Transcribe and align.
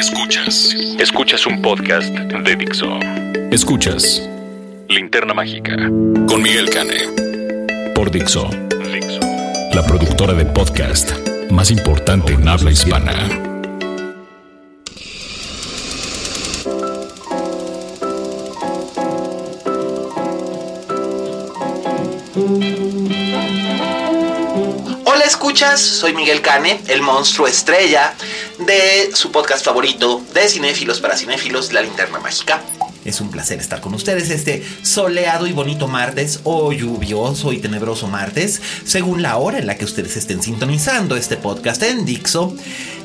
Escuchas. 0.00 0.74
Escuchas 0.98 1.44
un 1.44 1.60
podcast 1.60 2.08
de 2.08 2.56
Dixo. 2.56 2.88
Escuchas 3.50 4.26
Linterna 4.88 5.34
Mágica 5.34 5.76
con 6.26 6.40
Miguel 6.40 6.70
Cane. 6.70 7.92
Por 7.94 8.10
Dixo. 8.10 8.48
Dixo. 8.48 9.20
La 9.74 9.84
productora 9.86 10.32
de 10.32 10.46
podcast 10.46 11.12
más 11.50 11.70
importante 11.70 12.32
en 12.32 12.48
habla 12.48 12.70
hispana. 12.70 13.12
Hola 25.04 25.24
escuchas, 25.26 25.78
soy 25.78 26.14
Miguel 26.14 26.40
Cane, 26.40 26.80
el 26.88 27.02
monstruo 27.02 27.46
estrella 27.46 28.14
de 28.66 29.10
su 29.14 29.32
podcast 29.32 29.64
favorito 29.64 30.22
de 30.34 30.48
cinéfilos 30.48 31.00
para 31.00 31.16
cinéfilos, 31.16 31.72
La 31.72 31.82
Linterna 31.82 32.18
Mágica. 32.20 32.62
Es 33.04 33.20
un 33.22 33.30
placer 33.30 33.58
estar 33.58 33.80
con 33.80 33.94
ustedes 33.94 34.28
este 34.28 34.62
soleado 34.82 35.46
y 35.46 35.52
bonito 35.52 35.88
martes 35.88 36.40
o 36.44 36.70
lluvioso 36.72 37.52
y 37.52 37.58
tenebroso 37.58 38.08
martes, 38.08 38.60
según 38.84 39.22
la 39.22 39.38
hora 39.38 39.58
en 39.58 39.66
la 39.66 39.78
que 39.78 39.86
ustedes 39.86 40.16
estén 40.16 40.42
sintonizando 40.42 41.16
este 41.16 41.38
podcast 41.38 41.82
en 41.82 42.04
Dixo. 42.04 42.54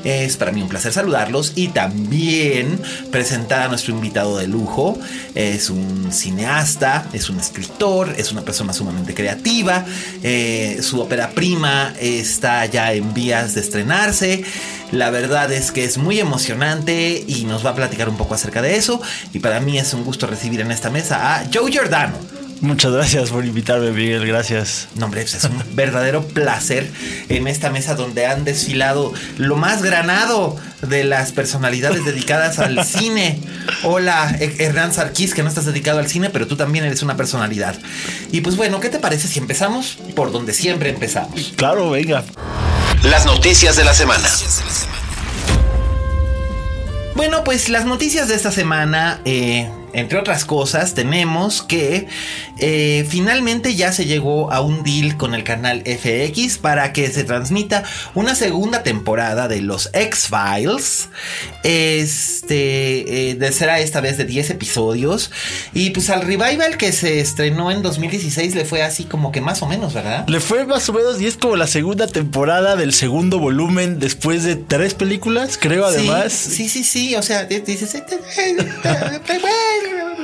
Es 0.06 0.36
para 0.36 0.52
mí 0.52 0.62
un 0.62 0.68
placer 0.68 0.92
saludarlos 0.92 1.54
y 1.56 1.68
también 1.68 2.80
presentar 3.10 3.62
a 3.62 3.68
nuestro 3.68 3.92
invitado 3.92 4.38
de 4.38 4.46
lujo. 4.46 4.96
Es 5.34 5.68
un 5.68 6.12
cineasta, 6.12 7.08
es 7.12 7.28
un 7.28 7.40
escritor, 7.40 8.14
es 8.16 8.30
una 8.30 8.42
persona 8.42 8.72
sumamente 8.72 9.14
creativa. 9.14 9.84
Eh, 10.22 10.78
su 10.80 11.00
ópera 11.00 11.30
prima 11.30 11.92
está 11.98 12.66
ya 12.66 12.92
en 12.92 13.14
vías 13.14 13.54
de 13.54 13.62
estrenarse. 13.62 14.44
La 14.92 15.10
verdad 15.10 15.50
es 15.50 15.72
que 15.72 15.84
es 15.84 15.98
muy 15.98 16.20
emocionante 16.20 17.24
y 17.26 17.42
nos 17.42 17.66
va 17.66 17.70
a 17.70 17.74
platicar 17.74 18.08
un 18.08 18.16
poco 18.16 18.34
acerca 18.34 18.62
de 18.62 18.76
eso. 18.76 19.02
Y 19.32 19.40
para 19.40 19.58
mí 19.58 19.76
es 19.76 19.92
un 19.92 20.04
gusto 20.04 20.28
recibir 20.28 20.60
en 20.60 20.70
esta 20.70 20.88
mesa 20.88 21.34
a 21.34 21.46
Joe 21.52 21.72
Giordano. 21.72 22.45
Muchas 22.60 22.92
gracias 22.92 23.30
por 23.30 23.44
invitarme, 23.44 23.90
Miguel. 23.90 24.26
Gracias. 24.26 24.88
No, 24.94 25.06
hombre, 25.06 25.22
pues 25.22 25.34
es 25.34 25.44
un 25.44 25.62
verdadero 25.74 26.26
placer 26.26 26.90
en 27.28 27.46
esta 27.48 27.70
mesa 27.70 27.94
donde 27.94 28.26
han 28.26 28.44
desfilado 28.44 29.12
lo 29.36 29.56
más 29.56 29.82
granado 29.82 30.56
de 30.80 31.04
las 31.04 31.32
personalidades 31.32 32.04
dedicadas 32.04 32.58
al 32.58 32.84
cine. 32.86 33.40
Hola, 33.82 34.34
eh, 34.40 34.56
Hernán 34.58 34.94
Sarkis, 34.94 35.34
que 35.34 35.42
no 35.42 35.48
estás 35.48 35.66
dedicado 35.66 35.98
al 35.98 36.08
cine, 36.08 36.30
pero 36.30 36.46
tú 36.46 36.56
también 36.56 36.84
eres 36.84 37.02
una 37.02 37.16
personalidad. 37.16 37.76
Y 38.32 38.40
pues 38.40 38.56
bueno, 38.56 38.80
¿qué 38.80 38.88
te 38.88 38.98
parece 38.98 39.28
si 39.28 39.38
empezamos 39.38 39.98
por 40.14 40.32
donde 40.32 40.54
siempre 40.54 40.88
empezamos? 40.90 41.52
Claro, 41.56 41.90
venga. 41.90 42.24
Las 43.02 43.26
noticias 43.26 43.76
de 43.76 43.84
la 43.84 43.94
semana. 43.94 44.28
Bueno, 47.14 47.44
pues 47.44 47.68
las 47.68 47.84
noticias 47.86 48.28
de 48.28 48.34
esta 48.34 48.50
semana, 48.50 49.20
eh, 49.24 49.70
entre 49.92 50.18
otras 50.18 50.44
cosas, 50.44 50.94
tenemos 50.94 51.62
que 51.62 52.06
eh, 52.58 53.06
finalmente 53.08 53.74
ya 53.74 53.92
se 53.92 54.04
llegó 54.04 54.52
a 54.52 54.60
un 54.60 54.82
deal 54.82 55.16
con 55.16 55.34
el 55.34 55.44
canal 55.44 55.82
FX 55.86 56.58
para 56.58 56.92
que 56.92 57.10
se 57.10 57.24
transmita 57.24 57.84
una 58.14 58.34
segunda 58.34 58.82
temporada 58.82 59.48
de 59.48 59.62
los 59.62 59.90
X-Files. 59.92 61.08
Este 61.62 63.30
eh, 63.30 63.52
será 63.52 63.80
esta 63.80 64.00
vez 64.00 64.18
de 64.18 64.24
10 64.24 64.50
episodios. 64.50 65.30
Y 65.72 65.90
pues 65.90 66.10
al 66.10 66.22
revival 66.22 66.76
que 66.76 66.92
se 66.92 67.20
estrenó 67.20 67.70
en 67.70 67.82
2016 67.82 68.54
le 68.54 68.64
fue 68.64 68.82
así 68.82 69.04
como 69.04 69.32
que 69.32 69.40
más 69.40 69.62
o 69.62 69.66
menos, 69.66 69.94
¿verdad? 69.94 70.26
Le 70.28 70.40
fue 70.40 70.66
más 70.66 70.88
o 70.88 70.92
menos 70.92 71.20
y 71.20 71.26
es 71.26 71.36
como 71.36 71.56
la 71.56 71.66
segunda 71.66 72.06
temporada 72.06 72.76
del 72.76 72.92
segundo 72.92 73.38
volumen 73.38 73.98
después 73.98 74.44
de 74.44 74.56
tres 74.56 74.94
películas, 74.94 75.58
creo 75.60 75.84
además. 75.86 76.32
Sí, 76.32 76.68
sí, 76.68 76.84
sí, 76.84 77.14
o 77.16 77.22
sea, 77.22 77.44
dices... 77.44 77.96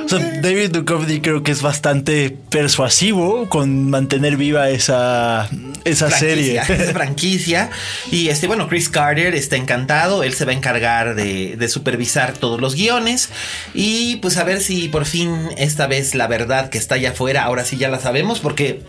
O 0.05 0.09
sea, 0.09 0.19
David 0.41 0.71
Duchovny 0.71 1.21
creo 1.21 1.43
que 1.43 1.51
es 1.51 1.61
bastante 1.61 2.35
persuasivo 2.49 3.47
con 3.47 3.89
mantener 3.89 4.35
viva 4.35 4.69
esa, 4.69 5.49
esa 5.85 6.11
serie. 6.11 6.61
franquicia, 6.63 6.85
es 6.85 6.91
franquicia. 6.91 7.69
Y 8.11 8.27
este, 8.29 8.47
bueno, 8.47 8.67
Chris 8.67 8.89
Carter 8.89 9.33
está 9.33 9.55
encantado. 9.55 10.23
Él 10.23 10.33
se 10.33 10.45
va 10.45 10.51
a 10.51 10.55
encargar 10.55 11.15
de, 11.15 11.55
de 11.55 11.69
supervisar 11.69 12.33
todos 12.33 12.59
los 12.59 12.75
guiones. 12.75 13.29
Y 13.73 14.17
pues 14.17 14.37
a 14.37 14.43
ver 14.43 14.59
si 14.59 14.89
por 14.89 15.05
fin 15.05 15.49
esta 15.57 15.87
vez 15.87 16.15
la 16.15 16.27
verdad 16.27 16.69
que 16.69 16.77
está 16.77 16.95
allá 16.95 17.11
afuera, 17.11 17.43
ahora 17.43 17.63
sí 17.63 17.77
ya 17.77 17.89
la 17.89 17.99
sabemos, 17.99 18.39
porque. 18.39 18.81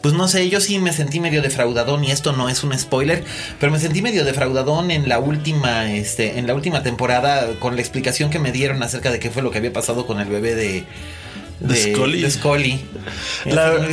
Pues 0.00 0.14
no 0.14 0.28
sé, 0.28 0.48
yo 0.48 0.60
sí 0.60 0.78
me 0.78 0.92
sentí 0.92 1.20
medio 1.20 1.42
defraudadón 1.42 2.04
y 2.04 2.10
esto 2.10 2.32
no 2.32 2.48
es 2.48 2.62
un 2.64 2.76
spoiler, 2.78 3.24
pero 3.60 3.70
me 3.72 3.78
sentí 3.78 4.02
medio 4.02 4.24
defraudadón 4.24 4.90
en 4.90 5.08
la 5.08 5.18
última, 5.18 5.92
este, 5.92 6.38
en 6.38 6.46
la 6.46 6.54
última 6.54 6.82
temporada 6.82 7.46
con 7.58 7.74
la 7.76 7.82
explicación 7.82 8.30
que 8.30 8.38
me 8.38 8.52
dieron 8.52 8.82
acerca 8.82 9.10
de 9.10 9.18
qué 9.18 9.30
fue 9.30 9.42
lo 9.42 9.50
que 9.50 9.58
había 9.58 9.72
pasado 9.72 10.06
con 10.06 10.20
el 10.20 10.28
bebé 10.28 10.54
de, 10.54 10.84
De 11.60 11.94
Scully. 11.94 12.22
de 12.22 12.30
Scully. 12.30 12.80
La- 13.46 13.72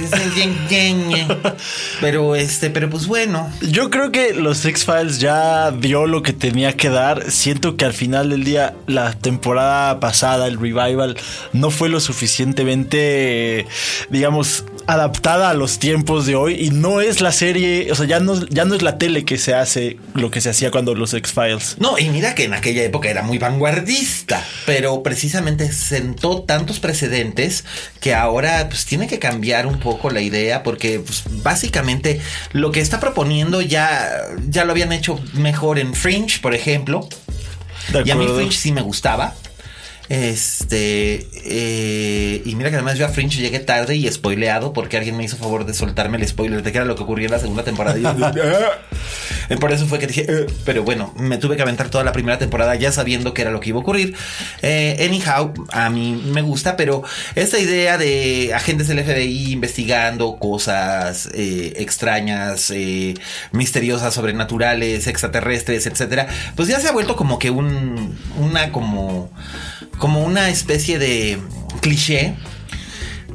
Pero 2.02 2.36
este, 2.36 2.70
pero 2.70 2.90
pues 2.90 3.08
bueno. 3.08 3.50
Yo 3.62 3.90
creo 3.90 4.12
que 4.12 4.34
los 4.34 4.66
X-Files 4.66 5.20
ya 5.20 5.72
dio 5.72 6.08
lo 6.08 6.22
que 6.24 6.34
tenía 6.34 6.74
que 6.76 6.90
dar. 6.90 7.30
Siento 7.30 7.76
que 7.78 7.86
al 7.86 7.94
final 7.94 8.30
del 8.30 8.44
día, 8.44 8.74
la 8.88 9.14
temporada 9.14 10.00
pasada, 10.00 10.48
el 10.48 10.60
revival, 10.60 11.18
no 11.54 11.70
fue 11.72 11.90
lo 11.90 12.00
suficientemente, 12.00 13.68
digamos, 14.10 14.64
adaptada 14.88 15.50
a 15.50 15.54
los 15.54 15.80
tiempos 15.80 16.26
de 16.26 16.36
hoy. 16.36 16.56
Y 16.56 16.72
no 16.72 17.02
es 17.02 17.22
la 17.22 17.32
serie, 17.32 17.92
o 17.92 17.96
sea, 17.96 18.06
ya 18.06 18.20
no, 18.20 18.46
ya 18.48 18.66
no 18.66 18.76
es 18.76 18.82
la 18.82 18.98
tele 18.98 19.26
que 19.26 19.38
se 19.38 19.54
hace 19.54 19.98
lo 20.14 20.32
que 20.32 20.42
se 20.42 20.50
hacía 20.50 20.72
cuando 20.72 20.96
los 20.96 21.14
X-Files. 21.14 21.78
No, 21.80 21.98
y 21.98 22.10
mira 22.10 22.36
que 22.36 22.46
en 22.46 22.54
aquella 22.54 22.84
época 22.84 23.10
era 23.10 23.22
muy 23.22 23.38
vanguardista, 23.38 24.46
pero 24.66 25.04
precisamente 25.04 25.72
sentó 25.72 26.44
tantos 26.44 26.80
precedentes 26.80 27.66
que 28.00 28.14
ahora 28.14 28.68
pues 28.70 28.86
tiene 28.86 29.08
que 29.08 29.20
cambiar 29.20 29.66
un 29.68 29.80
poco 29.80 30.10
la 30.10 30.22
idea 30.22 30.64
porque 30.64 31.00
pues, 31.00 31.24
básicamente 31.44 32.22
lo 32.52 32.72
que 32.72 32.82
está 32.82 33.00
proponiendo 33.00 33.62
ya, 33.62 34.10
ya 34.48 34.66
lo 34.66 34.72
habían 34.72 34.92
hecho 34.92 35.20
mejor 35.34 35.80
en 35.80 35.94
Fringe, 35.94 36.40
por 36.42 36.54
ejemplo. 36.54 37.08
Y 38.06 38.12
a 38.12 38.16
mí. 38.16 38.28
Fringe 38.28 38.56
sí 38.56 38.72
me 38.72 38.82
gustaba. 38.82 39.36
Este, 40.10 41.28
eh, 41.46 42.42
y 42.44 42.56
mira 42.56 42.70
que 42.72 42.76
además 42.78 42.98
yo 42.98 43.06
a 43.06 43.10
Fringe 43.10 43.38
llegué 43.42 43.60
tarde 43.60 43.96
y 43.96 44.12
spoileado 44.12 44.74
porque 44.74 44.98
alguien 44.98 45.16
me 45.16 45.24
hizo 45.24 45.38
favor 45.38 45.66
de 45.66 45.74
soltarme 45.76 46.18
el 46.18 46.28
spoiler 46.28 46.64
de 46.64 46.72
que 46.72 46.80
era 46.80 46.86
lo 46.86 46.96
que 46.96 47.04
ocurría 47.04 47.28
en 47.28 47.32
la 47.34 47.40
segunda 47.40 47.64
temporada. 47.64 47.98
Y 47.98 48.02
yo, 48.02 48.10
"Ah". 48.26 49.56
Por 49.60 49.72
eso 49.72 49.86
fue 49.88 50.00
que 50.00 50.08
dije, 50.08 50.26
"Eh", 50.28 50.46
pero 50.66 50.84
bueno, 50.84 51.14
me 51.18 51.38
tuve 51.38 51.56
que 51.56 51.62
aventar 51.62 51.90
toda 51.90 52.04
la 52.04 52.12
primera 52.12 52.38
temporada 52.40 52.76
ya 52.76 52.92
sabiendo 52.92 53.34
que 53.34 53.44
era 53.44 53.52
lo 53.52 53.60
que 53.60 53.70
iba 53.70 53.78
a 53.78 53.82
ocurrir. 53.82 54.16
Eh, 54.64 54.98
anyhow, 55.08 55.54
a 55.72 55.90
mí 55.90 56.20
me 56.26 56.42
gusta, 56.42 56.76
pero 56.76 57.04
esta 57.36 57.60
idea 57.60 57.98
de 57.98 58.52
agentes 58.54 58.88
del 58.88 59.00
FBI 59.00 59.52
investigando 59.54 60.38
cosas 60.38 61.30
eh, 61.34 61.74
extrañas, 61.78 62.74
misteriosas, 63.52 64.14
sobrenaturales, 64.14 65.08
extraterrestres, 65.08 65.86
etcétera, 65.86 66.28
pues 66.56 66.68
ya 66.68 66.80
se 66.80 66.88
ha 66.88 66.92
vuelto 66.92 67.16
como 67.16 67.40
que 67.40 67.50
un, 67.52 68.18
una 68.40 68.72
como, 68.72 69.32
como 70.00 70.24
una 70.24 70.50
especie 70.50 70.98
de 70.98 71.38
cliché. 71.82 72.36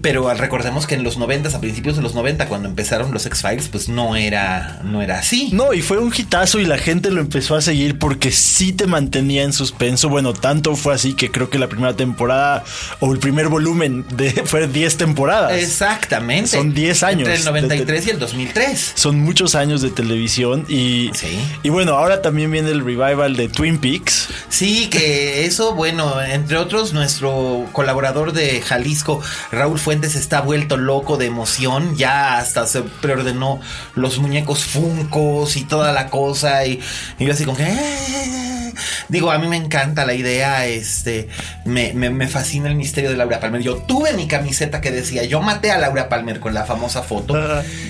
Pero 0.05 0.33
recordemos 0.35 0.87
que 0.87 0.95
en 0.97 1.03
los 1.03 1.17
90, 1.17 1.49
a 1.57 1.61
principios 1.61 1.97
de 1.97 2.03
los 2.03 2.15
90, 2.15 2.47
cuando 2.47 2.69
empezaron 2.69 3.11
los 3.13 3.25
X-Files, 3.25 3.69
pues 3.69 3.89
no 3.89 4.17
era, 4.17 4.81
no 4.85 5.01
era 5.01 5.19
así. 5.19 5.49
No, 5.53 5.73
y 5.73 5.81
fue 5.81 5.97
un 5.97 6.13
hitazo 6.15 6.61
y 6.61 6.67
la 6.67 6.77
gente 6.77 7.11
lo 7.11 7.23
empezó 7.23 7.57
a 7.57 7.63
seguir 7.63 7.99
porque 7.99 8.31
sí 8.31 8.75
te 8.75 8.87
mantenía 8.87 9.45
en 9.45 9.55
suspenso. 9.55 10.11
Bueno, 10.11 10.35
tanto 10.35 10.77
fue 10.77 10.93
así 10.95 11.15
que 11.15 11.31
creo 11.31 11.49
que 11.49 11.59
la 11.59 11.69
primera 11.69 11.97
temporada 11.97 12.65
o 13.01 13.15
el 13.15 13.19
primer 13.19 13.49
volumen 13.49 14.05
de, 14.15 14.31
fue 14.45 14.69
10 14.69 14.99
temporadas. 14.99 15.53
Exactamente. 15.55 16.51
Son 16.51 16.75
10 16.75 17.03
años. 17.03 17.21
Entre 17.29 17.37
el 17.37 17.45
93 17.47 18.07
y 18.07 18.11
el 18.11 18.19
2003. 18.19 18.93
Son 18.97 19.19
muchos 19.19 19.55
años 19.55 19.81
de 19.81 19.89
televisión 19.91 20.67
y, 20.69 21.11
Sí. 21.15 21.39
y 21.63 21.71
bueno, 21.71 21.95
ahora 21.95 22.21
también 22.21 22.51
viene 22.51 22.71
el 22.73 22.85
revival 22.85 23.37
de 23.37 23.49
Twin 23.49 23.79
Peaks. 23.79 24.29
Sí, 24.51 24.89
que 24.91 25.47
eso, 25.47 25.75
bueno, 25.75 26.21
entre 26.23 26.59
otros, 26.59 26.93
nuestro 26.93 27.67
colaborador 27.73 28.33
de 28.35 28.61
Jalisco, 28.61 29.23
Raúl 29.51 29.79
Fuentes, 29.79 29.94
Fuentes 29.95 30.17
está 30.17 30.41
vuelto 30.41 30.77
loco 30.77 31.17
de 31.19 31.27
emoción, 31.27 31.97
ya 31.97 32.39
hasta 32.39 32.67
se 32.67 32.83
preordenó 32.83 33.61
los 33.95 34.19
muñecos 34.19 34.65
Funcos 34.65 35.57
y 35.57 35.63
toda 35.63 35.93
la 35.93 36.09
cosa 36.11 36.67
y, 36.67 36.81
y 37.21 37.25
yo 37.27 37.33
así 37.33 37.45
como 37.45 37.57
que... 37.57 37.63
"Eh". 37.63 38.71
Digo, 39.09 39.31
a 39.31 39.39
mí 39.39 39.47
me 39.47 39.57
encanta 39.57 40.05
la 40.07 40.15
idea, 40.15 40.67
este, 40.67 41.29
me, 41.65 41.93
me- 41.93 42.11
me 42.11 42.27
fascina 42.27 42.69
el 42.69 42.75
misterio 42.75 43.11
de 43.11 43.17
Laura 43.17 43.39
Palmer. 43.39 43.63
Yo 43.63 43.77
tuve 43.77 44.15
mi 44.15 44.27
camiseta 44.27 44.81
que 44.81 44.91
decía, 44.91 45.23
yo 45.25 45.41
maté 45.43 45.71
a 45.71 45.79
Laura 45.79 46.09
Palmer 46.09 46.41
con 46.41 46.55
la 46.55 46.65
famosa 46.65 47.03
foto. 47.03 47.37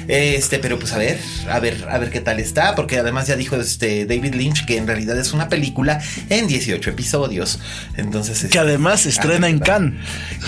Este, 0.09 0.59
pero 0.59 0.79
pues 0.79 0.93
a 0.93 0.99
ver, 0.99 1.19
a 1.49 1.59
ver, 1.61 1.87
a 1.89 1.97
ver 1.99 2.11
qué 2.11 2.21
tal 2.21 2.39
está, 2.41 2.75
porque 2.75 2.99
además 2.99 3.29
ya 3.29 3.37
dijo 3.37 3.57
este 3.57 4.05
David 4.05 4.35
Lynch 4.35 4.67
que 4.67 4.77
en 4.77 4.87
realidad 4.87 5.17
es 5.19 5.33
una 5.33 5.49
película 5.49 6.03
en 6.29 6.49
18 6.49 6.91
episodios. 6.91 7.61
Entonces, 7.97 8.41
Que 8.41 8.47
este, 8.47 8.59
además 8.59 9.03
se 9.03 9.09
estrena 9.11 9.49
en 9.49 9.61
Cannes. 9.61 9.95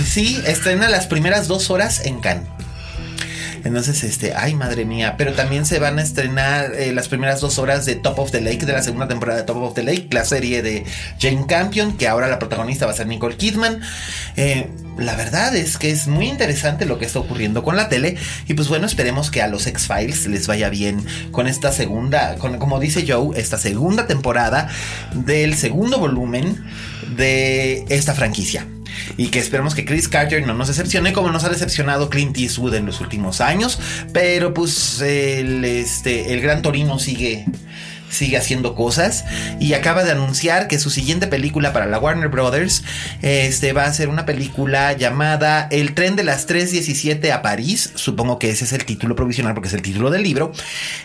Sí, 0.04 0.42
estrena 0.46 0.88
las 0.90 1.06
primeras 1.06 1.45
dos 1.48 1.70
horas 1.70 2.04
en 2.04 2.20
Cannes. 2.20 2.48
Entonces, 3.66 4.04
este, 4.04 4.32
ay, 4.34 4.54
madre 4.54 4.84
mía. 4.84 5.16
Pero 5.18 5.32
también 5.32 5.66
se 5.66 5.78
van 5.78 5.98
a 5.98 6.02
estrenar 6.02 6.72
eh, 6.74 6.92
las 6.92 7.08
primeras 7.08 7.40
dos 7.40 7.58
horas 7.58 7.84
de 7.84 7.96
Top 7.96 8.18
of 8.18 8.30
the 8.30 8.40
Lake, 8.40 8.64
de 8.64 8.72
la 8.72 8.82
segunda 8.82 9.08
temporada 9.08 9.40
de 9.40 9.44
Top 9.44 9.56
of 9.56 9.74
the 9.74 9.82
Lake, 9.82 10.08
la 10.12 10.24
serie 10.24 10.62
de 10.62 10.84
Jane 11.18 11.46
Campion, 11.48 11.96
que 11.96 12.06
ahora 12.06 12.28
la 12.28 12.38
protagonista 12.38 12.86
va 12.86 12.92
a 12.92 12.94
ser 12.94 13.08
Nicole 13.08 13.36
Kidman. 13.36 13.80
Eh, 14.36 14.70
la 14.98 15.16
verdad 15.16 15.54
es 15.56 15.78
que 15.78 15.90
es 15.90 16.06
muy 16.06 16.28
interesante 16.28 16.86
lo 16.86 16.98
que 16.98 17.06
está 17.06 17.18
ocurriendo 17.18 17.64
con 17.64 17.76
la 17.76 17.88
tele. 17.88 18.16
Y 18.46 18.54
pues 18.54 18.68
bueno, 18.68 18.86
esperemos 18.86 19.30
que 19.30 19.42
a 19.42 19.48
los 19.48 19.66
X-Files 19.66 20.26
les 20.28 20.46
vaya 20.46 20.68
bien 20.68 21.04
con 21.32 21.48
esta 21.48 21.72
segunda, 21.72 22.36
con, 22.36 22.58
como 22.58 22.78
dice 22.78 23.04
Joe, 23.06 23.38
esta 23.38 23.58
segunda 23.58 24.06
temporada 24.06 24.68
del 25.12 25.56
segundo 25.56 25.98
volumen 25.98 26.64
de 27.16 27.84
esta 27.88 28.14
franquicia. 28.14 28.66
Y 29.16 29.28
que 29.28 29.38
esperemos 29.38 29.74
que 29.74 29.84
Chris 29.84 30.08
Carter 30.08 30.46
no 30.46 30.54
nos 30.54 30.68
decepcione 30.68 31.12
como 31.12 31.30
nos 31.30 31.44
ha 31.44 31.48
decepcionado 31.48 32.10
Clint 32.10 32.36
Eastwood 32.36 32.74
en 32.74 32.86
los 32.86 33.00
últimos 33.00 33.40
años. 33.40 33.78
Pero 34.12 34.54
pues 34.54 35.00
el, 35.00 35.64
este, 35.64 36.32
el 36.32 36.40
gran 36.40 36.62
Torino 36.62 36.98
sigue, 36.98 37.46
sigue 38.10 38.36
haciendo 38.36 38.74
cosas. 38.74 39.24
Y 39.60 39.74
acaba 39.74 40.04
de 40.04 40.12
anunciar 40.12 40.68
que 40.68 40.78
su 40.78 40.90
siguiente 40.90 41.26
película 41.26 41.72
para 41.72 41.86
la 41.86 41.98
Warner 41.98 42.28
Brothers 42.28 42.84
este, 43.22 43.72
va 43.72 43.84
a 43.84 43.92
ser 43.92 44.08
una 44.08 44.26
película 44.26 44.92
llamada 44.92 45.68
El 45.70 45.94
tren 45.94 46.16
de 46.16 46.24
las 46.24 46.48
3.17 46.48 47.30
a 47.30 47.42
París. 47.42 47.92
Supongo 47.94 48.38
que 48.38 48.50
ese 48.50 48.64
es 48.64 48.72
el 48.72 48.84
título 48.84 49.16
provisional 49.16 49.54
porque 49.54 49.68
es 49.68 49.74
el 49.74 49.82
título 49.82 50.10
del 50.10 50.22
libro. 50.22 50.52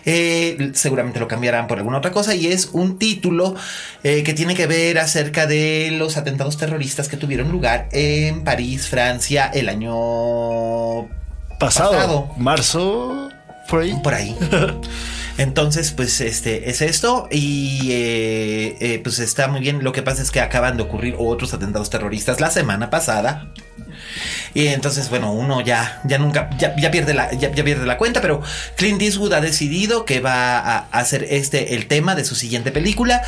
Eh, 0.06 0.72
seguramente 0.74 1.20
lo 1.20 1.28
cambiarán 1.28 1.68
por 1.68 1.78
alguna 1.78 1.98
otra 1.98 2.12
cosa. 2.12 2.36
Y 2.36 2.48
es 2.48 2.70
un 2.74 2.98
título 2.98 3.56
eh, 4.04 4.24
que 4.24 4.34
tiene 4.34 4.56
que 4.56 4.68
ver 4.68 5.00
acerca 5.00 5.48
de 5.48 5.90
los 5.92 6.18
atentados 6.18 6.58
terroristas 6.58 7.08
que 7.08 7.18
tuvieron 7.18 7.52
lugar 7.52 7.90
en 7.92 8.44
París, 8.44 8.88
Francia, 8.88 9.50
el 9.54 9.70
año 9.70 11.08
Pasado, 11.60 11.92
Pasado. 11.92 12.32
marzo, 12.38 13.30
por 13.70 13.82
ahí. 13.82 13.96
por 14.04 14.14
ahí. 14.14 14.36
Entonces, 15.38 15.92
pues 15.92 16.22
este 16.22 16.70
es 16.70 16.82
esto 16.82 17.28
y 17.32 17.92
eh, 17.92 18.78
eh, 18.80 19.00
pues 19.04 19.20
está 19.20 19.48
muy 19.48 19.62
bien. 19.62 19.84
Lo 19.84 19.92
que 19.92 20.04
pasa 20.04 20.22
es 20.22 20.32
que 20.32 20.40
acaban 20.40 20.78
de 20.78 20.84
ocurrir 20.84 21.16
otros 21.18 21.54
atentados 21.54 21.90
terroristas 21.90 22.40
la 22.42 22.52
semana 22.52 22.90
pasada. 22.90 23.52
Y 24.54 24.68
entonces, 24.68 25.10
bueno, 25.10 25.32
uno 25.34 25.62
ya, 25.62 26.02
ya 26.06 26.18
nunca, 26.18 26.50
ya, 26.58 26.76
ya 26.76 26.92
pierde 26.92 27.14
la, 27.14 27.32
ya, 27.34 27.52
ya 27.52 27.64
pierde 27.64 27.86
la 27.86 27.98
cuenta, 27.98 28.22
pero 28.22 28.42
Clint 28.76 29.02
Eastwood 29.02 29.34
ha 29.34 29.42
decidido 29.42 30.06
que 30.06 30.20
va 30.20 30.58
a, 30.60 30.78
hacer 30.92 31.26
este 31.30 31.76
el 31.76 31.88
tema 31.88 32.16
de 32.16 32.26
su 32.26 32.36
siguiente 32.36 32.72
película 32.72 33.22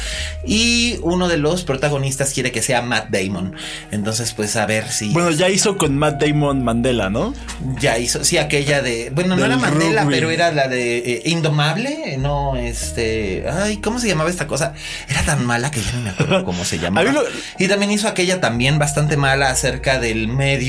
y 0.46 0.98
uno 1.02 1.28
de 1.28 1.38
los 1.38 1.64
protagonistas 1.64 2.34
quiere 2.34 2.52
que 2.52 2.62
sea 2.62 2.82
Matt 2.82 3.10
Damon. 3.10 3.56
Entonces, 3.92 4.34
pues 4.34 4.56
a 4.56 4.66
ver 4.66 4.90
si 4.92 5.10
Bueno, 5.10 5.32
ya 5.32 5.50
hizo 5.50 5.78
con 5.78 5.98
Matt 5.98 6.22
Damon 6.22 6.64
Mandela, 6.64 7.10
¿no? 7.10 7.34
ya 7.80 7.98
hizo, 7.98 8.24
sí, 8.24 8.38
aquella 8.38 8.82
de, 8.82 9.10
bueno, 9.14 9.36
no 9.36 9.46
era 9.46 9.58
Mandela, 9.58 10.04
rugby. 10.04 10.16
pero 10.16 10.30
era 10.32 10.52
la 10.52 10.68
de 10.68 10.98
eh, 10.98 11.22
Indomable, 11.26 12.18
no, 12.18 12.56
este, 12.56 13.46
ay, 13.50 13.78
¿cómo 13.78 14.00
se 14.00 14.08
llamaba 14.08 14.30
esta 14.30 14.48
cosa? 14.48 14.74
Era 15.10 15.22
tan 15.24 15.46
mala 15.46 15.72
que 15.72 15.82
ya 15.82 15.92
no 15.94 16.02
me 16.02 16.10
acuerdo 16.10 16.44
cómo 16.46 16.66
se 16.66 16.78
llamaba. 16.80 17.12
Lo- 17.12 17.24
Y 17.58 17.68
también 17.68 17.92
hizo 17.92 18.08
aquella 18.08 18.42
también 18.42 18.80
bastante 18.80 19.18
mala 19.18 19.50
acerca 19.50 20.00
del 20.00 20.28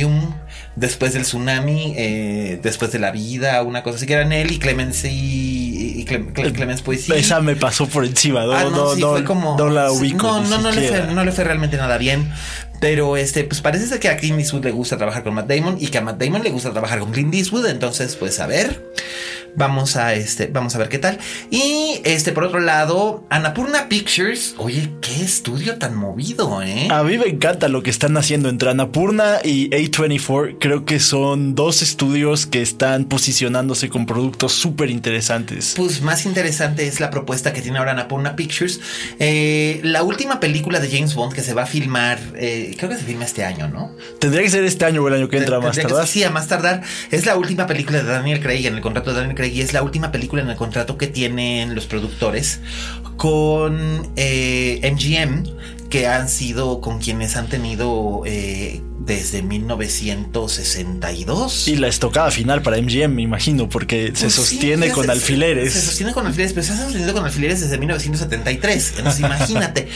medium 0.09 0.35
después 0.77 1.13
del 1.13 1.23
tsunami, 1.23 1.95
eh, 1.97 2.59
después 2.63 2.91
de 2.93 2.99
la 2.99 3.11
vida, 3.11 3.63
una 3.63 3.83
cosa 3.83 3.97
así 3.97 4.07
que 4.07 4.15
eran 4.15 4.33
él 4.33 4.51
y 4.51 4.59
Clemens 4.59 5.05
y, 5.05 6.01
y 6.01 6.05
Clem- 6.05 6.33
Clemens 6.53 6.83
Poesía. 6.83 7.15
Esa 7.17 7.41
me 7.41 7.57
pasó 7.57 7.87
por 7.87 8.05
encima. 8.05 8.45
No, 8.45 8.53
Ah, 8.53 8.65
no, 8.71 8.95
sí, 8.95 9.01
no, 9.01 9.11
fue 9.13 9.25
como. 9.25 9.57
no 9.57 9.69
la 9.69 9.91
sí, 9.91 9.97
ubico. 9.99 10.27
No, 10.27 10.41
ni 10.43 10.49
no, 10.51 10.59
no 10.59 10.71
le, 10.73 10.89
fue, 10.89 11.07
no 11.15 11.25
le 11.25 11.33
fue 11.33 11.45
realmente 11.45 11.77
nada 11.77 11.97
bien. 11.99 12.31
Pero 12.81 13.17
este, 13.17 13.45
pues 13.45 13.61
parece 13.61 13.87
ser 13.87 14.01
que 14.01 14.09
a 14.09 14.17
Clint 14.17 14.39
Eastwood 14.39 14.65
le 14.65 14.71
gusta 14.71 14.97
trabajar 14.97 15.23
con 15.23 15.35
Matt 15.35 15.49
Damon 15.49 15.77
y 15.81 15.89
que 15.89 15.99
a 15.99 16.01
Matt 16.03 16.23
Damon 16.23 16.43
le 16.43 16.51
gusta 16.51 16.71
trabajar 16.73 16.99
con 16.99 17.13
Clint 17.13 17.35
Eastwood. 17.35 17.67
Entonces, 17.67 18.17
pues 18.17 18.41
a 18.41 18.47
ver. 18.47 18.83
Vamos 19.57 19.95
a 19.95 20.15
este, 20.15 20.49
vamos 20.49 20.75
a 20.75 20.79
ver 20.79 20.89
qué 20.89 20.99
tal. 20.99 21.19
Y 21.49 22.01
este, 22.05 22.33
por 22.33 22.45
otro 22.45 22.59
lado, 22.59 23.25
Annapurna 23.31 23.89
Pictures. 23.89 24.57
Oye, 24.59 24.91
qué 25.01 25.23
estudio 25.23 25.77
tan 25.79 25.95
movido, 25.95 26.61
eh. 26.61 26.89
A 26.91 27.05
mí 27.05 27.19
me 27.19 27.29
encanta 27.29 27.69
lo 27.69 27.83
que 27.83 27.91
están 27.91 28.17
haciendo 28.17 28.49
entre 28.49 28.71
Annapurna 28.71 29.39
y 29.45 29.71
A24. 29.71 30.57
Creo 30.59 30.85
que 30.85 30.99
son 30.99 31.55
dos 31.55 31.83
estudios 31.83 32.47
que 32.47 32.63
están 32.63 33.05
posicionándose 33.05 33.89
con 33.89 34.07
productos 34.07 34.53
súper 34.53 34.91
interesantes. 34.91 35.75
Pues 35.77 36.03
más 36.03 36.27
interesante 36.27 36.89
es 36.89 36.99
la 36.99 37.11
propuesta 37.11 37.53
que 37.53 37.63
tiene 37.63 37.79
ahora 37.79 37.93
Annapurna 37.93 38.35
Pictures. 38.35 38.81
Eh, 39.21 39.81
la 39.85 40.03
última 40.03 40.41
película 40.41 40.81
de 40.81 40.91
James 40.91 41.15
Bond 41.15 41.33
que 41.33 41.43
se 41.43 41.55
va 41.55 41.63
a 41.63 41.67
filmar, 41.67 42.19
eh, 42.37 42.64
creo 42.77 42.91
que 42.91 42.97
se 42.97 43.05
filma 43.05 43.25
este 43.25 43.45
año, 43.45 43.69
¿no? 43.69 43.95
Tendría 44.19 44.43
que 44.43 44.51
ser 44.51 44.65
este 44.65 44.85
año 44.85 45.03
o 45.03 45.09
el 45.09 45.15
año 45.15 45.29
que 45.29 45.39
entra 45.39 45.61
más 45.61 45.77
que- 45.77 45.83
tardar. 45.83 46.07
Sí, 46.07 46.23
a 46.25 46.31
más 46.31 46.49
tardar. 46.49 46.83
Es 47.11 47.27
la 47.27 47.37
última 47.37 47.67
película 47.67 47.99
de 48.03 48.05
Daniel 48.05 48.41
Craig 48.41 48.67
en 48.67 48.75
el 48.75 48.81
contrato 48.81 49.11
de 49.13 49.17
Daniel 49.21 49.37
Craig 49.37 49.53
y 49.53 49.61
es 49.61 49.73
la 49.73 49.83
última 49.83 50.11
película 50.13 50.43
en 50.43 50.51
el 50.51 50.57
contrato 50.57 50.97
que 50.99 51.07
tienen 51.07 51.75
los 51.75 51.87
productores 51.87 52.61
con 53.17 54.11
eh, 54.17 54.81
MGM, 54.93 55.45
que 55.89 56.07
han 56.07 56.29
sido 56.29 56.81
con 56.81 56.99
quienes 57.01 57.37
han 57.37 57.49
tenido 57.49 58.23
eh, 58.27 58.81
desde 59.07 59.43
1962. 59.43 61.69
Y 61.69 61.77
la 61.77 61.89
estocada 61.89 62.31
final 62.31 62.63
para 62.63 62.79
MGM, 62.81 63.15
me 63.15 63.23
imagino, 63.23 63.69
porque 63.69 64.13
se 64.15 64.23
Pues 64.25 64.35
sostiene 64.35 64.91
con 64.91 65.05
se- 65.07 65.13
alfileres. 65.13 65.73
Se 65.75 65.81
sostiene 65.81 66.13
con 66.13 66.27
alfileres, 66.27 66.53
pero 66.55 66.67
se 66.67 66.73
ha 66.73 66.77
sostenido 66.79 67.13
con 67.13 67.25
alfileres 67.25 67.61
desde 67.61 67.79
1973. 67.79 68.95
Entonces, 68.99 69.21
imagínate. 69.25 69.89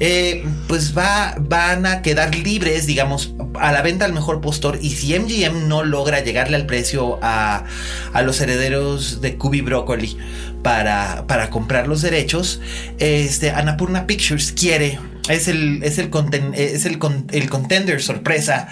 Eh, 0.00 0.44
pues 0.66 0.96
va, 0.96 1.36
van 1.38 1.86
a 1.86 2.02
quedar 2.02 2.34
libres, 2.34 2.86
digamos, 2.86 3.34
a 3.58 3.72
la 3.72 3.82
venta 3.82 4.04
al 4.04 4.12
mejor 4.12 4.40
postor. 4.40 4.78
Y 4.82 4.90
si 4.90 5.16
MGM 5.18 5.68
no 5.68 5.84
logra 5.84 6.22
llegarle 6.24 6.56
al 6.56 6.66
precio 6.66 7.18
a, 7.22 7.64
a 8.12 8.22
los 8.22 8.40
herederos 8.40 9.20
de 9.20 9.36
Kubi 9.36 9.60
Broccoli 9.60 10.16
para, 10.62 11.26
para 11.26 11.50
comprar 11.50 11.86
los 11.86 12.02
derechos, 12.02 12.60
este, 12.98 13.50
Annapurna 13.50 14.06
Pictures 14.06 14.52
quiere. 14.52 14.98
Es 15.28 15.48
el, 15.48 15.82
es 15.82 15.98
el, 15.98 16.10
conten- 16.10 16.54
es 16.54 16.84
el, 16.86 16.98
con- 16.98 17.26
el 17.32 17.48
contender 17.50 18.00
sorpresa 18.02 18.68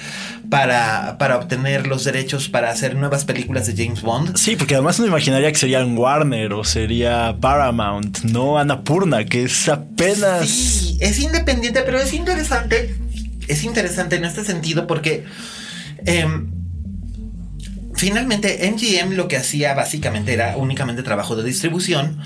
para, 0.51 1.17
para 1.19 1.37
obtener 1.39 1.87
los 1.87 2.05
derechos 2.05 2.49
para 2.49 2.71
hacer 2.71 2.95
nuevas 2.97 3.25
películas 3.25 3.67
de 3.67 3.75
James 3.85 4.03
Bond. 4.03 4.37
Sí, 4.37 4.57
porque 4.57 4.75
además 4.75 4.99
uno 4.99 5.09
imaginaría 5.09 5.51
que 5.51 5.59
serían 5.59 5.97
Warner 5.99 6.53
o 6.53 6.63
sería 6.65 7.37
Paramount, 7.41 8.21
no 8.25 8.59
Annapurna, 8.59 9.25
que 9.25 9.45
es 9.45 9.69
apenas. 9.69 10.49
Sí, 10.49 10.99
es 11.01 11.19
independiente, 11.19 11.83
pero 11.85 11.99
es 12.01 12.13
interesante. 12.13 12.95
Es 13.49 13.65
interesante 13.65 14.17
en 14.17 14.25
este 14.25 14.45
sentido 14.45 14.87
porque 14.87 15.25
em, 16.07 16.51
finalmente 17.97 18.71
MGM 18.71 19.15
lo 19.15 19.29
que 19.29 19.37
hacía 19.37 19.75
básicamente 19.75 20.33
era 20.33 20.57
únicamente 20.57 21.03
trabajo 21.03 21.37
de 21.37 21.45
distribución 21.45 22.19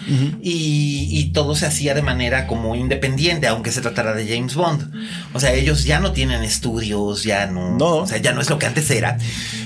y, 0.42 1.08
y 1.10 1.30
todo 1.32 1.54
se 1.54 1.66
hacía 1.66 1.94
de 1.94 2.02
manera 2.02 2.46
como 2.46 2.74
independiente, 2.74 3.46
aunque 3.46 3.70
se 3.72 3.80
tratara 3.80 4.14
de 4.14 4.26
James 4.26 4.54
Bond. 4.54 4.90
O 5.34 5.40
sea, 5.40 5.52
ellos 5.52 5.84
ya 5.84 6.00
no 6.00 6.12
tienen 6.12 6.42
estudios, 6.42 7.22
ya 7.24 7.46
no, 7.46 7.76
No. 7.76 7.96
o 7.98 8.06
sea, 8.06 8.18
ya 8.18 8.32
no 8.32 8.40
es 8.40 8.50
lo 8.50 8.58
que 8.58 8.66
antes 8.66 8.90
era. 8.90 9.18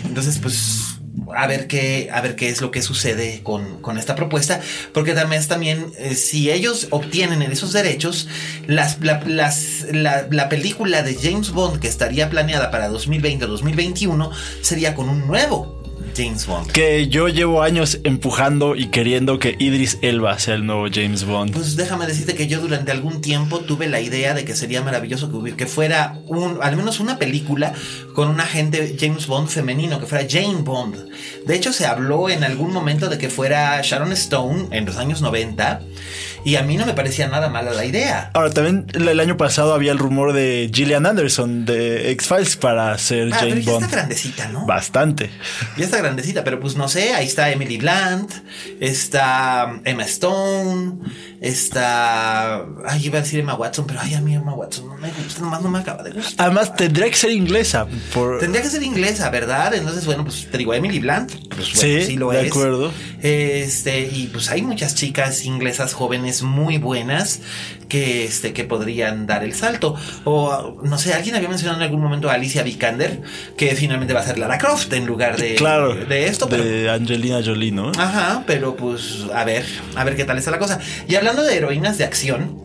Entonces, 0.05 0.39
pues 0.39 0.81
a 1.35 1.47
ver 1.47 1.67
qué, 1.67 2.11
a 2.13 2.21
ver 2.21 2.37
qué 2.37 2.49
es 2.51 2.61
lo 2.61 2.71
que 2.71 2.83
sucede 2.83 3.41
con, 3.43 3.81
con 3.81 3.97
esta 3.97 4.15
propuesta, 4.15 4.61
porque 4.93 5.15
también, 5.15 5.47
también 5.47 5.87
eh, 5.99 6.15
si 6.15 6.51
ellos 6.51 6.89
obtienen 6.91 7.41
esos 7.43 7.73
derechos, 7.73 8.29
las, 8.67 9.01
la, 9.01 9.23
las- 9.27 9.87
la- 9.93 10.27
la 10.31 10.49
película 10.51 11.03
de 11.03 11.15
James 11.15 11.51
Bond 11.51 11.81
que 11.81 11.89
estaría 11.89 12.29
planeada 12.29 12.71
para 12.71 12.89
2020 12.89 13.45
o 13.47 13.49
2021 13.49 14.31
sería 14.61 14.95
con 14.95 15.09
un 15.09 15.27
nuevo 15.27 15.82
James 16.17 16.47
Bond. 16.47 16.71
Que 16.73 17.09
yo 17.09 17.29
llevo 17.29 17.63
años 17.63 17.99
empujando 18.05 18.77
y 18.77 18.87
queriendo 18.87 19.39
que 19.39 19.57
Idris 19.59 19.99
Elba 20.03 20.39
sea 20.39 20.55
el 20.55 20.67
nuevo 20.67 20.87
James 20.93 21.25
Bond. 21.25 21.53
Pues 21.53 21.77
déjame 21.77 22.07
decirte 22.07 22.35
que 22.35 22.47
yo 22.47 22.61
durante 22.61 22.91
algún 22.93 23.21
tiempo 23.21 23.61
tuve 23.61 23.89
la 23.89 24.01
idea 24.01 24.35
de 24.35 24.45
que 24.45 24.55
sería 24.55 24.83
maravilloso 24.83 25.31
que, 25.31 25.55
que 25.55 25.67
fuera 25.67 26.21
un, 26.27 26.59
al 26.63 26.77
menos 26.77 27.01
una 27.01 27.19
película 27.19 27.73
con 28.15 28.29
un 28.29 28.41
agente 28.41 28.97
James 28.99 29.27
Bond 29.27 29.49
femenino, 29.49 30.01
que 30.01 30.07
fuera 30.07 30.27
Jane 30.29 30.63
Bond. 30.63 31.09
De 31.47 31.55
hecho, 31.55 31.73
se 31.73 31.87
habló 31.87 32.29
en 32.29 32.45
algún 32.45 32.73
momento 32.73 33.09
de 33.09 33.19
que 33.19 33.29
fuera 33.29 33.81
Sharon 33.83 34.13
Stone 34.13 34.69
en 34.71 34.87
los 34.87 34.97
años 34.97 35.23
90 35.23 35.83
Y 36.45 36.57
a 36.57 36.63
mí 36.63 36.77
no 36.77 36.87
me 36.87 36.93
parecía 36.95 37.29
nada 37.29 37.49
mala 37.49 37.73
la 37.73 37.85
idea. 37.85 38.31
Ahora, 38.35 38.51
también 38.51 38.87
el 38.95 39.21
año 39.21 39.37
pasado 39.37 39.75
había 39.75 39.93
el 39.93 39.99
rumor 39.99 40.33
de 40.33 40.71
Gillian 40.75 41.07
Anderson 41.07 41.65
de 41.65 42.11
X-Files 42.13 42.57
para 42.57 42.97
ser 42.99 43.31
Ah, 43.33 43.37
pero 43.41 43.51
Jane 43.51 43.63
ya 43.63 43.73
Bond. 43.73 43.85
está 43.85 43.97
grandecita, 43.97 44.49
¿no? 44.49 44.67
Bastante. 44.67 45.31
Ya 45.77 45.85
está 45.85 45.99
grandecita, 45.99 46.43
pero 46.45 46.59
pues 46.61 46.75
no 46.77 46.89
sé, 46.89 47.15
ahí 47.15 47.27
está 47.27 47.51
Emily 47.51 47.79
Blunt, 47.79 48.33
está 48.81 49.81
Emma 49.85 50.05
Stone, 50.05 50.95
está... 51.41 52.65
Ay, 52.87 53.07
iba 53.07 53.19
a 53.19 53.23
decir 53.23 53.41
Emma 53.41 53.55
Watson, 53.55 53.87
pero 53.87 54.01
ay, 54.01 54.15
a 54.15 54.21
mí 54.21 54.35
Emma 54.35 54.55
Watson 54.55 54.89
no 54.89 54.97
me 54.97 55.11
gusta, 55.11 55.41
nomás 55.41 55.63
no 55.63 55.69
me 55.71 55.79
acaba 55.79 56.03
de 56.03 56.11
gustar. 56.13 56.47
Además, 56.47 56.75
tendría 56.75 57.09
que 57.09 57.17
ser 57.17 57.31
inglesa. 57.31 57.87
Por... 58.15 58.39
Tendría 58.41 58.63
que 58.63 58.69
ser 58.71 58.83
inglesa, 58.83 59.31
¿verdad? 59.31 59.75
Entonces, 59.75 60.07
bueno, 60.07 60.25
pues 60.25 60.49
te 60.51 60.59
digo, 60.59 60.75
Emily 60.75 60.99
Blunt, 61.01 61.31
pues 61.51 61.75
bueno, 61.75 62.01
Sí, 62.01 62.03
sí, 62.07 62.17
lo 62.17 62.31
de 62.31 62.43
es. 62.47 62.51
acuerdo. 62.51 62.93
Este, 63.23 64.01
y 64.01 64.29
pues 64.33 64.51
hay 64.51 64.63
muchas 64.63 64.95
chicas 64.95 65.45
inglesas 65.45 65.93
jóvenes 65.95 66.32
muy 66.41 66.79
buenas 66.79 67.41
que, 67.91 68.25
este, 68.25 68.55
que 68.55 68.65
podrían 68.65 69.27
dar 69.27 69.45
el 69.45 69.53
salto. 69.53 69.95
O, 70.25 70.81
no 70.83 70.97
sé, 70.97 71.13
alguien 71.13 71.35
había 71.35 71.51
mencionado 71.51 71.79
en 71.81 71.85
algún 71.85 72.01
momento 72.01 72.31
a 72.31 72.35
Alicia 72.35 72.63
Vikander, 72.63 73.21
que 73.59 73.75
finalmente 73.77 74.15
va 74.15 74.21
a 74.21 74.25
ser 74.25 74.39
Lara 74.39 74.57
Croft 74.57 74.91
en 74.95 75.05
lugar 75.05 75.37
de, 75.37 75.57
claro. 75.57 75.95
de 75.95 76.27
esto. 76.27 76.49
pero- 76.49 76.65
De 76.65 76.89
Angelina 76.89 77.41
Jolie, 77.45 77.73
¿no? 77.73 77.93
Ajá, 77.99 78.45
pero 78.47 78.75
pues 78.77 79.27
a 79.35 79.45
ver, 79.45 79.67
a 79.95 80.05
ver 80.05 80.17
qué 80.17 80.25
tal 80.25 80.39
está 80.39 80.51
la 80.51 80.59
cosa. 80.59 80.79
Y 81.07 81.17
hablando 81.17 81.43
de 81.43 81.55
heroínas 81.57 81.99
de 81.99 82.05
acción, 82.05 82.57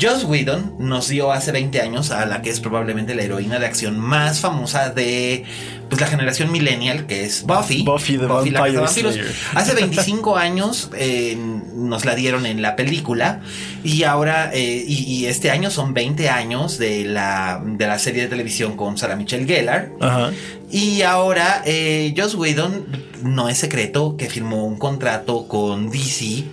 Joss 0.00 0.22
Whedon 0.22 0.76
nos 0.78 1.08
dio 1.08 1.32
hace 1.32 1.50
20 1.50 1.80
años 1.80 2.12
a 2.12 2.24
la 2.24 2.42
que 2.42 2.50
es 2.50 2.60
probablemente 2.60 3.16
la 3.16 3.22
heroína 3.22 3.58
de 3.58 3.66
acción 3.66 3.98
más 3.98 4.38
famosa 4.38 4.90
de 4.90 5.44
pues 5.90 6.00
la 6.00 6.06
generación 6.06 6.50
millennial, 6.50 7.06
que 7.06 7.24
es 7.24 7.42
Buffy. 7.42 7.82
Buffy 7.82 8.16
the 8.16 8.26
la 8.26 8.34
Vampire. 8.34 8.88
Slayer. 8.88 9.34
Hace 9.54 9.74
25 9.80 10.36
años 10.36 10.90
eh, 10.96 11.36
nos 11.74 12.06
la 12.06 12.14
dieron 12.14 12.46
en 12.46 12.62
la 12.62 12.76
película 12.76 13.42
y 13.84 14.04
ahora, 14.04 14.50
eh, 14.54 14.84
y, 14.86 15.02
y 15.02 15.26
este 15.26 15.50
año 15.50 15.70
son 15.70 15.92
20 15.92 16.30
años 16.30 16.78
de 16.78 17.04
la, 17.04 17.62
de 17.64 17.86
la 17.86 17.98
serie 17.98 18.22
de 18.22 18.28
televisión 18.28 18.76
con 18.76 18.96
Sarah 18.96 19.16
Michelle 19.16 19.46
Gellar. 19.46 19.90
Ajá. 20.00 20.30
Y 20.70 21.02
ahora, 21.02 21.62
eh, 21.66 22.14
Joss 22.16 22.36
Whedon, 22.36 22.86
no 23.24 23.48
es 23.48 23.58
secreto 23.58 24.16
que 24.16 24.30
firmó 24.30 24.64
un 24.64 24.78
contrato 24.78 25.48
con 25.48 25.90
DC 25.90 26.44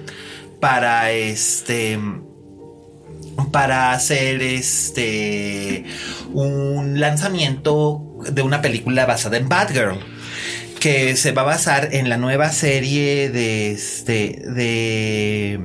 para 0.60 1.12
este. 1.12 2.00
Para 3.51 3.91
hacer 3.91 4.41
este. 4.41 5.86
Un 6.34 7.00
lanzamiento 7.00 8.07
de 8.32 8.42
una 8.42 8.62
película 8.62 9.06
basada 9.06 9.38
en 9.38 9.50
Batgirl. 9.50 10.00
Que 10.80 11.16
se 11.16 11.32
va 11.32 11.42
a 11.42 11.46
basar 11.46 11.90
en 11.94 12.08
la 12.10 12.18
nueva 12.18 12.52
serie 12.52 13.30
de 13.30 13.72
este. 13.72 14.42
de 14.46 15.60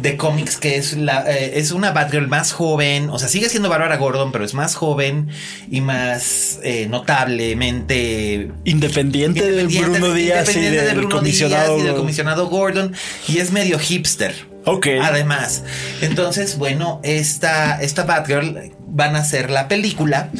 de 0.00 0.16
cómics 0.16 0.58
que 0.58 0.76
es 0.76 0.96
la 0.96 1.24
eh, 1.28 1.58
es 1.58 1.72
una 1.72 1.90
Batgirl 1.90 2.28
más 2.28 2.52
joven, 2.52 3.10
o 3.10 3.18
sea, 3.18 3.28
sigue 3.28 3.48
siendo 3.48 3.68
Bárbara 3.68 3.96
Gordon, 3.96 4.30
pero 4.30 4.44
es 4.44 4.54
más 4.54 4.76
joven 4.76 5.28
y 5.72 5.80
más 5.80 6.60
eh, 6.62 6.86
notablemente 6.88 8.52
Independiente, 8.64 9.40
de 9.42 9.62
independiente- 9.62 9.98
Bruno 9.98 10.14
Díaz 10.14 10.54
y 10.56 10.60
de 10.60 10.94
Bruno 10.94 11.16
comisionado. 11.16 11.74
Díaz 11.74 11.84
y 11.84 11.86
del 11.88 11.96
comisionado 11.96 12.46
Gordon 12.48 12.94
y 13.26 13.38
es 13.38 13.50
medio 13.50 13.78
hipster. 13.78 14.34
Ok. 14.64 14.86
Además, 15.02 15.64
entonces, 16.00 16.58
bueno, 16.58 17.00
esta, 17.02 17.80
esta 17.82 18.04
Batgirl 18.04 18.72
van 18.86 19.16
a 19.16 19.20
hacer 19.20 19.50
la 19.50 19.66
película 19.66 20.30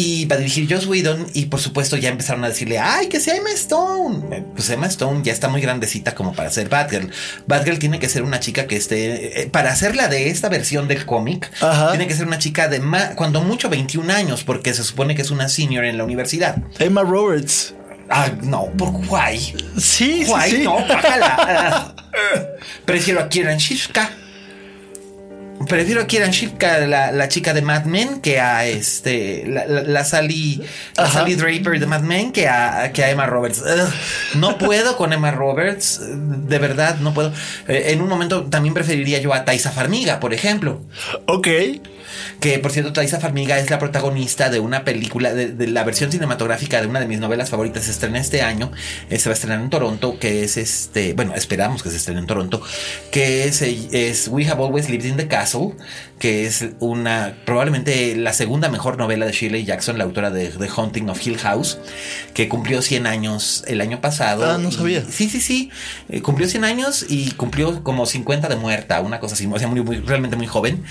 y 0.00 0.26
va 0.26 0.36
a 0.36 0.38
dirigir 0.38 0.72
Joss 0.72 0.86
Whedon 0.86 1.26
y 1.34 1.46
por 1.46 1.58
supuesto 1.60 1.96
ya 1.96 2.08
empezaron 2.08 2.44
a 2.44 2.48
decirle, 2.48 2.78
ay, 2.78 3.08
que 3.08 3.18
sea 3.18 3.34
Emma 3.34 3.50
Stone. 3.50 4.36
Eh, 4.36 4.44
Pues 4.54 4.70
Emma 4.70 4.86
Stone 4.86 5.22
ya 5.24 5.32
está 5.32 5.48
muy 5.48 5.60
grandecita 5.60 6.14
como 6.14 6.32
para 6.34 6.50
ser 6.50 6.68
Batgirl. 6.68 7.10
Batgirl 7.48 7.80
tiene 7.80 7.98
que 7.98 8.08
ser 8.08 8.22
una 8.22 8.38
chica 8.38 8.68
que 8.68 8.76
esté, 8.76 9.42
eh, 9.42 9.46
para 9.48 9.72
hacerla 9.72 10.06
de 10.06 10.30
esta 10.30 10.48
versión 10.48 10.86
del 10.86 11.04
cómic, 11.04 11.50
tiene 11.90 12.06
que 12.06 12.14
ser 12.14 12.28
una 12.28 12.38
chica 12.38 12.68
de 12.68 12.78
más, 12.78 13.16
cuando 13.16 13.40
mucho 13.40 13.68
21 13.68 14.08
años, 14.12 14.44
porque 14.44 14.72
se 14.72 14.84
supone 14.84 15.16
que 15.16 15.22
es 15.22 15.32
una 15.32 15.48
senior 15.48 15.84
en 15.84 15.98
la 15.98 16.04
universidad. 16.04 16.58
Emma 16.78 17.02
Roberts. 17.02 17.74
Ah, 18.08 18.30
no, 18.42 18.66
por 18.78 18.90
guay. 19.06 19.38
Sí, 19.40 20.22
sí, 20.22 20.24
Guay, 20.26 20.50
sí. 20.52 20.58
no, 20.62 20.76
bájala. 20.86 21.94
Prefiero 22.84 23.20
a 23.20 23.28
Kieran 23.28 23.58
Shipka. 23.58 24.10
Prefiero 25.66 26.02
a 26.02 26.06
Kieran 26.06 26.30
Shipka, 26.30 26.86
la, 26.86 27.10
la 27.10 27.28
chica 27.28 27.52
de 27.52 27.62
Mad 27.62 27.84
Men, 27.84 28.20
que 28.20 28.40
a 28.40 28.66
este 28.66 29.44
la, 29.46 29.66
la, 29.66 29.82
la 29.82 30.04
Sally, 30.04 30.62
Draper 30.94 31.80
de 31.80 31.86
Mad 31.86 32.02
Men, 32.02 32.32
que 32.32 32.48
a, 32.48 32.92
que 32.92 33.02
a 33.02 33.10
Emma 33.10 33.26
Roberts. 33.26 33.62
Ugh, 33.62 34.38
no 34.38 34.56
puedo 34.56 34.96
con 34.96 35.12
Emma 35.12 35.30
Roberts, 35.30 36.00
de 36.02 36.58
verdad, 36.58 36.98
no 37.00 37.12
puedo. 37.12 37.32
Eh, 37.66 37.86
en 37.88 38.00
un 38.02 38.08
momento 38.08 38.44
también 38.44 38.74
preferiría 38.74 39.18
yo 39.20 39.34
a 39.34 39.44
Taisa 39.44 39.70
Farmiga, 39.70 40.20
por 40.20 40.32
ejemplo. 40.32 40.80
Ok. 41.26 41.48
Que 42.40 42.58
por 42.58 42.72
cierto, 42.72 42.92
Taisa 42.92 43.20
Farmiga 43.20 43.58
es 43.58 43.70
la 43.70 43.78
protagonista 43.78 44.50
de 44.50 44.60
una 44.60 44.84
película, 44.84 45.32
de, 45.32 45.48
de 45.48 45.66
la 45.66 45.84
versión 45.84 46.10
cinematográfica 46.10 46.80
de 46.80 46.86
una 46.86 47.00
de 47.00 47.06
mis 47.06 47.18
novelas 47.18 47.50
favoritas. 47.50 47.84
Se 47.84 47.90
estrena 47.90 48.18
este 48.18 48.42
año, 48.42 48.70
eh, 49.10 49.18
se 49.18 49.28
va 49.28 49.32
a 49.32 49.34
estrenar 49.34 49.60
en 49.60 49.70
Toronto, 49.70 50.18
que 50.18 50.44
es 50.44 50.56
este, 50.56 51.12
bueno, 51.14 51.34
esperamos 51.34 51.82
que 51.82 51.90
se 51.90 51.96
estrene 51.96 52.20
en 52.20 52.26
Toronto, 52.26 52.62
que 53.10 53.44
es, 53.44 53.62
eh, 53.62 53.88
es 53.92 54.28
We 54.28 54.48
Have 54.48 54.62
Always 54.62 54.88
Lived 54.88 55.06
in 55.06 55.16
the 55.16 55.28
Castle, 55.28 55.72
que 56.18 56.46
es 56.46 56.66
una, 56.80 57.36
probablemente 57.44 58.16
la 58.16 58.32
segunda 58.32 58.68
mejor 58.68 58.98
novela 58.98 59.24
de 59.26 59.32
Shirley 59.32 59.64
Jackson, 59.64 59.98
la 59.98 60.04
autora 60.04 60.30
de 60.30 60.48
The 60.48 60.68
Haunting 60.68 61.08
of 61.10 61.24
Hill 61.24 61.38
House, 61.38 61.78
que 62.34 62.48
cumplió 62.48 62.82
100 62.82 63.06
años 63.06 63.62
el 63.68 63.80
año 63.80 64.00
pasado. 64.00 64.50
Ah, 64.50 64.58
no 64.58 64.68
Y- 64.68 64.72
sabía. 64.72 65.04
Sí, 65.08 65.28
sí, 65.28 65.40
sí. 65.40 65.70
Eh, 66.08 66.20
cumplió 66.20 66.48
100 66.48 66.64
años 66.64 67.06
y 67.08 67.30
cumplió 67.32 67.84
como 67.84 68.04
50 68.06 68.48
de 68.48 68.56
muerta, 68.56 69.00
una 69.00 69.20
cosa 69.20 69.34
así, 69.34 69.46
o 69.46 69.58
sea, 69.58 69.68
muy, 69.68 69.80
muy- 69.82 69.98
realmente 70.00 70.36
muy 70.36 70.46
joven. 70.48 70.82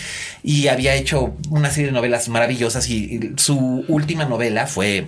Y 0.43 0.67
había 0.69 0.95
hecho 0.95 1.35
una 1.49 1.69
serie 1.71 1.87
de 1.87 1.91
novelas 1.93 2.29
maravillosas 2.29 2.89
y, 2.89 2.95
y 3.15 3.33
su 3.37 3.83
última 3.87 4.25
novela 4.25 4.65
fue 4.67 5.07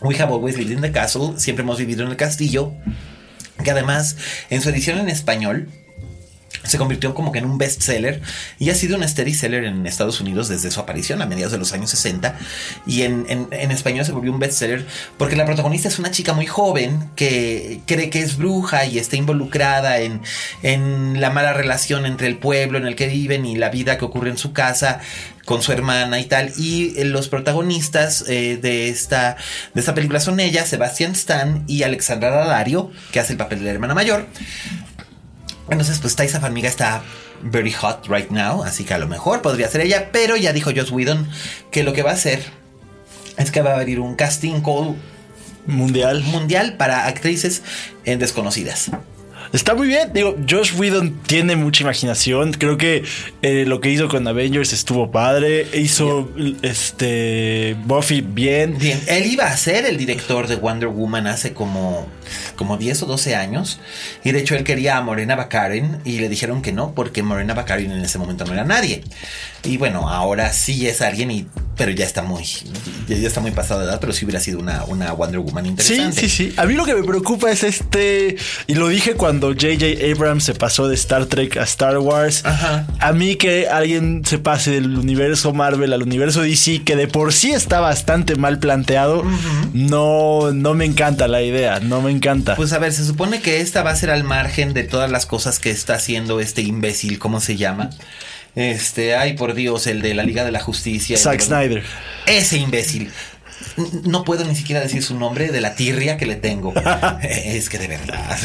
We 0.00 0.14
Have 0.20 0.32
Always 0.32 0.58
Lived 0.58 0.72
in 0.72 0.80
the 0.82 0.92
Castle, 0.92 1.32
Siempre 1.38 1.62
hemos 1.62 1.78
vivido 1.78 2.04
en 2.04 2.10
el 2.10 2.16
castillo, 2.16 2.72
que 3.64 3.70
además 3.70 4.16
en 4.50 4.60
su 4.62 4.68
edición 4.68 4.98
en 4.98 5.08
español 5.08 5.68
se 6.62 6.78
convirtió 6.78 7.14
como 7.14 7.32
que 7.32 7.38
en 7.38 7.44
un 7.46 7.58
bestseller 7.58 8.20
y 8.58 8.70
ha 8.70 8.74
sido 8.74 8.96
un 8.96 9.06
steady 9.08 9.34
seller 9.34 9.64
en 9.64 9.86
Estados 9.86 10.20
Unidos 10.20 10.48
desde 10.48 10.70
su 10.70 10.80
aparición 10.80 11.22
a 11.22 11.26
mediados 11.26 11.52
de 11.52 11.58
los 11.58 11.72
años 11.72 11.90
60 11.90 12.36
y 12.86 13.02
en, 13.02 13.26
en- 13.28 13.48
en 13.50 13.70
español 13.70 14.04
se 14.04 14.12
volvió 14.12 14.32
un 14.32 14.38
bestseller 14.38 14.86
porque 15.16 15.36
la 15.36 15.44
protagonista 15.44 15.88
es 15.88 15.98
una 15.98 16.10
chica 16.10 16.32
muy 16.32 16.46
joven 16.46 17.10
que 17.16 17.80
cree 17.86 18.10
que 18.10 18.20
es 18.22 18.36
bruja 18.36 18.84
y 18.86 18.98
está 18.98 19.16
involucrada 19.16 19.98
en, 20.00 20.20
en 20.62 21.20
la 21.20 21.30
mala 21.30 21.52
relación 21.52 22.06
entre 22.06 22.26
el 22.26 22.38
pueblo 22.38 22.78
en 22.78 22.86
el 22.86 22.96
que 22.96 23.06
viven 23.08 23.46
y 23.46 23.56
la 23.56 23.68
vida 23.70 23.98
que 23.98 24.04
ocurre 24.04 24.30
en 24.30 24.38
su 24.38 24.52
casa 24.52 25.00
con 25.44 25.62
su 25.62 25.72
hermana 25.72 26.20
y 26.20 26.26
tal. 26.26 26.52
Y 26.58 26.92
eh, 27.00 27.04
los 27.06 27.28
protagonistas 27.28 28.24
eh, 28.28 28.58
de 28.60 28.88
esta 28.90 29.36
de 29.72 29.80
esta 29.80 29.94
película 29.94 30.20
son 30.20 30.40
ella 30.40 30.66
Sebastian 30.66 31.12
Stan 31.12 31.64
y 31.66 31.84
Alexandra 31.84 32.30
Daddario 32.30 32.90
que 33.12 33.20
hace 33.20 33.32
el 33.32 33.38
papel 33.38 33.60
de 33.60 33.64
la 33.66 33.70
hermana 33.72 33.94
mayor 33.94 34.26
entonces, 35.70 35.98
pues 35.98 36.16
Taisa 36.16 36.40
Farmiga 36.40 36.68
está 36.68 37.02
very 37.42 37.72
hot 37.72 38.06
right 38.08 38.30
now, 38.30 38.62
así 38.62 38.84
que 38.84 38.94
a 38.94 38.98
lo 38.98 39.06
mejor 39.06 39.42
podría 39.42 39.68
ser 39.68 39.82
ella, 39.82 40.10
pero 40.12 40.36
ya 40.36 40.52
dijo 40.52 40.70
Joss 40.74 40.90
Whedon 40.90 41.28
que 41.70 41.82
lo 41.82 41.92
que 41.92 42.02
va 42.02 42.10
a 42.10 42.14
hacer 42.14 42.42
es 43.36 43.50
que 43.50 43.62
va 43.62 43.72
a 43.72 43.74
abrir 43.74 44.00
un 44.00 44.14
casting 44.14 44.60
call 44.60 44.96
Mundial. 45.66 46.22
mundial 46.22 46.78
para 46.78 47.06
actrices 47.06 47.62
eh, 48.06 48.16
desconocidas. 48.16 48.90
Está 49.52 49.74
muy 49.74 49.88
bien. 49.88 50.12
Digo, 50.12 50.36
Josh 50.48 50.74
Whedon 50.76 51.20
tiene 51.26 51.56
mucha 51.56 51.82
imaginación. 51.82 52.52
Creo 52.52 52.76
que 52.76 53.04
eh, 53.42 53.64
lo 53.66 53.80
que 53.80 53.90
hizo 53.90 54.08
con 54.08 54.26
Avengers 54.26 54.72
estuvo 54.72 55.10
padre. 55.10 55.66
Hizo 55.74 56.28
este 56.62 57.76
Buffy 57.84 58.20
bien. 58.20 58.76
Bien, 58.78 59.00
él 59.06 59.26
iba 59.26 59.44
a 59.44 59.56
ser 59.56 59.86
el 59.86 59.96
director 59.96 60.46
de 60.48 60.56
Wonder 60.56 60.88
Woman 60.88 61.26
hace 61.26 61.54
como, 61.54 62.06
como 62.56 62.76
10 62.76 63.02
o 63.04 63.06
12 63.06 63.34
años. 63.36 63.80
Y 64.24 64.32
de 64.32 64.40
hecho 64.40 64.54
él 64.54 64.64
quería 64.64 64.96
a 64.98 65.02
Morena 65.02 65.36
Baccarin 65.36 65.98
y 66.04 66.18
le 66.18 66.28
dijeron 66.28 66.62
que 66.62 66.72
no, 66.72 66.94
porque 66.94 67.22
Morena 67.22 67.54
Baccarin 67.54 67.90
en 67.92 68.00
ese 68.02 68.18
momento 68.18 68.44
no 68.44 68.52
era 68.52 68.64
nadie. 68.64 69.02
Y 69.64 69.76
bueno, 69.76 70.08
ahora 70.08 70.52
sí 70.52 70.86
es 70.86 71.00
alguien, 71.02 71.30
y, 71.30 71.46
pero 71.76 71.90
ya 71.90 72.04
está 72.04 72.22
muy, 72.22 72.44
ya, 73.08 73.16
ya 73.16 73.26
está 73.26 73.40
muy 73.40 73.50
pasado 73.50 73.80
de 73.80 73.86
edad, 73.86 73.98
pero 74.00 74.12
sí 74.12 74.24
hubiera 74.24 74.40
sido 74.40 74.60
una, 74.60 74.84
una 74.84 75.12
Wonder 75.12 75.40
Woman 75.40 75.64
Sí, 75.64 75.70
interesante. 75.70 76.20
sí, 76.20 76.28
sí. 76.28 76.54
A 76.56 76.64
mí 76.64 76.74
lo 76.74 76.84
que 76.84 76.94
me 76.94 77.02
preocupa 77.02 77.50
es 77.50 77.64
este. 77.64 78.36
Y 78.66 78.74
lo 78.74 78.88
dije 78.88 79.14
cuando 79.14 79.37
J.J. 79.48 79.86
Abrams 80.12 80.44
se 80.44 80.54
pasó 80.54 80.88
de 80.88 80.94
Star 80.96 81.26
Trek 81.26 81.56
a 81.56 81.62
Star 81.62 81.98
Wars. 81.98 82.44
Ajá. 82.44 82.86
A 83.00 83.12
mí 83.12 83.36
que 83.36 83.68
alguien 83.68 84.22
se 84.26 84.38
pase 84.38 84.72
del 84.72 84.98
universo 84.98 85.52
Marvel 85.52 85.92
al 85.92 86.02
universo 86.02 86.42
DC, 86.42 86.82
que 86.84 86.96
de 86.96 87.06
por 87.08 87.32
sí 87.32 87.52
está 87.52 87.80
bastante 87.80 88.36
mal 88.36 88.58
planteado, 88.58 89.24
no, 89.72 90.52
no 90.52 90.74
me 90.74 90.84
encanta 90.84 91.28
la 91.28 91.42
idea. 91.42 91.80
No 91.80 92.00
me 92.02 92.10
encanta. 92.10 92.56
Pues 92.56 92.72
a 92.72 92.78
ver, 92.78 92.92
se 92.92 93.04
supone 93.04 93.40
que 93.40 93.60
esta 93.60 93.82
va 93.82 93.90
a 93.90 93.96
ser 93.96 94.10
al 94.10 94.24
margen 94.24 94.74
de 94.74 94.84
todas 94.84 95.10
las 95.10 95.26
cosas 95.26 95.58
que 95.58 95.70
está 95.70 95.94
haciendo 95.94 96.40
este 96.40 96.62
imbécil, 96.62 97.18
¿cómo 97.18 97.40
se 97.40 97.56
llama? 97.56 97.90
Este, 98.54 99.14
ay 99.14 99.34
por 99.34 99.54
Dios, 99.54 99.86
el 99.86 100.02
de 100.02 100.14
la 100.14 100.24
Liga 100.24 100.44
de 100.44 100.50
la 100.50 100.60
Justicia. 100.60 101.16
Zack 101.16 101.38
de- 101.38 101.44
Snyder. 101.44 101.82
Ese 102.26 102.58
imbécil. 102.58 103.10
No 104.04 104.24
puedo 104.24 104.44
ni 104.44 104.54
siquiera 104.54 104.80
decir 104.80 105.02
su 105.02 105.18
nombre 105.18 105.50
de 105.50 105.60
la 105.60 105.74
tirria 105.74 106.16
que 106.16 106.26
le 106.26 106.36
tengo. 106.36 106.72
es 107.22 107.68
que 107.68 107.78
de 107.78 107.88
verdad. 107.88 108.38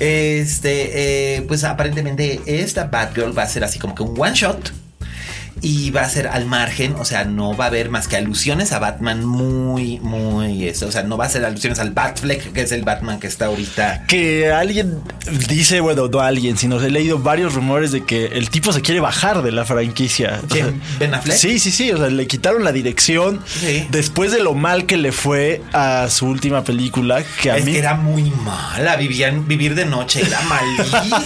Este, 0.00 1.36
eh, 1.36 1.42
pues 1.42 1.64
aparentemente 1.64 2.40
esta 2.46 2.84
Batgirl 2.84 3.36
va 3.36 3.42
a 3.42 3.48
ser 3.48 3.64
así 3.64 3.78
como 3.78 3.94
que 3.94 4.02
un 4.02 4.20
one 4.20 4.34
shot 4.34 4.72
y 5.60 5.90
va 5.90 6.02
a 6.02 6.08
ser 6.08 6.28
al 6.28 6.46
margen, 6.46 6.94
o 6.98 7.04
sea, 7.04 7.24
no 7.24 7.56
va 7.56 7.64
a 7.64 7.68
haber 7.68 7.90
más 7.90 8.08
que 8.08 8.16
alusiones 8.16 8.72
a 8.72 8.78
Batman 8.78 9.24
muy, 9.24 9.98
muy 10.00 10.68
eso, 10.68 10.86
o 10.86 10.92
sea, 10.92 11.02
no 11.02 11.16
va 11.16 11.26
a 11.26 11.28
ser 11.28 11.44
alusiones 11.44 11.78
al 11.78 11.90
Batfleck, 11.90 12.52
que 12.52 12.62
es 12.62 12.72
el 12.72 12.82
Batman 12.82 13.20
que 13.20 13.26
está 13.26 13.46
ahorita. 13.46 14.04
Que 14.06 14.52
alguien 14.52 15.00
dice, 15.48 15.80
bueno, 15.80 16.08
no 16.08 16.20
alguien, 16.20 16.56
sino 16.56 16.80
he 16.80 16.90
leído 16.90 17.18
varios 17.18 17.54
rumores 17.54 17.92
de 17.92 18.04
que 18.04 18.26
el 18.26 18.50
tipo 18.50 18.72
se 18.72 18.82
quiere 18.82 19.00
bajar 19.00 19.42
de 19.42 19.52
la 19.52 19.64
franquicia. 19.64 20.40
¿Ben 20.98 21.14
Affleck? 21.14 21.36
Sí, 21.36 21.58
sí, 21.58 21.70
sí, 21.70 21.90
o 21.90 21.98
sea, 21.98 22.08
le 22.08 22.26
quitaron 22.26 22.64
la 22.64 22.72
dirección 22.72 23.40
después 23.90 24.32
de 24.32 24.42
lo 24.42 24.54
mal 24.54 24.86
que 24.86 24.96
le 24.96 25.12
fue 25.12 25.62
a 25.72 26.08
su 26.10 26.26
última 26.26 26.64
película, 26.64 27.22
que 27.40 27.50
a 27.50 27.56
es 27.56 27.64
mí... 27.64 27.72
que 27.72 27.78
era 27.78 27.94
muy 27.94 28.30
mala, 28.30 28.96
vivían, 28.96 29.46
vivir 29.46 29.74
de 29.74 29.86
noche 29.86 30.22
era 30.26 30.40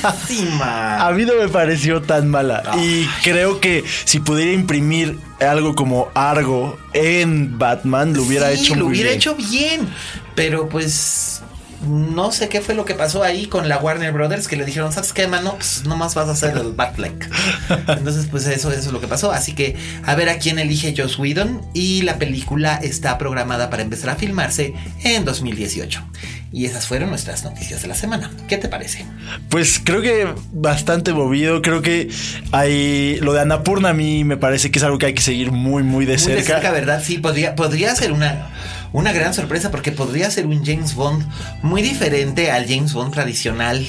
malísima. 0.02 1.06
a 1.06 1.10
mí 1.12 1.24
no 1.24 1.34
me 1.34 1.48
pareció 1.48 2.02
tan 2.02 2.28
mala. 2.28 2.62
Y 2.78 3.06
creo 3.22 3.60
que 3.60 3.84
si 4.04 4.17
pudiera 4.20 4.52
imprimir 4.52 5.18
algo 5.40 5.74
como 5.74 6.08
Argo 6.14 6.78
en 6.92 7.58
Batman, 7.58 8.14
lo 8.14 8.22
hubiera 8.22 8.50
hecho 8.50 8.74
muy 8.74 8.80
lo 8.80 8.86
hubiera 8.86 9.10
bien. 9.10 9.18
hecho 9.18 9.34
bien. 9.34 9.88
Pero 10.34 10.68
pues 10.68 11.42
no 11.86 12.32
sé 12.32 12.48
qué 12.48 12.60
fue 12.60 12.74
lo 12.74 12.84
que 12.84 12.94
pasó 12.94 13.22
ahí 13.22 13.46
con 13.46 13.68
la 13.68 13.78
Warner 13.78 14.12
Brothers 14.12 14.48
que 14.48 14.56
le 14.56 14.64
dijeron, 14.64 14.92
¿sabes 14.92 15.12
qué, 15.12 15.28
mano? 15.28 15.54
Pues 15.54 15.84
nomás 15.84 16.14
vas 16.14 16.28
a 16.28 16.32
hacer 16.32 16.56
el 16.56 16.72
Batfleck. 16.72 17.30
Entonces, 17.88 18.26
pues 18.30 18.46
eso, 18.46 18.70
eso 18.72 18.80
es 18.80 18.92
lo 18.92 19.00
que 19.00 19.06
pasó. 19.06 19.30
Así 19.30 19.54
que 19.54 19.76
a 20.04 20.14
ver 20.14 20.28
a 20.28 20.38
quién 20.38 20.58
elige 20.58 20.94
Joss 20.96 21.18
Whedon. 21.18 21.62
Y 21.74 22.02
la 22.02 22.18
película 22.18 22.76
está 22.76 23.16
programada 23.16 23.70
para 23.70 23.82
empezar 23.82 24.10
a 24.10 24.16
filmarse 24.16 24.74
en 25.04 25.24
2018. 25.24 26.02
Y 26.50 26.64
esas 26.64 26.86
fueron 26.86 27.10
nuestras 27.10 27.44
noticias 27.44 27.82
de 27.82 27.88
la 27.88 27.94
semana. 27.94 28.30
¿Qué 28.48 28.56
te 28.56 28.68
parece? 28.68 29.04
Pues 29.50 29.80
creo 29.84 30.00
que 30.00 30.26
bastante 30.52 31.12
movido. 31.12 31.60
Creo 31.60 31.82
que 31.82 32.08
hay. 32.52 33.18
Lo 33.20 33.34
de 33.34 33.40
Annapurna 33.42 33.90
a 33.90 33.92
mí 33.94 34.24
me 34.24 34.36
parece 34.38 34.70
que 34.70 34.78
es 34.78 34.82
algo 34.84 34.96
que 34.98 35.06
hay 35.06 35.14
que 35.14 35.20
seguir 35.22 35.52
muy, 35.52 35.82
muy 35.82 36.06
de 36.06 36.12
Muy 36.14 36.18
cerca. 36.22 36.36
de 36.38 36.44
cerca, 36.46 36.70
¿verdad? 36.70 37.02
Sí, 37.04 37.18
podría, 37.18 37.54
podría 37.54 37.94
ser 37.94 38.12
una, 38.12 38.48
una 38.92 39.12
gran 39.12 39.34
sorpresa 39.34 39.70
porque 39.70 39.92
podría 39.92 40.30
ser 40.30 40.46
un 40.46 40.64
James 40.64 40.94
Bond 40.94 41.26
muy 41.62 41.82
diferente 41.82 42.50
al 42.50 42.66
James 42.66 42.94
Bond 42.94 43.12
tradicional. 43.12 43.86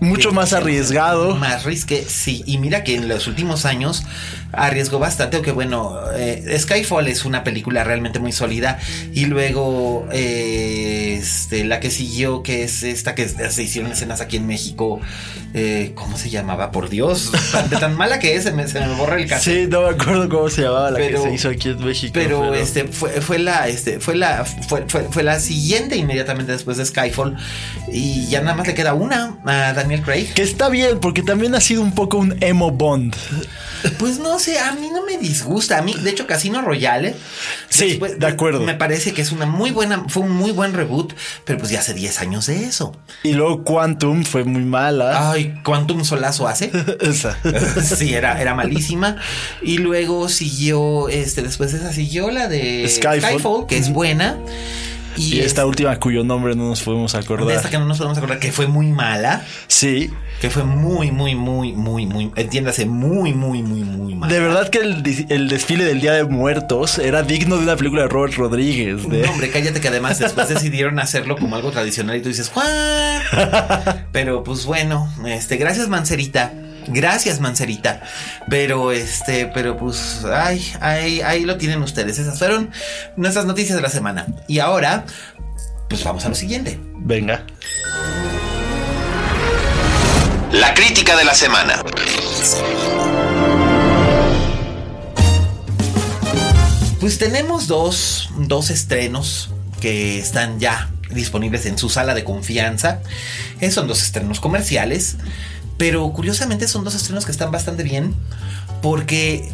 Mucho 0.00 0.32
más 0.32 0.52
arriesgado. 0.52 1.36
Más 1.36 1.64
risque, 1.64 2.04
sí. 2.06 2.42
Y 2.44 2.58
mira 2.58 2.84
que 2.84 2.94
en 2.96 3.08
los 3.08 3.26
últimos 3.26 3.64
años 3.64 4.04
arriesgó 4.56 4.98
bastante, 4.98 5.36
aunque 5.36 5.52
bueno, 5.52 5.96
eh, 6.16 6.56
Skyfall 6.58 7.08
es 7.08 7.24
una 7.24 7.44
película 7.44 7.84
realmente 7.84 8.18
muy 8.18 8.32
sólida. 8.32 8.78
Y 9.12 9.26
luego 9.26 10.06
eh, 10.12 11.16
este, 11.20 11.64
la 11.64 11.80
que 11.80 11.90
siguió, 11.90 12.42
que 12.42 12.62
es 12.64 12.82
esta 12.82 13.14
que 13.14 13.28
se 13.28 13.62
hicieron 13.62 13.92
escenas 13.92 14.20
aquí 14.20 14.36
en 14.36 14.46
México. 14.46 15.00
eh, 15.54 15.92
¿Cómo 15.94 16.16
se 16.18 16.30
llamaba? 16.30 16.70
Por 16.72 16.88
Dios. 16.88 17.30
Tan, 17.80 17.94
mala 17.96 18.18
que 18.18 18.34
es, 18.34 18.42
se 18.44 18.52
me, 18.52 18.66
se 18.66 18.80
me 18.80 18.94
borra 18.94 19.16
el 19.16 19.28
caso. 19.28 19.50
Sí, 19.50 19.66
no 19.68 19.82
me 19.82 19.90
acuerdo 19.90 20.28
cómo 20.28 20.48
se 20.50 20.62
llamaba 20.62 20.90
la 20.90 20.96
Pero- 20.98 21.22
que 21.22 21.28
se 21.28 21.34
hizo 21.34 21.48
aquí 21.48 21.68
en 21.70 21.84
México. 21.84 22.12
Pero, 22.14 22.54
este 22.54 22.84
fue, 22.84 23.10
fue 23.20 23.38
la 23.38 23.68
este 23.68 24.00
fue 24.00 24.16
la 24.16 24.44
fue, 24.44 24.84
fue, 24.88 25.02
fue 25.10 25.22
la 25.22 25.38
siguiente 25.40 25.96
inmediatamente 25.96 26.52
después 26.52 26.76
de 26.76 26.84
Skyfall 26.86 27.36
y 27.92 28.26
ya 28.26 28.40
nada 28.40 28.56
más 28.56 28.66
le 28.66 28.74
queda 28.74 28.94
una 28.94 29.38
a 29.44 29.72
Daniel 29.72 30.02
Craig. 30.02 30.32
Que 30.34 30.42
está 30.42 30.68
bien, 30.68 30.98
porque 31.00 31.22
también 31.22 31.54
ha 31.54 31.60
sido 31.60 31.82
un 31.82 31.94
poco 31.94 32.18
un 32.18 32.36
emo 32.42 32.70
Bond. 32.70 33.14
Pues 33.98 34.18
no 34.18 34.38
sé, 34.38 34.58
a 34.58 34.72
mí 34.72 34.90
no 34.92 35.04
me 35.04 35.18
disgusta. 35.18 35.78
A 35.78 35.82
mí, 35.82 35.94
de 35.94 36.10
hecho, 36.10 36.26
Casino 36.26 36.62
Royale. 36.62 37.14
Sí, 37.68 38.00
de 38.18 38.26
acuerdo. 38.26 38.60
Me 38.60 38.74
parece 38.74 39.12
que 39.12 39.22
es 39.22 39.32
una 39.32 39.46
muy 39.46 39.70
buena, 39.70 40.04
fue 40.08 40.22
un 40.22 40.30
muy 40.30 40.52
buen 40.52 40.72
reboot, 40.72 41.14
pero 41.44 41.58
pues 41.58 41.70
ya 41.70 41.80
hace 41.80 41.94
10 41.94 42.20
años 42.20 42.46
de 42.46 42.64
eso. 42.64 42.96
Y 43.22 43.32
luego 43.32 43.64
Quantum 43.64 44.24
fue 44.24 44.44
muy 44.44 44.64
mala. 44.64 45.30
Ay, 45.30 45.54
¿cuánto 45.64 45.94
un 45.94 46.04
solazo 46.04 46.48
hace? 46.48 46.70
Esa. 47.00 47.38
sí, 47.82 48.14
era, 48.14 48.40
era 48.40 48.54
malísima. 48.54 49.16
Y 49.62 49.78
luego 49.78 50.28
siguió, 50.28 51.08
este, 51.08 51.42
después 51.42 51.72
de 51.72 51.78
esa 51.78 51.92
siguió 51.92 52.30
la 52.30 52.48
de 52.48 52.88
Skyfall. 52.88 53.66
que 53.66 53.76
es 53.76 53.90
buena. 53.90 54.38
Y 55.16 55.40
esta 55.40 55.66
última 55.66 55.98
cuyo 55.98 56.24
nombre 56.24 56.54
no 56.54 56.68
nos 56.68 56.82
podemos 56.82 57.12
de 57.12 57.18
acordar. 57.18 57.56
esta 57.56 57.70
que 57.70 57.78
no 57.78 57.86
nos 57.86 57.98
podemos 57.98 58.18
acordar, 58.18 58.38
que 58.38 58.52
fue 58.52 58.66
muy 58.66 58.86
mala. 58.86 59.44
Sí. 59.66 60.10
Que 60.40 60.50
fue 60.50 60.64
muy, 60.64 61.10
muy, 61.10 61.34
muy, 61.34 61.72
muy, 61.72 62.06
muy, 62.06 62.32
entiéndase, 62.36 62.86
muy, 62.86 63.32
muy, 63.32 63.62
muy, 63.62 63.84
muy 63.84 64.14
mala. 64.14 64.32
De 64.32 64.40
verdad 64.40 64.68
que 64.68 64.78
el, 64.78 65.48
desfile 65.48 65.84
del 65.84 66.00
Día 66.00 66.12
de 66.12 66.24
Muertos 66.24 66.98
era 66.98 67.22
digno 67.22 67.56
de 67.56 67.64
una 67.64 67.76
película 67.76 68.02
de 68.02 68.08
Robert 68.08 68.34
Rodríguez. 68.34 69.08
De... 69.08 69.22
No, 69.22 69.30
hombre, 69.30 69.50
cállate 69.50 69.80
que 69.80 69.88
además 69.88 70.18
después 70.18 70.48
decidieron 70.54 70.98
hacerlo 70.98 71.36
como 71.36 71.56
algo 71.56 71.70
tradicional 71.70 72.16
y 72.16 72.22
tú 72.22 72.28
dices, 72.28 72.50
¿What? 72.54 73.94
Pero 74.12 74.42
pues 74.44 74.64
bueno, 74.64 75.12
este, 75.26 75.56
gracias 75.56 75.88
Mancerita. 75.88 76.52
Gracias, 76.88 77.40
Mancerita. 77.40 78.02
Pero 78.48 78.92
este, 78.92 79.46
pero 79.46 79.76
pues, 79.76 80.24
ay, 80.24 80.72
ahí, 80.80 81.20
ahí 81.22 81.44
lo 81.44 81.56
tienen 81.56 81.82
ustedes. 81.82 82.18
Esas 82.18 82.38
fueron 82.38 82.70
nuestras 83.16 83.46
noticias 83.46 83.76
de 83.76 83.82
la 83.82 83.90
semana. 83.90 84.26
Y 84.48 84.58
ahora, 84.58 85.04
pues 85.88 86.04
vamos 86.04 86.24
a 86.24 86.28
lo 86.28 86.34
siguiente. 86.34 86.78
Venga. 86.96 87.44
La 90.52 90.72
crítica 90.74 91.16
de 91.16 91.24
la 91.24 91.34
semana. 91.34 91.82
Pues 97.00 97.18
tenemos 97.18 97.66
dos, 97.66 98.30
dos 98.38 98.70
estrenos 98.70 99.50
que 99.80 100.18
están 100.18 100.58
ya 100.58 100.90
disponibles 101.10 101.66
en 101.66 101.76
su 101.76 101.90
sala 101.90 102.14
de 102.14 102.24
confianza. 102.24 103.00
Eh, 103.60 103.70
son 103.70 103.88
dos 103.88 104.02
estrenos 104.02 104.40
comerciales, 104.40 105.16
pero 105.76 106.12
curiosamente 106.12 106.68
son 106.68 106.84
dos 106.84 106.94
estrenos 106.94 107.24
que 107.24 107.32
están 107.32 107.50
bastante 107.50 107.82
bien 107.82 108.14
porque 108.82 109.50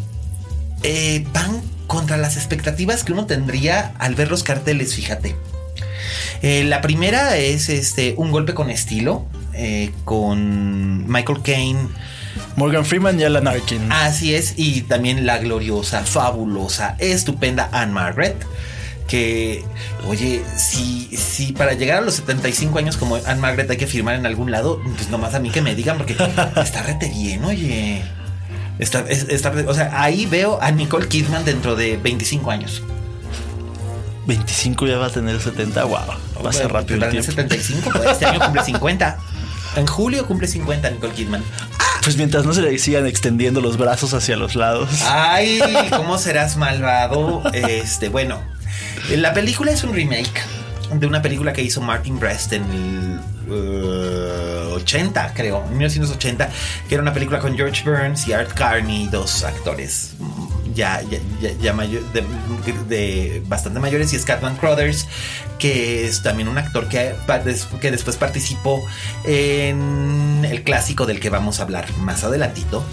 eh, 0.83 1.26
van 1.33 1.61
contra 1.87 2.16
las 2.16 2.37
expectativas 2.37 3.04
que 3.04 3.12
uno 3.12 3.26
tendría 3.26 3.92
al 3.98 4.14
ver 4.14 4.30
los 4.30 4.42
carteles, 4.42 4.94
fíjate. 4.94 5.37
Eh, 6.42 6.64
la 6.64 6.80
primera 6.80 7.37
es 7.37 7.68
este 7.68 8.14
un 8.16 8.30
golpe 8.30 8.54
con 8.54 8.70
estilo 8.70 9.26
eh, 9.54 9.92
con 10.04 11.11
Michael 11.11 11.42
Caine. 11.42 11.88
Morgan 12.56 12.85
Freeman 12.85 13.18
y 13.18 13.24
Alan 13.24 13.48
Arkin. 13.48 13.90
Así 13.90 14.35
es, 14.35 14.54
y 14.56 14.83
también 14.83 15.26
la 15.26 15.38
gloriosa, 15.38 16.04
fabulosa, 16.04 16.96
estupenda 16.98 17.68
Anne 17.72 17.92
Margaret. 17.92 18.37
Que, 19.11 19.64
oye, 20.07 20.40
si, 20.57 21.09
si 21.16 21.53
para 21.53 21.73
llegar 21.73 21.99
a 21.99 22.01
los 22.01 22.14
75 22.14 22.79
años 22.79 22.96
como 22.96 23.16
Anne 23.16 23.40
Margaret 23.40 23.68
hay 23.68 23.77
que 23.77 23.88
firmar 23.88 24.14
en 24.14 24.25
algún 24.25 24.53
lado, 24.53 24.81
pues 24.96 25.11
nomás 25.11 25.35
a 25.35 25.40
mí 25.40 25.51
que 25.51 25.62
me 25.62 25.75
digan, 25.75 25.96
porque 25.96 26.12
está 26.62 26.83
rete 26.85 27.09
bien, 27.09 27.44
oye. 27.44 28.03
Está, 28.79 29.01
es- 29.09 29.27
está 29.29 29.51
o 29.66 29.75
sea, 29.75 30.01
ahí 30.01 30.27
veo 30.27 30.62
a 30.62 30.70
Nicole 30.70 31.09
Kidman 31.09 31.44
dentro 31.44 31.75
de 31.75 31.96
25 31.96 32.51
años. 32.53 32.83
25 34.27 34.87
ya 34.87 34.96
va 34.99 35.07
a 35.07 35.11
tener 35.11 35.40
70. 35.40 35.85
Wow. 35.85 35.99
Va 36.44 36.51
a 36.51 36.53
ser 36.53 36.73
rápido 36.73 37.05
el 37.05 37.11
tiempo. 37.11 37.31
75, 37.31 37.90
pues, 37.92 38.11
este 38.11 38.27
año 38.27 38.38
cumple 38.40 38.62
50. 38.64 39.18
En 39.77 39.87
julio 39.87 40.27
cumple 40.27 40.46
50 40.46 40.90
Nicole 40.90 41.12
Kidman. 41.12 41.42
Pues 42.03 42.16
mientras 42.16 42.46
no 42.46 42.53
se 42.55 42.62
le 42.62 42.79
sigan 42.79 43.07
extendiendo 43.07 43.61
los 43.61 43.77
brazos 43.77 44.14
hacia 44.14 44.37
los 44.37 44.55
lados. 44.57 44.88
Ay, 45.07 45.61
¿cómo 45.96 46.16
serás 46.18 46.57
malvado? 46.57 47.42
Este, 47.53 48.09
bueno, 48.09 48.40
la 49.16 49.33
película 49.35 49.73
es 49.73 49.83
un 49.85 49.94
remake 49.94 50.40
de 50.94 51.07
una 51.07 51.23
película 51.23 51.53
que 51.53 51.62
hizo 51.62 51.81
Martin 51.81 52.18
Brest 52.18 52.53
en 52.53 52.64
el 52.64 53.20
uh, 53.53 54.75
80, 54.75 55.35
creo, 55.35 55.64
en 55.66 55.79
1980, 55.79 56.49
que 56.88 56.94
era 56.94 57.03
una 57.03 57.12
película 57.12 57.38
con 57.38 57.57
George 57.57 57.88
Burns 57.88 58.27
y 58.27 58.33
Art 58.33 58.53
Carney, 58.55 59.09
dos 59.11 59.44
actores 59.44 60.12
ya, 60.75 61.03
ya, 61.03 61.18
ya, 61.40 61.51
ya 61.61 61.73
mayo- 61.73 62.03
de, 62.88 63.42
bastante 63.46 63.81
mayores, 63.81 64.12
y 64.12 64.18
Scatman 64.18 64.57
Crothers, 64.57 65.07
que 65.59 66.07
es 66.07 66.23
también 66.23 66.49
un 66.49 66.59
actor 66.59 66.88
que, 66.88 67.12
que 67.81 67.90
después 67.90 68.16
participó 68.16 68.81
en 69.25 70.44
el 70.49 70.62
clásico 70.62 71.07
del 71.07 71.20
que 71.20 71.29
vamos 71.31 71.61
a 71.61 71.64
hablar 71.64 71.87
más 71.99 72.25
adelantito. 72.25 72.85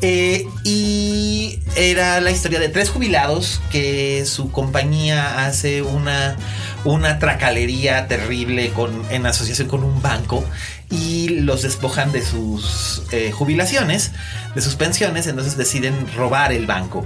Eh, 0.00 0.46
y 0.62 1.58
era 1.76 2.20
la 2.20 2.30
historia 2.30 2.60
de 2.60 2.68
tres 2.68 2.88
jubilados 2.88 3.60
que 3.72 4.24
su 4.26 4.52
compañía 4.52 5.44
hace 5.44 5.82
una, 5.82 6.36
una 6.84 7.18
tracalería 7.18 8.06
terrible 8.06 8.70
con, 8.70 9.04
en 9.10 9.26
asociación 9.26 9.66
con 9.66 9.82
un 9.82 10.00
banco 10.00 10.44
y 10.88 11.40
los 11.40 11.62
despojan 11.62 12.12
de 12.12 12.24
sus 12.24 13.02
eh, 13.10 13.32
jubilaciones, 13.32 14.12
de 14.54 14.62
sus 14.62 14.76
pensiones, 14.76 15.26
entonces 15.26 15.56
deciden 15.56 15.94
robar 16.16 16.52
el 16.52 16.66
banco. 16.66 17.04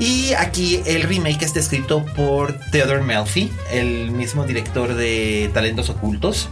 Y 0.00 0.32
aquí 0.34 0.80
el 0.86 1.02
remake 1.02 1.42
está 1.42 1.58
escrito 1.60 2.04
por 2.04 2.58
Theodore 2.70 3.02
Melfi, 3.02 3.50
el 3.72 4.10
mismo 4.10 4.44
director 4.44 4.94
de 4.94 5.50
Talentos 5.54 5.88
Ocultos 5.88 6.48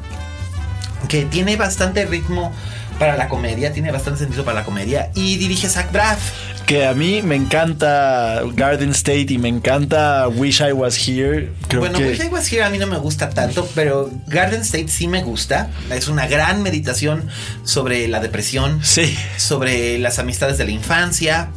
que 1.09 1.24
tiene 1.24 1.57
bastante 1.57 2.05
ritmo 2.05 2.52
para 2.99 3.17
la 3.17 3.29
comedia, 3.29 3.73
tiene 3.73 3.91
bastante 3.91 4.21
sentido 4.21 4.45
para 4.45 4.61
la 4.61 4.65
comedia. 4.65 5.11
Y 5.15 5.37
dirige 5.37 5.69
Zach 5.69 5.91
Braff. 5.93 6.21
Que 6.67 6.85
a 6.87 6.95
mí 6.95 7.23
me 7.23 7.37
encanta 7.37 8.43
Garden 8.55 8.91
State 8.91 9.27
y 9.29 9.39
me 9.39 9.49
encanta 9.49 10.27
Wish 10.29 10.61
I 10.61 10.73
Was 10.73 10.97
Here. 11.07 11.53
Creo 11.69 11.81
bueno, 11.81 11.99
que... 11.99 12.09
Wish 12.09 12.25
I 12.25 12.29
Was 12.29 12.53
Here 12.53 12.65
a 12.65 12.71
mí 12.71 12.79
no 12.79 12.89
me 12.89 12.99
gusta 12.99 13.31
tanto, 13.31 13.69
pero 13.75 14.11
Garden 14.27 14.63
State 14.63 14.89
sí 14.89 15.07
me 15.07 15.23
gusta. 15.23 15.71
Es 15.91 16.09
una 16.09 16.27
gran 16.27 16.63
meditación 16.63 17.29
sobre 17.63 18.09
la 18.09 18.19
depresión, 18.21 18.81
Sí. 18.83 19.17
sobre 19.37 19.99
las 19.99 20.19
amistades 20.19 20.59
de 20.59 20.65
la 20.65 20.73
infancia, 20.73 21.51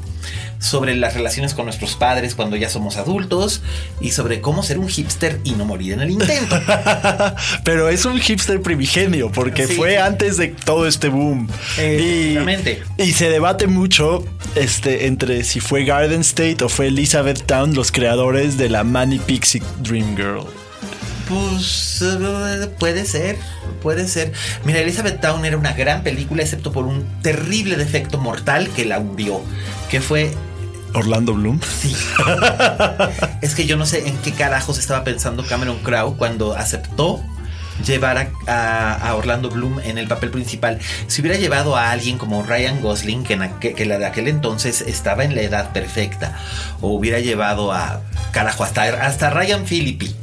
sobre 0.60 0.96
las 0.96 1.14
relaciones 1.14 1.54
con 1.54 1.66
nuestros 1.66 1.96
padres 1.96 2.36
cuando 2.36 2.56
ya 2.58 2.70
somos 2.70 2.98
adultos 2.98 3.62
y 4.02 4.12
sobre 4.12 4.42
cómo 4.42 4.62
ser 4.62 4.78
un 4.78 4.90
hipster 4.90 5.40
y 5.44 5.52
no 5.52 5.66
morir 5.66 5.94
en 5.94 6.02
el 6.02 6.12
intento. 6.12 6.60
Pero 7.64 7.90
es 7.90 8.06
un 8.06 8.20
hipster 8.20 8.62
primigenio 8.62 9.32
porque 9.32 9.68
Sí, 9.68 9.76
fue 9.76 9.98
antes 9.98 10.38
de 10.38 10.50
todo 10.50 10.86
este 10.86 11.10
boom. 11.10 11.50
Exactamente. 11.78 12.84
y, 12.98 13.04
y 13.04 13.14
se 13.14 13.30
debate 13.30 13.68
mucho 13.68 14.26
este, 14.56 15.08
entre 15.08 15.44
si 15.44 15.60
fue 15.60 15.86
Garden 15.86 16.22
State 16.22 16.64
o 16.64 16.70
fue 16.70 16.88
Elizabeth 16.88 17.46
Town 17.46 17.74
los 17.74 17.92
creadores 17.92 18.58
de 18.58 18.70
la 18.70 18.84
Manny 18.84 19.20
Pixie 19.20 19.62
Dream 19.80 20.16
Girl. 20.16 20.46
Pues 21.30 22.02
eh, 22.02 22.68
puede 22.80 23.06
ser, 23.06 23.38
puede 23.84 24.08
ser. 24.08 24.34
Mira, 24.66 24.80
Elizabeth 24.80 25.22
Town 25.22 25.46
era 25.46 25.58
una 25.58 25.74
gran 25.74 26.02
película, 26.02 26.42
excepto 26.42 26.72
por 26.72 26.86
un 26.86 27.06
terrible 27.22 27.76
defecto 27.76 28.18
mortal 28.18 28.68
que 28.70 28.84
la 28.84 28.98
hundió, 28.98 29.42
que 29.92 30.02
fue 30.02 30.34
Orlando 30.94 31.34
Bloom. 31.34 31.60
Sí. 31.62 31.96
es 33.42 33.56
que 33.56 33.66
yo 33.66 33.78
no 33.78 33.86
sé 33.86 34.08
en 34.08 34.18
qué 34.18 34.32
carajos 34.34 34.78
estaba 34.78 35.04
pensando 35.04 35.46
Cameron 35.46 35.80
Crowe 35.80 36.16
cuando 36.18 36.56
aceptó 36.56 37.22
llevar 37.86 38.18
a, 38.18 38.30
a- 38.48 39.10
a 39.10 39.16
Orlando 39.16 39.50
Bloom 39.50 39.80
en 39.80 39.98
el 39.98 40.08
papel 40.08 40.32
principal. 40.32 40.80
Si 41.08 41.22
hubiera 41.22 41.38
llevado 41.38 41.78
a 41.78 41.92
alguien 41.92 42.18
como 42.18 42.44
Ryan 42.44 42.82
Gosling, 42.82 43.24
que, 43.24 43.34
en 43.36 43.42
aqu- 43.42 43.74
que 43.76 43.86
la 43.86 43.98
de 43.98 44.06
aquel 44.06 44.28
entonces 44.28 44.82
estaba 44.82 45.24
en 45.24 45.34
la 45.36 45.42
edad 45.42 45.72
perfecta, 45.72 46.38
o 46.82 46.90
hubiera 46.90 47.20
llevado 47.20 47.72
a, 47.72 48.02
carajo, 48.32 48.64
hasta, 48.64 48.84
hasta 49.06 49.30
Ryan 49.30 49.66
Philippi, 49.66 50.14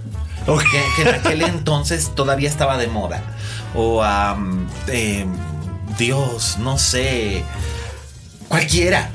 que, 0.44 1.02
que 1.02 1.08
en 1.08 1.14
aquel 1.14 1.42
entonces 1.46 2.12
todavía 2.14 2.48
estaba 2.48 2.76
de 2.76 2.88
moda, 2.88 3.22
o 3.74 4.02
a, 4.02 4.34
mm, 4.34 4.66
eh, 4.88 5.26
Dios, 5.96 6.58
no 6.58 6.76
sé, 6.76 7.42
cualquiera. 8.48 9.10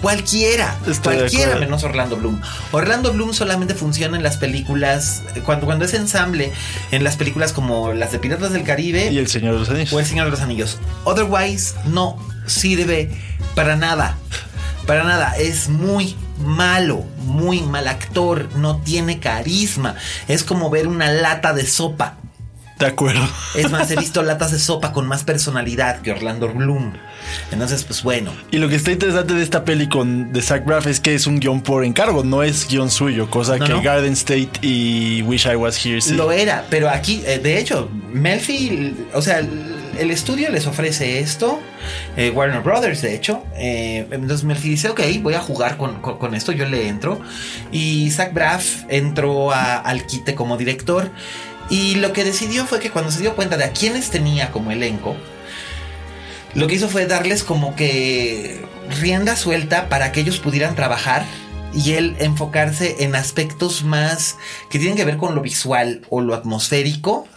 Cualquiera, 0.00 0.76
Estoy 0.86 1.16
cualquiera 1.16 1.56
menos 1.56 1.82
Orlando 1.82 2.16
Bloom. 2.16 2.40
Orlando 2.72 3.12
Bloom 3.12 3.32
solamente 3.32 3.74
funciona 3.74 4.16
en 4.16 4.22
las 4.22 4.36
películas, 4.36 5.22
cuando, 5.44 5.66
cuando 5.66 5.84
es 5.84 5.94
ensamble, 5.94 6.52
en 6.90 7.02
las 7.02 7.16
películas 7.16 7.52
como 7.52 7.92
las 7.92 8.12
de 8.12 8.18
Piratas 8.18 8.52
del 8.52 8.62
Caribe 8.62 9.10
Y 9.10 9.18
el 9.18 9.28
Señor 9.28 9.54
de 9.54 9.60
los 9.60 9.70
Anillos. 9.70 9.92
o 9.92 9.98
El 9.98 10.06
Señor 10.06 10.26
de 10.26 10.30
los 10.32 10.40
Anillos. 10.40 10.78
Otherwise, 11.04 11.74
no 11.86 12.18
sirve 12.46 13.10
para 13.54 13.76
nada. 13.76 14.16
Para 14.86 15.02
nada. 15.04 15.34
Es 15.38 15.68
muy 15.68 16.14
malo, 16.38 17.04
muy 17.24 17.62
mal 17.62 17.88
actor. 17.88 18.48
No 18.56 18.76
tiene 18.78 19.18
carisma. 19.18 19.96
Es 20.28 20.44
como 20.44 20.70
ver 20.70 20.86
una 20.86 21.10
lata 21.10 21.52
de 21.52 21.66
sopa. 21.66 22.18
De 22.78 22.86
acuerdo. 22.86 23.26
Es 23.54 23.70
más, 23.70 23.90
he 23.90 23.96
visto 24.00 24.22
latas 24.22 24.52
de 24.52 24.58
sopa 24.58 24.92
con 24.92 25.06
más 25.06 25.24
personalidad 25.24 26.00
que 26.02 26.10
Orlando 26.12 26.48
Bloom. 26.48 26.92
Entonces, 27.50 27.84
pues 27.84 28.02
bueno. 28.02 28.32
Y 28.50 28.58
lo 28.58 28.68
que 28.68 28.76
está 28.76 28.92
interesante 28.92 29.32
de 29.34 29.42
esta 29.42 29.64
peli 29.64 29.88
con 29.88 30.32
de 30.32 30.42
Zach 30.42 30.64
Braff 30.64 30.86
es 30.86 31.00
que 31.00 31.14
es 31.14 31.26
un 31.26 31.40
guion 31.40 31.62
por 31.62 31.84
encargo, 31.84 32.22
no 32.22 32.42
es 32.42 32.68
guion 32.68 32.90
suyo, 32.90 33.30
cosa 33.30 33.56
No, 33.56 33.64
que 33.66 33.72
no. 33.72 33.82
Garden 33.82 34.12
State 34.12 34.50
y 34.62 35.22
Wish 35.22 35.46
I 35.46 35.56
Was 35.56 35.84
Here 35.84 36.00
sí. 36.02 36.14
Lo 36.14 36.30
era, 36.32 36.66
pero 36.68 36.90
aquí, 36.90 37.22
eh, 37.26 37.38
de 37.38 37.58
hecho, 37.58 37.88
Melfi, 38.12 38.94
o 39.14 39.22
sea, 39.22 39.38
el, 39.38 39.48
el 39.98 40.10
estudio 40.10 40.50
les 40.50 40.66
ofrece 40.66 41.18
esto, 41.20 41.58
eh, 42.16 42.30
Warner 42.30 42.60
Brothers, 42.60 43.00
de 43.02 43.14
hecho. 43.14 43.42
eh, 43.56 44.06
entonces 44.10 44.44
Melfi 44.44 44.68
dice, 44.68 44.90
ok, 44.90 45.00
voy 45.22 45.32
a 45.34 45.40
jugar 45.40 45.78
con, 45.78 46.00
con- 46.02 46.18
con 46.18 46.34
esto, 46.34 46.52
yo 46.52 46.66
le 46.66 46.88
entro. 46.88 47.20
Y 47.72 48.10
Zach 48.10 48.34
Braff 48.34 48.84
entró 48.90 49.50
a- 49.52 49.78
al 49.78 50.06
quite 50.06 50.34
como 50.34 50.56
director. 50.58 51.10
Y 51.68 51.96
lo 51.96 52.12
que 52.12 52.24
decidió 52.24 52.66
fue 52.66 52.80
que 52.80 52.90
cuando 52.90 53.10
se 53.10 53.20
dio 53.20 53.34
cuenta 53.34 53.56
de 53.56 53.64
a 53.64 53.72
quiénes 53.72 54.10
tenía 54.10 54.52
como 54.52 54.70
elenco, 54.70 55.16
lo 56.54 56.66
que 56.66 56.76
hizo 56.76 56.88
fue 56.88 57.06
darles 57.06 57.44
como 57.44 57.76
que 57.76 58.64
rienda 59.00 59.36
suelta 59.36 59.88
para 59.88 60.12
que 60.12 60.20
ellos 60.20 60.38
pudieran 60.38 60.74
trabajar 60.74 61.24
y 61.74 61.92
él 61.92 62.16
enfocarse 62.18 62.96
en 63.00 63.14
aspectos 63.14 63.84
más 63.84 64.38
que 64.70 64.78
tienen 64.78 64.96
que 64.96 65.04
ver 65.04 65.18
con 65.18 65.34
lo 65.34 65.42
visual 65.42 66.02
o 66.08 66.22
lo 66.22 66.34
atmosférico 66.34 67.28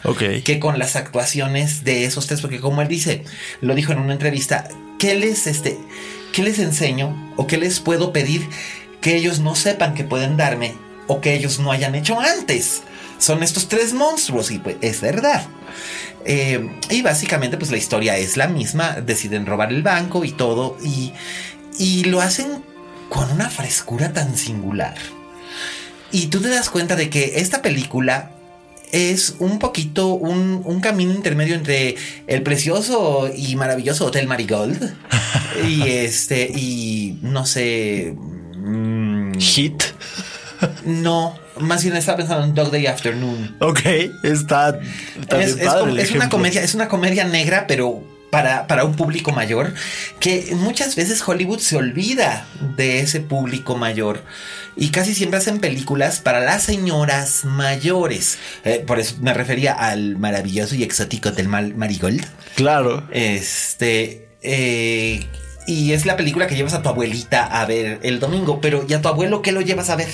que 0.46 0.60
con 0.60 0.80
las 0.80 0.96
actuaciones 0.96 1.84
de 1.84 2.06
esos 2.06 2.28
tres, 2.28 2.40
porque 2.40 2.60
como 2.60 2.82
él 2.82 2.88
dice, 2.88 3.26
lo 3.60 3.76
dijo 3.76 3.92
en 3.92 4.00
una 4.00 4.14
entrevista, 4.14 4.70
¿qué 4.98 5.16
les, 5.16 5.48
este, 5.48 5.78
qué 6.32 6.44
les 6.44 6.60
enseño 6.60 7.34
o 7.36 7.48
qué 7.48 7.58
les 7.58 7.82
puedo 7.82 8.14
pedir 8.14 8.48
que 9.02 9.16
ellos 9.16 9.40
no 9.40 9.56
sepan 9.56 9.94
que 9.94 10.06
pueden 10.06 10.38
darme 10.38 10.76
o 11.08 11.20
que 11.20 11.34
ellos 11.34 11.60
no 11.60 11.72
hayan 11.72 11.96
hecho 11.96 12.20
antes? 12.20 12.84
Son 13.20 13.44
estos 13.44 13.68
tres 13.68 13.94
monstruos 13.94 14.50
y 14.50 14.58
pues 14.58 14.78
es 14.82 15.02
verdad. 15.02 15.46
Eh, 16.26 16.70
y 16.90 17.02
básicamente 17.02 17.58
pues 17.58 17.72
la 17.72 17.78
historia 17.78 18.18
es 18.18 18.38
la 18.38 18.48
misma, 18.48 19.02
deciden 19.02 19.46
robar 19.46 19.72
el 19.72 19.84
banco 19.84 20.26
y 20.26 20.32
todo 20.32 20.78
y, 20.84 21.14
y 21.78 22.06
lo 22.06 22.22
hacen 22.22 22.64
con 23.10 23.32
una 23.32 23.50
frescura 23.50 24.14
tan 24.14 24.36
singular. 24.38 24.96
Y 26.12 26.28
tú 26.28 26.42
te 26.42 26.50
das 26.50 26.70
cuenta 26.70 26.96
de 26.96 27.10
que 27.10 27.40
esta 27.40 27.62
película 27.62 28.32
es 28.92 29.36
un 29.40 29.60
poquito 29.60 30.08
un, 30.14 30.62
un 30.66 30.82
camino 30.82 31.14
intermedio 31.14 31.56
entre 31.56 31.96
el 32.28 32.42
precioso 32.42 33.30
y 33.36 33.56
maravilloso 33.56 34.06
Hotel 34.06 34.28
Marigold 34.28 34.96
y 35.68 35.84
este 35.88 36.50
y 36.50 37.20
no 37.22 37.46
sé 37.46 38.16
mm, 38.58 39.34
Hit. 39.38 39.84
no 40.86 41.38
más 41.60 41.84
bien 41.84 41.96
estaba 41.96 42.18
pensando 42.18 42.44
en 42.46 42.54
Dog 42.56 42.72
Day 42.72 42.88
Afternoon 42.88 43.56
Ok, 43.60 43.80
está, 44.24 44.80
es, 44.80 44.80
bien 45.30 45.60
es 45.60 45.66
padre 45.66 45.80
como- 45.82 45.92
el 45.94 46.00
es 46.00 46.12
una 46.12 46.30
comedia 46.30 46.64
es 46.64 46.74
una 46.76 46.88
comedia 46.88 47.24
negra 47.26 47.66
pero 47.68 48.04
para, 48.32 48.68
para 48.68 48.84
un 48.86 48.96
público 48.96 49.32
mayor 49.32 49.74
que 50.20 50.50
muchas 50.56 50.96
veces 50.96 51.28
Hollywood 51.28 51.60
se 51.60 51.78
olvida 51.78 52.46
de 52.78 53.00
ese 53.00 53.22
público 53.22 53.76
mayor 53.76 54.24
y 54.76 54.90
casi 54.90 55.16
siempre 55.16 55.40
hacen 55.40 55.60
películas 55.60 56.20
para 56.20 56.40
las 56.40 56.62
señoras 56.64 57.44
mayores 57.46 58.38
Eh, 58.66 58.84
por 58.86 59.00
eso 59.00 59.16
me 59.22 59.34
refería 59.34 59.74
al 59.74 60.18
maravilloso 60.18 60.76
y 60.76 60.84
exótico 60.84 61.32
del 61.32 61.48
Mal- 61.48 61.74
Marigold 61.76 62.24
Claro. 62.56 63.04
este. 63.12 64.28
eh, 64.44 65.26
y 65.68 65.92
es 65.94 66.06
la 66.06 66.16
película 66.16 66.48
que 66.48 66.56
llevas 66.56 66.74
a 66.74 66.82
tu 66.82 66.90
abuelita 66.90 67.46
a 67.46 67.64
ver 67.66 68.00
el 68.04 68.20
domingo. 68.20 68.60
Pero 68.60 68.86
¿y 68.88 68.94
a 68.94 69.02
tu 69.04 69.08
abuelo 69.08 69.42
qué 69.44 69.52
lo 69.52 69.62
llevas 69.62 69.90
a 69.92 69.96
ver? 69.96 70.08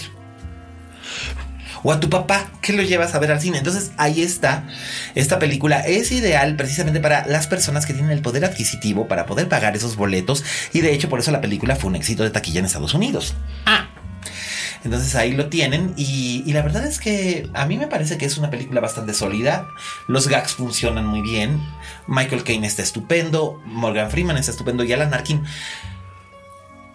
O 1.88 1.92
a 1.92 2.00
tu 2.00 2.10
papá, 2.10 2.50
¿qué 2.62 2.74
lo 2.74 2.82
llevas 2.82 3.14
a 3.14 3.20
ver 3.20 3.32
al 3.32 3.40
cine? 3.40 3.60
Entonces 3.60 3.92
ahí 3.98 4.24
está. 4.24 4.68
Esta 5.14 5.38
película 5.38 5.82
es 5.82 6.12
ideal 6.12 6.56
precisamente 6.56 7.00
para 7.00 7.28
las 7.28 7.46
personas 7.46 7.86
que 7.86 7.94
tienen 7.94 8.10
el 8.10 8.24
poder 8.24 8.44
adquisitivo 8.44 9.08
para 9.08 9.28
poder 9.28 9.48
pagar 9.48 9.76
esos 9.76 9.96
boletos. 9.96 10.44
Y 10.74 10.82
de 10.82 10.94
hecho, 10.94 11.10
por 11.10 11.20
eso 11.20 11.30
la 11.30 11.42
película 11.42 11.76
fue 11.76 11.92
un 11.92 11.96
éxito 11.96 12.24
de 12.24 12.32
taquilla 12.32 12.60
en 12.60 12.66
Estados 12.66 12.96
Unidos. 12.96 13.36
Ah. 13.68 13.88
Entonces 14.84 15.14
ahí 15.14 15.34
lo 15.34 15.50
tienen 15.50 15.94
y, 15.96 16.42
y 16.48 16.54
la 16.54 16.64
verdad 16.64 16.88
es 16.88 16.98
que 16.98 17.48
a 17.54 17.68
mí 17.68 17.78
me 17.78 17.86
parece 17.86 18.18
que 18.18 18.26
es 18.26 18.40
una 18.40 18.50
película 18.50 18.82
bastante 18.82 19.14
sólida. 19.14 19.68
Los 20.08 20.28
gags 20.28 20.54
funcionan 20.54 21.06
muy 21.06 21.22
bien. 21.22 21.62
Michael 22.08 22.44
Caine 22.44 22.66
está 22.66 22.82
estupendo. 22.82 23.62
Morgan 23.68 24.10
Freeman 24.10 24.38
está 24.38 24.50
estupendo. 24.50 24.84
Y 24.84 24.92
Alan 24.92 25.14
Arkin... 25.14 25.44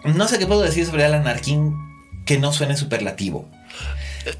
No 0.03 0.27
sé 0.27 0.37
qué 0.37 0.47
puedo 0.47 0.63
decir 0.63 0.85
sobre 0.85 1.05
Alan 1.05 1.29
Arkin 1.29 1.77
que 2.25 2.37
no 2.39 2.51
suene 2.51 2.75
superlativo. 2.75 3.49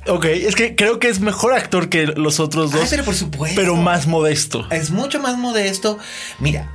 Ok, 0.08 0.26
es 0.26 0.56
que 0.56 0.76
creo 0.76 1.00
que 1.00 1.10
es 1.10 1.20
mejor 1.20 1.54
actor 1.54 1.90
que 1.90 2.08
los 2.08 2.40
otros 2.40 2.72
dos. 2.72 2.82
Ay, 2.82 2.88
pero 2.90 3.04
por 3.04 3.16
supuesto. 3.16 3.60
pero 3.60 3.76
más 3.76 4.08
modesto. 4.08 4.68
Es 4.72 4.92
mucho 4.92 5.20
más 5.20 5.38
modesto. 5.38 5.98
Mira, 6.40 6.70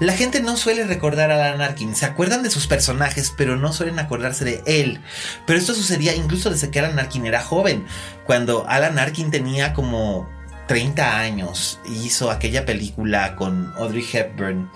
la 0.00 0.12
gente 0.12 0.40
no 0.40 0.56
suele 0.56 0.84
recordar 0.84 1.30
a 1.30 1.34
Alan 1.34 1.60
Arkin. 1.60 1.94
Se 1.94 2.06
acuerdan 2.06 2.42
de 2.42 2.50
sus 2.50 2.66
personajes, 2.66 3.32
pero 3.36 3.56
no 3.56 3.72
suelen 3.72 3.98
acordarse 3.98 4.44
de 4.44 4.62
él. 4.66 5.00
Pero 5.46 5.58
esto 5.58 5.74
sucedía 5.74 6.14
incluso 6.14 6.50
desde 6.50 6.70
que 6.70 6.78
Alan 6.78 6.98
Arkin 6.98 7.26
era 7.26 7.42
joven. 7.42 7.86
Cuando 8.26 8.66
Alan 8.68 8.98
Arkin 8.98 9.30
tenía 9.30 9.74
como 9.74 10.28
30 10.68 11.18
años 11.18 11.80
y 11.88 12.06
hizo 12.06 12.30
aquella 12.30 12.64
película 12.64 13.34
con 13.36 13.72
Audrey 13.76 14.06
Hepburn. 14.12 14.70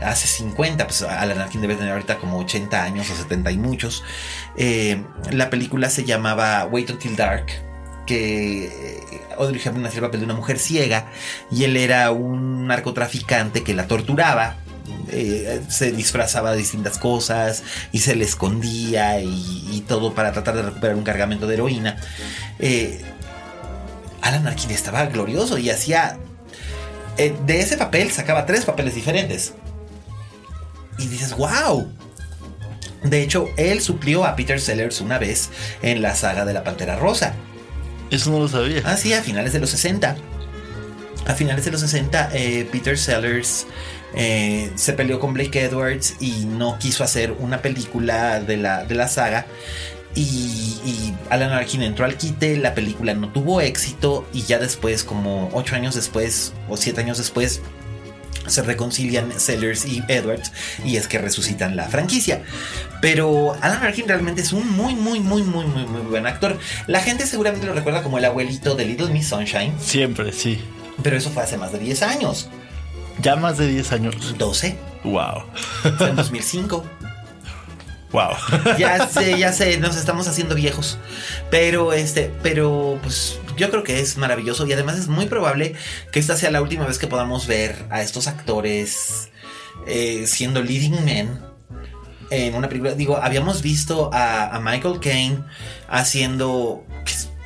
Hace 0.00 0.28
50, 0.28 0.86
pues 0.86 1.02
Alan 1.02 1.40
Arkin 1.40 1.60
debe 1.60 1.74
tener 1.74 1.92
ahorita 1.92 2.18
como 2.18 2.38
80 2.38 2.82
años 2.82 3.10
o 3.10 3.16
70 3.16 3.50
y 3.50 3.58
muchos. 3.58 4.04
Eh, 4.56 5.02
la 5.30 5.50
película 5.50 5.90
se 5.90 6.04
llamaba 6.04 6.66
Wait 6.66 6.90
Until 6.90 7.16
Dark 7.16 7.46
que 8.06 8.64
eh, 8.66 9.20
Audrey 9.38 9.60
Hepburn 9.64 9.86
hacía 9.86 10.00
el 10.00 10.06
papel 10.06 10.20
de 10.20 10.26
una 10.26 10.34
mujer 10.34 10.58
ciega 10.58 11.06
y 11.50 11.64
él 11.64 11.76
era 11.76 12.10
un 12.10 12.66
narcotraficante 12.66 13.62
que 13.62 13.74
la 13.74 13.86
torturaba. 13.86 14.56
eh, 15.12 15.62
se 15.68 15.92
disfrazaba 15.92 16.52
de 16.52 16.58
distintas 16.58 16.98
cosas 16.98 17.62
y 17.92 18.00
se 18.00 18.16
le 18.16 18.24
escondía 18.24 19.20
y, 19.20 19.84
todo 19.86 20.14
para 20.14 20.32
tratar 20.32 20.56
de 20.56 20.62
recuperar 20.62 20.96
un 20.96 21.04
cargamento 21.04 21.46
de 21.46 21.54
heroína. 21.54 21.96
Alan 24.22 24.46
Arkin 24.46 24.70
estaba 24.70 25.06
glorioso 25.06 25.58
y 25.58 25.70
hacía. 25.70 26.18
de 27.16 27.60
ese 27.60 27.76
papel 27.76 28.10
sacaba 28.10 28.46
tres 28.46 28.64
papeles 28.64 28.94
diferentes. 28.94 29.54
y 30.98 31.06
dices, 31.06 31.36
wow. 31.36 31.90
De 33.02 33.22
hecho, 33.22 33.48
él 33.56 33.80
suplió 33.80 34.24
a 34.24 34.36
Peter 34.36 34.60
Sellers 34.60 35.00
una 35.00 35.18
vez 35.18 35.50
en 35.82 36.02
la 36.02 36.14
saga 36.14 36.44
de 36.44 36.52
la 36.52 36.64
Pantera 36.64 36.96
Rosa. 36.96 37.34
Eso 38.10 38.30
no 38.30 38.40
lo 38.40 38.48
sabía. 38.48 38.82
Ah, 38.84 38.96
sí, 38.96 39.12
a 39.12 39.22
finales 39.22 39.52
de 39.52 39.60
los 39.60 39.70
60. 39.70 40.16
A 41.26 41.34
finales 41.34 41.64
de 41.64 41.70
los 41.70 41.80
60, 41.80 42.30
eh, 42.32 42.68
Peter 42.70 42.98
Sellers 42.98 43.66
eh, 44.14 44.70
se 44.74 44.92
peleó 44.94 45.20
con 45.20 45.32
Blake 45.32 45.62
Edwards 45.62 46.16
y 46.18 46.44
no 46.44 46.78
quiso 46.78 47.04
hacer 47.04 47.32
una 47.32 47.62
película 47.62 48.40
de 48.40 48.56
la, 48.56 48.84
de 48.84 48.94
la 48.94 49.08
saga. 49.08 49.46
Y, 50.14 50.80
y, 50.84 51.14
Alan 51.28 51.52
Arkin 51.52 51.82
entró 51.82 52.04
al 52.04 52.16
quite, 52.16 52.56
la 52.56 52.74
película 52.74 53.14
no 53.14 53.28
tuvo 53.28 53.60
éxito 53.60 54.26
y 54.32 54.42
ya 54.42 54.58
después, 54.58 55.04
como 55.04 55.48
ocho 55.52 55.76
años 55.76 55.94
después 55.94 56.52
o 56.68 56.76
siete 56.76 57.00
años 57.00 57.18
después, 57.18 57.60
se 58.46 58.62
reconcilian 58.62 59.38
Sellers 59.38 59.84
y 59.84 60.02
Edwards 60.08 60.52
y 60.84 60.96
es 60.96 61.06
que 61.08 61.18
resucitan 61.18 61.76
la 61.76 61.88
franquicia. 61.88 62.42
Pero 63.00 63.56
Alan 63.60 63.82
Arkin 63.82 64.08
realmente 64.08 64.42
es 64.42 64.52
un 64.52 64.68
muy, 64.70 64.94
muy, 64.94 65.20
muy, 65.20 65.42
muy, 65.42 65.64
muy, 65.66 65.86
muy 65.86 66.02
buen 66.02 66.26
actor. 66.26 66.58
La 66.86 67.00
gente 67.00 67.26
seguramente 67.26 67.66
lo 67.66 67.74
recuerda 67.74 68.02
como 68.02 68.18
el 68.18 68.24
abuelito 68.24 68.74
de 68.74 68.84
Little 68.84 69.08
Miss 69.08 69.28
Sunshine. 69.28 69.74
Siempre, 69.80 70.32
sí. 70.32 70.60
Pero 71.02 71.16
eso 71.16 71.30
fue 71.30 71.42
hace 71.42 71.56
más 71.56 71.72
de 71.72 71.78
10 71.78 72.02
años. 72.02 72.48
Ya 73.20 73.36
más 73.36 73.58
de 73.58 73.68
10 73.68 73.92
años. 73.92 74.38
12. 74.38 74.76
Wow. 75.04 75.44
Fue 75.96 76.10
en 76.10 76.16
2005. 76.16 76.84
Wow. 78.12 78.30
Ya 78.78 79.06
sé, 79.08 79.38
ya 79.38 79.52
sé, 79.52 79.78
nos 79.78 79.96
estamos 79.96 80.26
haciendo 80.26 80.54
viejos. 80.54 80.98
Pero 81.50 81.92
este, 81.92 82.30
pero 82.42 82.98
pues 83.02 83.38
yo 83.60 83.70
creo 83.70 83.82
que 83.84 84.00
es 84.00 84.16
maravilloso 84.16 84.66
y 84.66 84.72
además 84.72 84.98
es 84.98 85.06
muy 85.06 85.26
probable 85.26 85.74
que 86.10 86.18
esta 86.18 86.34
sea 86.34 86.50
la 86.50 86.62
última 86.62 86.86
vez 86.86 86.98
que 86.98 87.06
podamos 87.06 87.46
ver 87.46 87.76
a 87.90 88.00
estos 88.00 88.26
actores 88.26 89.28
eh, 89.86 90.26
siendo 90.26 90.62
leading 90.62 91.04
men 91.04 91.38
en 92.30 92.54
una 92.54 92.68
película. 92.68 92.94
Digo, 92.94 93.18
habíamos 93.18 93.60
visto 93.60 94.10
a, 94.14 94.56
a 94.56 94.60
Michael 94.60 94.98
Caine 95.00 95.44
haciendo 95.88 96.84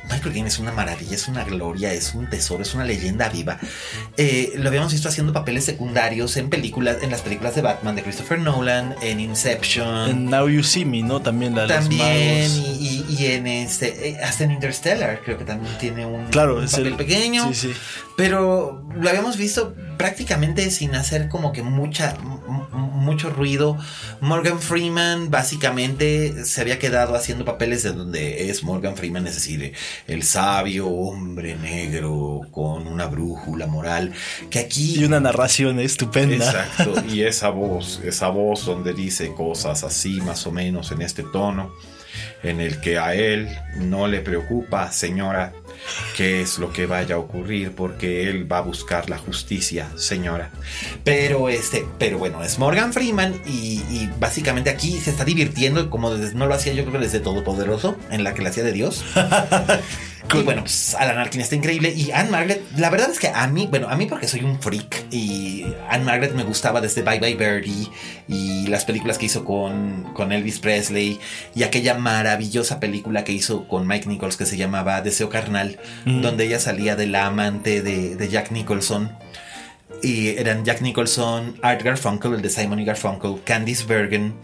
Michael 0.09 0.33
Caine 0.33 0.47
es 0.47 0.59
una 0.59 0.71
maravilla, 0.71 1.15
es 1.15 1.27
una 1.27 1.43
gloria, 1.43 1.93
es 1.93 2.13
un 2.13 2.29
tesoro, 2.29 2.63
es 2.63 2.73
una 2.73 2.83
leyenda 2.83 3.29
viva. 3.29 3.59
Eh, 4.17 4.53
lo 4.57 4.69
habíamos 4.69 4.91
visto 4.91 5.09
haciendo 5.09 5.33
papeles 5.33 5.65
secundarios 5.65 6.37
en 6.37 6.49
películas, 6.49 6.97
en 7.01 7.11
las 7.11 7.21
películas 7.21 7.55
de 7.55 7.61
Batman 7.61 7.95
de 7.95 8.03
Christopher 8.03 8.39
Nolan, 8.39 8.95
en 9.01 9.19
Inception. 9.19 10.09
En 10.09 10.25
Now 10.25 10.47
You 10.47 10.63
See 10.63 10.85
Me, 10.85 11.01
¿no? 11.01 11.21
También 11.21 11.55
la 11.55 11.67
También, 11.67 12.51
y, 12.51 13.05
y, 13.09 13.15
y, 13.17 13.25
en 13.27 13.47
este, 13.47 14.09
eh, 14.09 14.17
hasta 14.23 14.43
en 14.43 14.51
Interstellar, 14.51 15.21
creo 15.23 15.37
que 15.37 15.45
también 15.45 15.75
tiene 15.77 16.05
un, 16.05 16.27
claro, 16.27 16.59
un 16.59 16.65
papel 16.65 16.87
el, 16.87 16.95
pequeño. 16.95 17.53
Sí, 17.53 17.69
sí. 17.69 17.73
Pero 18.15 18.87
lo 18.95 19.09
habíamos 19.09 19.37
visto 19.37 19.75
prácticamente 19.97 20.69
sin 20.71 20.95
hacer 20.95 21.27
como 21.29 21.51
que 21.51 21.63
mucha, 21.63 22.17
mucho 22.19 23.29
ruido. 23.29 23.77
Morgan 24.21 24.59
Freeman 24.59 25.29
básicamente 25.29 26.45
se 26.45 26.61
había 26.61 26.79
quedado 26.79 27.15
haciendo 27.15 27.45
papeles 27.45 27.83
de 27.83 27.91
donde 27.91 28.49
es 28.49 28.63
Morgan 28.63 28.95
Freeman, 28.95 29.27
es 29.27 29.35
decir, 29.35 29.73
el 30.07 30.23
sabio 30.23 30.87
hombre 30.87 31.55
negro 31.55 32.41
con 32.51 32.87
una 32.87 33.07
brújula 33.07 33.67
moral, 33.67 34.13
que 34.49 34.59
aquí... 34.59 34.99
Y 34.99 35.03
una 35.03 35.19
narración 35.19 35.79
estupenda. 35.79 36.35
Exacto, 36.35 36.93
y 37.09 37.23
esa 37.23 37.49
voz, 37.49 38.01
esa 38.03 38.29
voz 38.29 38.65
donde 38.65 38.93
dice 38.93 39.33
cosas 39.33 39.83
así 39.83 40.21
más 40.21 40.45
o 40.47 40.51
menos 40.51 40.91
en 40.91 41.01
este 41.01 41.23
tono, 41.23 41.73
en 42.43 42.61
el 42.61 42.79
que 42.79 42.97
a 42.97 43.13
él 43.13 43.49
no 43.77 44.07
le 44.07 44.21
preocupa, 44.21 44.91
señora, 44.91 45.53
qué 46.15 46.41
es 46.41 46.59
lo 46.59 46.71
que 46.71 46.85
vaya 46.85 47.15
a 47.15 47.17
ocurrir 47.17 47.71
porque 47.71 48.29
él 48.29 48.51
va 48.51 48.59
a 48.59 48.61
buscar 48.61 49.09
la 49.09 49.17
justicia, 49.17 49.89
señora. 49.95 50.51
Pero 51.03 51.49
este, 51.49 51.85
pero 51.99 52.17
bueno, 52.17 52.43
es 52.43 52.59
Morgan 52.59 52.93
Freeman 52.93 53.41
y, 53.45 53.81
y 53.89 54.09
básicamente 54.19 54.69
aquí 54.69 54.99
se 54.99 55.11
está 55.11 55.25
divirtiendo 55.25 55.89
como 55.89 56.15
desde, 56.15 56.35
no 56.35 56.45
lo 56.45 56.53
hacía 56.53 56.73
yo 56.73 56.83
creo 56.83 56.93
que 56.93 57.05
desde 57.05 57.19
Todopoderoso, 57.19 57.95
en 58.09 58.23
la 58.23 58.33
que 58.33 58.41
la 58.41 58.49
hacía 58.49 58.63
de 58.63 58.71
Dios. 58.71 59.03
Y 60.33 60.43
bueno, 60.43 60.61
pues 60.61 60.95
Alan 60.95 61.17
Arkin 61.17 61.41
está 61.41 61.55
increíble. 61.55 61.93
Y 61.95 62.11
Anne 62.11 62.29
Margaret, 62.29 62.63
la 62.77 62.89
verdad 62.89 63.09
es 63.09 63.19
que 63.19 63.27
a 63.27 63.47
mí, 63.47 63.67
bueno, 63.69 63.89
a 63.89 63.95
mí 63.95 64.05
porque 64.05 64.27
soy 64.27 64.41
un 64.41 64.59
freak. 64.59 65.05
Y 65.11 65.65
Anne 65.89 66.03
Margaret 66.03 66.33
me 66.33 66.43
gustaba 66.43 66.81
desde 66.81 67.01
Bye 67.01 67.19
Bye 67.19 67.35
Birdie 67.35 67.89
y 68.27 68.67
las 68.67 68.85
películas 68.85 69.17
que 69.17 69.27
hizo 69.27 69.45
con, 69.45 70.11
con 70.13 70.31
Elvis 70.31 70.59
Presley 70.59 71.19
y 71.53 71.63
aquella 71.63 71.95
maravillosa 71.95 72.79
película 72.79 73.23
que 73.23 73.31
hizo 73.31 73.67
con 73.67 73.87
Mike 73.87 74.07
Nichols 74.07 74.37
que 74.37 74.45
se 74.45 74.57
llamaba 74.57 75.01
Deseo 75.01 75.29
Carnal, 75.29 75.77
mm. 76.05 76.21
donde 76.21 76.45
ella 76.45 76.59
salía 76.59 76.95
de 76.95 77.07
la 77.07 77.27
amante 77.27 77.81
de, 77.81 78.15
de 78.15 78.29
Jack 78.29 78.51
Nicholson. 78.51 79.11
Y 80.01 80.29
eran 80.29 80.65
Jack 80.65 80.81
Nicholson, 80.81 81.57
Art 81.61 81.81
Garfunkel, 81.81 82.33
el 82.33 82.41
de 82.41 82.49
Simon 82.49 82.79
y 82.79 82.85
Garfunkel, 82.85 83.41
Candice 83.43 83.85
Bergen 83.85 84.35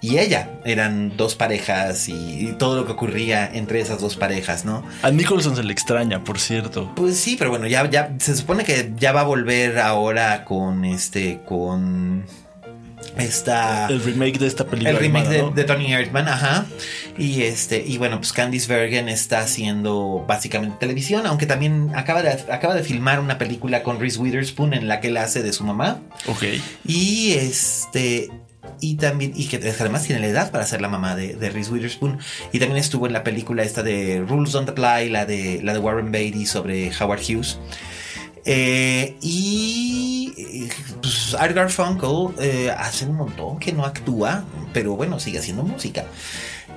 y 0.00 0.18
ella. 0.18 0.50
Eran 0.64 1.16
dos 1.16 1.34
parejas 1.34 2.08
y, 2.08 2.54
todo 2.58 2.76
lo 2.76 2.86
que 2.86 2.92
ocurría 2.92 3.50
entre 3.52 3.80
esas 3.80 4.00
dos 4.00 4.16
parejas, 4.16 4.64
¿no? 4.64 4.84
A 5.02 5.10
Nicholson 5.10 5.56
se 5.56 5.64
le 5.64 5.72
extraña, 5.72 6.22
por 6.24 6.38
cierto. 6.38 6.92
Pues 6.94 7.16
sí, 7.18 7.36
pero 7.38 7.50
bueno, 7.50 7.66
ya, 7.66 7.88
ya 7.90 8.14
se 8.18 8.36
supone 8.36 8.64
que 8.64 8.92
ya 8.96 9.12
va 9.12 9.22
a 9.22 9.24
volver 9.24 9.78
ahora 9.78 10.44
con 10.44 10.84
este, 10.84 11.40
con 11.44 12.24
esta 13.16 13.86
el 13.88 14.02
remake 14.02 14.38
de 14.38 14.46
esta 14.46 14.66
película 14.66 14.90
el 14.90 14.98
remake 14.98 15.28
de, 15.28 15.42
¿no? 15.42 15.50
de, 15.50 15.64
Tony 15.64 15.92
Erdman 15.92 16.28
ajá 16.28 16.66
y 17.16 17.42
este 17.42 17.82
y 17.86 17.98
bueno 17.98 18.18
pues 18.18 18.32
Candice 18.32 18.72
Bergen 18.72 19.08
está 19.08 19.40
haciendo 19.40 20.24
básicamente 20.26 20.76
televisión 20.80 21.26
aunque 21.26 21.46
también 21.46 21.90
acaba 21.94 22.22
de 22.22 22.30
acaba 22.52 22.74
de 22.74 22.82
filmar 22.82 23.20
una 23.20 23.38
película 23.38 23.82
con 23.82 24.00
Reese 24.00 24.18
Witherspoon 24.18 24.74
en 24.74 24.88
la 24.88 25.00
que 25.00 25.08
él 25.08 25.16
hace 25.16 25.42
de 25.42 25.52
su 25.52 25.64
mamá 25.64 26.00
ok 26.26 26.44
y 26.84 27.32
este 27.32 28.30
y 28.80 28.96
también 28.96 29.32
y 29.34 29.48
que 29.48 29.56
además 29.56 30.04
tiene 30.04 30.20
la 30.20 30.28
edad 30.28 30.50
para 30.50 30.66
ser 30.66 30.80
la 30.80 30.88
mamá 30.88 31.16
de, 31.16 31.34
de 31.34 31.50
Reese 31.50 31.70
Witherspoon 31.72 32.18
y 32.52 32.58
también 32.58 32.78
estuvo 32.78 33.06
en 33.06 33.12
la 33.12 33.24
película 33.24 33.62
esta 33.62 33.82
de 33.82 34.24
Rules 34.26 34.52
Don't 34.52 34.68
Apply 34.68 35.08
la 35.10 35.26
de 35.26 35.60
la 35.62 35.72
de 35.72 35.78
Warren 35.78 36.12
Beatty 36.12 36.46
sobre 36.46 36.90
Howard 37.00 37.20
Hughes 37.20 37.58
eh, 38.48 39.16
y 39.20 40.68
pues, 41.02 41.34
Art 41.34 41.56
eh, 42.38 42.70
hace 42.78 43.04
un 43.04 43.16
montón 43.16 43.58
que 43.58 43.72
no 43.72 43.84
actúa, 43.84 44.44
pero 44.72 44.94
bueno, 44.94 45.18
sigue 45.18 45.40
haciendo 45.40 45.64
música. 45.64 46.04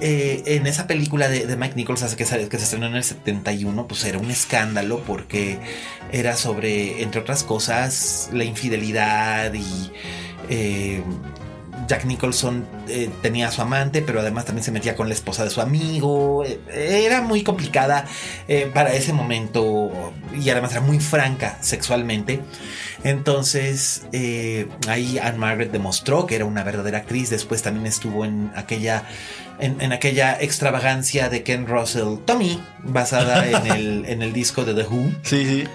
Eh, 0.01 0.41
en 0.45 0.65
esa 0.65 0.87
película 0.87 1.29
de, 1.29 1.45
de 1.45 1.55
Mike 1.57 1.75
Nichols 1.75 2.15
que, 2.15 2.25
se 2.25 2.41
estrenó 2.41 2.87
en 2.87 2.95
el 2.95 3.03
71, 3.03 3.87
pues 3.87 4.03
era 4.05 4.17
un 4.17 4.31
escándalo 4.31 5.03
porque 5.05 5.59
era 6.11 6.35
sobre, 6.35 7.03
entre 7.03 7.21
otras 7.21 7.43
cosas, 7.43 8.29
la 8.33 8.45
infidelidad 8.45 9.53
y 9.53 9.91
Jack 11.89 12.05
Nicholson 12.05 12.67
eh, 12.87 13.09
tenía 13.23 13.47
a 13.47 13.51
su 13.51 13.63
amante, 13.63 14.03
pero 14.03 14.19
además 14.19 14.45
también 14.45 14.63
se 14.63 14.71
metía 14.71 14.95
con 14.95 15.07
la 15.07 15.15
esposa 15.15 15.43
de 15.43 15.49
su 15.49 15.59
amigo. 15.59 16.45
Eh, 16.45 16.59
era 17.03 17.21
muy 17.21 17.41
complicada 17.41 18.05
eh, 18.47 18.69
para 18.71 18.93
ese 18.93 19.11
momento 19.11 20.13
y 20.39 20.47
además 20.51 20.71
era 20.73 20.81
muy 20.81 20.99
franca 20.99 21.57
sexualmente. 21.61 22.41
Entonces 23.03 24.03
ahí 24.87 25.17
Anne 25.17 25.39
Margaret 25.39 25.71
demostró 25.71 26.27
que 26.27 26.35
era 26.35 26.45
una 26.45 26.63
verdadera 26.63 26.99
actriz. 26.99 27.31
Después 27.31 27.63
también 27.63 27.87
estuvo 27.87 28.23
en 28.23 28.51
aquella, 28.55 29.05
en, 29.59 29.81
en 29.81 29.91
aquella 29.91 30.39
extravagancia 30.39 31.27
de 31.29 31.41
Ken 31.41 31.65
Russell, 31.65 32.19
Tommy, 32.23 32.61
basada 32.83 33.47
en 33.49 33.71
el, 33.71 34.05
en 34.07 34.21
el 34.21 34.31
disco 34.31 34.63
de 34.63 34.75
The 34.75 34.87
Who. 34.87 35.11
Sí, 35.23 35.43
sí 35.43 35.67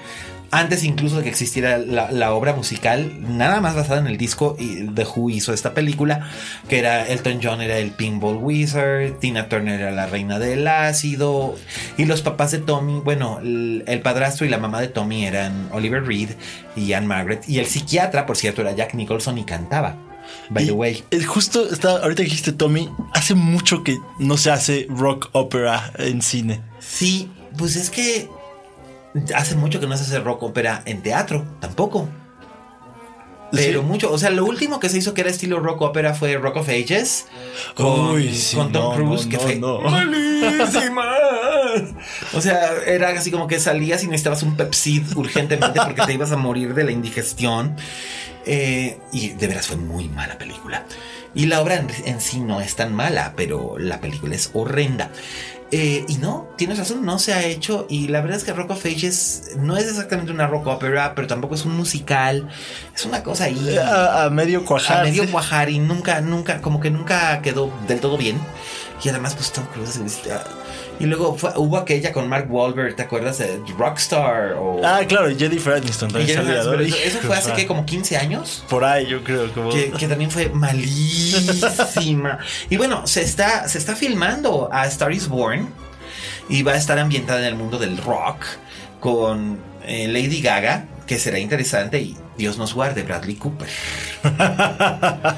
antes 0.59 0.85
incluso 0.85 1.17
de 1.17 1.25
que 1.25 1.31
existiera 1.31 1.79
la, 1.79 2.12
la, 2.12 2.33
obra 2.33 2.55
musical, 2.55 3.12
nada 3.37 3.61
más 3.61 3.75
basada 3.75 3.99
en 3.99 4.07
el 4.07 4.17
disco, 4.17 4.57
The 4.57 5.05
Who 5.05 5.31
hizo 5.31 5.53
esta 5.53 5.75
película, 5.75 6.31
que 6.69 6.79
era 6.79 7.07
Elton 7.09 7.40
John 7.43 7.61
era 7.61 7.79
el 7.79 7.90
Pinball 7.90 8.37
Wizard, 8.37 9.19
Tina 9.19 9.49
Turner 9.49 9.81
era 9.81 9.90
la 9.90 10.07
reina 10.07 10.38
del 10.38 10.69
ácido, 10.69 11.57
y 11.99 12.05
los 12.05 12.23
papás 12.23 12.53
de 12.53 12.59
Tommy, 12.59 13.01
bueno, 13.01 13.40
el, 13.40 13.83
el 13.88 14.01
padrastro 14.01 14.47
y 14.47 14.49
la 14.49 14.59
mamá 14.59 14.81
de 14.81 14.87
Tommy 14.87 15.27
eran 15.27 15.69
Oliver 15.73 16.07
Reed 16.07 16.31
y 16.77 16.93
Anne 16.93 17.09
Margaret, 17.09 17.43
y 17.49 17.59
el 17.59 17.67
psiquiatra, 17.67 18.25
por 18.25 18.37
cierto, 18.37 18.61
era 18.61 18.73
Jack 18.73 18.95
Nicholson 18.95 19.38
y 19.38 19.45
cantaba. 19.45 19.97
By 20.51 20.62
y 20.62 20.67
the 20.67 20.73
way. 20.73 21.05
Justo 21.27 21.69
está, 21.69 21.99
ahorita 21.99 22.23
que 22.23 22.29
dijiste 22.29 22.53
Tommy, 22.53 22.88
hace 23.12 23.35
mucho 23.35 23.83
que 23.83 23.99
no 24.21 24.37
se 24.37 24.53
hace 24.53 24.87
rock 24.88 25.31
opera 25.33 25.93
en 25.99 26.23
cine. 26.23 26.61
Sí, 26.79 27.29
pues 27.59 27.77
es 27.77 27.90
que 27.90 28.29
hace 29.35 29.57
mucho 29.57 29.81
que 29.81 29.87
no 29.87 29.96
se 29.96 30.03
hace 30.05 30.20
rock 30.20 30.42
ópera 30.42 30.83
en 30.87 31.03
teatro, 31.03 31.44
tampoco. 31.61 32.09
Pero 33.53 33.81
sí. 33.81 33.87
mucho, 33.87 34.12
o 34.12 34.18
sea, 34.18 34.31
lo 34.31 34.44
último 34.44 34.81
que 34.81 34.88
se 34.88 34.98
hizo 34.98 35.14
que 35.14 35.20
era 35.20 35.31
estilo 35.31 35.61
rock 35.61 35.83
ópera 35.83 36.14
fue 36.14 36.37
Rock 36.37 36.57
of 36.57 36.68
Ages 36.68 37.27
con, 37.74 38.11
Uy, 38.11 38.35
sí, 38.35 38.57
con 38.57 38.72
Tom 38.72 38.83
no, 38.83 38.94
Cruise, 38.96 39.27
no, 39.27 39.31
que 39.31 39.38
fue 39.38 39.57
no. 39.57 39.81
malísima. 39.81 41.05
O 42.33 42.40
sea, 42.40 42.72
era 42.87 43.11
así 43.11 43.31
como 43.31 43.46
que 43.46 43.61
salías 43.61 44.03
y 44.03 44.07
necesitabas 44.07 44.42
un 44.42 44.57
Pepsid 44.57 45.16
urgentemente 45.16 45.81
porque 45.85 46.03
te 46.03 46.14
ibas 46.14 46.33
a 46.33 46.37
morir 46.37 46.74
de 46.74 46.85
la 46.85 46.90
indigestión. 46.90 47.77
Eh, 48.46 48.98
y 49.12 49.31
de 49.31 49.46
veras 49.46 49.68
fue 49.68 49.77
muy 49.77 50.09
mala 50.09 50.37
película. 50.37 50.85
Y 51.35 51.46
la 51.46 51.61
obra 51.61 51.77
en, 51.77 51.88
en, 52.05 52.20
sí 52.20 52.40
no 52.40 52.61
es 52.61 52.77
tan 52.77 52.94
mala, 52.94 53.33
pero 53.37 53.77
la 53.79 54.00
película 54.00 54.35
es 54.35 54.50
horrenda. 54.53 55.11
Eh, 55.70 56.05
y 56.07 56.18
no, 56.18 56.48
tienes 56.57 56.79
razón, 56.79 57.05
no 57.05 57.18
se 57.18 57.33
ha 57.33 57.44
hecho. 57.44 57.87
Y 57.88 58.09
la 58.09 58.20
verdad 58.20 58.37
es 58.37 58.44
que 58.44 58.53
Rock 58.53 58.70
of 58.70 58.87
Ages 58.87 59.53
no 59.57 59.77
es 59.77 59.87
exactamente 59.87 60.31
una 60.31 60.46
rock 60.46 60.66
opera, 60.68 61.14
pero 61.14 61.27
tampoco 61.27 61.55
es 61.55 61.64
un 61.64 61.77
musical. 61.77 62.48
Es 62.94 63.05
una 63.05 63.22
cosa 63.22 63.44
ahí. 63.44 63.77
A, 63.77 64.24
a 64.24 64.31
medio 64.31 64.64
cuajar. 64.64 65.00
A 65.00 65.05
medio 65.05 65.29
cuajar 65.31 65.70
y 65.70 65.79
nunca, 65.79 66.20
nunca, 66.20 66.61
como 66.61 66.81
que 66.81 66.90
nunca 66.90 67.42
quedó 67.42 67.72
del 67.88 68.00
todo 68.00 68.16
bien. 68.16 68.38
Y 69.03 69.09
además, 69.09 69.35
pues 69.35 69.53
Tom 69.53 69.64
Cruise. 69.66 69.98
Y 71.01 71.07
luego 71.07 71.37
fue- 71.37 71.53
hubo 71.57 71.77
aquella 71.77 72.13
con 72.13 72.29
Mark 72.29 72.47
Wahlberg, 72.49 72.95
¿te 72.95 73.03
acuerdas? 73.03 73.39
de 73.39 73.61
Rockstar 73.77 74.53
o. 74.53 74.81
Ah, 74.85 75.01
claro, 75.07 75.29
Jennifer 75.37 75.75
Aniston 75.75 76.11
Y 76.11 76.13
también 76.13 76.39
eso, 76.41 76.75
eso 76.75 77.19
fue 77.21 77.37
hace 77.37 77.53
que 77.53 77.67
como 77.67 77.85
15 77.85 78.17
años. 78.17 78.65
Por 78.69 78.85
ahí, 78.85 79.07
yo 79.07 79.23
creo. 79.25 79.53
Como... 79.53 79.71
Que, 79.71 79.91
que 79.91 80.07
también 80.07 80.31
fue 80.31 80.49
malísima. 80.51 82.39
y 82.71 82.77
bueno, 82.77 83.07
se 83.07 83.23
está, 83.23 83.69
se 83.69 83.79
está 83.79 83.97
filmando 83.97 84.69
a 84.73 84.87
Star 84.87 85.13
is 85.13 85.29
Born. 85.29 85.69
Y 86.49 86.63
va 86.63 86.73
a 86.73 86.77
estar 86.77 86.99
ambientada 86.99 87.41
en 87.41 87.47
el 87.47 87.55
mundo 87.55 87.79
del 87.79 87.97
rock. 87.97 88.45
Con 89.01 89.59
eh, 89.85 90.07
Lady 90.09 90.41
Gaga. 90.41 90.87
Que 91.07 91.19
será 91.19 91.39
interesante. 91.39 92.01
Y 92.01 92.17
Dios 92.37 92.57
nos 92.59 92.75
guarde, 92.75 93.03
Bradley 93.03 93.37
Cooper. 93.37 93.69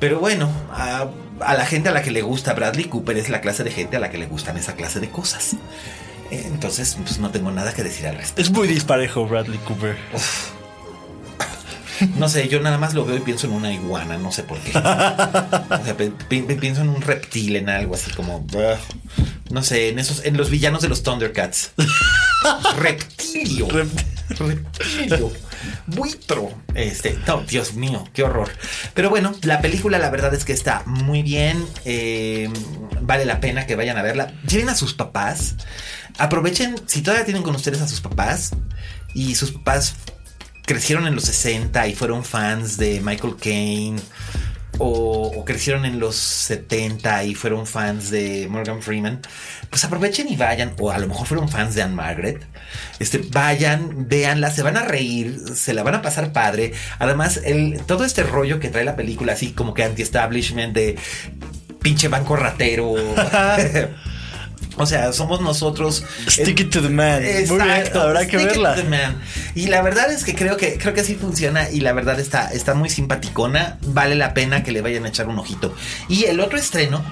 Pero 0.00 0.20
bueno, 0.20 0.50
a, 0.72 1.06
a 1.40 1.54
la 1.54 1.66
gente 1.66 1.88
a 1.88 1.92
la 1.92 2.02
que 2.02 2.10
le 2.10 2.22
gusta 2.22 2.52
Bradley 2.54 2.84
Cooper 2.86 3.16
es 3.16 3.28
la 3.28 3.40
clase 3.40 3.64
de 3.64 3.70
gente 3.70 3.96
a 3.96 4.00
la 4.00 4.10
que 4.10 4.18
le 4.18 4.26
gustan 4.26 4.56
esa 4.56 4.74
clase 4.74 5.00
de 5.00 5.08
cosas. 5.10 5.54
Eh, 6.30 6.42
Entonces, 6.46 6.96
pues 7.02 7.18
no 7.18 7.30
tengo 7.30 7.50
nada 7.50 7.72
que 7.72 7.82
decir 7.84 8.06
al 8.06 8.16
respecto. 8.16 8.42
Es 8.42 8.50
muy 8.50 8.66
disparejo 8.68 9.26
Bradley 9.26 9.58
Cooper. 9.58 9.96
No 12.16 12.28
sé, 12.28 12.46
yo 12.48 12.60
nada 12.60 12.76
más 12.76 12.92
lo 12.92 13.06
veo 13.06 13.16
y 13.16 13.20
pienso 13.20 13.46
en 13.46 13.54
una 13.54 13.72
iguana, 13.72 14.18
no 14.18 14.30
sé 14.30 14.42
por 14.42 14.58
qué. 14.58 14.70
O 14.76 14.82
sea, 14.82 15.94
pi- 15.96 16.12
pi- 16.28 16.42
pienso 16.42 16.82
en 16.82 16.90
un 16.90 17.00
reptil, 17.00 17.56
en 17.56 17.70
algo 17.70 17.94
así 17.94 18.10
como. 18.10 18.38
ugh. 18.52 18.78
No 19.50 19.62
sé, 19.62 19.88
en 19.88 19.98
esos, 19.98 20.24
en 20.26 20.36
los 20.36 20.50
villanos 20.50 20.82
de 20.82 20.88
los 20.90 21.02
Thundercats. 21.02 21.70
Reptilio. 22.78 23.66
Reptilio. 23.68 24.15
Buitro. 25.86 26.52
Este, 26.74 27.18
no, 27.26 27.42
Dios 27.42 27.74
mío, 27.74 28.04
qué 28.12 28.22
horror. 28.22 28.50
Pero 28.94 29.10
bueno, 29.10 29.34
la 29.42 29.60
película 29.60 29.98
la 29.98 30.10
verdad 30.10 30.34
es 30.34 30.44
que 30.44 30.52
está 30.52 30.82
muy 30.86 31.22
bien. 31.22 31.64
eh, 31.84 32.48
vale 33.02 33.24
la 33.24 33.40
pena 33.40 33.66
que 33.66 33.76
vayan 33.76 33.96
a 33.96 34.02
verla. 34.02 34.32
Lleven 34.48 34.68
a 34.68 34.74
sus 34.74 34.94
papás. 34.94 35.56
Aprovechen, 36.18 36.76
si 36.86 37.02
todavía 37.02 37.24
tienen 37.24 37.42
con 37.42 37.54
ustedes 37.54 37.80
a 37.80 37.88
sus 37.88 38.00
papás 38.00 38.52
y 39.14 39.34
sus 39.34 39.52
papás 39.52 39.94
crecieron 40.64 41.06
en 41.06 41.14
los 41.14 41.24
60 41.24 41.86
y 41.88 41.94
fueron 41.94 42.24
fans 42.24 42.76
de 42.76 43.00
Michael 43.00 43.36
Caine. 43.40 44.00
O, 44.78 45.44
crecieron 45.44 45.84
en 45.84 46.00
los 46.00 46.16
70 46.16 47.24
y 47.24 47.34
fueron 47.34 47.66
fans 47.66 48.10
de 48.10 48.48
Morgan 48.50 48.82
Freeman, 48.82 49.20
pues 49.70 49.84
aprovechen 49.84 50.28
y 50.28 50.36
vayan, 50.36 50.74
o 50.78 50.90
a 50.90 50.98
lo 50.98 51.06
mejor 51.06 51.26
fueron 51.26 51.48
fans 51.48 51.74
de 51.74 51.82
Anne 51.82 51.94
Margaret, 51.94 52.44
este, 52.98 53.18
vayan, 53.18 54.08
véanla, 54.08 54.50
se 54.50 54.62
van 54.62 54.76
a 54.76 54.84
reír, 54.84 55.38
se 55.54 55.72
la 55.72 55.82
van 55.82 55.94
a 55.94 56.02
pasar 56.02 56.32
padre. 56.32 56.72
Además, 56.98 57.40
el, 57.44 57.80
todo 57.86 58.04
este 58.04 58.22
rollo 58.22 58.58
que 58.58 58.68
trae 58.68 58.84
la 58.84 58.96
película, 58.96 59.34
así 59.34 59.52
como 59.52 59.72
que 59.72 59.84
anti-establishment 59.84 60.74
de 60.74 60.96
pinche 61.80 62.08
banco 62.08 62.36
ratero. 62.36 62.94
O 64.78 64.84
sea, 64.86 65.12
somos 65.12 65.40
nosotros. 65.40 66.04
Stick 66.28 66.60
it 66.60 66.70
to 66.70 66.82
the 66.82 66.88
man. 66.90 67.22
Muy 67.22 67.30
bien, 67.32 67.42
Exacto, 67.44 68.02
habrá 68.02 68.26
que 68.26 68.38
stick 68.38 68.42
it 68.42 68.46
verla. 68.48 68.74
to 68.74 68.82
the 68.82 68.88
man. 68.88 69.20
Y 69.54 69.68
la 69.68 69.80
verdad 69.82 70.10
es 70.12 70.22
que 70.24 70.34
creo 70.34 70.56
que 70.58 70.76
creo 70.78 70.92
que 70.92 71.00
así 71.00 71.14
funciona 71.14 71.70
y 71.70 71.80
la 71.80 71.92
verdad 71.94 72.20
está, 72.20 72.50
está 72.52 72.74
muy 72.74 72.90
simpaticona. 72.90 73.78
Vale 73.86 74.14
la 74.16 74.34
pena 74.34 74.62
que 74.62 74.72
le 74.72 74.82
vayan 74.82 75.04
a 75.06 75.08
echar 75.08 75.28
un 75.28 75.38
ojito. 75.38 75.74
Y 76.08 76.24
el 76.24 76.40
otro 76.40 76.58
estreno, 76.58 77.02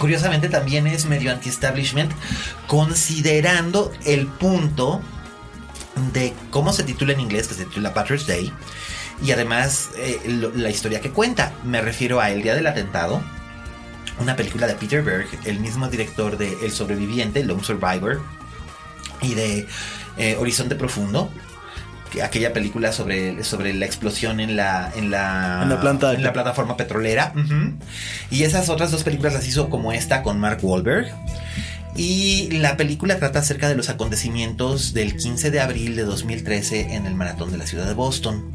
curiosamente, 0.00 0.48
también 0.48 0.86
es 0.86 1.04
medio 1.04 1.30
anti-establishment, 1.32 2.10
considerando 2.66 3.92
el 4.06 4.26
punto 4.26 5.00
de 6.12 6.32
cómo 6.50 6.72
se 6.72 6.82
titula 6.82 7.12
en 7.12 7.20
inglés, 7.20 7.46
que 7.48 7.54
se 7.54 7.64
titula 7.66 7.94
Patriot's 7.94 8.26
Day, 8.26 8.52
y 9.22 9.30
además 9.30 9.90
eh, 9.96 10.18
lo- 10.26 10.50
la 10.54 10.70
historia 10.70 11.00
que 11.00 11.10
cuenta. 11.10 11.52
Me 11.62 11.80
refiero 11.80 12.20
a 12.20 12.30
El 12.30 12.42
Día 12.42 12.54
del 12.54 12.66
Atentado, 12.66 13.22
una 14.20 14.36
película 14.36 14.66
de 14.66 14.74
Peter 14.74 15.02
Berg, 15.02 15.26
el 15.44 15.58
mismo 15.60 15.88
director 15.88 16.38
de 16.38 16.56
El 16.64 16.70
Sobreviviente, 16.72 17.42
Lone 17.44 17.64
Survivor, 17.64 18.22
y 19.22 19.34
de 19.34 19.66
eh, 20.18 20.36
Horizonte 20.38 20.74
Profundo. 20.76 21.30
que- 22.12 22.22
Aquella 22.22 22.52
película 22.52 22.92
sobre, 22.92 23.42
sobre 23.42 23.74
la 23.74 23.86
explosión 23.86 24.38
en 24.38 24.54
la, 24.56 24.92
en 24.94 25.10
la, 25.10 25.60
En 25.64 25.68
la 25.68 25.80
planta. 25.80 26.12
en 26.14 26.22
la 26.22 26.32
plataforma 26.32 26.76
petrolera. 26.76 27.32
Y 28.30 28.44
esas 28.44 28.68
otras 28.68 28.90
dos 28.92 29.02
películas 29.02 29.32
las 29.34 29.48
hizo 29.48 29.68
como 29.70 29.92
esta 29.92 30.22
con 30.22 30.38
Mark 30.38 30.58
Wahlberg. 30.62 31.12
Y 31.96 32.50
la 32.52 32.76
película 32.76 33.18
trata 33.18 33.38
acerca 33.40 33.68
de 33.68 33.76
los 33.76 33.88
acontecimientos 33.88 34.94
del 34.94 35.16
15 35.16 35.50
de 35.50 35.60
abril 35.60 35.94
de 35.96 36.02
2013 36.02 36.94
en 36.94 37.06
el 37.06 37.14
maratón 37.14 37.50
de 37.52 37.58
la 37.58 37.66
ciudad 37.66 37.86
de 37.86 37.94
Boston, 37.94 38.52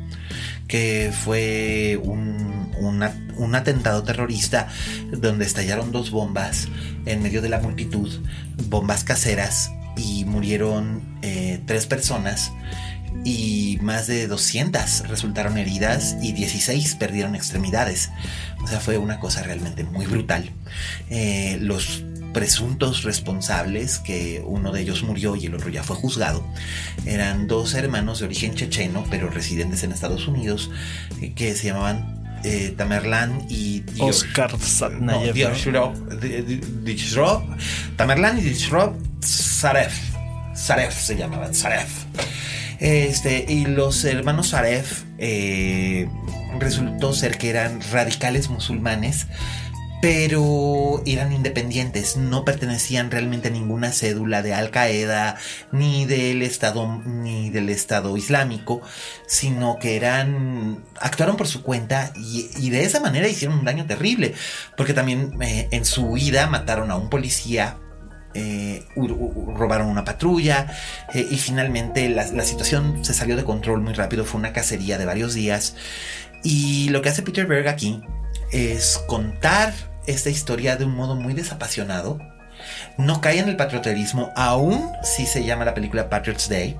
que 0.67 1.11
fue 1.23 1.97
un, 2.03 2.68
un 2.79 3.55
atentado 3.55 4.03
terrorista 4.03 4.67
donde 5.11 5.45
estallaron 5.45 5.91
dos 5.91 6.11
bombas 6.11 6.67
en 7.05 7.21
medio 7.21 7.41
de 7.41 7.49
la 7.49 7.59
multitud, 7.59 8.09
bombas 8.67 9.03
caseras, 9.03 9.71
y 9.99 10.25
murieron 10.25 11.01
eh, 11.21 11.61
tres 11.65 11.85
personas 11.85 12.51
y 13.25 13.77
más 13.81 14.07
de 14.07 14.27
200 14.27 15.07
resultaron 15.07 15.57
heridas 15.57 16.15
y 16.21 16.31
16 16.31 16.95
perdieron 16.95 17.35
extremidades. 17.35 18.09
O 18.63 18.67
sea, 18.67 18.79
fue 18.79 18.97
una 18.97 19.19
cosa 19.19 19.43
realmente 19.43 19.83
muy 19.83 20.05
brutal. 20.05 20.49
Eh, 21.09 21.57
los 21.59 22.03
presuntos 22.33 23.03
responsables, 23.03 23.97
que 23.97 24.43
uno 24.45 24.71
de 24.71 24.81
ellos 24.81 25.03
murió 25.03 25.35
y 25.35 25.47
el 25.47 25.55
otro 25.55 25.69
ya 25.69 25.83
fue 25.83 25.95
juzgado, 25.95 26.45
eran 27.05 27.47
dos 27.47 27.73
hermanos 27.73 28.19
de 28.19 28.25
origen 28.25 28.53
checheno, 28.53 29.03
pero 29.09 29.29
residentes 29.29 29.83
en 29.83 29.91
Estados 29.91 30.27
Unidos, 30.27 30.69
eh, 31.21 31.33
que 31.33 31.55
se 31.55 31.67
llamaban 31.67 32.18
eh, 32.43 32.73
Tamerlan 32.78 33.45
y 33.49 33.82
Dior- 33.82 34.10
Oscar 34.10 34.60
Satnayev. 34.60 35.36
¿no? 35.71 35.93
Dishrov, 36.84 37.43
Tamerlan 37.95 38.38
y 38.39 38.41
Dishrov 38.41 38.95
Saref. 39.21 39.93
Saref 40.56 40.93
se 40.99 41.15
llamaban, 41.15 41.54
Saref. 41.56 41.89
Este, 42.80 43.45
y 43.47 43.65
los 43.65 44.04
hermanos 44.06 44.49
Saref 44.49 45.04
eh, 45.17 46.08
resultó 46.60 47.13
ser 47.13 47.38
que 47.38 47.49
eran 47.49 47.80
radicales 47.91 48.49
musulmanes, 48.49 49.28
pero 50.01 51.01
eran 51.05 51.33
independientes, 51.33 52.15
no 52.15 52.45
pertenecían 52.45 53.12
realmente 53.12 53.49
a 53.49 53.51
ninguna 53.51 53.91
cédula 53.91 54.41
de 54.41 54.53
Al 54.53 54.71
Qaeda 54.71 55.38
ni 55.71 56.05
del 56.05 56.41
Estado 56.41 57.01
ni 57.05 57.49
del 57.49 57.69
Estado 57.69 58.15
Islámico, 58.15 58.81
sino 59.27 59.77
que 59.77 59.97
eran 59.97 60.83
actuaron 61.01 61.35
por 61.35 61.47
su 61.47 61.63
cuenta 61.63 62.13
y, 62.15 62.69
de 62.69 62.83
esa 62.83 62.99
manera 63.01 63.27
hicieron 63.27 63.59
un 63.59 63.65
daño 63.65 63.85
terrible, 63.85 64.35
porque 64.77 64.93
también 64.93 65.33
eh, 65.41 65.67
en 65.71 65.83
su 65.83 66.05
huida 66.05 66.47
mataron 66.47 66.91
a 66.91 66.95
un 66.95 67.09
policía 67.09 67.77
eh, 68.35 68.85
robaron 68.95 69.88
una 69.88 70.05
patrulla 70.05 70.67
eh, 71.13 71.27
y 71.29 71.38
finalmente 71.38 72.07
la 72.09 72.43
situación 72.45 73.03
se 73.03 73.15
salió 73.15 73.35
de 73.35 73.43
control 73.43 73.81
muy 73.81 73.93
rápido, 73.93 74.23
fue 74.23 74.39
una 74.39 74.53
cacería 74.53 74.97
de 74.97 75.05
varios 75.05 75.33
días 75.33 75.75
y 76.43 76.89
lo 76.89 77.01
que 77.01 77.09
hace 77.09 77.21
Peter 77.21 77.47
Berg 77.47 77.67
aquí 77.67 78.01
es 78.51 79.03
contar 79.07 79.88
esta 80.09 80.29
historia 80.29 80.75
de 80.75 80.85
un 80.85 80.95
modo 80.95 81.15
muy 81.15 81.33
desapasionado, 81.33 82.19
no 82.97 83.21
cae 83.21 83.39
en 83.39 83.49
el 83.49 83.55
patrioterismo, 83.55 84.31
aún 84.35 84.91
si 85.03 85.25
se 85.25 85.43
llama 85.43 85.65
la 85.65 85.73
película 85.73 86.09
Patriots 86.09 86.49
Day, 86.49 86.77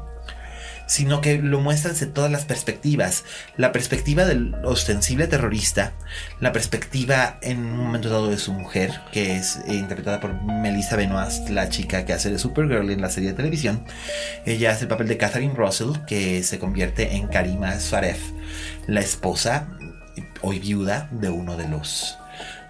sino 0.90 1.22
que 1.22 1.38
lo 1.38 1.62
muestra 1.62 1.92
desde 1.92 2.08
todas 2.08 2.32
las 2.32 2.46
perspectivas. 2.46 3.24
La 3.58 3.72
perspectiva 3.72 4.26
del 4.26 4.56
ostensible 4.66 5.28
terrorista, 5.28 5.94
la 6.40 6.52
perspectiva 6.52 7.38
en 7.42 7.60
un 7.60 7.78
momento 7.78 8.10
dado 8.10 8.30
de 8.30 8.40
su 8.40 8.54
mujer, 8.54 9.00
que 9.12 9.36
es 9.36 9.58
eh, 9.68 9.76
interpretada 9.76 10.20
por 10.20 10.42
Melissa 10.44 10.96
Benoist, 10.96 11.50
la 11.50 11.70
chica 11.70 12.06
que 12.06 12.14
hace 12.14 12.32
de 12.32 12.40
Supergirl 12.40 12.90
en 12.90 13.02
la 13.02 13.10
serie 13.10 13.30
de 13.30 13.36
televisión. 13.36 13.86
Ella 14.46 14.72
hace 14.72 14.86
el 14.86 14.90
papel 14.90 15.08
de 15.08 15.18
Catherine 15.18 15.54
Russell, 15.54 15.92
que 16.08 16.42
se 16.42 16.58
convierte 16.58 17.16
en 17.16 17.28
Karima 17.28 17.80
Svaref, 17.80 18.20
la 18.88 19.02
esposa, 19.02 19.70
hoy 20.42 20.60
viuda, 20.60 21.08
de 21.12 21.30
uno 21.30 21.56
de 21.56 21.68
los 21.68 22.19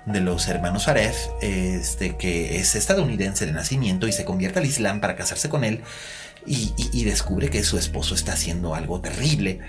de 0.06 0.22
los 0.22 0.48
hermanos 0.48 0.88
Aref, 0.88 1.16
este, 1.42 2.16
que 2.18 2.58
es 2.58 2.76
estadounidense 2.76 3.46
de 3.46 3.52
nacimiento 3.52 4.08
y 4.08 4.12
se 4.12 4.26
convierte 4.26 4.60
al 4.60 4.66
Islam 4.66 5.02
para 5.02 5.16
casarse 5.16 5.50
con 5.50 5.64
él 5.64 5.82
y, 6.46 7.04
descubre 7.04 7.50
que 7.50 7.64
su 7.64 7.78
esposo 7.78 8.16
está 8.16 8.34
haciendo 8.34 8.76
algo 8.76 9.02
terrible. 9.02 9.60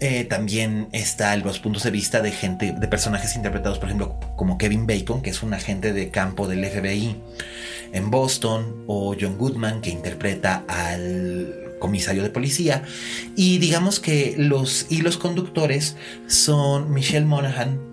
Eh, 0.00 0.24
también 0.24 0.88
está 0.92 1.36
los 1.36 1.58
puntos 1.58 1.82
de 1.82 1.90
vista 1.90 2.20
de 2.20 2.30
gente, 2.30 2.74
de 2.78 2.88
personajes 2.88 3.36
interpretados, 3.36 3.78
por 3.78 3.88
ejemplo, 3.88 4.18
como 4.36 4.56
Kevin 4.56 4.86
Bacon, 4.86 5.22
que 5.22 5.30
es 5.30 5.42
un 5.42 5.54
agente 5.54 5.92
de 5.92 6.10
campo 6.10 6.48
del 6.48 6.64
FBI 6.64 7.16
en 7.92 8.10
Boston, 8.10 8.84
o 8.86 9.14
John 9.20 9.36
Goodman, 9.36 9.80
que 9.80 9.90
interpreta 9.90 10.64
al 10.68 11.76
comisario 11.80 12.22
de 12.22 12.30
policía. 12.30 12.82
Y 13.36 13.58
digamos 13.58 13.98
que 14.00 14.34
los 14.38 14.86
hilos 14.90 15.16
conductores 15.16 15.96
son 16.28 16.92
Michelle 16.92 17.26
Monaghan 17.26 17.89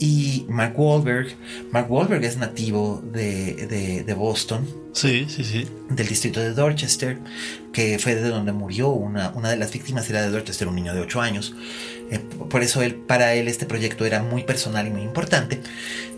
y 0.00 0.46
Mark 0.48 0.74
Wahlberg. 0.76 1.36
Mark 1.70 1.90
Wahlberg 1.92 2.24
es 2.24 2.38
nativo 2.38 3.04
de, 3.12 4.02
de, 4.04 4.14
Boston. 4.14 4.66
Sí, 4.92 5.26
sí, 5.28 5.44
sí. 5.44 5.68
Del 5.90 6.08
distrito 6.08 6.40
de 6.40 6.52
Dorchester, 6.54 7.18
que 7.72 7.98
fue 7.98 8.16
de 8.16 8.28
donde 8.28 8.52
murió 8.52 8.88
una, 8.88 9.28
una 9.36 9.50
de 9.50 9.56
las 9.56 9.70
víctimas, 9.72 10.08
era 10.08 10.22
de 10.22 10.30
Dorchester, 10.30 10.66
un 10.66 10.74
niño 10.74 10.94
de 10.94 11.00
8 11.00 11.20
años. 11.20 11.54
Eh, 12.10 12.18
por 12.18 12.62
eso 12.62 12.82
él, 12.82 12.94
para 12.94 13.34
él 13.34 13.46
este 13.46 13.66
proyecto 13.66 14.06
era 14.06 14.22
muy 14.22 14.42
personal 14.42 14.86
y 14.86 14.90
muy 14.90 15.02
importante. 15.02 15.60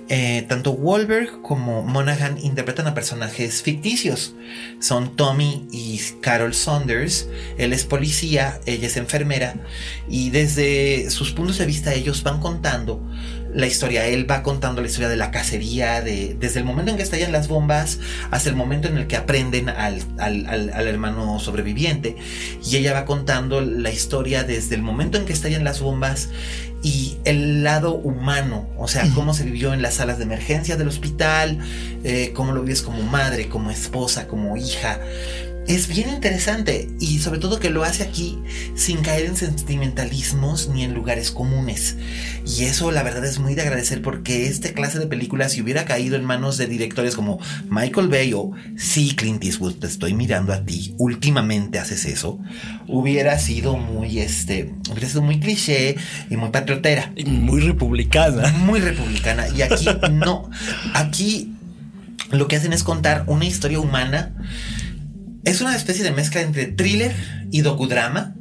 Eh, 0.08 0.44
tanto 0.48 0.72
Wahlberg 0.72 1.42
como 1.42 1.82
Monaghan 1.82 2.36
interpretan 2.38 2.86
a 2.86 2.94
personajes 2.94 3.62
ficticios. 3.62 4.34
Son 4.78 5.16
Tommy 5.16 5.66
y 5.72 5.98
Carol 6.20 6.54
Saunders. 6.54 7.28
Él 7.58 7.72
es 7.72 7.84
policía, 7.84 8.60
ella 8.66 8.86
es 8.86 8.96
enfermera. 8.96 9.54
Y 10.08 10.30
desde 10.30 11.10
sus 11.10 11.32
puntos 11.32 11.58
de 11.58 11.66
vista 11.66 11.94
ellos 11.94 12.22
van 12.22 12.40
contando 12.40 13.00
la 13.54 13.66
historia. 13.66 14.06
Él 14.06 14.30
va 14.30 14.42
contando 14.42 14.80
la 14.80 14.88
historia 14.88 15.08
de 15.08 15.16
la 15.16 15.30
cacería, 15.30 16.00
de, 16.00 16.36
desde 16.38 16.60
el 16.60 16.64
momento 16.64 16.90
en 16.90 16.96
que 16.96 17.02
estallan 17.02 17.32
las 17.32 17.48
bombas 17.48 17.98
hasta 18.30 18.48
el 18.48 18.56
momento 18.56 18.88
en 18.88 18.96
el 18.98 19.06
que 19.06 19.16
aprenden 19.16 19.68
al, 19.68 20.00
al, 20.18 20.88
hermano 20.88 21.38
sobreviviente. 21.38 22.16
Y 22.64 22.76
ella 22.76 22.92
va 22.92 23.04
contando 23.04 23.60
la 23.60 23.90
historia 23.90 24.44
desde 24.44 24.74
el 24.74 24.82
momento 24.82 25.18
en 25.18 25.24
que 25.24 25.32
estallan 25.32 25.64
las 25.64 25.80
bombas 25.80 26.28
y 26.82 27.16
el 27.24 27.62
lado 27.62 27.94
humano, 27.94 28.68
o 28.76 28.88
sea, 28.88 29.08
cómo 29.14 29.34
se 29.34 29.44
vivió 29.44 29.72
en 29.72 29.82
las 29.82 29.94
salas 29.94 30.18
de 30.18 30.24
emergencia 30.24 30.76
del 30.76 30.88
hospital, 30.88 31.58
eh, 32.02 32.32
cómo 32.34 32.52
lo 32.52 32.62
vives 32.62 32.82
como 32.82 33.02
madre, 33.02 33.48
como 33.48 33.70
esposa, 33.70 34.26
como 34.26 34.56
hija 34.56 34.98
es 35.66 35.88
bien 35.88 36.08
interesante 36.10 36.88
y 36.98 37.20
sobre 37.20 37.38
todo 37.38 37.60
que 37.60 37.70
lo 37.70 37.84
hace 37.84 38.02
aquí 38.02 38.38
sin 38.74 38.98
caer 39.02 39.26
en 39.26 39.36
sentimentalismos 39.36 40.68
ni 40.68 40.82
en 40.84 40.94
lugares 40.94 41.30
comunes. 41.30 41.96
Y 42.46 42.64
eso 42.64 42.90
la 42.90 43.02
verdad 43.02 43.24
es 43.24 43.38
muy 43.38 43.54
de 43.54 43.62
agradecer 43.62 44.02
porque 44.02 44.46
este 44.46 44.72
clase 44.72 44.98
de 44.98 45.06
películas 45.06 45.52
si 45.52 45.62
hubiera 45.62 45.84
caído 45.84 46.16
en 46.16 46.24
manos 46.24 46.58
de 46.58 46.66
directores 46.66 47.14
como 47.14 47.38
Michael 47.70 48.08
Bay 48.08 48.32
o 48.34 48.50
sí 48.76 49.14
Clint 49.14 49.44
Eastwood, 49.44 49.76
te 49.76 49.86
estoy 49.86 50.14
mirando 50.14 50.52
a 50.52 50.64
ti, 50.64 50.94
últimamente 50.98 51.78
haces 51.78 52.04
eso, 52.06 52.40
hubiera 52.88 53.38
sido 53.38 53.76
muy 53.76 54.18
este, 54.18 54.74
hubiera 54.90 55.08
sido 55.08 55.22
muy 55.22 55.38
cliché 55.38 55.96
y 56.28 56.36
muy 56.36 56.50
patriotera. 56.50 57.12
Y 57.16 57.24
muy 57.24 57.60
republicana. 57.60 58.48
Muy 58.52 58.80
republicana. 58.80 59.48
Y 59.48 59.62
aquí 59.62 59.86
no, 60.12 60.50
aquí 60.94 61.52
lo 62.30 62.48
que 62.48 62.56
hacen 62.56 62.72
es 62.72 62.82
contar 62.82 63.24
una 63.26 63.44
historia 63.44 63.78
humana 63.78 64.34
es 65.44 65.60
una 65.60 65.76
especie 65.76 66.04
de 66.04 66.12
mezcla 66.12 66.40
entre 66.40 66.66
thriller 66.66 67.14
y 67.50 67.62
docudrama. 67.62 68.34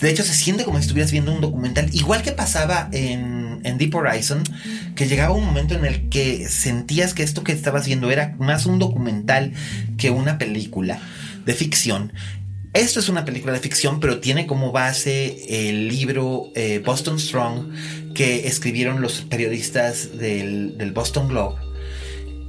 De 0.00 0.10
hecho, 0.10 0.22
se 0.22 0.34
siente 0.34 0.64
como 0.64 0.78
si 0.78 0.82
estuvieras 0.82 1.12
viendo 1.12 1.32
un 1.32 1.40
documental, 1.40 1.88
igual 1.92 2.22
que 2.22 2.32
pasaba 2.32 2.88
en, 2.92 3.48
Deep 3.78 3.94
Horizon, 3.94 4.42
que 4.94 5.06
llegaba 5.06 5.34
un 5.34 5.44
momento 5.44 5.74
en 5.74 5.84
el 5.84 6.08
que 6.08 6.48
sentías 6.48 7.12
que 7.12 7.22
esto 7.22 7.44
que 7.44 7.52
estabas 7.52 7.86
viendo 7.86 8.10
era 8.10 8.34
más 8.38 8.66
un 8.66 8.78
documental 8.78 9.52
que 9.98 10.10
una 10.10 10.38
película 10.38 11.00
de 11.44 11.54
ficción. 11.54 12.12
Esto 12.72 13.00
es 13.00 13.08
una 13.08 13.24
película 13.24 13.52
de 13.52 13.60
ficción, 13.60 14.00
pero 14.00 14.20
tiene 14.20 14.46
como 14.46 14.72
base 14.72 15.68
el 15.68 15.88
libro 15.88 16.50
eh, 16.54 16.82
Boston 16.84 17.18
Strong 17.18 18.14
que 18.14 18.46
escribieron 18.46 19.00
los 19.02 19.22
periodistas 19.22 20.16
del, 20.18 20.78
del 20.78 20.92
Boston 20.92 21.28
Globe. 21.28 21.56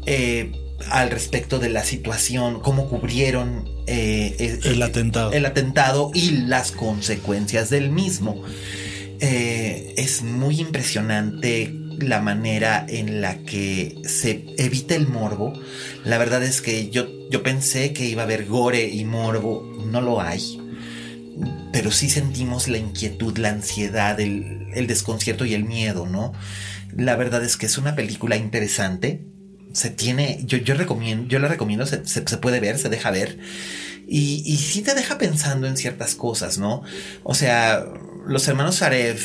Eh, 0.06 0.52
al 0.90 1.12
respecto 1.12 1.60
de 1.60 1.70
la 1.70 1.84
situación, 1.84 2.60
cómo 2.62 2.90
cubrieron 2.90 3.70
eh, 3.88 4.36
eh, 4.40 4.60
el, 4.64 4.82
atentado. 4.82 5.32
el 5.32 5.46
atentado 5.46 6.12
y 6.14 6.32
las 6.32 6.72
consecuencias 6.72 7.70
del 7.70 7.92
mismo. 7.92 8.42
Eh, 9.22 9.96
es 9.98 10.24
muy 10.24 10.62
impresionante 10.62 11.74
la 12.00 12.22
manera 12.22 12.86
en 12.88 13.22
la 13.22 13.40
que 13.40 13.98
se 14.06 14.46
evita 14.58 14.96
el 14.96 15.08
morbo. 15.08 15.54
La 16.06 16.18
verdad 16.18 16.44
es 16.44 16.62
que 16.62 16.90
yo, 16.90 17.08
yo 17.30 17.44
pensé 17.44 17.92
que 17.92 18.06
iba 18.06 18.22
a 18.22 18.26
haber 18.26 18.46
gore 18.46 18.88
y 18.88 19.04
morbo, 19.04 19.84
no 19.86 20.02
lo 20.02 20.22
hay. 20.22 20.60
Pero 21.74 21.92
sí 21.92 22.10
sentimos 22.10 22.68
la 22.68 22.78
inquietud, 22.78 23.38
la 23.38 23.50
ansiedad, 23.50 24.20
el, 24.20 24.68
el 24.74 24.88
desconcierto 24.88 25.46
y 25.46 25.54
el 25.54 25.66
miedo, 25.66 26.06
¿no? 26.06 26.34
La 26.96 27.16
verdad 27.16 27.44
es 27.44 27.58
que 27.58 27.66
es 27.66 27.78
una 27.78 27.96
película 27.96 28.36
interesante, 28.36 29.26
se 29.74 29.90
tiene, 29.90 30.40
yo, 30.46 30.58
yo 30.58 30.76
recomiendo, 30.76 31.28
yo 31.28 31.40
la 31.40 31.48
recomiendo, 31.48 31.86
se, 31.86 32.00
puede 32.38 32.60
ver, 32.60 32.78
se 32.78 32.90
deja 32.90 33.12
ver. 33.12 33.38
Y, 34.08 34.42
y 34.46 34.58
sí 34.58 34.82
te 34.82 34.96
deja 34.96 35.18
pensando 35.18 35.68
en 35.68 35.78
ciertas 35.78 36.16
cosas, 36.16 36.58
¿no? 36.58 36.82
O 37.24 37.36
sea, 37.36 37.86
los 38.26 38.48
hermanos 38.48 38.76
Sarev 38.76 39.20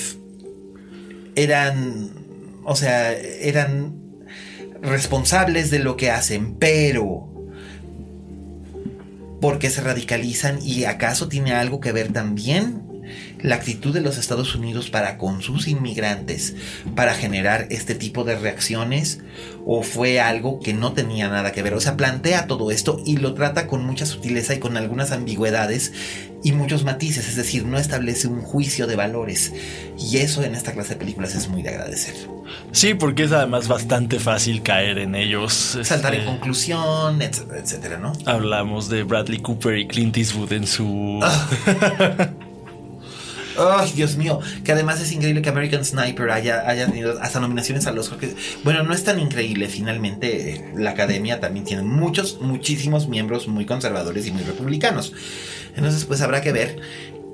eran, 1.34 2.10
o 2.64 2.76
sea, 2.76 3.12
eran 3.12 3.98
responsables 4.82 5.70
de 5.70 5.78
lo 5.78 5.96
que 5.96 6.10
hacen, 6.10 6.56
pero 6.56 7.30
porque 9.40 9.70
se 9.70 9.80
radicalizan 9.80 10.58
y 10.62 10.84
acaso 10.84 11.28
tiene 11.28 11.52
algo 11.52 11.80
que 11.80 11.92
ver 11.92 12.12
también 12.12 12.83
la 13.44 13.56
actitud 13.56 13.92
de 13.92 14.00
los 14.00 14.16
Estados 14.16 14.54
Unidos 14.54 14.88
para 14.88 15.18
con 15.18 15.42
sus 15.42 15.68
inmigrantes 15.68 16.56
para 16.96 17.12
generar 17.12 17.66
este 17.68 17.94
tipo 17.94 18.24
de 18.24 18.36
reacciones 18.36 19.20
o 19.66 19.82
fue 19.82 20.18
algo 20.18 20.60
que 20.60 20.72
no 20.72 20.94
tenía 20.94 21.28
nada 21.28 21.52
que 21.52 21.62
ver. 21.62 21.74
O 21.74 21.80
sea, 21.80 21.94
plantea 21.94 22.46
todo 22.46 22.70
esto 22.70 23.02
y 23.04 23.18
lo 23.18 23.34
trata 23.34 23.66
con 23.66 23.84
mucha 23.84 24.06
sutileza 24.06 24.54
y 24.54 24.60
con 24.60 24.78
algunas 24.78 25.12
ambigüedades 25.12 25.92
y 26.42 26.52
muchos 26.52 26.84
matices, 26.84 27.28
es 27.28 27.36
decir, 27.36 27.66
no 27.66 27.76
establece 27.76 28.28
un 28.28 28.40
juicio 28.40 28.86
de 28.86 28.96
valores. 28.96 29.52
Y 29.98 30.16
eso 30.18 30.42
en 30.42 30.54
esta 30.54 30.72
clase 30.72 30.94
de 30.94 31.00
películas 31.00 31.34
es 31.34 31.46
muy 31.48 31.62
de 31.62 31.68
agradecer. 31.68 32.14
Sí, 32.72 32.94
porque 32.94 33.24
es 33.24 33.32
además 33.32 33.68
bastante 33.68 34.20
fácil 34.20 34.62
caer 34.62 34.96
en 34.96 35.14
ellos. 35.14 35.78
Saltar 35.82 36.14
en 36.14 36.20
este, 36.20 36.32
conclusión, 36.32 37.20
etcétera, 37.20 37.60
etcétera, 37.60 37.98
¿no? 37.98 38.12
Hablamos 38.24 38.88
de 38.88 39.02
Bradley 39.02 39.40
Cooper 39.40 39.76
y 39.76 39.86
Clint 39.86 40.16
Eastwood 40.16 40.52
en 40.52 40.66
su... 40.66 41.20
Ah. 41.22 42.30
Ay, 43.56 43.92
Dios 43.94 44.16
mío, 44.16 44.40
que 44.64 44.72
además 44.72 45.00
es 45.00 45.12
increíble 45.12 45.42
que 45.42 45.48
American 45.48 45.84
Sniper 45.84 46.30
haya, 46.30 46.68
haya 46.68 46.86
tenido 46.86 47.20
hasta 47.20 47.40
nominaciones 47.40 47.86
a 47.86 47.92
los 47.92 48.08
que 48.08 48.34
Bueno, 48.64 48.82
no 48.82 48.92
es 48.92 49.04
tan 49.04 49.20
increíble, 49.20 49.68
finalmente 49.68 50.72
la 50.76 50.90
academia 50.90 51.40
también 51.40 51.64
tiene 51.64 51.82
muchos, 51.82 52.40
muchísimos 52.40 53.08
miembros 53.08 53.46
muy 53.46 53.64
conservadores 53.64 54.26
y 54.26 54.32
muy 54.32 54.42
republicanos. 54.42 55.12
Entonces, 55.76 56.04
pues 56.04 56.20
habrá 56.20 56.40
que 56.40 56.52
ver. 56.52 56.80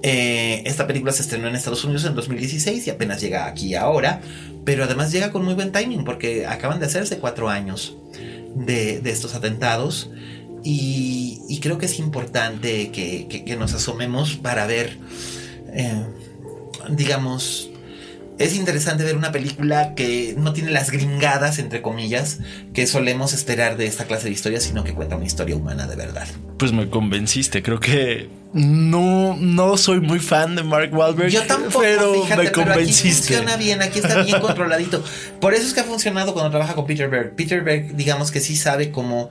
Eh, 0.03 0.63
esta 0.65 0.87
película 0.87 1.13
se 1.13 1.21
estrenó 1.21 1.49
en 1.49 1.57
Estados 1.57 1.85
Unidos 1.85 2.05
en 2.07 2.15
2016 2.15 2.87
y 2.87 2.91
apenas 2.91 3.21
llega 3.21 3.47
aquí 3.47 3.75
ahora, 3.75 4.23
pero 4.65 4.85
además 4.85 5.13
llega 5.13 5.31
con 5.31 5.45
muy 5.45 5.53
buen 5.53 5.73
timing 5.73 6.05
porque 6.05 6.47
acaban 6.47 6.81
de 6.81 6.87
hacerse 6.87 7.19
cuatro 7.19 7.51
años 7.51 7.97
de, 8.55 9.03
estos 9.05 9.35
atentados. 9.35 10.11
Y, 10.63 11.59
creo 11.63 11.77
que 11.77 11.87
es 11.87 11.99
importante 11.99 12.91
que 12.91 13.57
nos 13.59 13.75
asomemos 13.75 14.37
para 14.37 14.67
ver 14.67 14.99
eh, 15.75 16.05
digamos, 16.91 17.71
es 18.39 18.57
interesante 18.57 19.05
ver 19.05 19.17
una 19.17 19.33
película 19.33 19.95
que 19.95 20.35
no 20.39 20.55
tiene 20.55 20.71
las 20.71 20.91
gringadas, 20.91 21.59
entre 21.59 21.83
comillas, 21.83 22.39
que 22.73 22.87
solemos 22.87 23.35
esperar 23.35 23.77
de 23.77 23.87
esta 23.87 24.07
clase 24.07 24.25
de 24.29 24.31
historias, 24.33 24.63
sino 24.63 24.83
que 24.83 24.95
cuenta 24.95 25.17
una 25.17 25.27
historia 25.27 25.57
humana 25.57 25.87
de 25.87 25.97
verdad. 25.97 26.27
Pues 26.57 26.73
me 26.73 26.89
convenciste, 26.89 27.63
creo 27.63 27.81
que 27.81 28.31
no, 28.55 29.37
no 29.39 29.77
soy 29.77 30.01
muy 30.01 30.19
fan 30.19 30.57
de 30.57 30.63
Mark 30.63 30.91
Wahlberg. 30.93 31.31
Yo 31.31 31.43
tampoco, 31.43 31.81
pero 31.81 32.25
me 32.37 32.51
convenciste. 32.51 33.09
aquí 33.09 33.15
funciona 33.15 33.57
bien, 33.57 33.83
aquí 33.83 33.99
está 33.99 34.23
bien 34.23 34.41
controladito. 34.41 35.05
Por 35.39 35.53
eso 35.53 35.67
es 35.67 35.75
que 35.75 35.81
ha 35.81 35.85
funcionado 35.85 36.33
cuando 36.33 36.51
trabaja 36.51 36.75
con 36.75 36.87
Peter 36.87 37.11
Berg. 37.11 37.37
Peter 37.37 37.63
Berg, 37.63 37.95
digamos 37.95 38.31
que 38.31 38.41
sí 38.41 38.57
sabe 38.57 38.91
cómo 38.91 39.29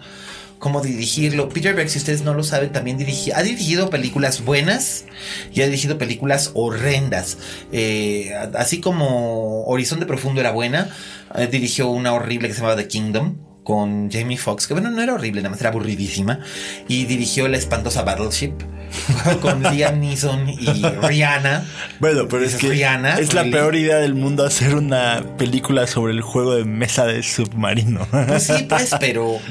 cómo 0.60 0.82
dirigirlo. 0.82 1.50
Peter 1.50 1.74
Berg, 1.74 1.90
si 1.90 1.98
ustedes 1.98 2.22
no 2.22 2.34
lo 2.34 2.44
saben, 2.44 2.72
también 2.72 2.98
ha 3.34 3.42
dirigido 3.42 3.90
películas 3.90 4.44
buenas 4.44 5.06
y 5.54 5.62
ha 5.62 5.66
dirigido 5.66 5.98
películas 5.98 6.52
horrendas. 6.54 7.38
Eh, 7.72 8.32
así 8.56 8.82
como 8.82 9.64
Horizonte 9.66 10.06
Profundo 10.06 10.42
era 10.42 10.52
buena, 10.52 10.90
eh, 11.36 11.48
dirigió 11.48 11.90
una 11.90 12.14
horrible 12.14 12.50
que 12.50 12.54
se 12.54 12.60
llamaba 12.60 12.76
The 12.76 12.88
Kingdom 12.88 13.38
con 13.64 14.10
Jamie 14.12 14.38
Foxx, 14.38 14.68
que 14.68 14.74
bueno, 14.74 14.90
no 14.90 15.02
era 15.02 15.14
horrible, 15.14 15.42
nada 15.42 15.52
más 15.52 15.62
era 15.62 15.70
aburridísima, 15.70 16.40
y 16.88 17.06
dirigió 17.06 17.48
la 17.48 17.58
espantosa 17.58 18.02
Battleship 18.02 18.54
con 19.42 19.62
Liam 19.62 20.00
Neeson 20.00 20.50
y 20.50 20.82
Rihanna. 21.04 21.66
Bueno, 22.00 22.28
pero 22.28 22.46
es, 22.46 22.56
que 22.56 22.70
Rihanna, 22.70 23.20
es 23.20 23.36
la 23.36 23.44
peor 23.44 23.76
idea 23.76 23.98
del 23.98 24.16
mundo 24.16 24.44
hacer 24.44 24.74
una 24.74 25.24
película 25.38 25.86
sobre 25.86 26.14
el 26.14 26.22
juego 26.22 26.56
de 26.56 26.66
mesa 26.66 27.06
de 27.06 27.22
submarino. 27.22 28.08
Pues 28.28 28.44
sí, 28.44 28.66
pues, 28.68 28.96
pero... 29.00 29.40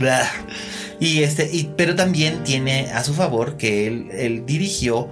Y 1.01 1.23
este, 1.23 1.49
y, 1.53 1.71
pero 1.77 1.95
también 1.95 2.43
tiene 2.45 2.91
a 2.93 3.05
su 3.05 3.15
favor 3.15 3.57
que 3.57 3.87
él, 3.87 4.09
él 4.13 4.45
dirigió 4.47 5.11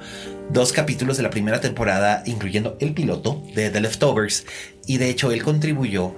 dos 0.51 0.73
capítulos 0.73 1.17
de 1.17 1.23
la 1.23 1.31
primera 1.31 1.61
temporada, 1.61 2.23
incluyendo 2.27 2.77
el 2.81 2.93
piloto 2.93 3.43
de 3.55 3.71
The 3.71 3.81
Leftovers. 3.81 4.45
Y 4.87 4.99
de 4.99 5.11
hecho 5.11 5.33
él 5.33 5.43
contribuyó 5.43 6.15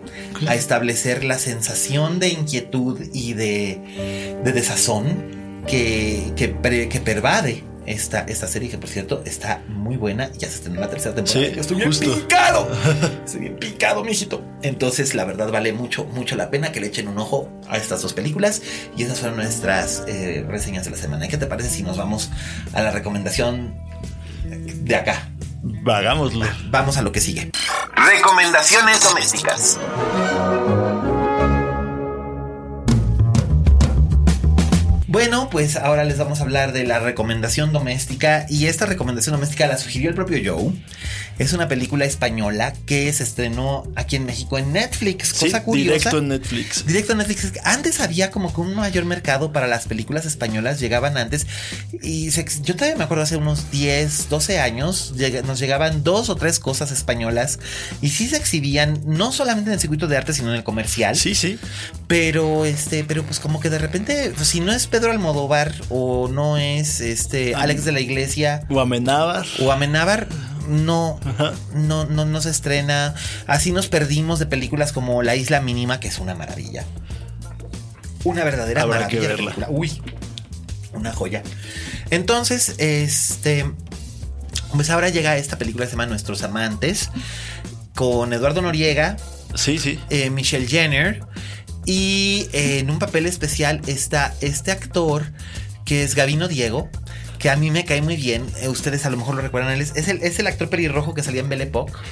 a 0.46 0.54
establecer 0.54 1.24
la 1.24 1.38
sensación 1.38 2.18
de 2.18 2.28
inquietud 2.28 3.00
y 3.12 3.32
de, 3.32 4.38
de 4.44 4.52
desazón 4.52 5.62
que, 5.66 6.32
que, 6.36 6.88
que 6.88 7.00
pervade 7.00 7.67
esta, 7.90 8.20
esta 8.20 8.46
serie, 8.46 8.68
que 8.70 8.78
por 8.78 8.88
cierto 8.88 9.22
está 9.24 9.62
muy 9.68 9.96
buena. 9.96 10.30
Ya 10.32 10.48
se 10.48 10.56
estrenó 10.56 10.80
la 10.80 10.88
tercera 10.90 11.14
temporada. 11.14 11.46
Sí, 11.46 11.54
Yo 11.54 11.60
estoy 11.60 11.76
bien 11.76 11.88
justo. 11.88 12.14
picado. 12.14 12.70
Estoy 13.24 13.40
bien 13.40 13.56
picado, 13.56 14.04
mijito. 14.04 14.42
Entonces, 14.62 15.14
la 15.14 15.24
verdad, 15.24 15.50
vale 15.50 15.72
mucho, 15.72 16.04
mucho 16.04 16.36
la 16.36 16.50
pena 16.50 16.72
que 16.72 16.80
le 16.80 16.88
echen 16.88 17.08
un 17.08 17.18
ojo 17.18 17.48
a 17.68 17.76
estas 17.76 18.02
dos 18.02 18.12
películas. 18.12 18.62
Y 18.96 19.02
esas 19.04 19.20
fueron 19.20 19.36
nuestras 19.36 20.02
eh, 20.06 20.44
reseñas 20.48 20.84
de 20.84 20.90
la 20.92 20.96
semana. 20.96 21.26
¿Y 21.26 21.28
¿Qué 21.28 21.36
te 21.38 21.46
parece 21.46 21.70
si 21.70 21.82
nos 21.82 21.96
vamos 21.96 22.30
a 22.72 22.82
la 22.82 22.90
recomendación 22.90 23.74
de 24.44 24.94
acá? 24.96 25.28
Hagámoslo. 25.86 26.46
Vamos 26.70 26.96
a 26.98 27.02
lo 27.02 27.12
que 27.12 27.20
sigue. 27.20 27.50
Recomendaciones 27.94 29.02
domésticas. 29.02 29.78
Bueno, 35.18 35.50
pues 35.50 35.74
ahora 35.74 36.04
les 36.04 36.16
vamos 36.16 36.38
a 36.38 36.44
hablar 36.44 36.70
de 36.72 36.84
la 36.84 37.00
recomendación 37.00 37.72
doméstica 37.72 38.46
y 38.48 38.66
esta 38.66 38.86
recomendación 38.86 39.34
doméstica 39.34 39.66
la 39.66 39.76
sugirió 39.76 40.10
el 40.10 40.14
propio 40.14 40.38
Joe. 40.44 40.72
Es 41.40 41.52
una 41.52 41.66
película 41.68 42.04
española 42.04 42.72
que 42.86 43.12
se 43.12 43.24
estrenó 43.24 43.84
aquí 43.96 44.16
en 44.16 44.26
México 44.26 44.58
en 44.58 44.72
Netflix, 44.72 45.28
Sí, 45.28 45.46
cosa 45.46 45.62
curiosa. 45.64 46.10
directo 46.10 46.18
en 46.18 46.28
Netflix. 46.28 46.86
Directo 46.86 47.12
en 47.12 47.18
Netflix. 47.18 47.52
Antes 47.64 48.00
había 48.00 48.30
como 48.30 48.52
que 48.54 48.60
un 48.60 48.74
mayor 48.74 49.04
mercado 49.06 49.52
para 49.52 49.66
las 49.66 49.86
películas 49.86 50.24
españolas, 50.24 50.78
llegaban 50.78 51.16
antes. 51.16 51.46
Y 52.00 52.30
se 52.30 52.44
yo 52.62 52.74
todavía 52.74 52.96
me 52.96 53.04
acuerdo 53.04 53.24
hace 53.24 53.36
unos 53.36 53.70
10, 53.72 54.28
12 54.28 54.60
años, 54.60 55.14
nos 55.46 55.58
llegaban 55.58 56.02
dos 56.04 56.28
o 56.28 56.36
tres 56.36 56.60
cosas 56.60 56.92
españolas. 56.92 57.58
Y 58.02 58.10
sí 58.10 58.28
se 58.28 58.36
exhibían, 58.36 59.00
no 59.04 59.32
solamente 59.32 59.70
en 59.70 59.74
el 59.74 59.80
circuito 59.80 60.06
de 60.06 60.16
arte, 60.16 60.32
sino 60.32 60.50
en 60.50 60.56
el 60.56 60.64
comercial. 60.64 61.16
Sí, 61.16 61.34
sí. 61.34 61.58
Pero 62.06 62.64
este, 62.64 63.04
pero 63.04 63.22
pues 63.24 63.38
como 63.40 63.60
que 63.60 63.70
de 63.70 63.78
repente, 63.78 64.32
pues, 64.34 64.48
si 64.48 64.60
no 64.60 64.72
es 64.72 64.86
Pedro 64.86 65.07
Almodóvar 65.10 65.74
o 65.90 66.28
no 66.28 66.56
es 66.56 67.00
este 67.00 67.54
Alex 67.54 67.84
de 67.84 67.92
la 67.92 68.00
Iglesia 68.00 68.62
O 68.70 68.80
Amenábar. 68.80 69.46
o 69.60 69.72
Amenábar, 69.72 70.26
no, 70.68 71.18
no, 71.74 72.04
no, 72.06 72.24
no 72.24 72.40
se 72.40 72.50
estrena. 72.50 73.14
Así 73.46 73.72
nos 73.72 73.88
perdimos 73.88 74.38
de 74.38 74.46
películas 74.46 74.92
como 74.92 75.22
La 75.22 75.34
Isla 75.36 75.60
Mínima, 75.60 76.00
que 76.00 76.08
es 76.08 76.18
una 76.18 76.34
maravilla. 76.34 76.84
Una 78.24 78.44
verdadera 78.44 78.82
Habrá 78.82 79.00
maravilla. 79.00 79.20
que 79.20 79.26
de 79.26 79.28
verla. 79.34 79.54
película. 79.54 79.66
Uy, 79.70 80.02
una 80.92 81.12
joya. 81.12 81.42
Entonces, 82.10 82.74
este. 82.78 83.70
Pues 84.74 84.90
ahora 84.90 85.08
llega 85.08 85.36
esta 85.36 85.56
película 85.56 85.84
que 85.84 85.90
se 85.90 85.92
llama 85.96 86.06
Nuestros 86.06 86.42
Amantes. 86.42 87.10
Con 87.94 88.32
Eduardo 88.32 88.60
Noriega, 88.62 89.16
Sí, 89.54 89.78
sí. 89.78 89.98
eh, 90.10 90.30
Michelle 90.30 90.66
Jenner. 90.66 91.20
Y 91.90 92.48
eh, 92.52 92.80
en 92.80 92.90
un 92.90 92.98
papel 92.98 93.24
especial 93.24 93.80
está 93.86 94.34
este 94.42 94.70
actor 94.72 95.24
que 95.86 96.02
es 96.02 96.14
Gavino 96.14 96.46
Diego, 96.48 96.90
que 97.38 97.48
a 97.48 97.56
mí 97.56 97.70
me 97.70 97.86
cae 97.86 98.02
muy 98.02 98.16
bien. 98.16 98.44
Eh, 98.60 98.68
ustedes 98.68 99.06
a 99.06 99.10
lo 99.10 99.16
mejor 99.16 99.36
lo 99.36 99.40
recuerdan. 99.40 99.72
Él 99.72 99.80
es, 99.80 99.96
es 99.96 100.08
el, 100.08 100.22
es 100.22 100.38
el 100.38 100.46
actor 100.48 100.68
pelirrojo 100.68 101.14
que 101.14 101.22
salía 101.22 101.40
en 101.40 101.48
Belle 101.48 101.64
Époque. 101.64 101.92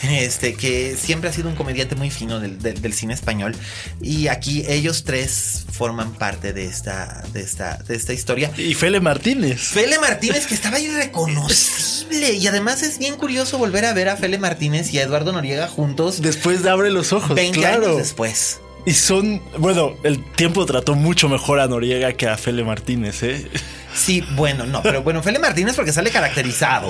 Este, 0.00 0.54
que 0.54 0.96
siempre 0.96 1.28
ha 1.28 1.32
sido 1.32 1.48
un 1.48 1.56
comediante 1.56 1.96
muy 1.96 2.08
fino 2.08 2.38
del, 2.38 2.60
del- 2.62 2.80
del 2.80 2.92
cine 2.92 3.14
español. 3.14 3.56
Y 4.00 4.28
aquí 4.28 4.64
ellos 4.68 5.02
tres 5.02 5.64
forman 5.72 6.12
parte 6.14 6.52
de 6.52 6.66
esta, 6.66 7.24
de 7.32 7.40
esta, 7.40 7.78
de 7.78 7.96
esta 7.96 8.12
historia. 8.12 8.52
Y 8.56 8.74
Fele 8.74 9.00
Martínez. 9.00 9.60
Fele 9.60 9.98
Martínez, 9.98 10.46
que 10.46 10.54
estaba 10.54 10.78
irreconocible. 10.78 12.32
Y 12.34 12.46
además 12.46 12.84
es 12.84 12.98
bien 13.00 13.16
curioso 13.16 13.58
volver 13.58 13.86
a 13.86 13.92
ver 13.92 14.08
a 14.08 14.16
Fele 14.16 14.38
Martínez 14.38 14.92
y 14.94 15.00
a 15.00 15.02
Eduardo 15.02 15.32
Noriega 15.32 15.66
juntos 15.66 16.22
Después 16.22 16.62
de 16.62 16.70
Abre 16.70 16.90
los 16.90 17.12
Ojos. 17.12 17.34
20 17.34 17.58
claro. 17.58 17.86
años 17.86 17.96
después. 17.98 18.60
Y 18.88 18.94
son, 18.94 19.42
bueno, 19.58 19.96
el 20.02 20.24
tiempo 20.24 20.64
trató 20.64 20.94
mucho 20.94 21.28
mejor 21.28 21.60
a 21.60 21.68
Noriega 21.68 22.14
que 22.14 22.26
a 22.26 22.38
Fele 22.38 22.64
Martínez, 22.64 23.22
¿eh? 23.22 23.46
Sí, 23.94 24.24
bueno, 24.36 24.66
no, 24.66 24.82
pero 24.82 25.02
bueno, 25.02 25.22
Fele 25.22 25.38
Martínez 25.38 25.74
porque 25.74 25.92
sale 25.92 26.10
caracterizado. 26.10 26.88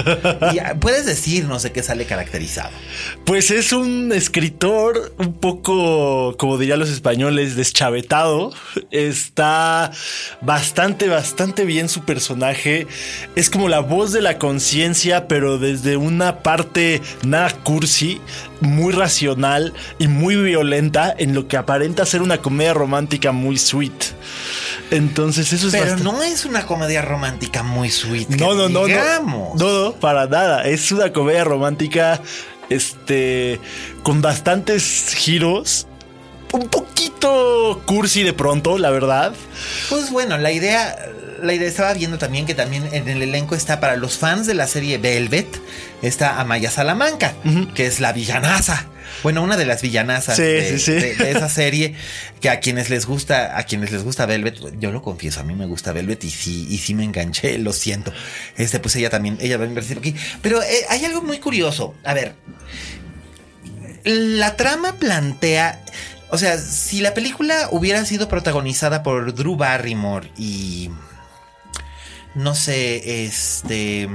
Y, 0.52 0.58
puedes 0.78 1.06
decirnos 1.06 1.62
de 1.62 1.72
qué 1.72 1.82
sale 1.82 2.04
caracterizado. 2.04 2.70
Pues 3.24 3.50
es 3.50 3.72
un 3.72 4.12
escritor 4.12 5.14
un 5.18 5.34
poco, 5.34 6.36
como 6.38 6.58
dirían 6.58 6.78
los 6.78 6.90
españoles, 6.90 7.56
deschavetado. 7.56 8.52
Está 8.90 9.90
bastante, 10.40 11.08
bastante 11.08 11.64
bien 11.64 11.88
su 11.88 12.04
personaje. 12.04 12.86
Es 13.36 13.50
como 13.50 13.68
la 13.68 13.80
voz 13.80 14.12
de 14.12 14.20
la 14.20 14.38
conciencia, 14.38 15.28
pero 15.28 15.58
desde 15.58 15.96
una 15.96 16.42
parte 16.42 17.00
nada 17.24 17.50
cursi, 17.62 18.20
muy 18.60 18.92
racional 18.92 19.72
y 19.98 20.08
muy 20.08 20.36
violenta 20.36 21.14
en 21.16 21.34
lo 21.34 21.48
que 21.48 21.56
aparenta 21.56 22.06
ser 22.06 22.22
una 22.22 22.38
comedia 22.38 22.74
romántica 22.74 23.32
muy 23.32 23.58
sweet. 23.58 23.92
Entonces 24.90 25.52
eso 25.52 25.66
es 25.66 25.72
Pero 25.72 25.84
bastante- 25.84 26.04
no 26.04 26.22
es 26.22 26.44
una 26.44 26.64
comedia 26.66 27.02
romántica 27.02 27.62
muy 27.62 27.90
sweet. 27.90 28.28
no, 28.30 28.54
no, 28.54 28.68
no, 28.68 28.86
digamos. 28.86 29.60
No, 29.60 29.84
no, 29.84 29.92
para 29.92 30.26
nada. 30.26 30.64
Es 30.64 30.90
una 30.92 31.12
comedia 31.12 31.44
romántica, 31.44 32.20
este, 32.70 33.60
con 34.02 34.22
bastantes 34.22 35.14
giros. 35.14 35.86
Un 36.52 36.68
poquito 36.68 37.82
cursi 37.84 38.22
de 38.22 38.32
pronto, 38.32 38.78
la 38.78 38.90
verdad. 38.90 39.34
Pues 39.90 40.10
bueno, 40.10 40.38
la 40.38 40.50
idea, 40.52 40.96
la 41.42 41.52
idea 41.52 41.68
estaba 41.68 41.92
viendo 41.92 42.16
también 42.16 42.46
que 42.46 42.54
también 42.54 42.88
en 42.92 43.06
el 43.08 43.20
elenco 43.22 43.54
está 43.54 43.80
para 43.80 43.96
los 43.96 44.16
fans 44.16 44.46
de 44.46 44.54
la 44.54 44.66
serie 44.66 44.96
Velvet, 44.96 45.60
está 46.00 46.40
Amaya 46.40 46.70
Salamanca, 46.70 47.34
que 47.74 47.86
es 47.86 48.00
la 48.00 48.12
villanaza. 48.12 48.86
Bueno, 49.22 49.42
una 49.42 49.56
de 49.56 49.66
las 49.66 49.82
villanazas 49.82 50.36
Sí, 50.36 50.42
de, 50.42 50.78
sí, 50.78 50.78
sí. 50.78 50.92
de- 50.92 51.14
de 51.16 51.30
esa 51.32 51.48
serie, 51.48 51.94
que 52.40 52.50
a 52.50 52.60
quienes 52.60 52.88
les 52.90 53.06
gusta, 53.06 53.58
a 53.58 53.64
quienes 53.64 53.90
les 53.90 54.04
gusta 54.04 54.26
Velvet, 54.26 54.78
yo 54.78 54.92
lo 54.92 55.02
confieso, 55.02 55.40
a 55.40 55.44
mí 55.44 55.54
me 55.54 55.66
gusta 55.66 55.92
Velvet 55.92 56.22
y 56.24 56.30
sí, 56.30 56.66
y 56.70 56.78
sí 56.78 56.94
me 56.94 57.04
enganché, 57.04 57.58
lo 57.58 57.72
siento. 57.72 58.12
Este, 58.56 58.78
pues 58.80 58.94
ella 58.96 59.10
también, 59.10 59.38
ella 59.40 59.56
va 59.58 59.64
a 59.64 59.68
invertir 59.68 59.98
aquí. 59.98 60.14
Pero 60.42 60.62
eh, 60.62 60.84
hay 60.88 61.04
algo 61.04 61.22
muy 61.22 61.38
curioso. 61.38 61.94
A 62.04 62.14
ver, 62.14 62.34
la 64.04 64.56
trama 64.56 64.94
plantea. 64.96 65.80
O 66.30 66.38
sea, 66.38 66.58
si 66.58 67.00
la 67.00 67.14
película 67.14 67.68
hubiera 67.70 68.04
sido 68.04 68.28
protagonizada 68.28 69.02
por 69.02 69.34
Drew 69.34 69.56
Barrymore 69.56 70.30
y. 70.36 70.90
No 72.34 72.54
sé, 72.54 73.24
este. 73.24 74.08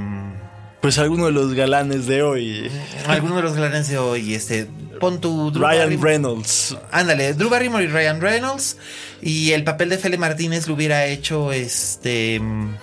Pues 0.84 0.98
alguno 0.98 1.28
de 1.28 1.32
los 1.32 1.54
galanes 1.54 2.08
de 2.08 2.24
hoy. 2.24 2.70
Alguno 3.08 3.38
de 3.38 3.42
los 3.42 3.54
galanes 3.56 3.88
de 3.88 3.98
hoy, 3.98 4.34
este. 4.36 4.68
Pon 5.00 5.22
tu 5.22 5.50
Drew 5.50 5.64
Ryan 5.64 5.80
Barrymore. 5.86 6.10
Reynolds. 6.12 6.78
Ándale, 6.92 7.34
Drew 7.36 7.50
Barrymore 7.50 7.86
y 7.86 7.88
Ryan 7.88 8.20
Reynolds. 8.20 8.76
Y 9.22 9.52
el 9.54 9.64
papel 9.64 9.88
de 9.88 9.98
Fele 9.98 10.18
Martínez 10.18 10.68
lo 10.68 10.74
hubiera 10.74 11.06
hecho 11.06 11.54
este. 11.54 12.38
mm, 12.42 12.76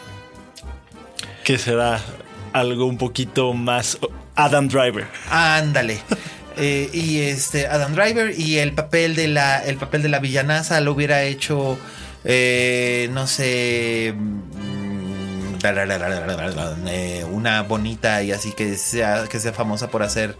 Que 1.44 1.59
será 1.59 2.01
algo 2.55 2.86
un 2.86 2.96
poquito 2.96 3.53
más. 3.53 3.98
Adam 4.34 4.68
Driver. 4.68 5.07
Ándale. 5.28 6.01
Eh, 6.57 6.88
y 6.94 7.18
este 7.20 7.66
Adam 7.66 7.94
Driver 7.94 8.32
y 8.38 8.57
el 8.61 8.72
papel 8.72 9.14
de 9.14 9.28
la 9.28 9.59
el 9.62 9.76
papel 9.76 10.01
de 10.03 10.09
la 10.09 10.20
villanaza 10.20 10.80
lo 10.80 10.92
hubiera 10.92 11.22
hecho 11.22 11.78
eh, 12.24 13.09
no 13.12 13.26
sé 13.26 14.14
una 17.32 17.62
bonita 17.62 18.22
y 18.22 18.32
así 18.32 18.52
que 18.52 18.76
sea 18.76 19.24
que 19.30 19.38
sea 19.40 19.52
famosa 19.52 19.90
por 19.90 20.02
hacer 20.02 20.36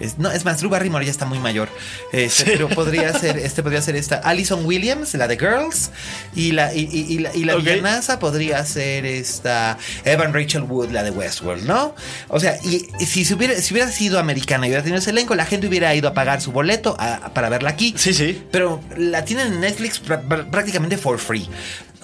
es, 0.00 0.18
no, 0.18 0.28
es 0.28 0.44
más, 0.44 0.58
Drew 0.58 0.68
Barrymore 0.70 1.04
ya 1.04 1.12
está 1.12 1.24
muy 1.24 1.38
mayor. 1.38 1.68
Este, 2.10 2.42
Pero 2.46 2.68
podría 2.68 3.12
ser, 3.18 3.38
este 3.38 3.62
podría 3.62 3.80
ser 3.80 3.94
esta. 3.94 4.16
Alison 4.16 4.66
Williams, 4.66 5.14
la 5.14 5.28
de 5.28 5.38
Girls. 5.38 5.92
Y 6.34 6.50
la, 6.50 6.74
y, 6.74 6.80
y- 6.92 7.14
y 7.14 7.18
la, 7.20 7.32
y 7.32 7.44
la 7.44 7.54
villanaza 7.54 8.18
podría 8.18 8.64
ser 8.64 9.06
esta. 9.06 9.78
Evan 10.04 10.34
Rachel 10.34 10.62
Wood, 10.62 10.90
la 10.90 11.04
de 11.04 11.10
Westworld, 11.12 11.64
¿no? 11.64 11.94
O 12.26 12.40
sea, 12.40 12.56
y, 12.64 12.88
si, 13.06 13.24
se 13.24 13.34
hubiera, 13.34 13.54
si 13.54 13.72
hubiera 13.72 13.88
sido 13.88 14.18
americana 14.18 14.66
y 14.66 14.70
hubiera 14.70 14.82
tenido 14.82 14.98
ese 14.98 15.10
elenco, 15.10 15.36
la 15.36 15.46
gente 15.46 15.68
hubiera 15.68 15.94
ido 15.94 16.08
a 16.08 16.12
pagar 16.12 16.40
su 16.40 16.50
boleto 16.50 16.96
a- 16.98 17.32
para 17.32 17.48
verla 17.48 17.70
aquí. 17.70 17.94
Sí, 17.96 18.12
sí. 18.14 18.42
Pero 18.50 18.80
la 18.96 19.24
tienen 19.24 19.52
en 19.52 19.60
Netflix 19.60 20.02
pr- 20.02 20.26
pr- 20.26 20.50
prácticamente 20.50 20.98
for 20.98 21.20
free. 21.20 21.48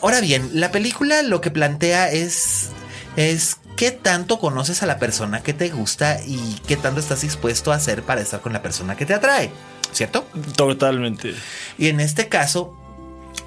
Ahora 0.02 0.20
bien, 0.20 0.50
la 0.54 0.70
película 0.72 1.22
lo 1.22 1.40
que 1.40 1.50
plantea 1.50 2.10
es. 2.10 2.68
es 3.16 3.56
qué 3.76 3.90
tanto 3.92 4.38
conoces 4.38 4.82
a 4.82 4.86
la 4.86 4.98
persona 4.98 5.42
que 5.42 5.54
te 5.54 5.70
gusta 5.70 6.20
y 6.26 6.56
qué 6.66 6.76
tanto 6.76 7.00
estás 7.00 7.22
dispuesto 7.22 7.72
a 7.72 7.76
hacer 7.76 8.02
para 8.02 8.20
estar 8.20 8.40
con 8.40 8.52
la 8.52 8.60
persona 8.62 8.96
que 8.96 9.06
te 9.06 9.14
atrae. 9.14 9.50
¿Cierto? 9.92 10.26
Totalmente. 10.56 11.34
Y 11.78 11.88
en 11.88 12.00
este 12.00 12.28
caso. 12.28 12.76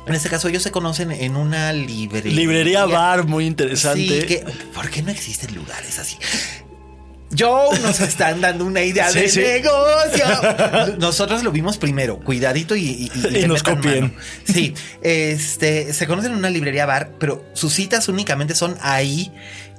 En 0.06 0.16
este 0.16 0.30
caso 0.30 0.48
ellos 0.50 0.64
se 0.64 0.72
conocen 0.72 1.12
en 1.12 1.36
una 1.38 1.72
librería. 1.72 2.34
Librería 2.34 2.86
bar, 2.86 3.26
muy 3.26 3.46
interesante. 3.46 4.22
Sí, 4.22 4.28
que- 4.28 4.40
¿Por 4.74 4.90
qué 4.90 5.02
no 5.02 5.12
existen 5.12 5.54
lugares 5.56 6.00
así? 6.00 6.18
Joe, 7.38 7.80
nos 7.80 8.00
están 8.00 8.42
dando 8.42 8.66
una 8.66 8.82
idea 8.84 9.10
Sí, 9.10 9.20
de 9.20 9.30
sí. 9.30 9.40
negocio. 9.40 10.98
Nosotros 11.00 11.44
lo 11.44 11.52
vimos 11.52 11.78
primero, 11.78 12.20
cuidadito 12.20 12.76
y, 12.76 12.82
y- 12.84 13.12
y 13.14 13.28
Y 13.28 13.32
le 13.32 13.48
nos 13.48 13.64
copien. 13.64 14.02
mano. 14.06 14.14
Sí, 14.46 14.74
este, 15.02 15.94
se 15.94 16.08
conocen 16.08 16.32
en 16.34 16.38
una 16.38 16.50
librería 16.50 16.86
bar, 16.86 17.12
pero 17.20 17.44
sus 17.54 17.74
citas 17.74 18.08
únicamente 18.10 18.56
son 18.56 18.76
ahí 18.82 19.32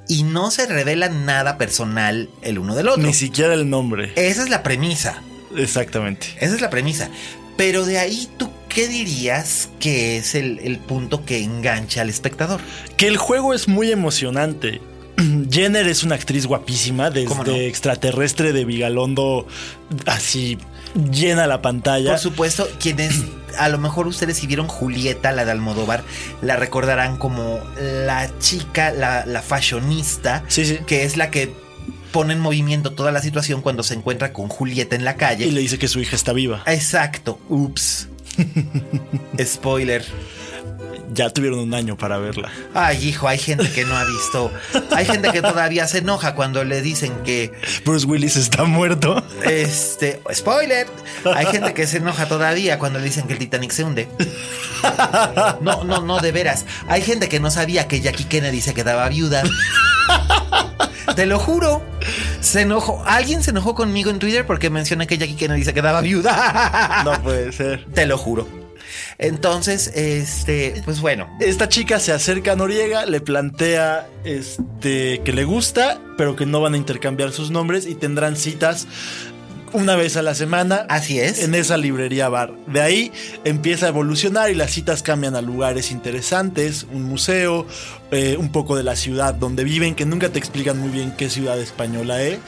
y 0.07 0.23
no 0.23 0.51
se 0.51 0.65
revela 0.67 1.09
nada 1.09 1.57
personal 1.57 2.29
el 2.41 2.59
uno 2.59 2.75
del 2.75 2.89
otro. 2.89 3.03
Ni 3.03 3.13
siquiera 3.13 3.53
el 3.53 3.69
nombre. 3.69 4.11
Esa 4.15 4.43
es 4.43 4.49
la 4.49 4.61
premisa. 4.63 5.21
Exactamente. 5.57 6.27
Esa 6.39 6.55
es 6.55 6.61
la 6.61 6.69
premisa. 6.69 7.09
Pero 7.57 7.85
de 7.85 7.97
ahí, 7.99 8.27
¿tú 8.37 8.51
qué 8.67 8.87
dirías 8.89 9.69
que 9.79 10.17
es 10.17 10.35
el, 10.35 10.59
el 10.59 10.77
punto 10.77 11.23
que 11.25 11.41
engancha 11.41 12.01
al 12.01 12.09
espectador? 12.09 12.59
Que 12.97 13.07
el 13.07 13.15
juego 13.17 13.53
es 13.53 13.67
muy 13.69 13.91
emocionante. 13.91 14.81
Jenner 15.51 15.87
es 15.87 16.03
una 16.03 16.15
actriz 16.15 16.45
guapísima, 16.45 17.11
¿Cómo 17.27 17.43
desde 17.43 17.57
no? 17.59 17.63
extraterrestre 17.65 18.53
de 18.53 18.65
Vigalondo, 18.65 19.47
así 20.05 20.57
llena 21.11 21.47
la 21.47 21.61
pantalla. 21.61 22.11
Por 22.11 22.19
supuesto, 22.19 22.67
quienes 22.79 23.23
a 23.57 23.69
lo 23.69 23.77
mejor 23.77 24.07
ustedes 24.07 24.37
si 24.37 24.47
vieron 24.47 24.67
Julieta, 24.67 25.31
la 25.31 25.45
de 25.45 25.51
Almodóvar, 25.51 26.03
la 26.41 26.55
recordarán 26.55 27.17
como 27.17 27.59
la 27.79 28.29
chica, 28.39 28.91
la, 28.91 29.25
la 29.25 29.41
fashionista, 29.41 30.43
Sí, 30.47 30.65
sí. 30.65 30.79
que 30.87 31.03
es 31.03 31.17
la 31.17 31.31
que 31.31 31.53
pone 32.11 32.33
en 32.33 32.39
movimiento 32.39 32.93
toda 32.93 33.11
la 33.11 33.21
situación 33.21 33.61
cuando 33.61 33.83
se 33.83 33.93
encuentra 33.93 34.31
con 34.31 34.47
Julieta 34.47 34.95
en 34.95 35.03
la 35.03 35.15
calle. 35.17 35.45
Y 35.47 35.51
le 35.51 35.59
dice 35.61 35.77
que 35.77 35.89
su 35.89 35.99
hija 35.99 36.15
está 36.15 36.31
viva. 36.31 36.63
Exacto, 36.65 37.39
ups. 37.49 38.07
Spoiler. 39.43 40.05
Ya 41.13 41.29
tuvieron 41.29 41.59
un 41.59 41.73
año 41.73 41.97
para 41.97 42.17
verla. 42.17 42.51
Ay, 42.73 43.07
hijo, 43.07 43.27
hay 43.27 43.37
gente 43.37 43.71
que 43.71 43.85
no 43.85 43.95
ha 43.95 44.03
visto. 44.05 44.51
Hay 44.91 45.05
gente 45.05 45.31
que 45.31 45.41
todavía 45.41 45.87
se 45.87 45.99
enoja 45.99 46.35
cuando 46.35 46.63
le 46.63 46.81
dicen 46.81 47.13
que 47.23 47.51
Bruce 47.85 48.05
Willis 48.05 48.35
está 48.35 48.63
muerto. 48.63 49.23
Este, 49.43 50.21
spoiler. 50.33 50.87
Hay 51.35 51.45
gente 51.47 51.73
que 51.73 51.87
se 51.87 51.97
enoja 51.97 52.27
todavía 52.27 52.79
cuando 52.79 52.99
le 52.99 53.05
dicen 53.05 53.27
que 53.27 53.33
el 53.33 53.39
Titanic 53.39 53.71
se 53.71 53.83
hunde. 53.83 54.07
No, 55.61 55.83
no, 55.83 56.01
no, 56.01 56.19
de 56.19 56.31
veras. 56.31 56.65
Hay 56.87 57.01
gente 57.01 57.29
que 57.29 57.39
no 57.39 57.49
sabía 57.49 57.87
que 57.87 58.01
Jackie 58.01 58.25
Kennedy 58.25 58.61
se 58.61 58.73
quedaba 58.73 59.07
viuda. 59.09 59.43
Te 61.15 61.25
lo 61.25 61.39
juro. 61.39 61.81
Se 62.41 62.61
enojó. 62.61 63.03
Alguien 63.05 63.41
se 63.41 63.51
enojó 63.51 63.73
conmigo 63.73 64.09
en 64.09 64.19
Twitter 64.19 64.45
porque 64.45 64.69
mencioné 64.69 65.07
que 65.07 65.17
Jackie 65.17 65.35
Kennedy 65.35 65.63
se 65.63 65.73
quedaba 65.73 66.01
viuda. 66.01 67.03
No 67.05 67.21
puede 67.21 67.51
ser. 67.51 67.85
Te 67.93 68.05
lo 68.05 68.17
juro. 68.17 68.64
Entonces, 69.17 69.91
este, 69.95 70.81
pues 70.83 70.99
bueno. 70.99 71.29
Esta 71.39 71.69
chica 71.69 71.99
se 71.99 72.11
acerca 72.11 72.53
a 72.53 72.55
Noriega, 72.55 73.05
le 73.05 73.21
plantea 73.21 74.07
este, 74.23 75.21
que 75.23 75.33
le 75.33 75.45
gusta, 75.45 75.99
pero 76.17 76.35
que 76.35 76.45
no 76.45 76.61
van 76.61 76.73
a 76.73 76.77
intercambiar 76.77 77.31
sus 77.31 77.51
nombres 77.51 77.85
y 77.87 77.95
tendrán 77.95 78.35
citas 78.35 78.87
una 79.75 79.95
vez 79.95 80.17
a 80.17 80.21
la 80.21 80.35
semana. 80.35 80.85
Así 80.89 81.19
es. 81.19 81.43
En 81.43 81.55
esa 81.55 81.77
librería 81.77 82.29
bar. 82.29 82.53
De 82.67 82.81
ahí 82.81 83.11
empieza 83.43 83.85
a 83.85 83.89
evolucionar 83.89 84.49
y 84.49 84.55
las 84.55 84.71
citas 84.71 85.03
cambian 85.03 85.35
a 85.35 85.41
lugares 85.41 85.91
interesantes, 85.91 86.85
un 86.91 87.03
museo, 87.03 87.65
eh, 88.11 88.37
un 88.39 88.51
poco 88.51 88.75
de 88.75 88.83
la 88.83 88.95
ciudad 88.95 89.33
donde 89.33 89.63
viven, 89.63 89.95
que 89.95 90.05
nunca 90.05 90.29
te 90.29 90.39
explican 90.39 90.79
muy 90.79 90.89
bien 90.89 91.13
qué 91.17 91.29
ciudad 91.29 91.59
española 91.59 92.21
es. 92.21 92.39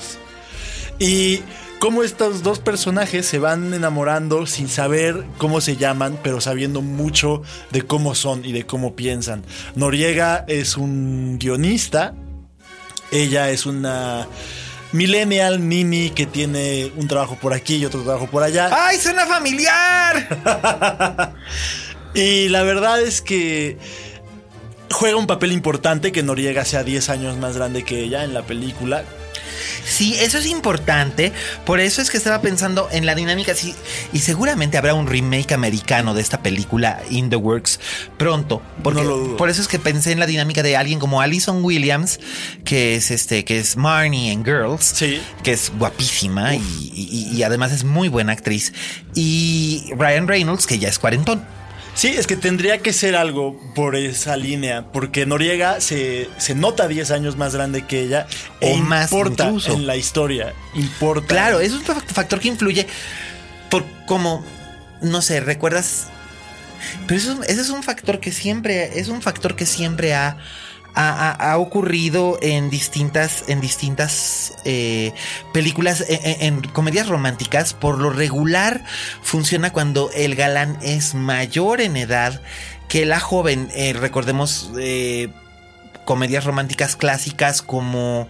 Y 1.00 1.42
cómo 1.80 2.04
estos 2.04 2.44
dos 2.44 2.60
personajes 2.60 3.26
se 3.26 3.40
van 3.40 3.74
enamorando 3.74 4.46
sin 4.46 4.70
saber 4.70 5.24
cómo 5.38 5.62
se 5.62 5.78
llaman, 5.78 6.20
pero 6.24 6.42
sabiendo 6.42 6.82
mucho 6.82 7.42
de 7.72 7.84
cómo 7.84 8.16
son 8.16 8.46
y 8.46 8.52
de 8.52 8.66
cómo 8.66 8.96
piensan. 8.96 9.44
Noriega 9.76 10.46
es 10.48 10.78
un 10.78 11.38
guionista, 11.40 12.14
ella 13.12 13.50
es 13.50 13.66
una 13.66 14.28
millennial 14.92 15.68
nini 15.68 16.12
que 16.12 16.26
tiene 16.26 16.92
un 16.96 17.08
trabajo 17.08 17.36
por 17.36 17.54
aquí 17.54 17.76
y 17.76 17.86
otro 17.86 18.02
trabajo 18.02 18.28
por 18.28 18.44
allá. 18.44 18.70
¡Ay, 18.72 18.98
suena 18.98 19.26
familiar! 19.26 21.36
Y 22.14 22.50
la 22.50 22.64
verdad 22.64 23.00
es 23.00 23.22
que 23.22 23.78
juega 24.92 25.18
un 25.18 25.28
papel 25.28 25.52
importante 25.52 26.12
que 26.12 26.24
Noriega 26.24 26.66
sea 26.66 26.84
10 26.84 27.10
años 27.10 27.38
más 27.38 27.56
grande 27.56 27.84
que 27.84 28.02
ella 28.02 28.24
en 28.24 28.34
la 28.34 28.42
película. 28.42 29.04
Sí, 29.86 30.16
eso 30.20 30.38
es 30.38 30.46
importante. 30.46 31.32
Por 31.66 31.80
eso 31.80 32.02
es 32.02 32.10
que 32.10 32.18
estaba 32.18 32.42
pensando 32.42 32.88
en 32.92 33.06
la 33.06 33.16
dinámica. 33.16 33.56
Sí, 33.56 33.74
y 34.14 34.20
seguramente 34.20 34.78
habrá 34.78 34.94
un 34.94 35.08
remake 35.08 35.54
americano 35.54 36.14
de 36.14 36.22
esta 36.22 36.42
película 36.44 37.02
In 37.10 37.30
the 37.30 37.36
Works 37.36 37.80
pronto. 38.18 38.62
Porque, 38.84 39.02
No 39.02 39.10
lo 39.10 39.18
dudo. 39.18 39.38
Por 39.38 39.50
eso 39.50 39.62
es 39.62 39.68
que 39.68 39.80
pensé 39.80 40.12
en 40.12 40.20
la 40.20 40.26
dinámica 40.26 40.64
de 40.64 40.76
alguien 40.78 41.00
como 41.00 41.22
Alison 41.22 41.64
Williams, 41.64 42.20
que 42.66 42.96
es 42.96 43.12
este, 43.12 43.46
que 43.46 43.60
es 43.60 43.78
Marnie 43.78 44.32
en 44.32 44.44
Girls. 44.44 44.84
Sí. 44.96 45.22
Que 45.44 45.54
es 45.54 45.72
guapísima 45.78 46.56
y, 46.56 46.62
y- 46.94 47.36
y 47.38 47.44
además 47.44 47.72
es 47.72 47.84
muy 47.84 48.10
buena 48.10 48.34
actriz. 48.34 48.74
Y 49.16 49.86
Ryan 49.98 50.28
Reynolds, 50.28 50.68
que 50.68 50.80
ya 50.80 50.90
es 50.90 51.00
cuarentón. 51.00 51.44
Sí, 51.98 52.10
es 52.10 52.28
que 52.28 52.36
tendría 52.36 52.78
que 52.78 52.94
ser 52.94 53.16
algo 53.16 53.60
por 53.74 53.96
esa 53.96 54.38
línea, 54.38 54.92
porque 54.94 55.26
Noriega 55.26 55.82
se, 55.82 56.30
se 56.38 56.54
nota 56.54 56.88
10 56.88 57.10
años 57.10 57.38
más 57.38 57.56
grande 57.56 57.86
que 57.88 58.02
ella 58.02 58.28
O 58.62 58.68
e 58.68 58.78
más 58.78 59.12
importa 59.12 59.46
incluso. 59.46 59.74
en 59.74 59.88
la 59.88 59.96
historia, 59.96 60.54
importa. 60.76 61.28
Claro, 61.28 61.60
es 61.60 61.74
un 61.74 61.82
fa- 61.82 61.96
factor 62.00 62.40
que 62.40 62.50
influye 62.50 62.86
por 63.72 63.84
como, 64.06 64.46
no 65.02 65.24
sé, 65.24 65.40
recuerdas. 65.40 66.06
Pero 67.08 67.20
eso, 67.20 67.44
ese 67.48 67.62
es 67.62 67.70
un 67.72 67.82
factor 67.82 68.20
que 68.20 68.32
siempre, 68.32 69.00
es 69.00 69.08
un 69.08 69.24
factor 69.24 69.56
que 69.56 69.66
siempre 69.66 70.14
ha, 70.14 70.38
ha, 70.98 71.30
ha- 71.30 71.52
ha 71.52 71.58
ocurrido 71.58 72.40
en 72.42 72.70
distintas, 72.70 73.44
en 73.48 73.62
distintas 73.62 74.54
eh, 74.66 75.14
películas, 75.54 76.04
en, 76.10 76.20
en- 76.42 76.56
en 76.56 76.62
comedias 76.70 77.08
románticas. 77.08 77.74
Por 77.74 78.00
lo 78.00 78.10
regular 78.10 78.84
funciona 79.22 79.72
cuando 79.72 80.10
el 80.16 80.36
galán 80.36 80.78
es 80.82 81.14
mayor 81.14 81.82
en 81.82 81.98
edad 81.98 82.42
que 82.90 83.06
la 83.06 83.20
joven. 83.20 83.70
Eh, 83.76 83.94
recordemos 83.94 84.72
eh, 84.80 85.30
comedias 86.06 86.44
románticas 86.46 86.96
clásicas 86.96 87.62
como 87.62 88.28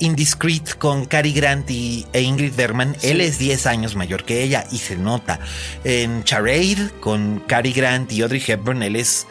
Indiscreet 0.00 0.76
con 0.76 1.06
Cary 1.06 1.32
Grant 1.32 1.70
y, 1.70 2.06
e 2.12 2.20
Ingrid 2.20 2.52
Bergman. 2.54 2.94
Él 3.00 3.22
es 3.22 3.38
10 3.38 3.66
años 3.66 3.94
mayor 3.96 4.24
que 4.24 4.42
ella 4.42 4.66
y 4.70 4.76
se 4.76 4.96
nota. 4.96 5.40
En 5.84 6.24
Charade 6.24 6.90
con 7.00 7.42
Cary 7.46 7.72
Grant 7.72 8.12
y 8.12 8.20
Audrey 8.20 8.42
Hepburn, 8.46 8.82
él 8.82 8.96
es 8.96 9.26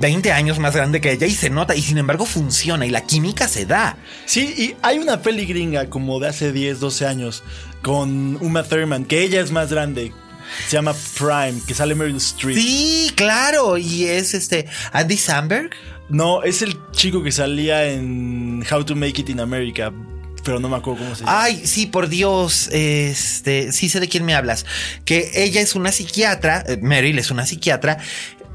20 0.00 0.32
años 0.32 0.58
más 0.58 0.74
grande 0.74 1.00
que 1.00 1.12
ella 1.12 1.26
y 1.26 1.34
se 1.34 1.50
nota 1.50 1.76
y 1.76 1.82
sin 1.82 1.98
embargo 1.98 2.24
funciona 2.24 2.86
y 2.86 2.90
la 2.90 3.02
química 3.02 3.46
se 3.46 3.66
da. 3.66 3.98
Sí, 4.24 4.54
y 4.56 4.76
hay 4.82 4.98
una 4.98 5.20
peli 5.20 5.44
gringa 5.44 5.90
como 5.90 6.18
de 6.18 6.28
hace 6.28 6.52
10, 6.52 6.80
12 6.80 7.06
años 7.06 7.42
con 7.82 8.36
Uma 8.40 8.62
Thurman, 8.62 9.04
que 9.04 9.22
ella 9.22 9.40
es 9.40 9.52
más 9.52 9.70
grande. 9.70 10.12
Se 10.66 10.76
llama 10.76 10.94
Prime, 11.16 11.60
que 11.66 11.74
sale 11.74 11.94
Meryl 11.94 12.16
Streep. 12.16 12.56
Sí, 12.56 13.12
claro, 13.14 13.76
y 13.76 14.04
es 14.04 14.34
este 14.34 14.66
Andy 14.92 15.16
Samberg. 15.16 15.70
No, 16.08 16.42
es 16.42 16.62
el 16.62 16.76
chico 16.90 17.22
que 17.22 17.30
salía 17.30 17.84
en 17.84 18.64
How 18.68 18.84
to 18.84 18.96
Make 18.96 19.20
It 19.20 19.28
in 19.28 19.38
America, 19.38 19.92
pero 20.42 20.58
no 20.58 20.68
me 20.68 20.76
acuerdo 20.76 21.04
cómo 21.04 21.14
se 21.14 21.24
llama. 21.24 21.42
Ay, 21.42 21.62
sí, 21.64 21.86
por 21.86 22.08
Dios, 22.08 22.68
este, 22.72 23.70
sí 23.70 23.88
sé 23.88 24.00
de 24.00 24.08
quién 24.08 24.24
me 24.24 24.34
hablas. 24.34 24.66
Que 25.04 25.30
ella 25.34 25.60
es 25.60 25.76
una 25.76 25.92
psiquiatra, 25.92 26.64
eh, 26.66 26.78
Meryl 26.82 27.18
es 27.18 27.30
una 27.30 27.46
psiquiatra, 27.46 27.98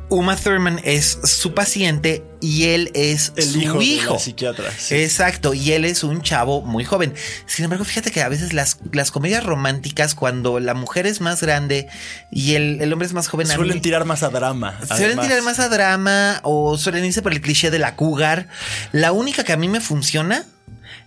Uma 0.09 0.35
Thurman 0.35 0.79
es 0.83 1.17
su 1.23 1.53
paciente 1.55 2.23
y 2.39 2.65
él 2.65 2.91
es 2.93 3.33
el 3.37 3.43
su 3.45 3.59
hijo, 3.61 3.81
hijo. 3.81 4.07
de 4.09 4.13
la 4.13 4.19
psiquiatra. 4.19 4.71
sí. 4.77 4.95
Exacto, 4.95 5.53
y 5.55 5.71
él 5.71 5.83
es 5.83 6.03
un 6.03 6.21
chavo 6.21 6.61
muy 6.61 6.83
joven. 6.85 7.13
Sin 7.47 7.65
embargo, 7.65 7.85
fíjate 7.85 8.11
que 8.11 8.21
a 8.21 8.29
veces 8.29 8.53
las, 8.53 8.77
las 8.91 9.09
comedias 9.09 9.43
románticas, 9.43 10.13
cuando 10.13 10.59
la 10.59 10.75
mujer 10.75 11.07
es 11.07 11.21
más 11.21 11.41
grande 11.41 11.87
y 12.31 12.53
el, 12.53 12.81
el 12.81 12.93
hombre 12.93 13.07
es 13.07 13.13
más 13.13 13.27
joven, 13.27 13.47
Suelen 13.47 13.77
mí- 13.77 13.81
tirar 13.81 14.05
más 14.05 14.21
a 14.21 14.29
drama. 14.29 14.77
Suelen 14.87 15.05
además. 15.19 15.25
tirar 15.27 15.41
más 15.41 15.59
a 15.59 15.69
drama 15.69 16.39
o 16.43 16.77
suelen 16.77 17.03
irse 17.05 17.21
por 17.23 17.31
el 17.33 17.41
cliché 17.41 17.71
de 17.71 17.79
la 17.79 17.95
cougar. 17.95 18.47
La 18.91 19.11
única 19.11 19.43
que 19.43 19.53
a 19.53 19.57
mí 19.57 19.67
me 19.67 19.81
funciona 19.81 20.45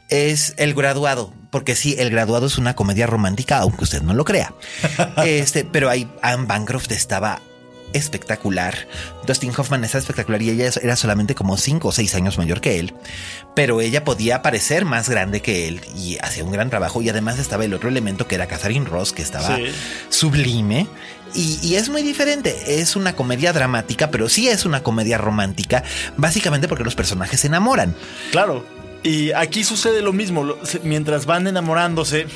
es 0.08 0.54
El 0.56 0.74
Graduado, 0.74 1.32
porque 1.50 1.76
sí, 1.76 1.94
El 1.98 2.10
Graduado 2.10 2.46
es 2.46 2.58
una 2.58 2.74
comedia 2.74 3.06
romántica, 3.06 3.58
aunque 3.58 3.84
usted 3.84 4.02
no 4.02 4.12
lo 4.14 4.24
crea. 4.24 4.54
Este, 5.24 5.64
pero 5.64 5.88
ahí 5.88 6.10
Anne 6.22 6.46
Bancroft 6.46 6.90
estaba 6.90 7.40
espectacular. 7.92 8.86
Dustin 9.26 9.52
Hoffman 9.56 9.84
estaba 9.84 10.00
espectacular 10.00 10.40
y 10.42 10.50
ella 10.50 10.70
era 10.82 10.96
solamente 10.96 11.34
como 11.34 11.56
5 11.56 11.88
o 11.88 11.92
6 11.92 12.14
años 12.14 12.38
mayor 12.38 12.60
que 12.60 12.78
él, 12.78 12.94
pero 13.54 13.80
ella 13.80 14.04
podía 14.04 14.42
parecer 14.42 14.84
más 14.84 15.08
grande 15.08 15.42
que 15.42 15.68
él 15.68 15.80
y 15.96 16.18
hacía 16.22 16.44
un 16.44 16.52
gran 16.52 16.70
trabajo 16.70 17.02
y 17.02 17.08
además 17.08 17.38
estaba 17.38 17.64
el 17.64 17.74
otro 17.74 17.88
elemento 17.88 18.26
que 18.26 18.34
era 18.36 18.46
Catherine 18.46 18.86
Ross, 18.86 19.12
que 19.12 19.22
estaba 19.22 19.56
Sí. 19.56 19.64
sublime. 20.08 20.86
Y, 21.34 21.58
y 21.62 21.74
es 21.76 21.90
muy 21.90 22.02
diferente. 22.02 22.80
Es 22.80 22.96
una 22.96 23.14
comedia 23.14 23.52
dramática, 23.52 24.10
pero 24.10 24.28
sí 24.30 24.48
es 24.48 24.64
una 24.64 24.82
comedia 24.82 25.18
romántica, 25.18 25.82
básicamente 26.16 26.68
porque 26.68 26.84
los 26.84 26.94
personajes 26.94 27.40
se 27.40 27.48
enamoran. 27.48 27.94
Claro. 28.30 28.64
Y 29.02 29.32
aquí 29.32 29.62
sucede 29.62 30.00
lo 30.02 30.12
mismo. 30.12 30.56
Mientras 30.82 31.26
van 31.26 31.46
enamorándose, 31.46 32.26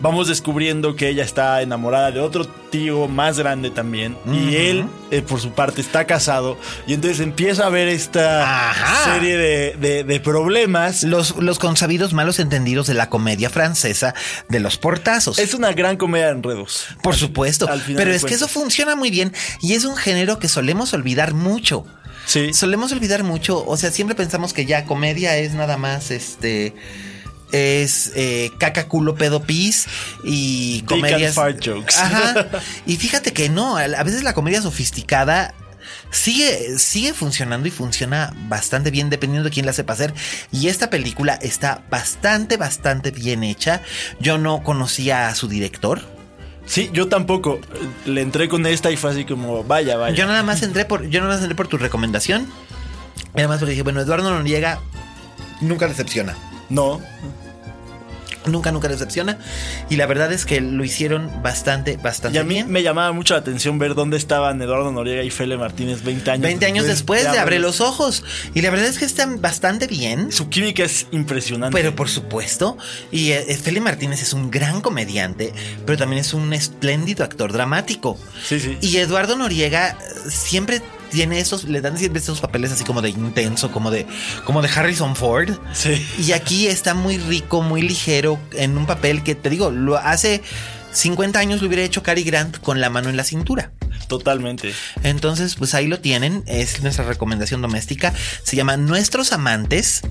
vamos 0.00 0.28
descubriendo 0.28 0.96
que 0.96 1.08
ella 1.08 1.24
está 1.24 1.62
enamorada 1.62 2.10
de 2.10 2.20
otro 2.20 2.46
tío 2.46 3.08
más 3.08 3.38
grande 3.38 3.70
también. 3.70 4.16
Y 4.32 4.56
él, 4.56 4.86
eh, 5.10 5.22
por 5.22 5.40
su 5.40 5.52
parte, 5.52 5.80
está 5.80 6.06
casado. 6.06 6.58
Y 6.86 6.94
entonces 6.94 7.20
empieza 7.20 7.64
a 7.64 7.66
haber 7.66 7.88
esta 7.88 8.70
Ajá. 8.70 9.12
serie 9.14 9.36
de, 9.36 9.76
de- 9.80 10.04
de 10.04 10.20
problemas. 10.20 11.02
Los, 11.04 11.36
los 11.36 11.58
consabidos 11.58 12.12
malos 12.12 12.38
entendidos 12.38 12.86
de 12.86 12.94
la 12.94 13.08
comedia 13.08 13.50
francesa 13.50 14.14
de 14.48 14.60
los 14.60 14.76
portazos. 14.76 15.38
Es 15.38 15.54
una 15.54 15.72
gran 15.72 15.96
comedia 15.96 16.26
de 16.26 16.32
enredos. 16.32 16.86
Por 17.02 17.14
supuesto. 17.14 17.68
al 17.68 17.80
final 17.80 18.02
Pero 18.02 18.14
es 18.14 18.24
que 18.24 18.34
eso 18.34 18.48
funciona 18.48 18.96
muy 18.96 19.10
bien 19.10 19.32
y 19.60 19.74
es 19.74 19.84
un 19.84 19.96
género 19.96 20.38
que 20.38 20.48
solemos 20.48 20.92
olvidar 20.94 21.34
mucho. 21.34 21.84
Sí. 22.26 22.54
Solemos 22.54 22.90
olvidar 22.92 23.22
mucho. 23.22 23.64
O 23.66 23.76
sea, 23.76 23.90
siempre 23.90 24.14
pensamos 24.16 24.52
que 24.54 24.64
ya 24.66 24.84
comedia 24.86 25.36
es 25.36 25.52
nada 25.54 25.76
más 25.76 26.10
este. 26.10 26.74
Es 27.54 28.10
eh, 28.16 28.50
caca, 28.58 28.88
culo, 28.88 29.14
pedo, 29.14 29.44
pis 29.44 29.86
y 30.24 30.82
comedias. 30.82 31.22
and 31.22 31.34
fart 31.34 31.64
jokes. 31.64 31.96
Ajá. 31.96 32.48
Y 32.86 32.96
fíjate 32.96 33.32
que 33.32 33.48
no, 33.48 33.76
a 33.76 34.02
veces 34.02 34.24
la 34.24 34.34
comedia 34.34 34.60
sofisticada 34.60 35.54
sigue, 36.10 36.78
sigue 36.78 37.14
funcionando 37.14 37.68
y 37.68 37.70
funciona 37.70 38.32
bastante 38.48 38.90
bien 38.90 39.10
dependiendo 39.10 39.48
de 39.48 39.54
quién 39.54 39.66
la 39.66 39.72
sepa 39.72 39.92
hacer. 39.92 40.14
Y 40.50 40.68
esta 40.68 40.90
película 40.90 41.34
está 41.34 41.84
bastante, 41.90 42.56
bastante 42.56 43.10
bien 43.10 43.44
hecha. 43.44 43.82
Yo 44.20 44.38
no 44.38 44.62
conocía 44.62 45.28
a 45.28 45.34
su 45.34 45.48
director. 45.48 46.02
Sí, 46.66 46.90
yo 46.92 47.08
tampoco. 47.08 47.60
Le 48.06 48.22
entré 48.22 48.48
con 48.48 48.66
esta 48.66 48.90
y 48.90 48.96
fue 48.96 49.10
así 49.10 49.24
como, 49.24 49.64
vaya, 49.64 49.96
vaya. 49.96 50.14
Yo 50.14 50.26
nada 50.26 50.42
más 50.42 50.62
entré 50.62 50.84
por, 50.84 51.08
yo 51.08 51.20
nada 51.20 51.34
más 51.34 51.40
entré 51.40 51.54
por 51.54 51.68
tu 51.68 51.76
recomendación. 51.76 52.46
Además 53.34 53.58
porque 53.58 53.72
dije, 53.72 53.82
bueno, 53.82 54.00
Eduardo 54.00 54.30
Noriega 54.30 54.80
nunca 55.60 55.86
decepciona. 55.86 56.34
No. 56.68 57.00
Nunca, 58.46 58.72
nunca 58.72 58.88
decepciona. 58.88 59.38
Y 59.88 59.96
la 59.96 60.06
verdad 60.06 60.32
es 60.32 60.44
que 60.44 60.60
lo 60.60 60.84
hicieron 60.84 61.30
bastante, 61.42 61.96
bastante 61.96 62.36
Y 62.36 62.40
a 62.40 62.44
mí 62.44 62.54
bien. 62.54 62.70
me 62.70 62.82
llamaba 62.82 63.12
mucho 63.12 63.34
la 63.34 63.40
atención 63.40 63.78
ver 63.78 63.94
dónde 63.94 64.16
estaban 64.16 64.60
Eduardo 64.60 64.92
Noriega 64.92 65.22
y 65.22 65.30
Fele 65.30 65.56
Martínez 65.56 66.02
20 66.02 66.30
años 66.30 66.42
20 66.42 66.66
años 66.66 66.86
después 66.86 67.30
de 67.30 67.38
Abre 67.38 67.58
los 67.58 67.80
Ojos. 67.80 68.24
Y 68.54 68.60
la 68.60 68.70
verdad 68.70 68.86
es 68.86 68.98
que 68.98 69.04
están 69.04 69.40
bastante 69.40 69.86
bien. 69.86 70.30
Su 70.32 70.48
química 70.48 70.84
es 70.84 71.06
impresionante. 71.10 71.76
Pero 71.76 71.96
por 71.96 72.08
supuesto, 72.08 72.76
y 73.10 73.30
eh, 73.30 73.58
Feli 73.60 73.80
Martínez 73.80 74.22
es 74.22 74.32
un 74.32 74.50
gran 74.50 74.80
comediante, 74.80 75.52
pero 75.86 75.96
también 75.96 76.20
es 76.20 76.34
un 76.34 76.52
espléndido 76.52 77.24
actor 77.24 77.52
dramático. 77.52 78.18
Sí, 78.44 78.60
sí. 78.60 78.76
Y 78.80 78.96
Eduardo 78.98 79.36
Noriega 79.36 79.90
eh, 79.90 79.94
siempre 80.28 80.82
tiene 81.14 81.38
esos, 81.38 81.64
le 81.64 81.80
dan 81.80 81.96
siempre 81.96 82.20
esos 82.20 82.40
papeles 82.40 82.72
así 82.72 82.82
como 82.82 83.00
de 83.00 83.10
intenso, 83.10 83.70
como 83.70 83.92
de, 83.92 84.04
como 84.44 84.62
de 84.62 84.68
Harrison 84.68 85.14
Ford. 85.14 85.50
Sí. 85.72 86.04
Y 86.18 86.32
aquí 86.32 86.66
está 86.66 86.92
muy 86.92 87.18
rico, 87.18 87.62
muy 87.62 87.82
ligero, 87.82 88.38
en 88.52 88.76
un 88.76 88.84
papel 88.84 89.22
que 89.22 89.36
te 89.36 89.48
digo, 89.48 89.70
lo 89.70 89.96
hace 89.96 90.42
50 90.94 91.38
años 91.38 91.60
lo 91.60 91.68
hubiera 91.68 91.82
hecho 91.82 92.02
Cary 92.02 92.22
Grant 92.22 92.58
con 92.58 92.80
la 92.80 92.88
mano 92.88 93.10
en 93.10 93.16
la 93.16 93.24
cintura. 93.24 93.72
Totalmente. 94.08 94.74
Entonces, 95.02 95.54
pues 95.56 95.74
ahí 95.74 95.86
lo 95.86 96.00
tienen. 96.00 96.42
Es 96.46 96.82
nuestra 96.82 97.04
recomendación 97.04 97.62
doméstica. 97.62 98.12
Se 98.42 98.56
llama 98.56 98.76
Nuestros 98.76 99.32
Amantes 99.32 100.02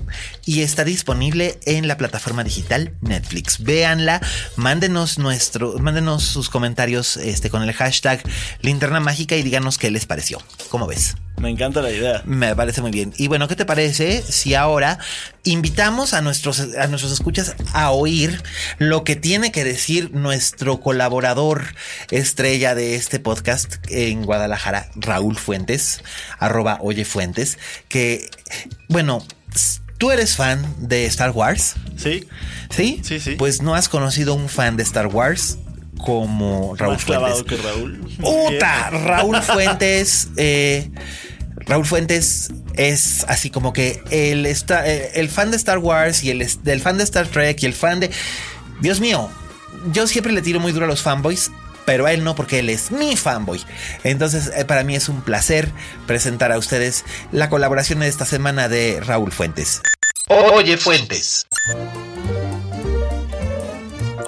y 0.44 0.62
está 0.62 0.84
disponible 0.84 1.58
en 1.64 1.88
la 1.88 1.96
plataforma 1.96 2.44
digital 2.44 2.94
Netflix. 3.00 3.62
Véanla, 3.62 4.20
mándenos 4.56 5.18
nuestro, 5.18 5.78
mándenos 5.78 6.24
sus 6.24 6.50
comentarios 6.50 7.16
este, 7.16 7.50
con 7.50 7.62
el 7.62 7.72
hashtag 7.72 8.22
linterna 8.60 9.00
mágica 9.00 9.36
y 9.36 9.42
díganos 9.42 9.78
qué 9.78 9.90
les 9.90 10.06
pareció. 10.06 10.38
¿Cómo 10.68 10.86
ves? 10.86 11.14
Me 11.44 11.50
encanta 11.50 11.82
la 11.82 11.90
idea. 11.90 12.22
Me 12.24 12.56
parece 12.56 12.80
muy 12.80 12.90
bien. 12.90 13.12
Y 13.18 13.28
bueno, 13.28 13.48
¿qué 13.48 13.54
te 13.54 13.66
parece 13.66 14.22
si 14.22 14.54
ahora 14.54 14.98
invitamos 15.44 16.14
a 16.14 16.22
nuestros, 16.22 16.58
a 16.60 16.86
nuestros 16.86 17.12
escuchas 17.12 17.54
a 17.74 17.90
oír 17.90 18.42
lo 18.78 19.04
que 19.04 19.14
tiene 19.14 19.52
que 19.52 19.62
decir 19.62 20.10
nuestro 20.14 20.80
colaborador 20.80 21.66
estrella 22.10 22.74
de 22.74 22.94
este 22.94 23.20
podcast 23.20 23.74
en 23.90 24.22
Guadalajara, 24.24 24.88
Raúl 24.96 25.36
Fuentes, 25.36 26.00
arroba 26.38 26.78
Oye 26.80 27.04
Fuentes, 27.04 27.58
que, 27.88 28.30
bueno, 28.88 29.22
tú 29.98 30.10
eres 30.12 30.36
fan 30.36 30.64
de 30.78 31.04
Star 31.06 31.32
Wars, 31.32 31.74
Sí. 31.98 32.26
¿sí? 32.70 33.02
Sí, 33.04 33.20
sí. 33.20 33.34
Pues 33.36 33.60
no 33.60 33.74
has 33.74 33.90
conocido 33.90 34.32
un 34.34 34.48
fan 34.48 34.78
de 34.78 34.82
Star 34.82 35.08
Wars 35.08 35.58
como 35.98 36.74
Raúl 36.76 36.94
Más 36.94 37.04
Fuentes. 37.04 37.42
que 37.44 37.56
Raúl. 37.56 38.00
¡Uta! 38.22 38.90
Raúl 39.04 39.40
Fuentes. 39.42 40.28
eh, 40.36 40.90
Raúl 41.66 41.86
Fuentes 41.86 42.50
es 42.74 43.24
así 43.28 43.50
como 43.50 43.72
que 43.72 44.02
el, 44.10 44.46
eh, 44.46 45.10
el 45.14 45.28
fan 45.28 45.50
de 45.50 45.56
Star 45.56 45.78
Wars 45.78 46.22
y 46.22 46.30
el, 46.30 46.46
del 46.62 46.80
fan 46.80 46.98
de 46.98 47.04
Star 47.04 47.26
Trek 47.26 47.62
y 47.62 47.66
el 47.66 47.74
fan 47.74 48.00
de. 48.00 48.10
Dios 48.80 49.00
mío, 49.00 49.30
yo 49.92 50.06
siempre 50.06 50.32
le 50.32 50.42
tiro 50.42 50.60
muy 50.60 50.72
duro 50.72 50.84
a 50.86 50.88
los 50.88 51.02
fanboys. 51.02 51.50
Pero 51.86 52.06
a 52.06 52.12
él 52.12 52.24
no, 52.24 52.34
porque 52.34 52.60
él 52.60 52.70
es 52.70 52.90
mi 52.90 53.14
fanboy. 53.14 53.62
Entonces, 54.04 54.50
eh, 54.56 54.64
para 54.64 54.84
mí 54.84 54.96
es 54.96 55.10
un 55.10 55.20
placer 55.20 55.70
presentar 56.06 56.50
a 56.50 56.56
ustedes 56.56 57.04
la 57.30 57.50
colaboración 57.50 58.00
de 58.00 58.08
esta 58.08 58.24
semana 58.24 58.70
de 58.70 59.00
Raúl 59.00 59.32
Fuentes. 59.32 59.82
Oye, 60.28 60.78
Fuentes. 60.78 61.46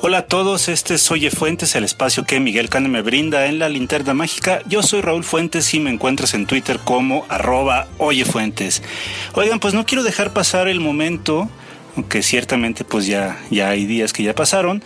Hola 0.09 0.19
a 0.19 0.27
todos, 0.27 0.69
este 0.69 0.95
es 0.95 1.11
Oye 1.11 1.33
Fuentes, 1.33 1.75
el 1.75 1.83
espacio 1.83 2.23
que 2.23 2.39
Miguel 2.39 2.69
Cane 2.69 2.89
me 2.89 3.03
brinda 3.03 3.47
en 3.47 3.59
la 3.59 3.69
linterna 3.69 4.15
mágica. 4.15 4.63
Yo 4.69 4.85
soy 4.85 5.01
Raúl 5.01 5.25
Fuentes 5.25 5.75
y 5.75 5.81
me 5.81 5.91
encuentras 5.91 6.33
en 6.35 6.47
Twitter 6.47 6.79
como 6.79 7.27
arroba 7.29 7.89
Oye 7.99 8.25
Fuentes. 8.25 8.85
Oigan, 9.35 9.59
pues 9.59 9.75
no 9.75 9.85
quiero 9.85 10.05
dejar 10.05 10.33
pasar 10.33 10.69
el 10.69 10.79
momento, 10.79 11.51
aunque 11.97 12.23
ciertamente 12.23 12.85
pues 12.85 13.09
ya, 13.09 13.37
ya 13.51 13.71
hay 13.71 13.85
días 13.85 14.13
que 14.13 14.23
ya 14.23 14.33
pasaron, 14.33 14.81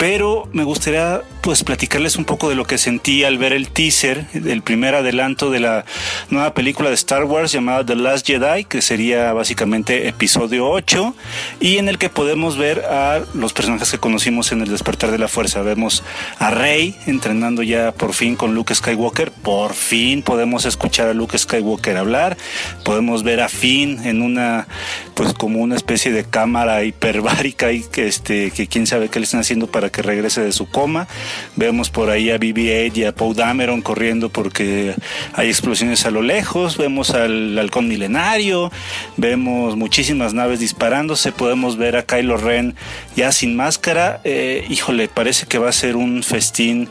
pero 0.00 0.48
me 0.54 0.64
gustaría 0.64 1.20
pues 1.42 1.62
platicarles 1.62 2.16
un 2.16 2.24
poco 2.24 2.48
de 2.48 2.54
lo 2.54 2.64
que 2.64 2.78
sentí 2.78 3.22
al 3.24 3.36
ver 3.36 3.52
el 3.52 3.68
teaser, 3.68 4.26
el 4.32 4.62
primer 4.62 4.94
adelanto 4.94 5.50
de 5.50 5.60
la 5.60 5.84
nueva 6.30 6.54
película 6.54 6.88
de 6.88 6.94
Star 6.94 7.24
Wars 7.24 7.52
llamada 7.52 7.84
The 7.84 7.96
Last 7.96 8.26
Jedi, 8.26 8.64
que 8.64 8.80
sería 8.80 9.34
básicamente 9.34 10.08
episodio 10.08 10.70
8, 10.70 11.14
y 11.60 11.76
en 11.76 11.90
el 11.90 11.98
que 11.98 12.08
podemos 12.08 12.56
ver 12.56 12.80
a 12.86 13.20
los 13.34 13.52
personajes 13.52 13.90
que 13.90 13.98
conocimos 13.98 14.52
en 14.52 14.62
el 14.62 14.70
despertar 14.70 15.10
de 15.10 15.18
la 15.18 15.28
fuerza. 15.28 15.60
Vemos 15.60 16.02
a 16.38 16.50
Rey 16.50 16.96
entrenando 17.06 17.62
ya 17.62 17.92
por 17.92 18.14
fin 18.14 18.36
con 18.36 18.54
Luke 18.54 18.74
Skywalker, 18.74 19.30
por 19.30 19.74
fin 19.74 20.22
podemos 20.22 20.64
escuchar 20.64 21.08
a 21.08 21.14
Luke 21.14 21.36
Skywalker 21.36 21.98
hablar, 21.98 22.38
podemos 22.84 23.22
ver 23.22 23.40
a 23.42 23.50
Finn 23.50 24.06
en 24.06 24.22
una 24.22 24.66
pues 25.14 25.34
como 25.34 25.60
una 25.60 25.76
especie 25.76 26.12
de 26.12 26.24
cámara 26.24 26.84
hiperbárica 26.84 27.72
y 27.72 27.82
que 27.82 28.06
este 28.06 28.50
que 28.50 28.66
quién 28.66 28.86
sabe 28.86 29.10
qué 29.10 29.18
le 29.18 29.24
están 29.24 29.40
haciendo 29.40 29.66
para 29.66 29.89
que 29.90 30.02
regrese 30.02 30.40
de 30.40 30.52
su 30.52 30.68
coma. 30.68 31.08
Vemos 31.56 31.90
por 31.90 32.10
ahí 32.10 32.30
a 32.30 32.38
BB-8 32.38 32.96
y 32.96 33.04
a 33.04 33.14
Poe 33.14 33.34
Dameron 33.34 33.82
corriendo 33.82 34.28
porque 34.28 34.94
hay 35.34 35.48
explosiones 35.48 36.06
a 36.06 36.10
lo 36.10 36.22
lejos. 36.22 36.76
Vemos 36.76 37.10
al 37.10 37.58
halcón 37.58 37.88
milenario. 37.88 38.70
Vemos 39.16 39.76
muchísimas 39.76 40.34
naves 40.34 40.60
disparándose. 40.60 41.32
Podemos 41.32 41.76
ver 41.76 41.96
a 41.96 42.04
Kylo 42.04 42.36
Ren 42.36 42.74
ya 43.16 43.32
sin 43.32 43.56
máscara. 43.56 44.20
Eh, 44.24 44.64
híjole, 44.68 45.08
parece 45.08 45.46
que 45.46 45.58
va 45.58 45.68
a 45.68 45.72
ser 45.72 45.96
un 45.96 46.22
festín 46.22 46.88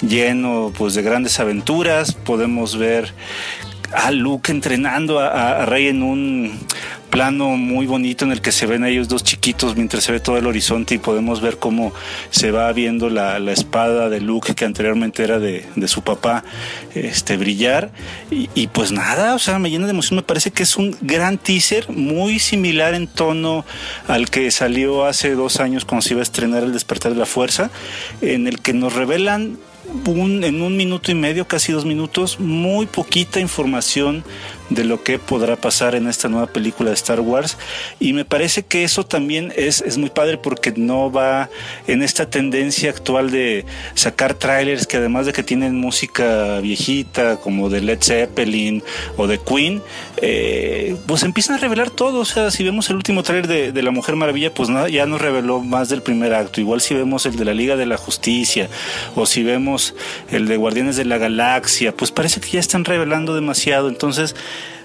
lleno 0.00 0.72
pues 0.76 0.94
de 0.94 1.02
grandes 1.02 1.40
aventuras. 1.40 2.12
Podemos 2.12 2.76
ver 2.76 3.12
a 3.92 4.10
Luke 4.10 4.50
entrenando 4.50 5.20
a, 5.20 5.62
a 5.62 5.66
Rey 5.66 5.88
en 5.88 6.02
un 6.02 6.58
plano 7.12 7.58
muy 7.58 7.84
bonito 7.84 8.24
en 8.24 8.32
el 8.32 8.40
que 8.40 8.52
se 8.52 8.64
ven 8.64 8.84
a 8.84 8.88
ellos 8.88 9.06
dos 9.06 9.22
chiquitos 9.22 9.76
mientras 9.76 10.02
se 10.02 10.12
ve 10.12 10.18
todo 10.18 10.38
el 10.38 10.46
horizonte 10.46 10.94
y 10.94 10.98
podemos 10.98 11.42
ver 11.42 11.58
cómo 11.58 11.92
se 12.30 12.50
va 12.50 12.72
viendo 12.72 13.10
la, 13.10 13.38
la 13.38 13.52
espada 13.52 14.08
de 14.08 14.18
Luke 14.22 14.54
que 14.54 14.64
anteriormente 14.64 15.22
era 15.22 15.38
de, 15.38 15.66
de 15.76 15.88
su 15.88 16.00
papá 16.00 16.42
este 16.94 17.36
brillar. 17.36 17.90
Y, 18.30 18.48
y, 18.54 18.68
pues 18.68 18.92
nada, 18.92 19.34
o 19.34 19.38
sea, 19.38 19.58
me 19.58 19.68
llena 19.68 19.84
de 19.84 19.90
emoción, 19.90 20.16
me 20.16 20.22
parece 20.22 20.52
que 20.52 20.62
es 20.62 20.78
un 20.78 20.96
gran 21.02 21.36
teaser 21.36 21.90
muy 21.90 22.38
similar 22.38 22.94
en 22.94 23.06
tono 23.06 23.66
al 24.08 24.30
que 24.30 24.50
salió 24.50 25.04
hace 25.04 25.34
dos 25.34 25.60
años 25.60 25.84
cuando 25.84 26.00
se 26.00 26.14
iba 26.14 26.20
a 26.20 26.22
estrenar 26.22 26.62
El 26.62 26.72
despertar 26.72 27.12
de 27.12 27.18
la 27.18 27.26
fuerza, 27.26 27.70
en 28.22 28.48
el 28.48 28.58
que 28.60 28.72
nos 28.72 28.94
revelan 28.94 29.58
un, 30.06 30.44
en 30.44 30.62
un 30.62 30.76
minuto 30.76 31.10
y 31.10 31.14
medio, 31.14 31.46
casi 31.46 31.72
dos 31.72 31.84
minutos, 31.84 32.40
muy 32.40 32.86
poquita 32.86 33.38
información 33.38 34.24
de 34.74 34.84
lo 34.84 35.02
que 35.02 35.18
podrá 35.18 35.56
pasar 35.56 35.94
en 35.94 36.08
esta 36.08 36.28
nueva 36.28 36.46
película 36.46 36.90
de 36.90 36.94
Star 36.94 37.20
Wars. 37.20 37.56
Y 38.00 38.12
me 38.12 38.24
parece 38.24 38.62
que 38.62 38.84
eso 38.84 39.04
también 39.04 39.52
es, 39.56 39.80
es 39.80 39.98
muy 39.98 40.10
padre 40.10 40.38
porque 40.38 40.72
no 40.76 41.10
va 41.10 41.50
en 41.86 42.02
esta 42.02 42.28
tendencia 42.28 42.90
actual 42.90 43.30
de 43.30 43.64
sacar 43.94 44.34
trailers 44.34 44.86
que 44.86 44.96
además 44.96 45.26
de 45.26 45.32
que 45.32 45.42
tienen 45.42 45.76
música 45.76 46.60
viejita 46.60 47.36
como 47.36 47.68
de 47.68 47.80
Led 47.80 48.02
Zeppelin 48.02 48.82
o 49.16 49.26
de 49.26 49.38
Queen, 49.38 49.82
eh, 50.18 50.96
pues 51.06 51.22
empiezan 51.22 51.56
a 51.56 51.58
revelar 51.58 51.90
todo. 51.90 52.20
O 52.20 52.24
sea, 52.24 52.50
si 52.50 52.64
vemos 52.64 52.88
el 52.90 52.96
último 52.96 53.22
trailer 53.22 53.46
de, 53.46 53.72
de 53.72 53.82
La 53.82 53.90
Mujer 53.90 54.16
Maravilla, 54.16 54.52
pues 54.52 54.68
ya 54.90 55.06
nos 55.06 55.20
reveló 55.20 55.60
más 55.60 55.88
del 55.88 56.02
primer 56.02 56.34
acto. 56.34 56.60
Igual 56.60 56.80
si 56.80 56.94
vemos 56.94 57.26
el 57.26 57.36
de 57.36 57.44
la 57.44 57.54
Liga 57.54 57.76
de 57.76 57.86
la 57.86 57.96
Justicia 57.96 58.68
o 59.14 59.26
si 59.26 59.42
vemos 59.42 59.94
el 60.30 60.46
de 60.46 60.56
Guardianes 60.56 60.96
de 60.96 61.04
la 61.04 61.18
Galaxia, 61.18 61.94
pues 61.96 62.10
parece 62.10 62.40
que 62.40 62.50
ya 62.50 62.60
están 62.60 62.84
revelando 62.84 63.34
demasiado. 63.34 63.88
Entonces, 63.88 64.34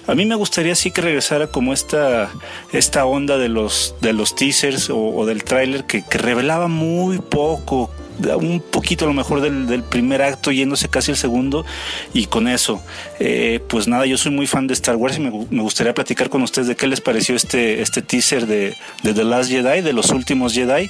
a 0.07 0.15
mí 0.15 0.25
me 0.25 0.35
gustaría 0.35 0.73
sí 0.75 0.91
que 0.91 1.01
regresara 1.01 1.47
como 1.47 1.73
esta, 1.73 2.31
esta 2.71 3.05
onda 3.05 3.37
de 3.37 3.49
los, 3.49 3.95
de 4.01 4.13
los 4.13 4.35
teasers 4.35 4.89
o, 4.89 5.25
del 5.25 5.43
tráiler 5.43 5.85
que, 5.85 6.03
revelaba 6.09 6.67
muy 6.67 7.19
poco, 7.19 7.91
un 8.35 8.61
poquito 8.61 9.05
a 9.05 9.07
lo 9.07 9.13
mejor 9.13 9.41
del, 9.41 9.67
del, 9.67 9.83
primer 9.83 10.21
acto 10.21 10.51
yéndose 10.51 10.89
casi 10.89 11.11
el 11.11 11.17
segundo 11.17 11.65
y 12.13 12.25
con 12.25 12.47
eso, 12.47 12.81
eh, 13.19 13.59
pues 13.67 13.87
nada, 13.87 14.05
yo 14.05 14.17
soy 14.17 14.31
muy 14.31 14.47
fan 14.47 14.67
de 14.67 14.73
Star 14.73 14.95
Wars 14.95 15.17
y 15.17 15.21
me, 15.21 15.31
me, 15.49 15.61
gustaría 15.61 15.93
platicar 15.93 16.29
con 16.29 16.41
ustedes 16.41 16.67
de 16.67 16.75
qué 16.75 16.87
les 16.87 17.01
pareció 17.01 17.35
este, 17.35 17.81
este 17.81 18.01
teaser 18.01 18.47
de, 18.47 18.75
de, 19.03 19.13
The 19.13 19.23
Last 19.23 19.49
Jedi, 19.49 19.81
de 19.81 19.93
los 19.93 20.09
últimos 20.09 20.53
Jedi. 20.53 20.89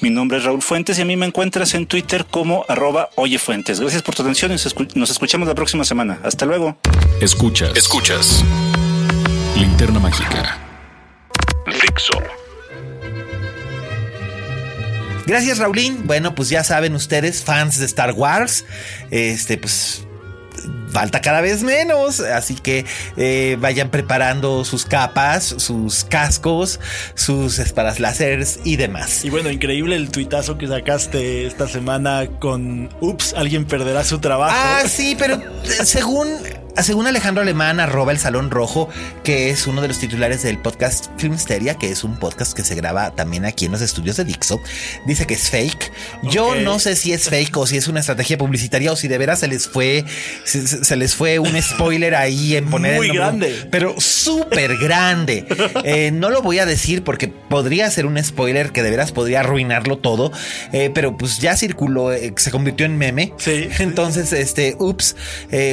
Mi 0.00 0.10
nombre 0.10 0.38
es 0.38 0.44
Raúl 0.44 0.62
Fuentes 0.62 0.98
y 0.98 1.02
a 1.02 1.04
mí 1.04 1.16
me 1.16 1.26
encuentras 1.26 1.74
en 1.74 1.86
Twitter 1.86 2.26
como 2.30 2.64
arroba 2.68 3.10
oyefuentes. 3.16 3.80
Gracias 3.80 4.02
por 4.02 4.14
tu 4.14 4.22
atención 4.22 4.50
y 4.50 4.54
nos, 4.54 4.74
nos 4.94 5.10
escuchamos 5.10 5.48
la 5.48 5.54
próxima 5.54 5.84
semana. 5.84 6.20
Hasta 6.22 6.46
luego. 6.46 6.78
Escuchas. 7.20 7.76
Escuchas. 7.76 8.44
Linterna 9.56 9.98
Mágica. 9.98 10.58
Fixo. 11.66 12.37
Gracias, 15.28 15.58
Raulín. 15.58 16.06
Bueno, 16.06 16.34
pues 16.34 16.48
ya 16.48 16.64
saben 16.64 16.94
ustedes, 16.94 17.44
fans 17.44 17.78
de 17.78 17.84
Star 17.84 18.12
Wars, 18.12 18.64
este, 19.10 19.58
pues 19.58 20.06
falta 20.90 21.20
cada 21.20 21.42
vez 21.42 21.62
menos. 21.62 22.20
Así 22.20 22.54
que 22.54 22.86
eh, 23.18 23.58
vayan 23.60 23.90
preparando 23.90 24.64
sus 24.64 24.86
capas, 24.86 25.44
sus 25.58 26.04
cascos, 26.04 26.80
sus 27.14 27.58
espadas 27.58 28.00
láseres 28.00 28.60
y 28.64 28.76
demás. 28.76 29.22
Y 29.22 29.28
bueno, 29.28 29.50
increíble 29.50 29.96
el 29.96 30.10
tuitazo 30.10 30.56
que 30.56 30.66
sacaste 30.66 31.46
esta 31.46 31.68
semana 31.68 32.26
con 32.40 32.88
Ups, 33.02 33.34
alguien 33.34 33.66
perderá 33.66 34.04
su 34.04 34.20
trabajo. 34.20 34.56
Ah, 34.58 34.84
sí, 34.88 35.14
pero 35.18 35.34
eh, 35.34 35.84
según 35.84 36.28
según 36.82 37.06
Alejandro 37.06 37.42
Alemán, 37.42 37.80
arroba 37.80 38.12
el 38.12 38.18
Salón 38.18 38.50
Rojo, 38.50 38.88
que 39.24 39.50
es 39.50 39.66
uno 39.66 39.82
de 39.82 39.88
los 39.88 39.98
titulares 39.98 40.42
del 40.42 40.58
podcast 40.58 41.06
Filmsteria, 41.16 41.74
que 41.74 41.90
es 41.90 42.04
un 42.04 42.18
podcast 42.18 42.52
que 42.52 42.62
se 42.62 42.74
graba 42.74 43.10
también 43.10 43.44
aquí 43.44 43.64
en 43.64 43.72
los 43.72 43.82
estudios 43.82 44.16
de 44.16 44.24
Dixo, 44.24 44.60
dice 45.06 45.26
que 45.26 45.34
es 45.34 45.50
fake. 45.50 45.92
Yo 46.22 46.54
no 46.54 46.78
sé 46.78 46.94
si 46.94 47.12
es 47.12 47.28
fake 47.28 47.56
o 47.56 47.66
si 47.66 47.76
es 47.76 47.88
una 47.88 48.00
estrategia 48.00 48.38
publicitaria 48.38 48.92
o 48.92 48.96
si 48.96 49.08
de 49.08 49.18
veras 49.18 49.40
se 49.40 49.48
les 49.48 49.66
fue, 49.68 50.04
se, 50.44 50.96
les 50.96 51.14
fue 51.14 51.38
un 51.38 51.60
spoiler 51.60 52.14
ahí 52.14 52.56
en 52.56 52.70
poner 52.70 52.96
Muy 52.96 53.08
grande. 53.08 53.66
Pero 53.70 54.00
súper 54.00 54.76
grande. 54.76 55.46
Eh, 55.84 56.10
no 56.12 56.30
lo 56.30 56.42
voy 56.42 56.58
a 56.58 56.66
decir 56.66 57.02
porque 57.02 57.28
podría 57.28 57.90
ser 57.90 58.06
un 58.06 58.22
spoiler 58.22 58.70
que 58.72 58.82
de 58.82 58.90
veras 58.90 59.12
podría 59.12 59.40
arruinarlo 59.40 59.98
todo, 59.98 60.32
eh, 60.72 60.90
pero 60.94 61.16
pues 61.16 61.38
ya 61.38 61.56
circuló, 61.56 62.12
eh, 62.12 62.32
se 62.36 62.50
convirtió 62.50 62.86
en 62.86 62.96
meme. 62.96 63.32
Sí. 63.38 63.68
Entonces, 63.78 64.32
este, 64.32 64.76
ups, 64.78 65.16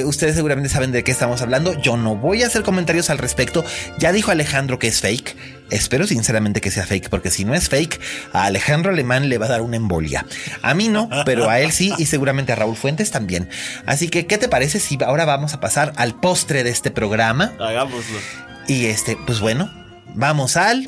ustedes 0.05 0.35
seguramente 0.35 0.69
saben 0.69 0.94
de 0.95 1.03
qué 1.03 1.11
estamos 1.11 1.41
hablando. 1.41 1.79
Yo 1.79 1.97
no 1.97 2.15
voy 2.15 2.43
a 2.43 2.47
hacer 2.47 2.63
comentarios 2.63 3.09
al 3.09 3.17
respecto. 3.17 3.63
Ya 3.99 4.11
dijo 4.11 4.31
Alejandro 4.31 4.79
que 4.79 4.87
es 4.87 5.01
fake. 5.01 5.35
Espero 5.69 6.07
sinceramente 6.07 6.61
que 6.61 6.71
sea 6.71 6.85
fake, 6.85 7.09
porque 7.09 7.31
si 7.31 7.43
no 7.43 7.53
es 7.53 7.69
fake, 7.69 7.99
a 8.33 8.45
Alejandro 8.45 8.91
Alemán 8.91 9.29
le 9.29 9.37
va 9.37 9.47
a 9.47 9.49
dar 9.49 9.61
una 9.61 9.77
embolia. 9.77 10.25
A 10.61 10.73
mí 10.73 10.89
no, 10.89 11.09
pero 11.25 11.49
a 11.49 11.59
él 11.59 11.71
sí 11.71 11.93
y 11.97 12.05
seguramente 12.05 12.53
a 12.53 12.55
Raúl 12.55 12.77
Fuentes 12.77 13.11
también. 13.11 13.49
Así 13.85 14.07
que, 14.07 14.25
¿qué 14.25 14.37
te 14.37 14.47
parece 14.47 14.79
si 14.79 14.97
ahora 15.03 15.25
vamos 15.25 15.53
a 15.53 15.59
pasar 15.59 15.93
al 15.97 16.19
postre 16.19 16.63
de 16.63 16.69
este 16.69 16.91
programa? 16.91 17.53
Hagámoslo. 17.59 18.19
Y 18.67 18.85
este, 18.85 19.17
pues 19.25 19.39
bueno, 19.39 19.71
vamos 20.13 20.55
al... 20.55 20.85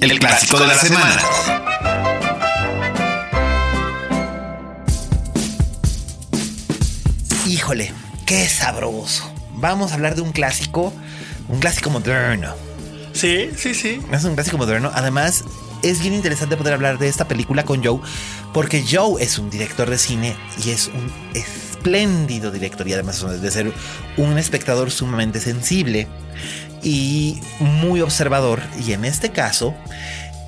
El, 0.00 0.18
clásico, 0.18 0.58
de 0.60 0.66
la, 0.66 0.74
semana. 0.74 1.22
Híjole, 7.46 7.92
qué 8.26 8.46
sabroso 8.46 9.37
vamos 9.60 9.92
a 9.92 9.94
hablar 9.94 10.14
de 10.14 10.22
un 10.22 10.32
clásico, 10.32 10.92
un 11.48 11.60
clásico 11.60 11.90
moderno. 11.90 12.54
Sí, 13.12 13.50
sí, 13.56 13.74
sí. 13.74 14.00
Es 14.12 14.24
un 14.24 14.34
clásico 14.34 14.58
moderno. 14.58 14.90
Además, 14.94 15.44
es 15.82 16.00
bien 16.00 16.14
interesante 16.14 16.56
poder 16.56 16.74
hablar 16.74 16.98
de 16.98 17.08
esta 17.08 17.26
película 17.26 17.64
con 17.64 17.84
Joe, 17.84 18.00
porque 18.52 18.84
Joe 18.88 19.22
es 19.22 19.38
un 19.38 19.50
director 19.50 19.90
de 19.90 19.98
cine 19.98 20.36
y 20.64 20.70
es 20.70 20.88
un 20.88 21.12
espléndido 21.34 22.50
director 22.50 22.86
y 22.86 22.92
además 22.92 23.24
de 23.40 23.50
ser 23.50 23.72
un 24.16 24.38
espectador 24.38 24.90
sumamente 24.90 25.40
sensible 25.40 26.06
y 26.82 27.40
muy 27.60 28.00
observador. 28.00 28.62
Y 28.86 28.92
en 28.92 29.04
este 29.04 29.30
caso, 29.30 29.74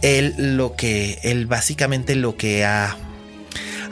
él 0.02 0.34
lo 0.56 0.74
que, 0.76 1.18
él 1.22 1.46
básicamente 1.46 2.14
lo 2.14 2.36
que 2.36 2.64
ha 2.64 2.96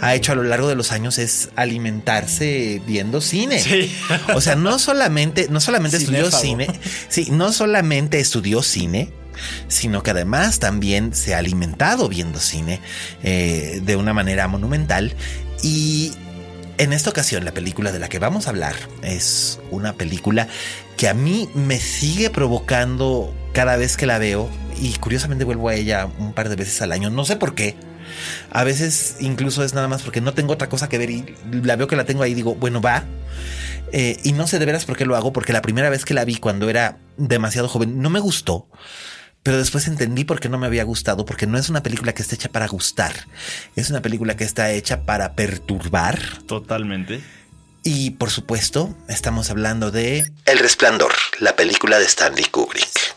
ha 0.00 0.14
hecho 0.14 0.32
a 0.32 0.34
lo 0.34 0.44
largo 0.44 0.68
de 0.68 0.74
los 0.74 0.92
años 0.92 1.18
es 1.18 1.50
alimentarse 1.56 2.80
viendo 2.86 3.20
cine. 3.20 3.60
Sí. 3.60 3.94
O 4.34 4.40
sea, 4.40 4.56
no 4.56 4.78
solamente, 4.78 5.48
no 5.50 5.60
solamente 5.60 5.96
estudió 5.96 6.30
cine, 6.30 6.68
sí, 7.08 7.28
no 7.30 7.52
solamente 7.52 8.20
estudió 8.20 8.62
cine, 8.62 9.12
sino 9.68 10.02
que 10.02 10.10
además 10.10 10.58
también 10.58 11.14
se 11.14 11.34
ha 11.34 11.38
alimentado 11.38 12.08
viendo 12.08 12.38
cine 12.38 12.80
eh, 13.22 13.80
de 13.82 13.96
una 13.96 14.12
manera 14.12 14.48
monumental. 14.48 15.14
Y 15.62 16.12
en 16.78 16.92
esta 16.92 17.10
ocasión, 17.10 17.44
la 17.44 17.52
película 17.52 17.92
de 17.92 17.98
la 17.98 18.08
que 18.08 18.18
vamos 18.18 18.46
a 18.46 18.50
hablar 18.50 18.74
es 19.02 19.58
una 19.70 19.94
película 19.94 20.48
que 20.96 21.08
a 21.08 21.14
mí 21.14 21.48
me 21.54 21.78
sigue 21.80 22.30
provocando 22.30 23.34
cada 23.52 23.76
vez 23.76 23.96
que 23.96 24.06
la 24.06 24.18
veo. 24.18 24.48
Y 24.80 24.92
curiosamente 24.94 25.44
vuelvo 25.44 25.68
a 25.68 25.74
ella 25.74 26.08
un 26.18 26.32
par 26.32 26.48
de 26.48 26.56
veces 26.56 26.80
al 26.82 26.92
año. 26.92 27.10
No 27.10 27.24
sé 27.24 27.36
por 27.36 27.54
qué. 27.54 27.74
A 28.50 28.64
veces 28.64 29.16
incluso 29.20 29.64
es 29.64 29.74
nada 29.74 29.88
más 29.88 30.02
porque 30.02 30.20
no 30.20 30.34
tengo 30.34 30.52
otra 30.52 30.68
cosa 30.68 30.88
que 30.88 30.98
ver 30.98 31.10
y 31.10 31.34
la 31.62 31.76
veo 31.76 31.86
que 31.86 31.96
la 31.96 32.04
tengo 32.04 32.22
ahí 32.22 32.32
y 32.32 32.34
digo, 32.34 32.54
bueno, 32.54 32.80
va. 32.80 33.04
Eh, 33.92 34.18
y 34.22 34.32
no 34.32 34.46
sé 34.46 34.58
de 34.58 34.66
veras 34.66 34.84
por 34.84 34.96
qué 34.96 35.06
lo 35.06 35.16
hago, 35.16 35.32
porque 35.32 35.52
la 35.52 35.62
primera 35.62 35.90
vez 35.90 36.04
que 36.04 36.14
la 36.14 36.24
vi 36.24 36.36
cuando 36.36 36.68
era 36.68 36.98
demasiado 37.16 37.68
joven 37.68 38.00
no 38.00 38.10
me 38.10 38.20
gustó. 38.20 38.68
Pero 39.42 39.56
después 39.56 39.86
entendí 39.86 40.24
por 40.24 40.40
qué 40.40 40.48
no 40.48 40.58
me 40.58 40.66
había 40.66 40.84
gustado, 40.84 41.24
porque 41.24 41.46
no 41.46 41.58
es 41.58 41.68
una 41.68 41.82
película 41.82 42.12
que 42.12 42.22
está 42.22 42.34
hecha 42.34 42.50
para 42.50 42.66
gustar. 42.66 43.12
Es 43.76 43.88
una 43.88 44.02
película 44.02 44.36
que 44.36 44.44
está 44.44 44.72
hecha 44.72 45.04
para 45.04 45.34
perturbar. 45.34 46.20
Totalmente. 46.46 47.20
Y 47.82 48.10
por 48.10 48.30
supuesto, 48.30 48.94
estamos 49.08 49.50
hablando 49.50 49.90
de 49.90 50.30
El 50.44 50.58
Resplandor, 50.58 51.12
la 51.38 51.56
película 51.56 51.98
de 51.98 52.04
Stanley 52.04 52.44
Kubrick. 52.44 53.16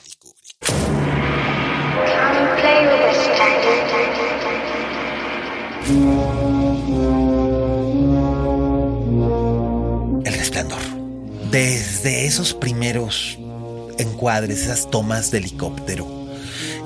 El 10.25 10.33
resplandor. 10.33 10.79
Desde 11.51 12.25
esos 12.25 12.53
primeros 12.53 13.37
encuadres, 13.97 14.61
esas 14.61 14.89
tomas 14.89 15.31
de 15.31 15.39
helicóptero 15.39 16.21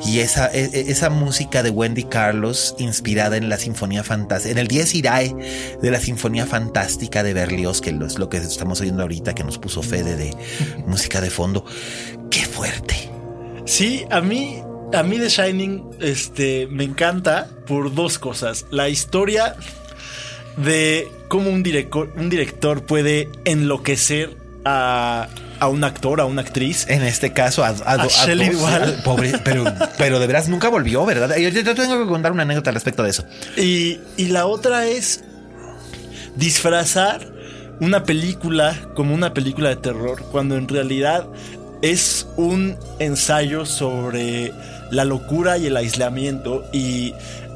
y 0.05 0.19
esa, 0.19 0.47
e, 0.53 0.65
e, 0.65 0.91
esa 0.91 1.09
música 1.09 1.63
de 1.63 1.69
Wendy 1.69 2.03
Carlos 2.03 2.75
inspirada 2.77 3.37
en 3.37 3.49
la 3.49 3.57
Sinfonía 3.57 4.03
Fantástica, 4.03 4.51
en 4.51 4.57
el 4.57 4.67
10 4.67 4.95
Irae 4.95 5.35
de 5.81 5.91
la 5.91 5.99
Sinfonía 5.99 6.45
Fantástica 6.45 7.23
de 7.23 7.33
Berlioz, 7.33 7.81
que 7.81 7.89
es 7.89 8.19
lo 8.19 8.29
que 8.29 8.37
estamos 8.37 8.81
oyendo 8.81 9.01
ahorita, 9.01 9.33
que 9.33 9.43
nos 9.43 9.57
puso 9.57 9.81
Fede 9.81 10.15
de 10.15 10.35
música 10.85 11.21
de 11.21 11.29
fondo. 11.29 11.65
¡Qué 12.29 12.45
fuerte! 12.45 12.95
Sí, 13.65 14.05
a 14.11 14.21
mí 14.21 14.61
a 14.95 15.03
mí 15.03 15.17
The 15.17 15.29
Shining 15.29 15.83
este, 15.99 16.67
me 16.67 16.83
encanta 16.83 17.47
por 17.67 17.93
dos 17.93 18.19
cosas. 18.19 18.65
La 18.71 18.89
historia 18.89 19.55
de 20.57 21.07
cómo 21.27 21.49
un 21.49 21.63
director, 21.63 22.11
un 22.15 22.29
director 22.29 22.83
puede 22.83 23.29
enloquecer 23.43 24.37
a, 24.63 25.27
a 25.59 25.67
un 25.67 25.83
actor, 25.83 26.21
a 26.21 26.25
una 26.25 26.41
actriz. 26.41 26.85
En 26.89 27.03
este 27.03 27.33
caso, 27.33 27.63
a, 27.63 27.69
a, 27.69 28.07
Shelley 28.07 28.51
Pobre, 29.03 29.39
pero, 29.43 29.65
pero 29.97 30.19
de 30.19 30.27
veras 30.27 30.47
nunca 30.47 30.69
volvió, 30.69 31.05
¿verdad? 31.05 31.35
Yo, 31.37 31.49
yo, 31.49 31.75
tengo 31.75 32.03
que 32.03 32.07
contar 32.07 32.31
una 32.31 32.43
anécdota 32.43 32.69
al 32.69 32.75
respecto 32.75 33.03
de 33.03 33.09
eso. 33.09 33.25
Y, 33.57 33.99
y 34.17 34.27
la 34.27 34.45
otra 34.45 34.87
es 34.87 35.23
disfrazar 36.35 37.33
una 37.79 38.03
película 38.03 38.89
como 38.95 39.13
una 39.13 39.33
película 39.33 39.69
de 39.69 39.75
terror, 39.75 40.23
cuando 40.31 40.55
en 40.55 40.67
realidad 40.67 41.27
es 41.81 42.27
un 42.37 42.77
ensayo 42.99 43.65
sobre 43.65 44.53
la 44.91 45.05
locura 45.05 45.57
y 45.57 45.67
el 45.67 45.77
aislamiento 45.77 46.65
y 46.71 47.13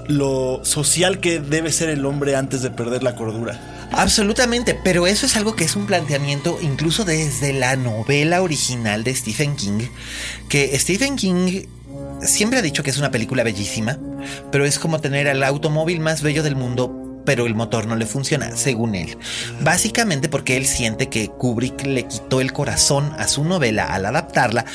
lo 0.07 0.61
social 0.63 1.19
que 1.19 1.39
debe 1.39 1.71
ser 1.71 1.89
el 1.89 2.05
hombre 2.05 2.35
antes 2.35 2.61
de 2.61 2.71
perder 2.71 3.03
la 3.03 3.15
cordura. 3.15 3.59
Absolutamente, 3.91 4.79
pero 4.83 5.07
eso 5.07 5.25
es 5.25 5.35
algo 5.35 5.55
que 5.55 5.63
es 5.63 5.75
un 5.75 5.85
planteamiento 5.87 6.59
incluso 6.61 7.05
desde 7.05 7.53
la 7.53 7.75
novela 7.75 8.41
original 8.41 9.03
de 9.03 9.15
Stephen 9.15 9.55
King, 9.55 9.87
que 10.47 10.77
Stephen 10.77 11.15
King 11.15 11.63
siempre 12.21 12.59
ha 12.59 12.61
dicho 12.61 12.83
que 12.83 12.91
es 12.91 12.97
una 12.97 13.11
película 13.11 13.43
bellísima, 13.43 13.97
pero 14.51 14.65
es 14.65 14.77
como 14.77 14.99
tener 14.99 15.27
el 15.27 15.43
automóvil 15.43 15.99
más 15.99 16.21
bello 16.21 16.43
del 16.43 16.55
mundo, 16.55 17.08
pero 17.25 17.45
el 17.45 17.55
motor 17.55 17.87
no 17.87 17.95
le 17.95 18.05
funciona, 18.05 18.55
según 18.55 18.95
él. 18.95 19.17
Básicamente 19.61 20.29
porque 20.29 20.57
él 20.57 20.65
siente 20.65 21.09
que 21.09 21.27
Kubrick 21.27 21.85
le 21.85 22.07
quitó 22.07 22.41
el 22.41 22.53
corazón 22.53 23.11
a 23.17 23.27
su 23.27 23.43
novela 23.43 23.85
al 23.93 24.05
adaptarla, 24.05 24.65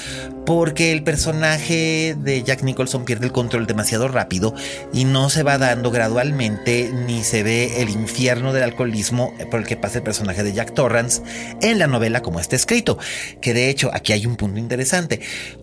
porque 0.46 0.92
el 0.92 1.02
personaje 1.02 2.16
de 2.18 2.42
Jack 2.42 2.62
Nicholson 2.62 3.04
pierde 3.04 3.26
el 3.26 3.32
control 3.32 3.66
demasiado 3.66 4.08
rápido 4.08 4.54
y 4.92 5.04
no 5.04 5.30
se 5.30 5.42
va 5.42 5.58
dando 5.58 5.90
gradualmente 5.90 6.90
ni 6.92 7.22
se 7.24 7.42
ve 7.42 7.80
el 7.82 7.88
infierno 7.88 8.52
del 8.52 8.64
alcoholismo 8.64 9.32
por 9.50 9.60
el 9.60 9.66
que 9.66 9.76
pasa 9.76 9.98
el 9.98 10.04
personaje 10.04 10.42
de 10.42 10.52
Jack 10.52 10.74
Torrance 10.74 11.22
en 11.62 11.78
la 11.78 11.86
novela 11.86 12.20
como 12.20 12.40
está 12.40 12.56
escrito. 12.56 12.98
Que 13.40 13.54
de 13.54 13.70
hecho 13.70 13.90
aquí 13.92 14.12
hay 14.12 14.26
un 14.26 14.36
punto 14.36 14.58
interesante. 14.58 15.20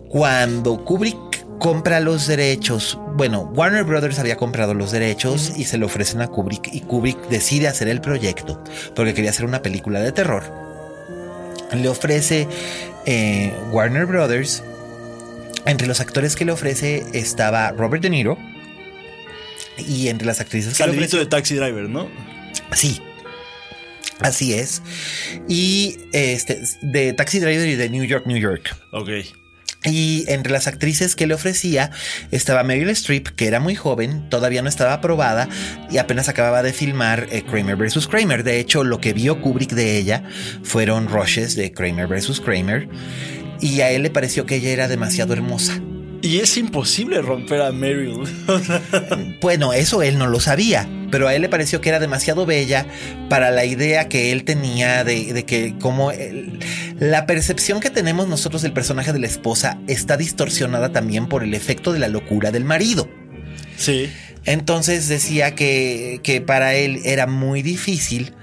Cuando 0.08 0.84
Kubrick 0.84 1.31
compra 1.62 2.00
los 2.00 2.26
derechos. 2.26 2.98
Bueno, 3.14 3.42
Warner 3.54 3.84
Brothers 3.84 4.18
había 4.18 4.36
comprado 4.36 4.74
los 4.74 4.90
derechos 4.90 5.52
y 5.56 5.62
se 5.62 5.78
lo 5.78 5.86
ofrecen 5.86 6.20
a 6.20 6.26
Kubrick 6.26 6.68
y 6.74 6.80
Kubrick 6.80 7.28
decide 7.28 7.68
hacer 7.68 7.86
el 7.86 8.00
proyecto 8.00 8.60
porque 8.96 9.14
quería 9.14 9.30
hacer 9.30 9.44
una 9.44 9.62
película 9.62 10.00
de 10.00 10.10
terror. 10.10 10.42
Le 11.72 11.88
ofrece 11.88 12.48
eh, 13.06 13.52
Warner 13.70 14.06
Brothers. 14.06 14.64
Entre 15.64 15.86
los 15.86 16.00
actores 16.00 16.34
que 16.34 16.44
le 16.44 16.50
ofrece 16.50 17.04
estaba 17.12 17.70
Robert 17.70 18.02
De 18.02 18.10
Niro. 18.10 18.36
Y 19.78 20.08
entre 20.08 20.26
las 20.26 20.40
actrices 20.40 20.76
que 20.76 20.84
le 20.84 21.06
de 21.06 21.26
Taxi 21.26 21.54
Driver, 21.54 21.88
¿no? 21.88 22.08
Sí, 22.72 23.00
Así 24.18 24.52
es. 24.52 24.82
Y 25.48 25.96
este, 26.12 26.60
de 26.82 27.12
Taxi 27.12 27.38
Driver 27.38 27.68
y 27.68 27.76
de 27.76 27.88
New 27.88 28.04
York, 28.04 28.26
New 28.26 28.38
York. 28.38 28.76
Ok. 28.90 29.10
Y 29.84 30.24
entre 30.28 30.52
las 30.52 30.68
actrices 30.68 31.16
que 31.16 31.26
le 31.26 31.34
ofrecía 31.34 31.90
estaba 32.30 32.62
Meryl 32.62 32.90
Streep, 32.90 33.28
que 33.28 33.48
era 33.48 33.58
muy 33.58 33.74
joven, 33.74 34.28
todavía 34.30 34.62
no 34.62 34.68
estaba 34.68 34.92
aprobada 34.92 35.48
y 35.90 35.98
apenas 35.98 36.28
acababa 36.28 36.62
de 36.62 36.72
filmar 36.72 37.26
eh, 37.32 37.42
Kramer 37.42 37.76
vs. 37.76 38.06
Kramer. 38.06 38.44
De 38.44 38.60
hecho, 38.60 38.84
lo 38.84 39.00
que 39.00 39.12
vio 39.12 39.40
Kubrick 39.40 39.72
de 39.72 39.98
ella 39.98 40.22
fueron 40.62 41.08
rushes 41.08 41.56
de 41.56 41.72
Kramer 41.72 42.06
vs. 42.06 42.40
Kramer 42.40 42.88
y 43.60 43.80
a 43.80 43.90
él 43.90 44.02
le 44.02 44.10
pareció 44.10 44.46
que 44.46 44.56
ella 44.56 44.70
era 44.70 44.88
demasiado 44.88 45.32
hermosa. 45.32 45.80
Y 46.22 46.38
es 46.38 46.56
imposible 46.56 47.20
romper 47.20 47.62
a 47.62 47.72
Meryl. 47.72 48.22
bueno, 49.40 49.72
eso 49.72 50.02
él 50.02 50.18
no 50.18 50.28
lo 50.28 50.38
sabía, 50.38 50.88
pero 51.12 51.28
a 51.28 51.34
él 51.34 51.42
le 51.42 51.50
pareció 51.50 51.82
que 51.82 51.90
era 51.90 52.00
demasiado 52.00 52.46
bella 52.46 52.86
para 53.28 53.50
la 53.50 53.66
idea 53.66 54.08
que 54.08 54.32
él 54.32 54.44
tenía 54.44 55.04
de, 55.04 55.44
que 55.44 55.74
como 55.78 56.10
la 56.98 57.26
percepción 57.26 57.80
que 57.80 57.90
tenemos 57.90 58.28
nosotros 58.28 58.62
del 58.62 58.72
personaje 58.72 59.12
de 59.12 59.18
la 59.18 59.26
esposa 59.26 59.78
está 59.86 60.16
distorsionada 60.16 60.90
también 60.90 61.28
por 61.28 61.44
el 61.44 61.52
efecto 61.52 61.92
de 61.92 61.98
la 61.98 62.08
locura 62.08 62.50
del 62.50 62.64
marido. 62.64 63.10
Sí. 63.76 64.10
Entonces 64.44 65.08
decía 65.08 65.54
que, 65.54 66.20
que 66.22 66.40
para 66.40 66.74
él 66.74 67.00
era 67.04 67.26
muy 67.26 67.62
difícil 67.62 68.34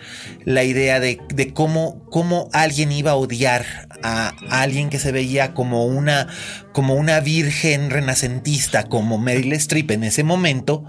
la 0.45 0.64
idea 0.64 1.00
de, 1.00 1.20
de, 1.34 1.54
cómo, 1.54 2.06
cómo 2.10 2.50
alguien 2.54 2.91
iba 2.91 3.12
a 3.12 3.16
odiar 3.16 3.66
a 4.02 4.34
alguien 4.50 4.89
que 4.89 5.00
se 5.00 5.12
veía 5.12 5.54
como 5.54 5.86
una, 5.86 6.28
como 6.72 6.95
una 6.95 7.20
virgen 7.20 7.89
renacentista, 7.89 8.84
como 8.84 9.18
Meryl 9.18 9.54
Streep 9.54 9.91
en 9.91 10.06
ese 10.06 10.24
momento, 10.24 10.86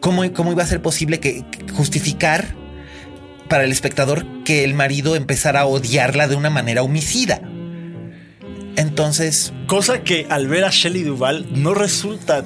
¿cómo, 0.00 0.22
cómo 0.32 0.52
iba 0.52 0.62
a 0.62 0.66
ser 0.66 0.80
posible 0.80 1.44
justificar 1.72 2.54
para 3.48 3.64
el 3.64 3.72
espectador 3.72 4.24
que 4.44 4.64
el 4.64 4.74
marido 4.74 5.16
empezara 5.16 5.62
a 5.62 5.66
odiarla 5.66 6.28
de 6.28 6.36
una 6.36 6.50
manera 6.50 6.82
homicida? 6.82 7.40
Entonces. 8.76 9.52
Cosa 9.66 10.02
que 10.02 10.26
al 10.30 10.48
ver 10.48 10.64
a 10.64 10.70
Shelley 10.70 11.02
Duval 11.02 11.46
no 11.50 11.74
resulta 11.74 12.44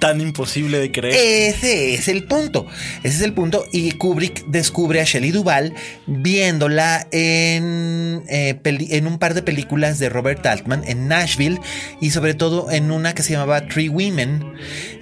tan 0.00 0.20
imposible 0.20 0.80
de 0.80 0.90
creer. 0.90 1.14
Ese 1.14 1.94
es 1.94 2.08
el 2.08 2.24
punto. 2.24 2.66
Ese 3.04 3.16
es 3.16 3.22
el 3.22 3.32
punto. 3.32 3.64
Y 3.70 3.92
Kubrick 3.92 4.46
descubre 4.46 5.00
a 5.00 5.04
Shelley 5.04 5.30
Duvall 5.30 5.74
viéndola 6.08 7.06
en, 7.12 8.24
eh, 8.28 8.58
en 8.64 9.06
un 9.06 9.18
par 9.18 9.34
de 9.34 9.42
películas 9.42 10.00
de 10.00 10.08
Robert 10.08 10.44
Altman 10.44 10.82
en 10.86 11.06
Nashville 11.06 11.60
y 12.00 12.10
sobre 12.10 12.34
todo 12.34 12.70
en 12.72 12.90
una 12.90 13.14
que 13.14 13.22
se 13.22 13.34
llamaba 13.34 13.68
Three 13.68 13.88
Women. 13.88 14.54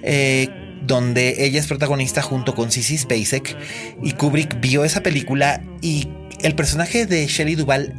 Eh, 0.03 0.49
donde 0.81 1.45
ella 1.45 1.59
es 1.59 1.67
protagonista 1.67 2.21
junto 2.21 2.55
con 2.55 2.71
Sissy 2.71 2.97
Spacek 2.97 3.55
y 4.01 4.13
Kubrick 4.13 4.59
vio 4.59 4.85
esa 4.85 5.03
película 5.03 5.61
y 5.81 6.07
el 6.41 6.55
personaje 6.55 7.05
de 7.05 7.27
Shelley 7.27 7.55
Duvall 7.55 7.93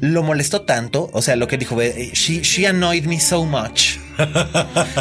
lo 0.00 0.22
molestó 0.22 0.62
tanto, 0.62 1.10
o 1.12 1.22
sea, 1.22 1.36
lo 1.36 1.46
que 1.46 1.58
dijo, 1.58 1.80
she, 1.80 2.40
she 2.40 2.66
annoyed 2.66 3.04
me 3.04 3.20
so 3.20 3.44
much 3.44 4.01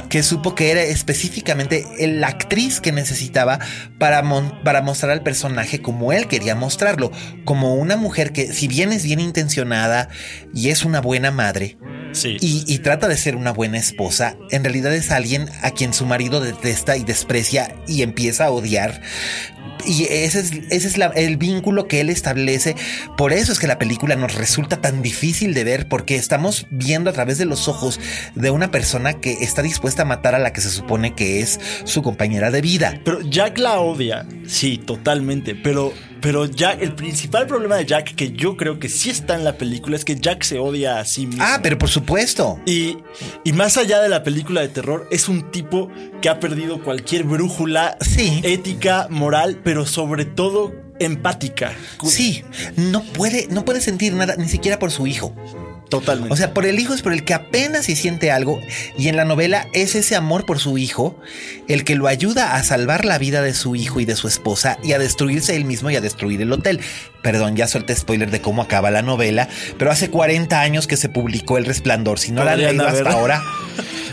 que 0.10 0.24
supo 0.24 0.56
que 0.56 0.72
era 0.72 0.84
específicamente 0.84 1.86
la 2.00 2.28
actriz 2.28 2.80
que 2.82 2.92
necesitaba 2.92 3.60
para, 3.98 4.24
para 4.64 4.82
mostrar 4.82 5.12
al 5.12 5.24
personaje 5.24 5.82
como 5.82 6.14
él 6.14 6.28
quería 6.28 6.56
mostrarlo, 6.56 7.12
como 7.46 7.76
una 7.76 7.98
mujer 7.98 8.32
que 8.32 8.54
si 8.54 8.68
bien 8.68 8.92
es 8.92 9.04
bien 9.04 9.20
intencionada 9.20 10.10
y 10.54 10.70
es 10.70 10.86
una 10.86 11.02
buena 11.02 11.32
madre, 11.32 11.78
y, 12.24 12.66
y, 12.68 12.80
trata 12.80 13.08
de 13.08 13.16
ser 13.16 13.38
una 13.38 13.52
buena 13.54 13.78
esposa, 13.78 14.36
en 14.50 14.66
realidad 14.66 14.94
es 14.94 15.12
alguien 15.12 15.48
a 15.62 15.72
quien 15.72 15.94
su 15.94 16.06
marido 16.06 16.42
detesta 16.42 16.98
y 16.98 17.06
desprecia 17.06 17.74
y 17.88 18.02
empieza 18.02 18.46
a 18.46 18.52
odiar. 18.52 19.02
Y 19.86 20.04
ese 20.04 20.42
es, 20.42 20.52
ese 20.70 20.88
es 20.88 20.96
el 21.16 21.38
vínculo 21.38 21.88
que 21.88 22.02
él 22.02 22.10
establece. 22.10 22.76
Por 23.18 23.34
eso 23.34 23.52
es 23.52 23.60
que 23.60 23.68
la 23.68 23.80
película 23.80 24.16
nos 24.16 24.36
resulta 24.36 24.82
tan 24.82 25.02
difícil 25.02 25.54
de 25.54 25.64
ver, 25.64 25.88
porque 25.88 26.16
estamos 26.16 26.68
viendo 26.70 27.10
a 27.10 27.14
través 27.14 27.38
de 27.38 27.46
los 27.46 27.68
ojos 27.68 28.00
de 28.36 28.52
una 28.52 28.72
persona 28.72 29.01
que 29.20 29.34
está 29.34 29.62
dispuesta 29.62 30.04
a 30.04 30.06
matar 30.06 30.36
a 30.36 30.40
la 30.40 30.54
que 30.54 30.62
se 30.62 30.70
supone 30.70 31.16
que 31.16 31.42
es 31.42 31.60
su 31.84 32.02
compañera 32.02 32.52
de 32.52 32.62
vida. 32.62 33.00
Pero 33.04 33.22
Jack 33.22 33.58
la 33.58 33.80
odia, 33.80 34.26
sí, 34.48 34.78
totalmente, 34.78 35.56
pero 35.56 35.94
pero 36.22 36.46
Jack, 36.46 36.82
el 36.82 36.94
principal 36.94 37.48
problema 37.48 37.76
de 37.78 37.86
Jack, 37.86 38.14
que 38.14 38.32
yo 38.32 38.56
creo 38.56 38.80
que 38.80 38.90
sí 38.90 39.10
está 39.10 39.36
en 39.36 39.44
la 39.44 39.58
película, 39.58 39.96
es 39.96 40.06
que 40.06 40.16
Jack 40.16 40.44
se 40.44 40.60
odia 40.60 41.00
a 41.00 41.06
sí 41.06 41.26
mismo. 41.26 41.44
Ah, 41.44 41.60
pero 41.64 41.80
por 41.80 41.90
supuesto. 41.90 42.60
Y, 42.66 42.98
y 43.44 43.54
más 43.54 43.78
allá 43.78 44.00
de 44.02 44.08
la 44.08 44.24
película 44.24 44.62
de 44.62 44.70
terror, 44.70 45.08
es 45.12 45.28
un 45.28 45.50
tipo 45.52 45.90
que 46.22 46.30
ha 46.30 46.40
perdido 46.40 46.84
cualquier 46.84 47.24
brújula 47.24 47.98
ética, 48.44 49.08
moral, 49.10 49.60
pero 49.64 49.88
sobre 49.88 50.26
todo 50.26 50.74
empática. 51.00 51.74
Sí, 52.04 52.44
no 52.76 53.04
puede, 53.04 53.48
no 53.50 53.66
puede 53.66 53.82
sentir 53.82 54.14
nada, 54.14 54.36
ni 54.36 54.48
siquiera 54.48 54.78
por 54.78 54.92
su 54.92 55.08
hijo. 55.08 55.36
Totalmente. 55.92 56.34
O 56.34 56.38
sea, 56.38 56.54
por 56.54 56.66
el 56.66 56.80
hijo 56.80 56.94
es 56.94 57.02
por 57.02 57.12
el 57.12 57.26
que 57.26 57.34
apenas 57.34 57.86
si 57.86 57.98
siente 57.98 58.32
algo 58.32 58.62
y 58.98 59.10
en 59.10 59.18
la 59.18 59.26
novela 59.26 59.68
es 59.74 59.94
ese 59.94 60.16
amor 60.16 60.46
por 60.46 60.58
su 60.58 60.78
hijo 60.78 61.20
el 61.68 61.84
que 61.84 61.96
lo 61.96 62.08
ayuda 62.08 62.56
a 62.56 62.64
salvar 62.64 63.04
la 63.04 63.18
vida 63.18 63.42
de 63.42 63.54
su 63.54 63.76
hijo 63.76 64.00
y 64.00 64.06
de 64.06 64.16
su 64.16 64.30
esposa 64.30 64.78
y 64.86 64.94
a 64.94 65.00
destruirse 65.00 65.54
él 65.58 65.66
mismo 65.66 65.92
y 65.92 65.98
a 65.98 66.02
destruir 66.02 66.42
el 66.42 66.54
hotel. 66.54 66.80
Perdón, 67.22 67.58
ya 67.58 67.68
solté 67.68 67.94
spoiler 67.94 68.32
de 68.32 68.40
cómo 68.40 68.62
acaba 68.62 68.90
la 68.90 69.02
novela, 69.02 69.50
pero 69.78 69.92
hace 69.92 70.10
40 70.10 70.62
años 70.62 70.88
que 70.88 70.96
se 70.96 71.10
publicó 71.10 71.58
El 71.58 71.66
Resplandor. 71.66 72.20
Si 72.20 72.32
no 72.32 72.46
la 72.46 72.54
han 72.54 72.62
leído 72.62 72.88
hasta 72.88 73.12
ahora, 73.12 73.44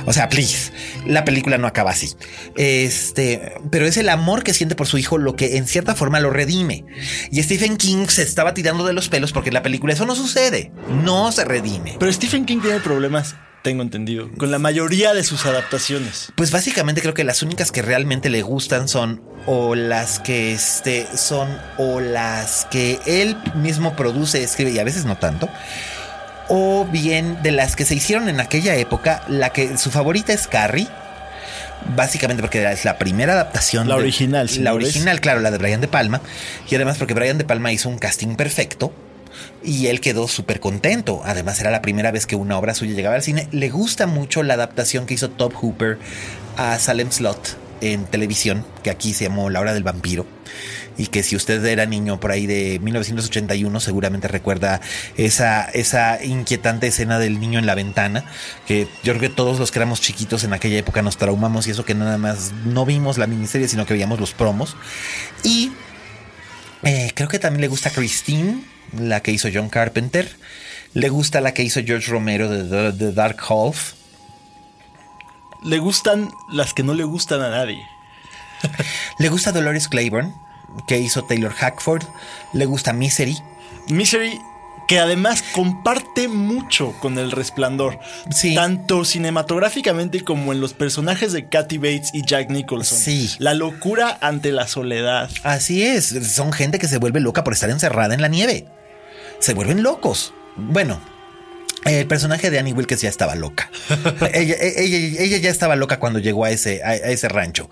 o 0.05 0.13
sea, 0.13 0.29
please, 0.29 0.73
la 1.07 1.25
película 1.25 1.59
no 1.59 1.67
acaba 1.67 1.91
así. 1.91 2.15
Este, 2.57 3.53
pero 3.71 3.87
es 3.87 3.99
el 3.99 4.09
amor 4.09 4.43
que 4.43 4.55
siente 4.55 4.75
por 4.75 4.87
su 4.87 4.97
hijo 4.99 5.19
lo 5.19 5.37
que 5.37 5.59
en 5.59 5.67
cierta 5.69 5.95
forma 5.95 6.19
lo 6.19 6.31
redime. 6.31 6.87
Y 7.31 7.43
Stephen 7.43 7.77
King 7.77 8.07
se 8.09 8.23
estaba 8.23 8.55
tirando 8.55 8.87
de 8.87 8.95
los 8.95 9.09
pelos 9.09 9.33
porque 9.33 9.51
en 9.51 9.55
la 9.55 9.63
película 9.63 9.93
eso 9.93 10.07
no 10.07 10.15
sucede. 10.15 10.73
No 11.05 11.31
se 11.31 11.45
redime. 11.45 11.68
Pero 11.99 12.13
Stephen 12.13 12.45
King 12.45 12.61
tiene 12.61 12.81
problemas 12.81 13.35
tengo 13.63 13.83
entendido, 13.83 14.31
con 14.39 14.51
la 14.51 14.59
mayoría 14.59 15.15
de 15.15 15.25
sus 15.25 15.45
adaptaciones. 15.45 16.33
Pues 16.37 16.51
básicamente 16.51 17.01
creo 17.03 17.15
que 17.15 17.25
las 17.25 17.43
únicas 17.43 17.73
que 17.73 17.83
realmente 17.83 18.31
le 18.31 18.43
gustan 18.43 18.89
son 18.89 19.21
o 19.47 19.75
las 19.75 20.21
que 20.21 20.53
este 20.53 21.07
son 21.17 21.49
o 21.77 22.01
las 22.01 22.67
que 22.71 22.99
él 23.07 23.37
mismo 23.57 23.97
produce, 23.97 24.43
escribe 24.43 24.71
y 24.71 24.79
a 24.79 24.85
veces 24.85 25.05
no 25.05 25.19
tanto. 25.19 25.49
O 26.49 26.87
bien 26.91 27.43
de 27.43 27.51
las 27.51 27.77
que 27.77 27.85
se 27.85 27.95
hicieron 27.95 28.29
en 28.29 28.41
aquella 28.41 28.75
época, 28.77 29.23
la 29.29 29.51
que 29.51 29.77
su 29.77 29.91
favorita 29.91 30.33
es 30.33 30.47
Carrie. 30.47 30.89
Básicamente 31.95 32.43
porque 32.43 32.65
es 32.73 32.85
la 32.85 32.99
primera 32.99 33.35
adaptación. 33.35 33.89
La 33.89 33.97
original, 33.97 34.49
La 34.61 34.75
original, 34.75 35.21
claro, 35.21 35.41
la 35.41 35.51
de 35.51 35.59
Brian 35.59 35.81
De 35.81 35.89
Palma. 35.89 36.21
Y 36.69 36.75
además 36.75 36.97
porque 36.99 37.15
Brian 37.15 37.39
De 37.39 37.45
Palma 37.45 37.71
hizo 37.71 37.89
un 37.89 37.99
casting 37.99 38.35
perfecto 38.35 38.93
y 39.63 39.87
él 39.87 40.01
quedó 40.01 40.29
súper 40.29 40.61
contento. 40.61 41.23
Además, 41.25 41.61
era 41.61 41.71
la 41.71 41.83
primera 41.83 42.11
vez 42.11 42.27
que 42.27 42.37
una 42.37 42.59
obra 42.59 42.75
suya 42.75 42.95
llegaba 42.95 43.17
al 43.17 43.23
cine. 43.23 43.49
Le 43.53 43.71
gusta 43.71 44.07
mucho 44.07 44.43
la 44.43 44.55
adaptación 44.55 45.07
que 45.07 45.15
hizo 45.15 45.31
Top 45.31 45.55
Hooper 45.55 45.99
a 46.57 46.79
Salem 46.79 47.11
Slot 47.11 47.57
en 47.81 48.05
televisión, 48.07 48.65
que 48.83 48.91
aquí 48.91 49.15
se 49.15 49.25
llamó 49.25 49.51
La 49.51 49.61
Hora 49.61 49.75
del 49.75 49.85
Vampiro. 49.85 50.27
Y 50.97 51.07
que 51.07 51.23
si 51.23 51.37
usted 51.37 51.65
era 51.65 51.87
niño 51.87 52.19
por 52.19 52.33
ahí 52.33 52.47
de 52.47 52.81
1981, 52.81 53.79
seguramente 53.79 54.27
recuerda 54.27 54.81
esa, 55.17 55.65
esa 55.67 56.25
inquietante 56.25 56.89
escena 56.89 57.21
del 57.21 57.39
niño 57.39 57.61
en 57.61 57.67
la 57.67 57.77
ventana. 57.77 58.25
Que 58.67 58.89
yo 59.05 59.13
creo 59.13 59.21
que 59.21 59.29
todos 59.29 59.61
los 59.61 59.71
que 59.71 59.79
éramos 59.79 60.01
chiquitos 60.01 60.43
en 60.43 60.53
aquella 60.53 60.77
época 60.77 61.03
nos 61.03 61.17
traumamos 61.17 61.69
y 61.69 61.71
eso 61.71 61.85
que 61.85 61.95
nada 61.95 62.19
más 62.19 62.53
no 62.65 62.85
vimos 62.85 63.17
la 63.17 63.29
miniserie, 63.29 63.69
sino 63.69 63.87
que 63.87 63.95
veíamos 63.95 64.19
los 64.19 64.33
promos. 64.33 64.77
Y 65.45 65.71
eh, 66.83 67.13
creo 67.15 67.29
que 67.29 67.39
también 67.39 67.61
le 67.61 67.69
gusta 67.69 67.91
Christine 67.91 68.65
la 68.97 69.21
que 69.21 69.33
hizo 69.33 69.49
John 69.53 69.69
Carpenter. 69.69 70.29
Le 70.95 71.09
gusta 71.11 71.41
la 71.41 71.53
que 71.53 71.63
hizo 71.63 71.81
George 71.85 72.11
Romero 72.11 72.49
de 72.49 72.93
The, 72.93 73.13
Dark 73.13 73.39
Half. 73.49 73.95
Le 75.65 75.79
gustan 75.79 76.31
las 76.51 76.73
que 76.73 76.83
no 76.83 76.95
le 76.95 77.05
gustan 77.05 77.43
a 77.43 77.51
nadie. 77.51 77.83
le 79.19 79.29
gusta 79.29 79.53
Dolores 79.53 79.89
Claiborne, 79.89 80.33
que 80.87 80.99
hizo 80.99 81.25
Taylor 81.25 81.53
Hackford. 81.53 82.05
Le 82.55 82.65
gusta 82.65 82.93
Misery. 82.93 83.37
Misery, 83.89 84.41
que 84.87 84.99
además 84.99 85.43
comparte 85.53 86.29
mucho 86.29 86.95
con 87.01 87.19
El 87.19 87.33
Resplandor. 87.33 87.99
Sí. 88.31 88.55
Tanto 88.55 89.05
cinematográficamente 89.05 90.23
como 90.23 90.53
en 90.53 90.61
los 90.61 90.73
personajes 90.73 91.33
de 91.33 91.49
Kathy 91.49 91.79
Bates 91.79 92.11
y 92.15 92.25
Jack 92.25 92.51
Nicholson. 92.51 92.99
Sí. 92.99 93.31
La 93.39 93.53
locura 93.53 94.17
ante 94.21 94.53
la 94.53 94.67
soledad. 94.67 95.31
Así 95.43 95.83
es. 95.83 96.15
Son 96.33 96.53
gente 96.53 96.79
que 96.79 96.89
se 96.89 96.99
vuelve 96.99 97.21
loca 97.21 97.45
por 97.45 97.53
estar 97.53 97.69
encerrada 97.69 98.15
en 98.15 98.23
la 98.23 98.29
nieve 98.29 98.67
se 99.39 99.55
vuelven 99.55 99.83
locos. 99.83 100.33
Bueno, 100.57 101.01
el 101.85 102.07
personaje 102.07 102.51
de 102.51 102.59
Annie 102.59 102.73
Wilkes 102.73 103.01
ya 103.01 103.09
estaba 103.09 103.35
loca. 103.35 103.71
ella, 104.35 105.39
ya 105.39 105.51
estaba 105.51 105.77
loca 105.77 105.99
cuando 105.99 106.19
llegó 106.19 106.45
a 106.45 106.51
ese, 106.51 106.83
a, 106.83 106.95
ese 106.97 107.29
rancho. 107.29 107.71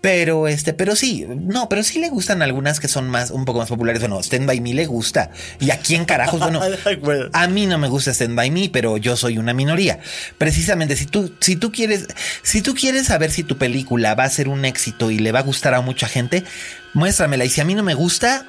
Pero 0.00 0.48
este, 0.48 0.72
pero 0.72 0.96
sí, 0.96 1.26
no, 1.28 1.68
pero 1.68 1.82
sí 1.82 1.98
le 1.98 2.08
gustan 2.08 2.42
algunas 2.42 2.80
que 2.80 2.88
son 2.88 3.10
más, 3.10 3.30
un 3.30 3.44
poco 3.44 3.58
más 3.58 3.68
populares. 3.68 4.00
Bueno, 4.00 4.20
Stand 4.20 4.46
By 4.46 4.60
Me 4.60 4.74
le 4.74 4.86
gusta. 4.86 5.30
¿Y 5.60 5.70
a 5.70 5.78
quién 5.78 6.06
carajos? 6.06 6.40
Bueno, 6.40 6.60
a 7.32 7.46
mí 7.46 7.66
no 7.66 7.78
me 7.78 7.88
gusta 7.88 8.12
Stand 8.12 8.34
By 8.34 8.50
Me, 8.50 8.70
pero 8.72 8.96
yo 8.96 9.16
soy 9.16 9.38
una 9.38 9.52
minoría. 9.52 10.00
Precisamente, 10.38 10.96
si 10.96 11.06
tú, 11.06 11.34
si 11.40 11.56
tú 11.56 11.70
quieres, 11.72 12.06
si 12.42 12.62
tú 12.62 12.74
quieres 12.74 13.06
saber 13.06 13.30
si 13.30 13.44
tu 13.44 13.58
película 13.58 14.14
va 14.14 14.24
a 14.24 14.30
ser 14.30 14.48
un 14.48 14.64
éxito 14.64 15.10
y 15.10 15.18
le 15.18 15.30
va 15.30 15.40
a 15.40 15.42
gustar 15.42 15.74
a 15.74 15.82
mucha 15.82 16.08
gente, 16.08 16.42
muéstramela. 16.94 17.44
Y 17.44 17.50
si 17.50 17.60
a 17.60 17.64
mí 17.64 17.74
no 17.74 17.82
me 17.82 17.94
gusta, 17.94 18.46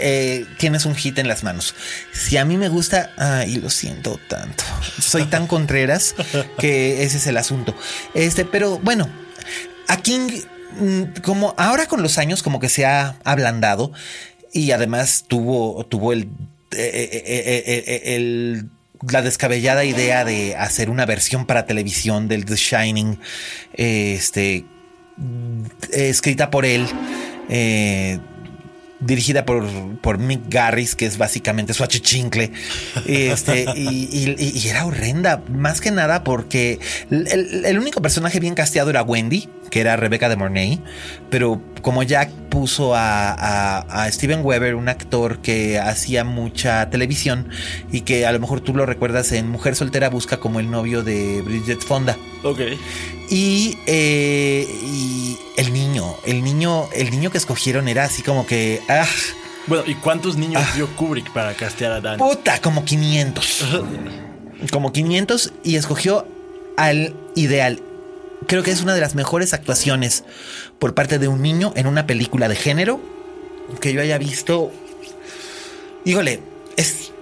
eh, 0.00 0.46
tienes 0.58 0.86
un 0.86 0.94
hit 0.94 1.18
en 1.18 1.28
las 1.28 1.42
manos. 1.42 1.74
Si 2.12 2.36
a 2.36 2.44
mí 2.44 2.56
me 2.56 2.68
gusta, 2.68 3.12
ay, 3.16 3.56
lo 3.56 3.70
siento 3.70 4.18
tanto. 4.28 4.64
Soy 5.00 5.24
tan 5.24 5.46
contreras 5.48 6.14
que 6.58 7.02
ese 7.02 7.18
es 7.18 7.26
el 7.26 7.36
asunto. 7.36 7.74
Este, 8.14 8.44
pero 8.44 8.78
bueno, 8.78 9.08
a 9.88 9.96
King, 9.98 10.28
mm, 10.80 11.20
como 11.22 11.54
ahora 11.56 11.86
con 11.86 12.02
los 12.02 12.18
años, 12.18 12.42
como 12.42 12.60
que 12.60 12.68
se 12.68 12.84
ha 12.86 13.16
ablandado 13.24 13.92
y 14.52 14.70
además 14.70 15.24
tuvo, 15.28 15.84
tuvo 15.86 16.12
el, 16.12 16.28
eh, 16.72 17.24
eh, 17.26 17.84
eh, 17.86 18.02
el 18.16 18.70
la 19.10 19.22
descabellada 19.22 19.84
idea 19.84 20.24
de 20.24 20.56
hacer 20.56 20.90
una 20.90 21.06
versión 21.06 21.46
para 21.46 21.66
televisión 21.66 22.28
del 22.28 22.44
The 22.44 22.56
Shining, 22.56 23.18
este, 23.74 24.64
escrita 25.92 26.50
por 26.50 26.64
él, 26.64 26.86
eh, 27.48 28.18
dirigida 29.00 29.44
por, 29.44 29.64
por 29.98 30.18
Mick 30.18 30.42
Garris, 30.48 30.94
que 30.94 31.06
es 31.06 31.18
básicamente 31.18 31.74
su 31.74 31.84
achichincle. 31.84 32.52
Este, 33.06 33.66
y, 33.76 34.68
era 34.68 34.86
horrenda, 34.86 35.42
más 35.48 35.80
que 35.80 35.90
nada 35.90 36.24
porque 36.24 36.78
el, 37.10 37.78
único 37.78 38.00
personaje 38.00 38.40
bien 38.40 38.54
casteado 38.54 38.90
era 38.90 39.02
Wendy, 39.02 39.48
que 39.70 39.80
era 39.80 39.96
Rebecca 39.96 40.28
de 40.28 40.36
Mornay, 40.36 40.80
pero 41.30 41.62
como 41.86 42.02
Jack 42.02 42.30
puso 42.50 42.96
a, 42.96 43.78
a, 43.78 44.10
Steven 44.10 44.40
Weber, 44.44 44.74
un 44.74 44.88
actor 44.88 45.38
que 45.38 45.78
hacía 45.78 46.24
mucha 46.24 46.90
televisión 46.90 47.48
y 47.92 48.00
que 48.00 48.26
a 48.26 48.32
lo 48.32 48.40
mejor 48.40 48.60
tú 48.60 48.74
lo 48.74 48.86
recuerdas 48.86 49.30
en 49.30 49.48
Mujer 49.48 49.76
Soltera 49.76 50.08
Busca 50.08 50.38
como 50.38 50.58
el 50.58 50.68
novio 50.68 51.04
de 51.04 51.42
Bridget 51.42 51.80
Fonda. 51.80 52.16
Ok. 52.42 52.58
Y, 53.30 53.78
eh, 53.86 54.66
y 54.82 55.38
el 55.56 55.72
niño, 55.72 56.16
el 56.24 56.42
niño, 56.42 56.88
el 56.92 57.12
niño 57.12 57.30
que 57.30 57.38
escogieron 57.38 57.86
era 57.86 58.02
así 58.02 58.20
como 58.22 58.48
que. 58.48 58.82
Ah, 58.88 59.06
bueno, 59.68 59.84
¿y 59.86 59.94
cuántos 59.94 60.36
niños 60.36 60.64
ah. 60.66 60.72
dio 60.74 60.88
Kubrick 60.96 61.32
para 61.32 61.54
castear 61.54 61.92
a 61.92 62.00
Dan? 62.00 62.18
Puta, 62.18 62.60
como 62.60 62.84
500. 62.84 63.64
como 64.72 64.92
500 64.92 65.52
y 65.62 65.76
escogió 65.76 66.26
al 66.76 67.14
ideal. 67.36 67.80
Creo 68.46 68.62
que 68.62 68.70
es 68.70 68.82
una 68.82 68.94
de 68.94 69.00
las 69.00 69.14
mejores 69.14 69.52
actuaciones 69.52 70.24
por 70.78 70.94
parte 70.94 71.18
de 71.18 71.28
un 71.28 71.42
niño 71.42 71.72
en 71.76 71.86
una 71.86 72.06
película 72.06 72.48
de 72.48 72.56
género 72.56 73.00
que 73.80 73.92
yo 73.92 74.00
haya 74.00 74.18
visto. 74.18 74.70
Híjole, 76.04 76.40
es. 76.76 77.12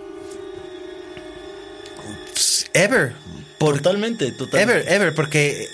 Ever. 2.75 3.15
totalmente, 3.59 4.33
totalmente. 4.33 4.83
Ever, 4.83 4.93
ever, 4.93 5.15
porque 5.15 5.67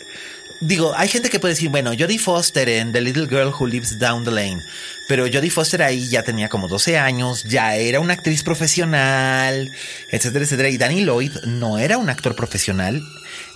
digo, 0.60 0.92
hay 0.96 1.08
gente 1.08 1.30
que 1.30 1.40
puede 1.40 1.54
decir, 1.54 1.70
bueno, 1.70 1.92
Jodie 1.98 2.18
Foster 2.18 2.68
en 2.68 2.92
The 2.92 3.00
Little 3.00 3.26
Girl 3.26 3.52
Who 3.58 3.66
Lives 3.66 3.98
Down 3.98 4.24
the 4.24 4.30
Lane, 4.30 4.60
pero 5.08 5.24
Jodie 5.24 5.50
Foster 5.50 5.82
ahí 5.82 6.08
ya 6.08 6.22
tenía 6.22 6.48
como 6.48 6.68
12 6.68 6.98
años, 6.98 7.44
ya 7.44 7.74
era 7.76 8.00
una 8.00 8.14
actriz 8.14 8.42
profesional, 8.42 9.68
etcétera, 10.10 10.44
etcétera. 10.44 10.68
Y 10.68 10.78
Danny 10.78 11.04
Lloyd 11.04 11.32
no 11.46 11.78
era 11.78 11.98
un 11.98 12.10
actor 12.10 12.36
profesional, 12.36 13.02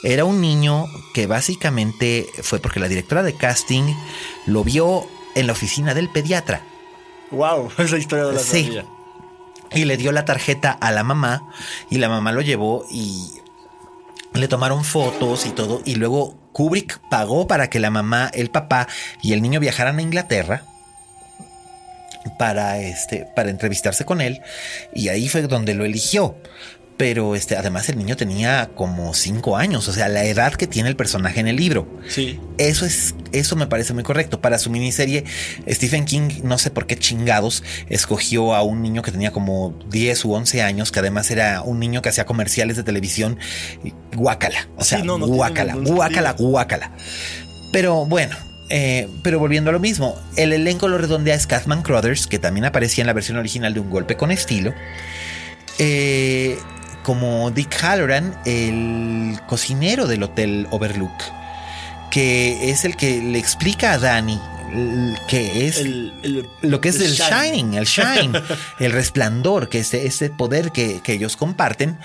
era 0.04 0.24
un 0.24 0.40
niño 0.40 0.86
que 1.14 1.26
básicamente 1.26 2.28
fue 2.42 2.60
porque 2.60 2.78
la 2.78 2.88
directora 2.88 3.22
de 3.22 3.34
casting 3.34 3.94
lo 4.46 4.62
vio 4.62 5.06
en 5.34 5.46
la 5.46 5.54
oficina 5.54 5.94
del 5.94 6.10
pediatra. 6.10 6.62
Wow, 7.30 7.70
esa 7.78 7.96
historia 7.96 8.26
de 8.26 8.34
la 8.34 8.40
sí. 8.40 8.78
Y 9.72 9.86
le 9.86 9.96
dio 9.96 10.12
la 10.12 10.24
tarjeta 10.24 10.70
a 10.70 10.92
la 10.92 11.02
mamá 11.02 11.48
y 11.90 11.98
la 11.98 12.08
mamá 12.08 12.32
lo 12.32 12.42
llevó 12.42 12.86
y 12.90 13.30
le 14.34 14.46
tomaron 14.46 14.84
fotos 14.84 15.46
y 15.46 15.50
todo 15.50 15.80
y 15.84 15.94
luego 15.94 16.36
Kubrick 16.52 17.00
pagó 17.08 17.46
para 17.46 17.70
que 17.70 17.80
la 17.80 17.90
mamá, 17.90 18.30
el 18.34 18.50
papá 18.50 18.86
y 19.22 19.32
el 19.32 19.42
niño 19.42 19.58
viajaran 19.58 19.98
a 19.98 20.02
Inglaterra 20.02 20.64
para 22.38 22.78
este 22.78 23.26
para 23.34 23.50
entrevistarse 23.50 24.04
con 24.04 24.20
él 24.20 24.40
y 24.92 25.08
ahí 25.08 25.28
fue 25.28 25.42
donde 25.42 25.74
lo 25.74 25.84
eligió 25.84 26.36
pero 26.96 27.34
este, 27.34 27.56
además 27.56 27.88
el 27.88 27.98
niño 27.98 28.16
tenía 28.16 28.70
como 28.74 29.14
cinco 29.14 29.56
años, 29.56 29.88
o 29.88 29.92
sea, 29.92 30.08
la 30.08 30.24
edad 30.24 30.54
que 30.54 30.66
tiene 30.66 30.88
el 30.88 30.96
personaje 30.96 31.40
en 31.40 31.48
el 31.48 31.56
libro. 31.56 31.88
Sí. 32.08 32.38
Eso 32.56 32.86
es, 32.86 33.16
eso 33.32 33.56
me 33.56 33.66
parece 33.66 33.94
muy 33.94 34.04
correcto. 34.04 34.40
Para 34.40 34.58
su 34.58 34.70
miniserie, 34.70 35.24
Stephen 35.68 36.04
King, 36.04 36.28
no 36.44 36.56
sé 36.56 36.70
por 36.70 36.86
qué 36.86 36.96
chingados, 36.96 37.64
escogió 37.88 38.54
a 38.54 38.62
un 38.62 38.80
niño 38.80 39.02
que 39.02 39.10
tenía 39.10 39.32
como 39.32 39.76
10 39.90 40.24
u 40.24 40.34
11 40.34 40.62
años, 40.62 40.92
que 40.92 41.00
además 41.00 41.30
era 41.30 41.62
un 41.62 41.80
niño 41.80 42.00
que 42.00 42.10
hacía 42.10 42.26
comerciales 42.26 42.76
de 42.76 42.84
televisión. 42.84 43.38
Guácala. 44.14 44.68
O 44.76 44.84
sea, 44.84 45.02
guácala, 45.02 45.74
guácala, 45.74 46.32
guácala. 46.32 46.92
Pero 47.72 48.06
bueno, 48.06 48.36
eh, 48.70 49.08
pero 49.22 49.40
volviendo 49.40 49.70
a 49.70 49.72
lo 49.72 49.80
mismo, 49.80 50.16
el 50.36 50.52
elenco 50.52 50.86
lo 50.86 50.98
redondea 50.98 51.38
Scatman 51.38 51.82
Crothers, 51.82 52.28
que 52.28 52.38
también 52.38 52.64
aparecía 52.66 53.02
en 53.02 53.06
la 53.08 53.12
versión 53.12 53.36
original 53.36 53.74
de 53.74 53.80
Un 53.80 53.90
Golpe 53.90 54.16
con 54.16 54.30
Estilo. 54.30 54.72
Eh, 55.80 56.56
como 57.04 57.52
Dick 57.52 57.72
Halloran, 57.80 58.34
el 58.44 59.38
cocinero 59.46 60.08
del 60.08 60.24
Hotel 60.24 60.66
Overlook, 60.70 61.14
que 62.10 62.70
es 62.70 62.84
el 62.84 62.96
que 62.96 63.22
le 63.22 63.38
explica 63.38 63.92
a 63.92 63.98
Danny 63.98 64.40
que 65.28 65.68
es 65.68 65.84
lo 66.62 66.80
que 66.80 66.88
es 66.88 67.00
el, 67.00 67.12
shining, 67.12 67.74
el 67.74 67.84
shine, 67.84 68.42
el 68.80 68.92
resplandor, 68.92 69.68
que 69.68 69.78
es 69.78 69.94
ese 69.94 70.30
poder 70.30 70.72
que, 70.72 71.00
ellos 71.06 71.36
comparten. 71.36 71.96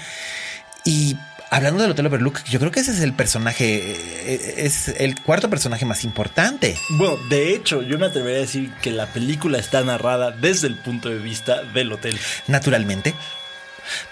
Y 0.83 1.17
hablando 1.49 1.81
del 1.81 1.91
Hotel 1.91 2.05
Overlook, 2.05 2.43
yo 2.43 2.59
creo 2.59 2.71
que 2.71 2.81
ese 2.81 2.91
es 2.91 2.99
el 2.99 3.13
personaje, 3.13 3.95
eh, 4.33 4.53
es 4.57 4.87
el 4.87 5.19
cuarto 5.19 5.49
personaje 5.49 5.85
más 5.85 6.03
importante. 6.03 6.77
Bueno, 6.91 7.17
de 7.29 7.55
hecho, 7.55 7.81
yo 7.81 7.97
me 7.97 8.05
atrevería 8.05 8.37
a 8.37 8.41
decir 8.41 8.71
que 8.81 8.91
la 8.91 9.07
película 9.07 9.57
está 9.57 9.83
narrada 9.83 10.29
desde 10.31 10.67
el 10.67 10.75
punto 10.75 11.09
de 11.09 11.17
vista 11.17 11.63
del 11.63 11.91
hotel. 11.91 12.19
Naturalmente. 12.47 13.15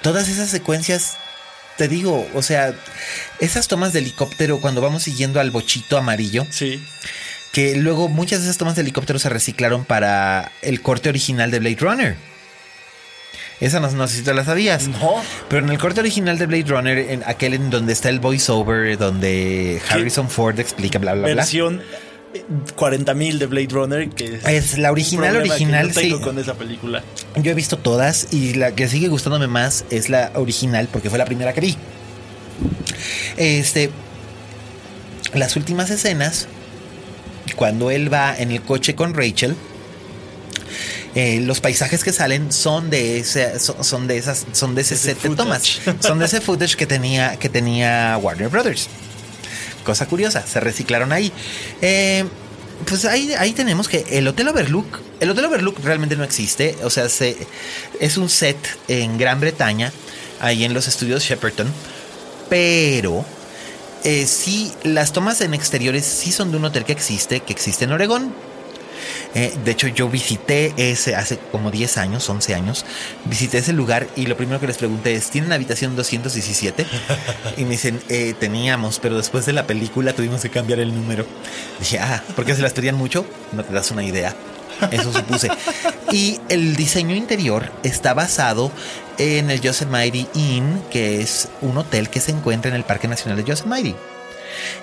Todas 0.02 0.30
esas 0.30 0.50
secuencias, 0.50 1.18
te 1.78 1.88
digo, 1.88 2.28
o 2.34 2.42
sea, 2.42 2.74
esas 3.40 3.68
tomas 3.68 3.94
de 3.94 4.00
helicóptero 4.00 4.60
cuando 4.60 4.82
vamos 4.82 5.04
siguiendo 5.04 5.40
al 5.40 5.52
bochito 5.52 5.98
amarillo. 5.98 6.46
Sí. 6.50 6.84
Que 7.52 7.76
luego 7.76 8.10
muchas 8.10 8.40
de 8.40 8.46
esas 8.46 8.58
tomas 8.58 8.76
de 8.76 8.82
helicóptero 8.82 9.20
se 9.20 9.30
reciclaron 9.30 9.86
para 9.86 10.52
el 10.62 10.82
corte 10.82 11.10
original 11.10 11.50
de 11.52 11.60
Blade 11.60 11.78
Runner. 11.80 12.16
Esa 13.60 13.80
no, 13.80 13.90
no 13.90 14.08
sé 14.08 14.18
si 14.18 14.24
tú 14.24 14.34
la 14.34 14.46
sabías. 14.46 14.88
No. 14.88 15.16
Pero 15.50 15.66
en 15.66 15.72
el 15.72 15.80
corte 15.80 16.00
original 16.00 16.38
de 16.38 16.46
Blade 16.46 16.66
Runner, 16.68 16.98
en 16.98 17.24
aquel 17.26 17.56
en 17.56 17.72
donde 17.72 17.94
está 17.94 18.10
el 18.10 18.20
voiceover, 18.20 18.98
donde 18.98 19.82
Harrison 19.90 20.30
Ford 20.30 20.60
explica 20.60 21.00
bla, 21.00 21.14
bla, 21.14 21.26
bla. 21.26 21.36
Versión 21.36 21.82
40.000 22.76 23.38
de 23.38 23.46
Blade 23.46 23.68
Runner, 23.70 24.10
que 24.10 24.40
es 24.46 24.78
la 24.78 24.92
original, 24.92 25.38
original. 25.38 25.88
Que 25.88 26.02
tengo 26.02 26.22
con 26.22 26.38
esa 26.40 26.54
película. 26.56 27.04
Yo 27.36 27.52
he 27.52 27.54
visto 27.54 27.78
todas 27.78 28.28
y 28.32 28.54
la 28.54 28.74
que 28.74 28.88
sigue 28.88 29.08
gustándome 29.08 29.48
más 29.48 29.86
es 29.90 30.10
la 30.10 30.32
original 30.36 30.90
porque 30.92 31.10
fue 31.10 31.18
la 31.18 31.26
primera 31.26 31.54
que 31.54 31.62
vi. 31.62 31.78
Este, 33.38 33.90
las 35.34 35.56
últimas 35.56 35.90
escenas, 35.90 36.48
cuando 37.56 37.92
él 37.92 38.12
va 38.12 38.36
en 38.38 38.52
el 38.52 38.62
coche 38.62 38.96
con 38.96 39.14
Rachel, 39.14 39.56
eh, 41.16 41.40
los 41.42 41.62
paisajes 41.62 42.04
que 42.04 42.12
salen 42.12 42.52
son 42.52 42.90
de 42.90 43.20
ese, 43.20 43.60
son, 43.60 44.08
de 44.08 44.18
esas, 44.18 44.46
son 44.52 44.76
de 44.76 44.82
ese, 44.82 44.98
set 44.98 45.22
de 45.22 45.36
tomas, 45.36 45.80
son 46.00 46.20
de 46.20 46.26
ese 46.26 46.42
footage 46.42 46.76
que 46.76 46.86
tenía, 46.86 47.38
que 47.38 47.50
tenía 47.50 48.20
Warner 48.22 48.50
Brothers 48.50 48.90
cosa 49.88 50.06
curiosa, 50.06 50.46
se 50.46 50.60
reciclaron 50.60 51.14
ahí. 51.14 51.32
Eh, 51.82 52.26
pues 52.86 53.06
ahí, 53.06 53.34
ahí 53.40 53.54
tenemos 53.54 53.88
que 53.88 54.06
el 54.12 54.28
Hotel 54.28 54.50
Overlook, 54.50 55.00
el 55.22 55.30
Hotel 55.32 55.46
Overlook 55.46 55.80
realmente 55.82 56.18
no 56.18 56.26
existe, 56.26 56.76
o 56.84 56.90
sea, 56.90 57.08
se, 57.08 57.38
es 58.02 58.18
un 58.18 58.30
set 58.30 58.58
en 58.90 59.18
Gran 59.18 59.40
Bretaña, 59.40 59.94
ahí 60.42 60.66
en 60.66 60.74
los 60.74 60.90
estudios 60.90 61.24
Shepperton, 61.24 61.72
pero 62.50 63.26
eh, 64.04 64.28
sí, 64.28 64.74
las 64.84 65.14
tomas 65.14 65.40
en 65.40 65.54
exteriores 65.54 66.06
sí 66.06 66.34
son 66.34 66.52
de 66.52 66.58
un 66.58 66.66
hotel 66.66 66.84
que 66.84 66.92
existe, 66.92 67.40
que 67.40 67.54
existe 67.54 67.86
en 67.86 67.94
Oregón. 67.94 68.34
Eh, 69.36 69.54
de 69.64 69.72
hecho, 69.72 69.88
yo 69.88 70.10
visité 70.10 70.74
ese 70.78 71.16
hace 71.16 71.38
como 71.52 71.72
10 71.72 71.98
años, 71.98 72.30
11 72.30 72.56
años. 72.56 72.86
Visité 73.26 73.60
ese 73.60 73.74
lugar 73.74 74.08
y 74.16 74.26
lo 74.26 74.38
primero 74.38 74.60
que 74.60 74.68
les 74.68 74.78
pregunté 74.78 75.16
es: 75.16 75.30
¿tienen 75.30 75.52
habitación 75.54 75.96
217? 75.96 76.86
Y 77.58 77.64
me 77.64 77.72
dicen: 77.72 78.02
eh, 78.10 78.34
Teníamos, 78.40 79.00
pero 79.00 79.18
después 79.18 79.46
de 79.46 79.54
la 79.54 79.68
película 79.68 80.14
tuvimos 80.14 80.42
que 80.42 80.50
cambiar 80.50 80.80
el 80.80 80.94
número. 80.94 81.26
Dije: 81.80 82.00
Ah, 82.00 82.24
¿por 82.36 82.46
qué 82.46 82.56
se 82.56 82.62
las 82.62 82.74
pedían 82.74 82.96
mucho? 82.96 83.26
No 83.52 83.64
te 83.64 83.74
das 83.74 83.92
una 83.92 84.04
idea. 84.04 84.36
Eso 84.92 85.12
supuse. 85.12 85.50
Y 86.12 86.40
el 86.50 86.76
diseño 86.76 87.16
interior 87.16 87.72
está 87.84 88.14
basado 88.14 88.72
en 89.18 89.50
el 89.50 89.62
Yosemite 89.62 90.28
Inn, 90.36 90.84
que 90.92 91.22
es 91.22 91.50
un 91.62 91.78
hotel 91.78 92.10
que 92.10 92.20
se 92.20 92.32
encuentra 92.32 92.70
en 92.70 92.76
el 92.76 92.84
Parque 92.84 93.08
Nacional 93.08 93.38
de 93.38 93.44
Yosemite. 93.44 93.96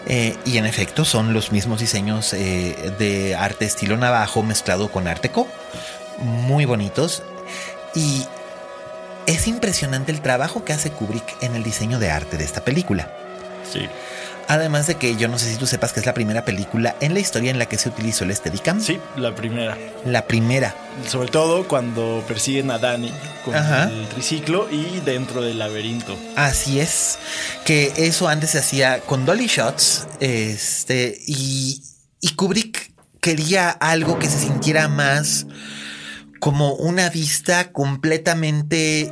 Eh, 0.06 0.36
y 0.44 0.59
en 0.59 0.66
efecto 0.66 1.05
son 1.05 1.32
los 1.32 1.52
mismos 1.52 1.80
diseños 1.80 2.32
eh, 2.32 2.92
de 2.98 3.34
arte 3.34 3.64
estilo 3.64 3.96
navajo 3.96 4.42
mezclado 4.42 4.88
con 4.88 5.09
arte 5.09 5.30
co. 5.30 5.48
Muy 6.18 6.64
bonitos. 6.64 7.22
Y 7.94 8.26
es 9.26 9.46
impresionante 9.46 10.12
el 10.12 10.20
trabajo 10.20 10.64
que 10.64 10.72
hace 10.72 10.90
Kubrick 10.90 11.42
en 11.42 11.55
el 11.55 11.62
diseño 11.62 11.98
de 11.98 12.10
arte 12.10 12.36
de 12.36 12.44
esta 12.44 12.62
película. 12.62 13.10
Sí. 13.70 13.88
Además 14.49 14.87
de 14.87 14.97
que 14.97 15.16
yo 15.16 15.29
no 15.29 15.39
sé 15.39 15.51
si 15.51 15.57
tú 15.57 15.66
sepas 15.66 15.93
que 15.93 16.01
es 16.01 16.07
la 16.07 16.15
primera 16.15 16.45
película 16.45 16.97
en 17.01 17.15
la 17.15 17.21
historia 17.21 17.51
en 17.51 17.59
la 17.59 17.66
que 17.66 17.79
se 17.79 17.89
utilizó 17.89 18.25
el 18.25 18.35
Steadicam. 18.35 18.81
Sí, 18.81 18.99
la 19.16 19.35
primera. 19.35 19.77
La 20.05 20.27
primera. 20.27 20.75
Sobre 21.09 21.29
todo 21.29 21.66
cuando 21.66 22.23
persiguen 22.29 22.71
a 22.71 22.79
Danny 22.79 23.12
con 23.45 23.55
Ajá. 23.55 23.85
el 23.91 24.07
triciclo 24.09 24.69
y 24.71 25.01
dentro 25.01 25.43
del 25.43 25.59
laberinto. 25.59 26.16
Así 26.37 26.81
es. 26.81 27.19
Que 27.65 27.93
eso 27.97 28.29
antes 28.29 28.51
se 28.51 28.59
hacía 28.59 29.01
con 29.01 29.25
dolly 29.27 29.47
shots. 29.47 30.07
Este. 30.21 31.19
Y, 31.27 31.83
y 32.21 32.31
Kubrick 32.35 32.93
quería 33.21 33.71
algo 33.71 34.19
que 34.19 34.29
se 34.29 34.39
sintiera 34.39 34.89
más 34.89 35.47
como 36.41 36.75
una 36.75 37.09
vista 37.09 37.73
completamente 37.73 39.11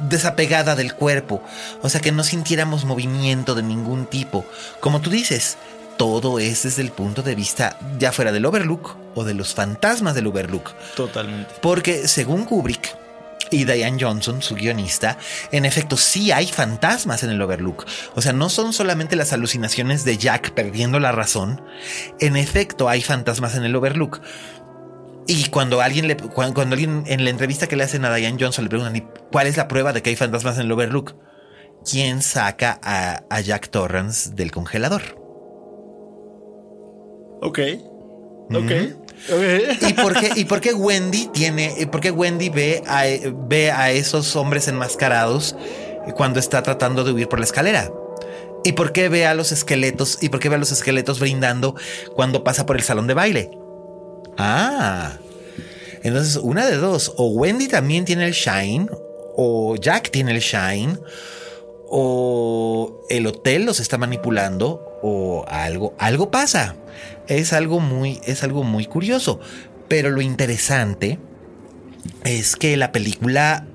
desapegada 0.00 0.74
del 0.74 0.94
cuerpo. 0.94 1.42
O 1.82 1.88
sea, 1.88 2.00
que 2.00 2.12
no 2.12 2.24
sintiéramos 2.24 2.84
movimiento 2.84 3.54
de 3.54 3.62
ningún 3.62 4.06
tipo. 4.06 4.44
Como 4.80 5.00
tú 5.00 5.10
dices, 5.10 5.56
todo 5.96 6.38
es 6.38 6.64
desde 6.64 6.82
el 6.82 6.90
punto 6.90 7.22
de 7.22 7.34
vista 7.34 7.78
ya 7.98 8.12
fuera 8.12 8.32
del 8.32 8.46
Overlook 8.46 8.96
o 9.14 9.24
de 9.24 9.34
los 9.34 9.54
fantasmas 9.54 10.14
del 10.14 10.26
Overlook. 10.26 10.72
Totalmente. 10.96 11.54
Porque 11.60 12.08
según 12.08 12.44
Kubrick 12.44 12.96
y 13.52 13.64
Diane 13.64 13.98
Johnson, 14.00 14.42
su 14.42 14.54
guionista, 14.54 15.18
en 15.52 15.64
efecto 15.66 15.96
sí 15.96 16.32
hay 16.32 16.46
fantasmas 16.46 17.22
en 17.22 17.30
el 17.30 17.42
Overlook. 17.42 17.86
O 18.14 18.22
sea, 18.22 18.32
no 18.32 18.48
son 18.48 18.72
solamente 18.72 19.14
las 19.14 19.32
alucinaciones 19.32 20.04
de 20.04 20.16
Jack 20.16 20.52
perdiendo 20.52 20.98
la 20.98 21.12
razón. 21.12 21.62
En 22.18 22.36
efecto 22.36 22.88
hay 22.88 23.02
fantasmas 23.02 23.54
en 23.54 23.64
el 23.64 23.76
Overlook. 23.76 24.22
Y 25.26 25.48
cuando 25.50 25.80
alguien 25.80 26.08
le, 26.08 26.16
cuando, 26.16 26.54
cuando 26.54 26.74
alguien 26.74 27.04
en 27.06 27.24
la 27.24 27.30
entrevista 27.30 27.66
que 27.66 27.76
le 27.76 27.84
hacen 27.84 28.04
a 28.04 28.14
Diane 28.14 28.36
Johnson 28.40 28.64
le 28.64 28.70
preguntan 28.70 28.96
"¿Y 28.96 29.04
cuál 29.30 29.46
es 29.46 29.56
la 29.56 29.68
prueba 29.68 29.92
de 29.92 30.02
que 30.02 30.10
hay 30.10 30.16
fantasmas 30.16 30.56
en 30.56 30.62
el 30.62 30.72
Overlook, 30.72 31.14
¿quién 31.88 32.22
saca 32.22 32.80
a, 32.82 33.22
a 33.30 33.40
Jack 33.40 33.68
Torrance 33.68 34.30
del 34.34 34.50
congelador? 34.50 35.02
Ok. 37.40 37.58
Ok. 38.50 38.72
Ok. 39.32 39.82
¿Y 39.88 39.92
por 40.02 40.18
qué, 40.18 40.30
y 40.36 40.44
por 40.44 40.60
qué 40.60 40.74
Wendy 40.74 41.28
tiene, 41.28 41.72
y 41.78 41.86
por 41.86 42.00
qué 42.00 42.10
Wendy 42.10 42.48
ve 42.48 42.82
a, 42.86 43.04
ve 43.48 43.70
a 43.70 43.90
esos 43.92 44.34
hombres 44.36 44.68
enmascarados 44.68 45.56
cuando 46.16 46.40
está 46.40 46.62
tratando 46.62 47.04
de 47.04 47.12
huir 47.12 47.28
por 47.28 47.38
la 47.38 47.44
escalera? 47.44 47.90
¿Y 48.64 48.72
por 48.72 48.92
qué 48.92 49.08
ve 49.08 49.26
a 49.26 49.34
los 49.34 49.50
esqueletos, 49.52 50.18
y 50.22 50.28
por 50.28 50.38
qué 50.40 50.48
ve 50.48 50.54
a 50.56 50.58
los 50.58 50.70
esqueletos 50.70 51.18
brindando 51.18 51.74
cuando 52.14 52.44
pasa 52.44 52.66
por 52.66 52.76
el 52.76 52.82
salón 52.82 53.06
de 53.06 53.14
baile? 53.14 53.50
Ah, 54.44 55.18
entonces 56.02 56.36
una 56.36 56.66
de 56.66 56.76
dos, 56.76 57.14
o 57.16 57.28
Wendy 57.28 57.68
también 57.68 58.04
tiene 58.04 58.26
el 58.26 58.32
shine, 58.32 58.88
o 59.36 59.76
Jack 59.76 60.10
tiene 60.10 60.32
el 60.32 60.40
shine, 60.40 60.98
o 61.88 63.06
el 63.08 63.26
hotel 63.28 63.64
los 63.66 63.78
está 63.78 63.98
manipulando, 63.98 64.98
o 65.02 65.44
algo, 65.46 65.94
algo 65.98 66.30
pasa. 66.30 66.74
Es 67.28 67.52
algo 67.52 67.78
muy, 67.78 68.20
es 68.24 68.42
algo 68.42 68.64
muy 68.64 68.86
curioso. 68.86 69.38
Pero 69.88 70.10
lo 70.10 70.22
interesante 70.22 71.18
es 72.24 72.56
que 72.56 72.76
la 72.76 72.90
película 72.90 73.66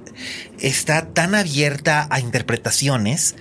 está 0.59 1.13
tan 1.13 1.35
abierta 1.35 2.07
a 2.09 2.19
interpretaciones 2.19 3.35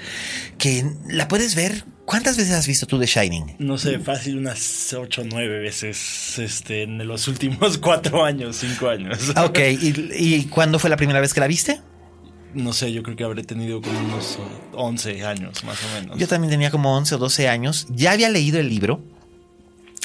que 0.59 0.87
la 1.09 1.27
puedes 1.27 1.55
ver. 1.55 1.85
¿Cuántas 2.07 2.37
veces 2.37 2.55
has 2.55 2.67
visto 2.67 2.87
tú 2.87 2.99
The 2.99 3.07
Shining? 3.07 3.57
No 3.59 3.77
sé, 3.79 3.99
fácil 3.99 4.39
unas 4.39 4.95
8 4.95 5.23
o 5.23 5.25
9 5.25 5.59
veces 5.59 6.39
este, 6.39 6.85
en 6.85 7.07
los 7.07 7.29
últimos 7.29 7.79
4 7.83 8.25
años, 8.25 8.57
5 8.57 8.89
años. 8.89 9.19
Ah, 9.35 9.45
Ok, 9.45 9.59
¿Y, 9.59 10.13
¿y 10.17 10.45
cuándo 10.45 10.79
fue 10.79 10.89
la 10.89 10.97
primera 10.97 11.21
vez 11.21 11.35
que 11.35 11.41
la 11.41 11.47
viste? 11.49 11.81
No 12.55 12.73
sé, 12.73 12.93
yo 12.93 13.03
creo 13.03 13.17
que 13.17 13.25
habré 13.25 13.43
tenido 13.43 13.83
como 13.83 13.99
unos 13.99 14.39
11 14.73 15.27
años 15.27 15.63
más 15.65 15.77
o 15.85 16.01
menos. 16.01 16.17
Yo 16.19 16.27
también 16.29 16.51
tenía 16.51 16.71
como 16.71 16.97
11 16.97 17.17
o 17.17 17.19
12 17.19 17.49
años. 17.49 17.87
Ya 17.91 18.13
había 18.13 18.31
leído 18.31 18.59
el 18.61 18.69
libro. 18.71 19.03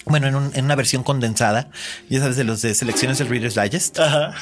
Bueno, 0.06 0.28
en, 0.28 0.36
un- 0.36 0.52
en 0.56 0.66
una 0.66 0.76
versión 0.76 1.04
condensada, 1.04 1.70
ya 2.10 2.20
sabes, 2.20 2.36
de 2.36 2.44
los 2.44 2.62
de 2.64 2.74
selecciones 2.74 3.20
del 3.20 3.30
Reader's 3.30 3.56
Digest. 3.56 4.00
Ajá. 4.00 4.34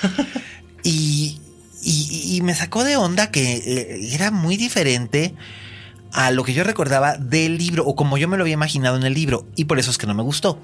Y, 0.83 1.39
y- 1.83 2.37
y 2.37 2.41
me 2.41 2.55
sacó 2.55 2.83
de 2.85 2.95
onda 2.95 3.29
que 3.31 3.57
eh, 3.57 4.09
era 4.13 4.31
muy 4.31 4.55
diferente 4.57 5.35
a 6.13 6.31
lo 6.31 6.43
que 6.43 6.53
yo 6.53 6.63
recordaba 6.63 7.15
del 7.17 7.57
libro 7.57 7.85
o 7.85 7.95
como 7.95 8.17
yo 8.17 8.27
me 8.27 8.37
lo 8.37 8.43
había 8.43 8.53
imaginado 8.53 8.97
en 8.97 9.03
el 9.03 9.13
libro. 9.13 9.45
Y 9.55 9.65
por 9.65 9.79
eso 9.79 9.91
es 9.91 9.97
que 9.97 10.07
no 10.07 10.13
me 10.13 10.23
gustó. 10.23 10.59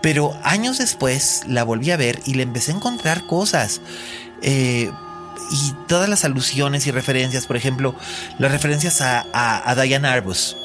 Pero 0.00 0.36
años 0.42 0.78
después 0.78 1.42
la 1.46 1.62
volví 1.62 1.90
a 1.90 1.96
ver 1.96 2.20
y 2.26 2.34
le 2.34 2.42
empecé 2.42 2.72
a 2.72 2.76
encontrar 2.76 3.26
cosas. 3.26 3.80
Eh, 4.42 4.90
y 5.52 5.72
todas 5.86 6.08
las 6.08 6.24
alusiones 6.24 6.86
y 6.86 6.90
referencias, 6.90 7.46
por 7.46 7.56
ejemplo, 7.56 7.94
las 8.38 8.50
referencias 8.50 9.00
a, 9.00 9.26
a, 9.32 9.70
a 9.70 9.74
Diane 9.74 10.08
Arbus. 10.08 10.56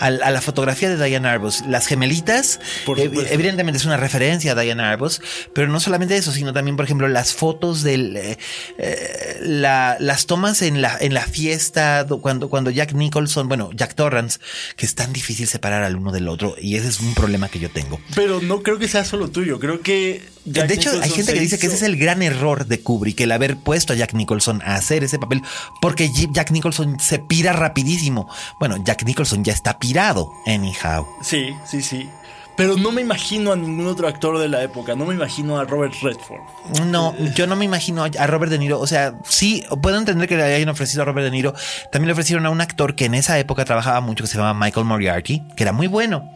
A, 0.00 0.06
a 0.06 0.30
la 0.30 0.40
fotografía 0.40 0.88
de 0.90 1.02
Diane 1.02 1.28
Arbus. 1.28 1.62
Las 1.68 1.86
gemelitas, 1.86 2.58
eh, 2.96 3.10
evidentemente 3.30 3.78
es 3.78 3.84
una 3.84 3.96
referencia 3.96 4.52
a 4.52 4.54
Diane 4.60 4.82
Arbus, 4.82 5.20
pero 5.52 5.68
no 5.68 5.78
solamente 5.80 6.16
eso, 6.16 6.32
sino 6.32 6.52
también, 6.52 6.76
por 6.76 6.84
ejemplo, 6.84 7.08
las 7.08 7.32
fotos 7.34 7.82
del. 7.82 8.16
eh, 8.16 8.38
eh, 8.78 9.38
la- 9.42 9.96
las 10.00 10.26
tomas 10.26 10.62
en 10.62 10.82
la, 10.82 10.96
en 11.00 11.14
la 11.14 11.22
fiesta, 11.22 12.04
do- 12.04 12.20
cuando, 12.20 12.48
cuando 12.48 12.70
Jack 12.70 12.92
Nicholson, 12.92 13.48
bueno, 13.48 13.70
Jack 13.74 13.94
Torrance, 13.94 14.38
que 14.76 14.86
es 14.86 14.94
tan 14.94 15.12
difícil 15.12 15.46
separar 15.46 15.82
al 15.84 15.96
uno 15.96 16.12
del 16.12 16.28
otro, 16.28 16.56
y 16.60 16.76
ese 16.76 16.88
es 16.88 17.00
un 17.00 17.14
problema 17.14 17.48
que 17.48 17.58
yo 17.60 17.70
tengo. 17.70 18.00
Pero 18.14 18.40
no 18.40 18.62
creo 18.62 18.78
que 18.78 18.88
sea 18.88 19.04
solo 19.04 19.28
tuyo, 19.28 19.58
creo 19.60 19.80
que... 19.80 20.33
Jack 20.44 20.68
de 20.68 20.74
hecho, 20.74 20.90
hay 21.02 21.10
gente 21.10 21.32
que 21.32 21.40
dice 21.40 21.58
que 21.58 21.66
ese 21.66 21.76
es 21.76 21.82
el 21.82 21.96
gran 21.96 22.22
error 22.22 22.66
de 22.66 22.80
Kubrick, 22.80 23.20
el 23.20 23.32
haber 23.32 23.56
puesto 23.56 23.92
a 23.92 23.96
Jack 23.96 24.14
Nicholson 24.14 24.60
a 24.62 24.74
hacer 24.74 25.02
ese 25.02 25.18
papel, 25.18 25.42
porque 25.80 26.10
Jack 26.12 26.50
Nicholson 26.50 27.00
se 27.00 27.18
pira 27.18 27.52
rapidísimo. 27.52 28.28
Bueno, 28.58 28.76
Jack 28.84 29.04
Nicholson 29.04 29.42
ya 29.42 29.52
está 29.52 29.78
pirado, 29.78 30.32
anyhow. 30.46 31.06
Sí, 31.22 31.54
sí, 31.64 31.82
sí. 31.82 32.08
Pero 32.56 32.76
no 32.76 32.92
me 32.92 33.00
imagino 33.00 33.52
a 33.52 33.56
ningún 33.56 33.86
otro 33.86 34.06
actor 34.06 34.38
de 34.38 34.48
la 34.48 34.62
época, 34.62 34.94
no 34.94 35.06
me 35.06 35.14
imagino 35.14 35.58
a 35.58 35.64
Robert 35.64 35.94
Redford. 36.00 36.40
No, 36.86 37.14
yo 37.34 37.46
no 37.46 37.56
me 37.56 37.64
imagino 37.64 38.04
a 38.04 38.26
Robert 38.26 38.52
De 38.52 38.58
Niro. 38.58 38.80
O 38.80 38.86
sea, 38.86 39.14
sí, 39.24 39.64
puedo 39.82 39.98
entender 39.98 40.28
que 40.28 40.36
le 40.36 40.44
hayan 40.44 40.68
ofrecido 40.68 41.02
a 41.02 41.04
Robert 41.04 41.24
De 41.24 41.30
Niro. 41.30 41.54
También 41.90 42.06
le 42.06 42.12
ofrecieron 42.12 42.46
a 42.46 42.50
un 42.50 42.60
actor 42.60 42.94
que 42.94 43.06
en 43.06 43.14
esa 43.14 43.38
época 43.38 43.64
trabajaba 43.64 44.00
mucho, 44.00 44.22
que 44.22 44.28
se 44.28 44.36
llamaba 44.36 44.54
Michael 44.54 44.86
Moriarty, 44.86 45.42
que 45.56 45.62
era 45.64 45.72
muy 45.72 45.88
bueno. 45.88 46.30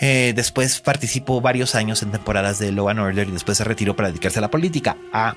Eh, 0.00 0.32
después 0.34 0.80
participó 0.80 1.40
varios 1.40 1.74
años 1.74 2.02
en 2.02 2.12
temporadas 2.12 2.58
de 2.58 2.72
Law 2.72 2.88
and 2.88 3.00
Order 3.00 3.28
y 3.28 3.32
después 3.32 3.58
se 3.58 3.64
retiró 3.64 3.96
para 3.96 4.08
dedicarse 4.08 4.38
a 4.38 4.42
la 4.42 4.50
política. 4.50 4.96
Ah. 5.12 5.34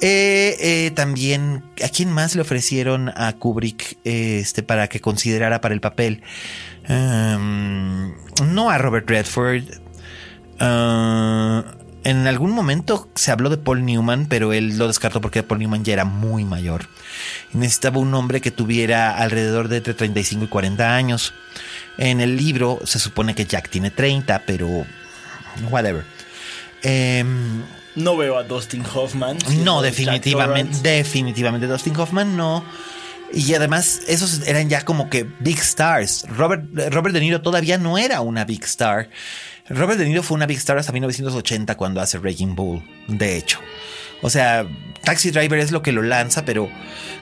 Eh, 0.00 0.56
eh, 0.60 0.90
también, 0.92 1.64
¿a 1.82 1.88
quién 1.88 2.12
más 2.12 2.36
le 2.36 2.42
ofrecieron 2.42 3.08
a 3.16 3.32
Kubrick 3.32 3.98
este, 4.04 4.62
para 4.62 4.88
que 4.88 5.00
considerara 5.00 5.60
para 5.60 5.74
el 5.74 5.80
papel? 5.80 6.22
Um, 6.88 8.12
no 8.52 8.70
a 8.70 8.78
Robert 8.78 9.08
Redford. 9.08 9.64
Ah, 10.60 11.64
en 12.04 12.26
algún 12.26 12.52
momento 12.52 13.08
se 13.14 13.30
habló 13.30 13.50
de 13.50 13.58
Paul 13.58 13.84
Newman, 13.84 14.26
pero 14.26 14.52
él 14.52 14.78
lo 14.78 14.86
descartó 14.86 15.20
porque 15.20 15.42
Paul 15.42 15.60
Newman 15.60 15.84
ya 15.84 15.92
era 15.92 16.04
muy 16.04 16.44
mayor. 16.44 16.86
Necesitaba 17.52 17.98
un 17.98 18.14
hombre 18.14 18.40
que 18.40 18.50
tuviera 18.50 19.16
alrededor 19.18 19.68
de 19.68 19.78
entre 19.78 19.94
35 19.94 20.44
y 20.44 20.48
40 20.48 20.94
años. 20.94 21.34
En 21.98 22.20
el 22.20 22.36
libro 22.36 22.78
se 22.84 22.98
supone 22.98 23.34
que 23.34 23.44
Jack 23.44 23.68
tiene 23.68 23.90
30, 23.90 24.42
pero 24.46 24.86
whatever. 25.70 26.04
Em, 26.82 27.62
No 27.96 28.16
veo 28.16 28.38
a 28.38 28.44
Dustin 28.44 28.84
Hoffman. 28.94 29.36
no, 29.64 29.82
definitivamente, 29.82 30.78
definitivamente 30.82 31.66
Dustin 31.66 31.96
Hoffman 31.96 32.36
no. 32.36 32.64
Y 33.32 33.54
además, 33.54 34.00
esos 34.08 34.46
eran 34.46 34.68
ya 34.68 34.84
como 34.84 35.10
que 35.10 35.26
big 35.40 35.58
stars. 35.58 36.24
Robert, 36.28 36.64
Robert 36.90 37.14
De 37.14 37.20
Niro 37.20 37.42
todavía 37.42 37.78
no 37.78 37.98
era 37.98 38.20
una 38.20 38.44
big 38.44 38.64
star. 38.64 39.10
Robert 39.68 39.98
De 39.98 40.06
Niro 40.06 40.22
fue 40.22 40.36
una 40.36 40.46
big 40.46 40.58
star 40.58 40.78
hasta 40.78 40.92
1980 40.92 41.76
cuando 41.76 42.00
hace 42.00 42.18
Raging 42.18 42.54
Bull, 42.54 42.82
de 43.06 43.36
hecho. 43.36 43.60
O 44.22 44.30
sea, 44.30 44.66
Taxi 45.04 45.30
Driver 45.30 45.58
es 45.58 45.70
lo 45.70 45.82
que 45.82 45.92
lo 45.92 46.02
lanza, 46.02 46.44
pero 46.44 46.68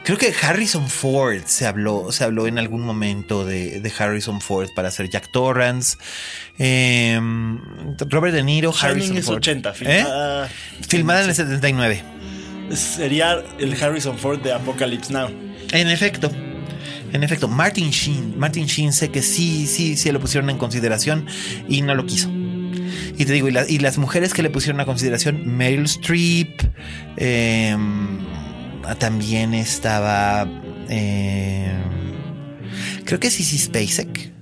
creo 0.05 0.17
que 0.17 0.33
Harrison 0.41 0.89
Ford 0.89 1.43
se 1.45 1.67
habló, 1.67 2.11
se 2.11 2.25
habló 2.25 2.47
en 2.47 2.59
algún 2.59 2.83
momento 2.83 3.45
de, 3.45 3.81
de 3.81 3.93
Harrison 3.99 4.41
Ford 4.41 4.69
para 4.75 4.89
hacer 4.89 5.11
Jack 5.11 5.31
Torrance. 5.31 5.99
Em, 6.57 7.61
Robert 8.09 8.35
De 8.35 8.43
Niro, 8.43 8.73
Harrison 8.81 9.17
es 9.19 9.27
Ford. 9.27 9.37
80, 9.37 9.71
¿Eh? 9.71 9.75
filmada. 9.75 10.49
Filmada 10.89 11.23
en 11.25 11.29
el 11.29 11.35
79. 11.35 12.03
Sería 12.71 13.43
el 13.59 13.83
Harrison 13.83 14.19
Ford 14.19 14.41
de 14.41 14.53
Apocalypse 14.53 15.13
Now. 15.13 15.29
En 15.73 15.89
efecto. 15.89 16.31
En 17.13 17.23
efecto, 17.23 17.49
Martin 17.49 17.91
Sheen. 17.91 18.39
Martin 18.39 18.67
Sheen 18.67 18.93
sé 18.93 19.11
que 19.11 19.23
sí, 19.23 19.67
sí, 19.67 19.97
sí 19.97 20.11
lo 20.13 20.21
pusieron 20.21 20.51
en 20.51 20.59
consideración 20.59 21.27
y 21.69 21.83
no 21.83 21.95
lo 21.95 22.05
quiso. 22.07 22.29
Y 23.19 23.25
te 23.25 23.33
digo, 23.33 23.49
y, 23.49 23.53
la- 23.53 23.69
y 23.69 23.79
las 23.79 23.97
mujeres 23.99 24.35
que 24.35 24.43
le 24.43 24.51
pusieron 24.51 24.81
a 24.81 24.85
consideración, 24.85 25.57
Meryl 25.57 25.85
Streep, 25.85 26.61
eh, 27.17 27.77
también 28.99 29.55
estaba, 29.55 30.47
eh, 30.89 31.73
creo 33.05 33.19
que 33.21 33.31
Sissy 33.31 33.59
Spacek. 33.59 34.33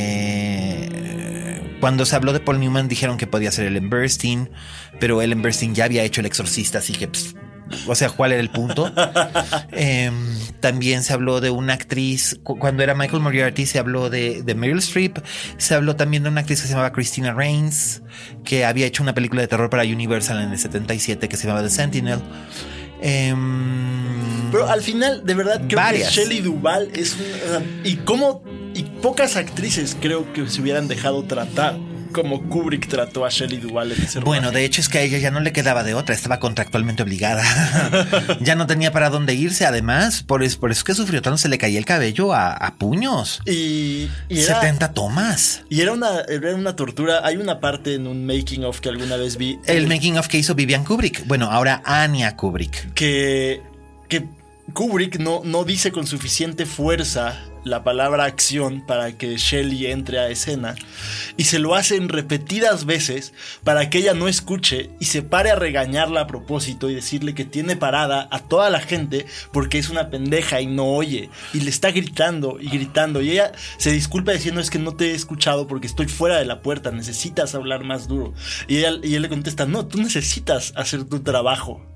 Eh, 0.00 1.60
cuando 1.80 2.04
se 2.04 2.16
habló 2.16 2.32
de 2.32 2.40
Paul 2.40 2.60
Newman 2.60 2.88
dijeron 2.88 3.16
que 3.16 3.26
podía 3.26 3.50
ser 3.52 3.66
Ellen 3.66 3.88
Burstyn, 3.90 4.50
pero 4.98 5.22
Ellen 5.22 5.40
Burstyn 5.42 5.74
ya 5.74 5.84
había 5.86 6.02
hecho 6.04 6.20
El 6.20 6.26
Exorcista, 6.26 6.78
así 6.78 6.92
que 6.92 7.06
pss, 7.08 7.34
o 7.86 7.94
sea, 7.94 8.10
cuál 8.10 8.32
era 8.32 8.40
el 8.40 8.50
punto. 8.50 8.92
Em, 9.72 10.14
también 10.60 11.02
se 11.02 11.12
habló 11.12 11.40
de 11.40 11.50
una 11.50 11.74
actriz, 11.74 12.38
cuando 12.42 12.82
era 12.82 12.94
Michael 12.94 13.22
Moriarty, 13.22 13.66
se 13.66 13.78
habló 13.78 14.10
de, 14.10 14.42
de 14.42 14.54
Meryl 14.54 14.78
Streep, 14.78 15.18
se 15.56 15.74
habló 15.74 15.96
también 15.96 16.22
de 16.22 16.28
una 16.28 16.40
actriz 16.40 16.60
que 16.60 16.66
se 16.66 16.72
llamaba 16.72 16.92
Christina 16.92 17.32
Rains, 17.32 18.02
que 18.44 18.64
había 18.64 18.86
hecho 18.86 19.02
una 19.02 19.14
película 19.14 19.42
de 19.42 19.48
terror 19.48 19.70
para 19.70 19.84
Universal 19.84 20.42
en 20.42 20.52
el 20.52 20.58
77 20.58 21.28
que 21.28 21.36
se 21.36 21.46
llamaba 21.46 21.64
The 21.66 21.70
Sentinel. 21.70 22.20
Em, 23.02 24.50
Pero 24.50 24.68
al 24.68 24.82
final, 24.82 25.24
de 25.24 25.34
verdad, 25.34 25.62
creo 25.68 25.80
que 25.90 26.04
Shelley 26.04 26.40
Duvall 26.40 26.90
es 26.94 27.16
una. 27.16 27.62
Y 27.84 27.96
cómo. 27.96 28.42
Y 28.74 28.84
pocas 28.84 29.36
actrices 29.36 29.96
creo 30.00 30.32
que 30.32 30.48
se 30.48 30.60
hubieran 30.60 30.86
dejado 30.86 31.24
tratar 31.24 31.76
como 32.10 32.42
Kubrick 32.48 32.88
trató 32.88 33.24
a 33.24 33.28
Shelley 33.28 33.58
Duvall 33.58 33.92
en 33.92 34.02
ese 34.02 34.20
Bueno, 34.20 34.50
de 34.50 34.64
hecho 34.64 34.80
es 34.80 34.88
que 34.88 34.98
a 34.98 35.02
ella 35.02 35.18
ya 35.18 35.30
no 35.30 35.40
le 35.40 35.52
quedaba 35.52 35.82
de 35.82 35.94
otra, 35.94 36.14
estaba 36.14 36.38
contractualmente 36.38 37.02
obligada. 37.02 37.42
ya 38.40 38.54
no 38.54 38.66
tenía 38.66 38.92
para 38.92 39.10
dónde 39.10 39.34
irse, 39.34 39.66
además, 39.66 40.22
por, 40.22 40.42
eso, 40.42 40.60
por 40.60 40.70
eso 40.70 40.84
que 40.84 40.94
sufrió 40.94 41.22
tanto, 41.22 41.38
se 41.38 41.48
le 41.48 41.58
caía 41.58 41.78
el 41.78 41.84
cabello 41.84 42.34
a, 42.34 42.74
puños. 42.78 43.40
Y, 43.46 44.08
70 44.30 44.92
tomas. 44.92 45.62
Y 45.68 45.80
era 45.80 45.92
una, 45.92 46.20
era 46.28 46.54
una 46.54 46.76
tortura. 46.76 47.20
Hay 47.24 47.36
una 47.36 47.60
parte 47.60 47.94
en 47.94 48.06
un 48.06 48.24
making 48.24 48.64
of 48.64 48.80
que 48.80 48.88
alguna 48.88 49.16
vez 49.16 49.36
vi. 49.36 49.58
El, 49.66 49.86
making 49.86 50.18
of 50.18 50.28
que 50.28 50.38
hizo 50.38 50.54
Vivian 50.54 50.84
Kubrick. 50.84 51.26
Bueno, 51.26 51.50
ahora 51.50 51.82
Anya 51.84 52.36
Kubrick. 52.36 52.94
Que, 52.94 53.62
que 54.08 54.24
Kubrick 54.72 55.18
no, 55.18 55.42
no 55.44 55.64
dice 55.64 55.92
con 55.92 56.06
suficiente 56.06 56.64
fuerza 56.66 57.49
la 57.64 57.84
palabra 57.84 58.24
acción 58.24 58.84
para 58.86 59.16
que 59.16 59.36
Shelly 59.36 59.86
entre 59.86 60.18
a 60.18 60.28
escena 60.28 60.74
y 61.36 61.44
se 61.44 61.58
lo 61.58 61.74
hacen 61.74 62.08
repetidas 62.08 62.84
veces 62.84 63.32
para 63.64 63.90
que 63.90 63.98
ella 63.98 64.14
no 64.14 64.28
escuche 64.28 64.90
y 64.98 65.06
se 65.06 65.22
pare 65.22 65.50
a 65.50 65.56
regañarla 65.56 66.22
a 66.22 66.26
propósito 66.26 66.88
y 66.88 66.94
decirle 66.94 67.34
que 67.34 67.44
tiene 67.44 67.76
parada 67.76 68.28
a 68.30 68.40
toda 68.40 68.70
la 68.70 68.80
gente 68.80 69.26
porque 69.52 69.78
es 69.78 69.90
una 69.90 70.10
pendeja 70.10 70.60
y 70.60 70.66
no 70.66 70.86
oye 70.86 71.30
y 71.52 71.60
le 71.60 71.70
está 71.70 71.90
gritando 71.90 72.58
y 72.60 72.68
gritando 72.68 73.22
y 73.22 73.32
ella 73.32 73.52
se 73.78 73.92
disculpa 73.92 74.32
diciendo 74.32 74.60
es 74.60 74.70
que 74.70 74.78
no 74.78 74.94
te 74.94 75.10
he 75.10 75.14
escuchado 75.14 75.66
porque 75.66 75.86
estoy 75.86 76.06
fuera 76.06 76.38
de 76.38 76.44
la 76.44 76.62
puerta, 76.62 76.90
necesitas 76.90 77.54
hablar 77.54 77.84
más 77.84 78.08
duro 78.08 78.34
y, 78.68 78.78
ella, 78.78 78.92
y 79.02 79.14
él 79.14 79.22
le 79.22 79.28
contesta 79.28 79.66
no, 79.66 79.86
tú 79.86 79.98
necesitas 79.98 80.72
hacer 80.76 81.04
tu 81.04 81.20
trabajo 81.20 81.86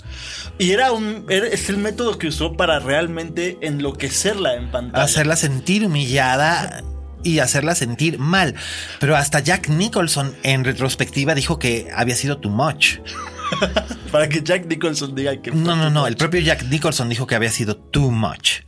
y 0.59 0.71
era 0.71 0.93
un 0.93 1.27
es 1.29 1.69
el 1.69 1.79
método 1.79 2.19
que 2.19 2.29
usó 2.29 2.55
para 2.57 2.79
realmente 2.79 3.59
enloquecerla 3.61 4.55
en 4.55 4.71
pantalla. 4.71 5.05
Hacerla 5.05 5.37
sentir 5.37 5.54
humillada 5.85 6.83
y 7.25 7.41
hacerla 7.41 7.75
sentir 7.75 8.19
mal. 8.19 8.55
Pero 9.01 9.17
hasta 9.17 9.41
Jack 9.41 9.69
Nicholson 9.69 10.35
en 10.43 10.65
retrospectiva 10.65 11.35
dijo 11.35 11.59
que 11.59 11.89
había 11.95 12.15
sido 12.15 12.39
too 12.39 12.51
much. 12.51 12.99
para 14.13 14.29
que 14.29 14.43
Jack 14.43 14.67
Nicholson 14.67 15.15
diga 15.15 15.41
que... 15.41 15.51
No, 15.51 15.77
no, 15.77 15.91
no, 15.91 16.07
el 16.07 16.17
propio 16.17 16.41
Jack 16.41 16.65
Nicholson 16.65 17.09
dijo 17.09 17.27
que 17.27 17.35
había 17.35 17.51
sido 17.51 17.77
too 17.77 18.11
much. 18.11 18.61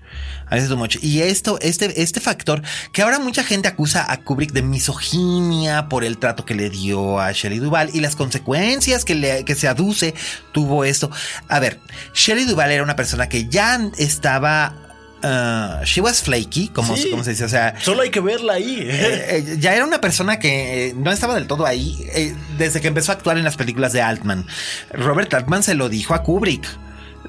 much. 0.76 0.96
Y 1.02 1.22
esto, 1.22 1.58
este, 1.60 2.02
este 2.02 2.20
factor, 2.20 2.62
que 2.92 3.02
ahora 3.02 3.18
mucha 3.18 3.42
gente 3.42 3.68
acusa 3.68 4.10
a 4.10 4.18
Kubrick 4.18 4.52
de 4.52 4.62
misoginia 4.62 5.88
por 5.88 6.04
el 6.04 6.18
trato 6.18 6.44
que 6.44 6.54
le 6.54 6.70
dio 6.70 7.18
a 7.18 7.32
Shelley 7.32 7.58
Duvall 7.58 7.90
y 7.92 8.00
las 8.00 8.16
consecuencias 8.16 9.04
que, 9.04 9.14
le, 9.14 9.44
que 9.44 9.54
se 9.54 9.68
aduce 9.68 10.14
tuvo 10.52 10.84
esto. 10.84 11.10
A 11.48 11.58
ver, 11.58 11.80
Shelley 12.14 12.44
Duvall 12.44 12.70
era 12.70 12.82
una 12.82 12.96
persona 12.96 13.28
que 13.28 13.48
ya 13.48 13.90
estaba 13.98 14.85
Uh, 15.22 15.82
she 15.84 16.00
was 16.00 16.22
flaky, 16.22 16.68
como, 16.68 16.94
se 16.96 17.08
dice. 17.08 17.44
O 17.44 17.48
sea, 17.48 17.74
solo 17.80 18.02
hay 18.02 18.10
que 18.10 18.20
verla 18.20 18.54
ahí. 18.54 18.80
Eh, 18.80 19.46
eh, 19.48 19.56
ya 19.58 19.74
era 19.74 19.84
una 19.84 20.00
persona 20.00 20.38
que 20.38 20.88
eh, 20.88 20.94
no 20.94 21.10
estaba 21.10 21.34
del 21.34 21.46
todo 21.46 21.64
ahí 21.64 22.34
desde 22.58 22.80
que 22.80 22.88
empezó 22.88 23.12
a 23.12 23.14
actuar 23.14 23.38
en 23.38 23.44
las 23.44 23.56
películas 23.56 23.92
de 23.92 24.02
Altman. 24.02 24.46
Robert 24.92 25.32
Altman 25.34 25.62
se 25.62 25.74
lo 25.74 25.88
dijo 25.88 26.14
a 26.14 26.22
Kubrick 26.22 26.66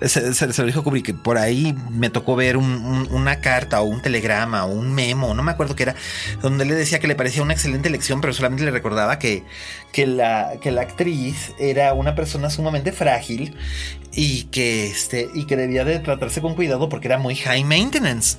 se, 0.02 0.48
lo 0.48 0.66
dijo 0.66 0.84
Kubrick, 0.84 1.16
por 1.16 1.38
ahí 1.38 1.76
me 1.92 2.10
tocó 2.10 2.36
ver 2.36 2.58
una 2.58 3.42
carta 3.42 3.82
o 3.82 3.86
un 3.86 4.02
telegrama 4.02 4.66
o 4.66 4.72
un 4.72 4.94
memo, 4.94 5.34
no 5.34 5.44
me 5.44 5.52
acuerdo 5.52 5.76
qué 5.76 5.84
era, 5.84 5.96
donde 6.42 6.66
le 6.66 6.76
decía 6.76 7.00
que 7.00 7.08
le 7.08 7.16
parecía 7.16 7.44
una 7.44 7.54
excelente 7.54 7.90
lección, 7.90 8.22
pero 8.22 8.34
solamente 8.34 8.66
le 8.66 8.72
recordaba 8.72 9.20
que, 9.20 9.44
que, 9.92 10.08
la, 10.08 10.54
que 10.62 10.72
la 10.72 10.82
actriz 10.82 11.54
era 11.60 11.94
una 11.94 12.16
persona 12.16 12.50
sumamente 12.50 12.92
frágil 12.92 13.56
y 14.12 14.44
que, 14.46 14.88
este, 14.88 15.30
y 15.34 15.46
que 15.46 15.56
debía 15.56 15.86
de 15.86 16.00
tratarse 16.00 16.42
con 16.42 16.56
cuidado 16.56 16.90
porque 16.90 17.08
era 17.08 17.18
muy 17.18 17.36
high 17.36 17.64
maintenance. 17.64 18.38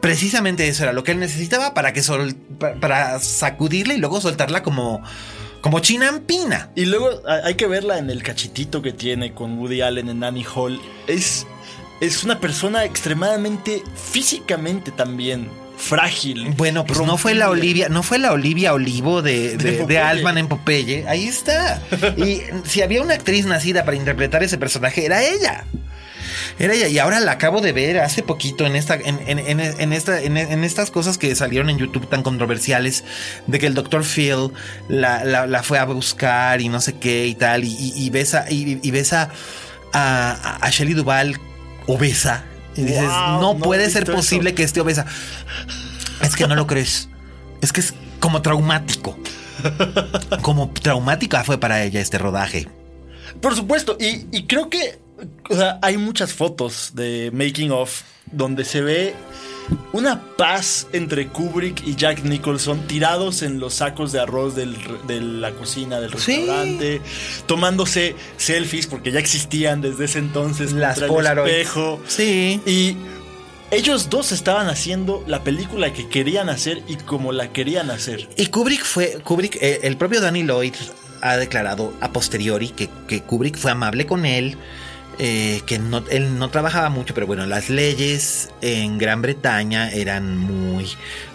Precisamente 0.00 0.68
eso 0.68 0.84
era 0.84 0.92
lo 0.92 1.02
que 1.02 1.12
él 1.12 1.18
necesitaba 1.18 1.74
para 1.74 1.92
que 1.92 2.02
sol, 2.02 2.36
para 2.80 3.18
sacudirla 3.18 3.94
y 3.94 3.98
luego 3.98 4.20
soltarla 4.20 4.62
como 4.62 5.02
como 5.60 5.80
chinampina. 5.80 6.70
Y 6.74 6.86
luego 6.86 7.22
hay 7.26 7.54
que 7.54 7.66
verla 7.66 7.98
en 7.98 8.10
el 8.10 8.22
cachitito 8.22 8.82
que 8.82 8.92
tiene 8.92 9.32
con 9.32 9.58
Woody 9.58 9.80
Allen 9.80 10.08
en 10.08 10.24
Annie 10.24 10.46
Hall. 10.54 10.80
Es, 11.06 11.46
es 12.00 12.24
una 12.24 12.40
persona 12.40 12.84
extremadamente 12.84 13.82
físicamente 13.94 14.90
también 14.90 15.48
frágil. 15.78 16.54
Bueno, 16.56 16.84
pues 16.84 17.00
no 17.00 17.16
fue 17.16 17.34
la 17.34 17.48
Olivia, 17.48 17.88
no 17.88 18.02
fue 18.02 18.18
la 18.18 18.32
Olivia 18.32 18.74
Olivo 18.74 19.22
de, 19.22 19.56
de, 19.56 19.86
de, 19.86 19.98
Altman 19.98 20.38
en 20.38 20.48
Popeye. 20.48 21.06
Ahí 21.08 21.26
está. 21.26 21.80
Y 22.16 22.42
si 22.64 22.82
había 22.82 23.00
una 23.00 23.14
actriz 23.14 23.46
nacida 23.46 23.84
para 23.84 23.96
interpretar 23.96 24.42
ese 24.42 24.58
personaje, 24.58 25.06
era 25.06 25.22
ella. 25.22 25.64
Era 26.58 26.74
ella. 26.74 26.88
Y 26.88 26.98
ahora 26.98 27.20
la 27.20 27.32
acabo 27.32 27.60
de 27.60 27.72
ver 27.72 27.98
hace 28.00 28.22
poquito 28.22 28.66
en 28.66 28.76
esta, 28.76 28.94
en, 28.94 29.20
en, 29.26 29.92
esta, 29.92 30.20
en, 30.20 30.64
estas 30.64 30.90
cosas 30.90 31.18
que 31.18 31.34
salieron 31.34 31.70
en 31.70 31.78
YouTube 31.78 32.08
tan 32.08 32.22
controversiales. 32.22 33.04
De 33.46 33.58
que 33.58 33.66
el 33.66 33.74
doctor 33.74 34.04
Phil 34.04 34.52
la, 34.88 35.62
fue 35.62 35.78
a 35.78 35.84
buscar 35.84 36.60
y 36.60 36.68
no 36.68 36.80
sé 36.80 36.98
qué 36.98 37.26
y 37.26 37.34
tal. 37.34 37.64
Y, 37.64 38.10
besa, 38.10 38.46
y, 38.48 38.90
besa 38.90 39.30
a, 39.92 40.58
a 40.60 40.70
Shelley 40.70 40.94
Duval 40.94 41.38
obesa. 41.86 42.44
Y 42.76 42.82
dices, 42.82 43.02
no, 43.40 43.56
puede 43.58 43.90
ser 43.90 44.04
posible 44.04 44.54
que 44.54 44.62
esté 44.62 44.80
obesa. 44.80 45.06
Es 46.22 46.36
que 46.36 46.46
no 46.46 46.54
lo 46.54 46.66
crees. 46.66 47.08
Es 47.60 47.72
que 47.72 47.80
es 47.80 47.94
como 48.20 48.42
traumático. 48.42 49.18
Como 50.42 50.70
traumática 50.70 51.42
fue 51.42 51.58
para 51.58 51.82
ella 51.82 52.00
este 52.00 52.18
rodaje. 52.18 52.68
Por 53.40 53.56
supuesto, 53.56 53.96
y, 54.00 54.26
y 54.30 54.46
creo 54.46 54.70
que 54.70 54.98
o 55.48 55.56
sea, 55.56 55.78
hay 55.82 55.96
muchas 55.96 56.32
fotos 56.32 56.92
de 56.94 57.30
making 57.32 57.70
of 57.70 58.02
donde 58.30 58.64
se 58.64 58.82
ve 58.82 59.14
una 59.92 60.22
paz 60.36 60.86
entre 60.92 61.28
Kubrick 61.28 61.86
y 61.86 61.94
Jack 61.94 62.22
Nicholson 62.22 62.86
tirados 62.86 63.42
en 63.42 63.60
los 63.60 63.74
sacos 63.74 64.12
de 64.12 64.20
arroz 64.20 64.54
de 64.54 65.20
la 65.20 65.52
cocina 65.52 66.00
del 66.00 66.12
restaurante, 66.12 67.00
tomándose 67.46 68.14
selfies 68.36 68.86
porque 68.86 69.12
ya 69.12 69.18
existían 69.18 69.80
desde 69.80 70.06
ese 70.06 70.20
entonces. 70.20 70.72
Las 70.72 71.00
Polaroid. 71.00 71.50
espejo. 71.50 72.00
Sí. 72.06 72.60
Y 72.66 72.96
ellos 73.70 74.08
dos 74.08 74.32
estaban 74.32 74.68
haciendo 74.68 75.22
la 75.26 75.44
película 75.44 75.92
que 75.92 76.08
querían 76.08 76.48
hacer 76.48 76.82
y 76.88 76.96
como 76.96 77.32
la 77.32 77.52
querían 77.52 77.90
hacer. 77.90 78.28
Y 78.36 78.46
Kubrick 78.46 78.84
fue, 78.84 79.18
Kubrick, 79.22 79.56
eh, 79.60 79.80
el 79.82 79.96
propio 79.96 80.20
Danny 80.20 80.44
Lloyd 80.44 80.74
ha 81.20 81.36
declarado 81.36 81.92
a 82.00 82.12
posteriori 82.12 82.68
que, 82.68 82.88
que 83.06 83.22
Kubrick 83.22 83.58
fue 83.58 83.70
amable 83.70 84.06
con 84.06 84.24
él 84.24 84.56
eh, 85.20 85.62
que 85.66 85.80
no, 85.80 86.04
él 86.10 86.38
no 86.38 86.48
trabajaba 86.48 86.90
mucho, 86.90 87.12
pero 87.12 87.26
bueno, 87.26 87.44
las 87.46 87.70
leyes 87.70 88.50
en 88.60 88.98
Gran 88.98 89.20
Bretaña 89.20 89.90
eran 89.90 90.36
muy, 90.38 90.86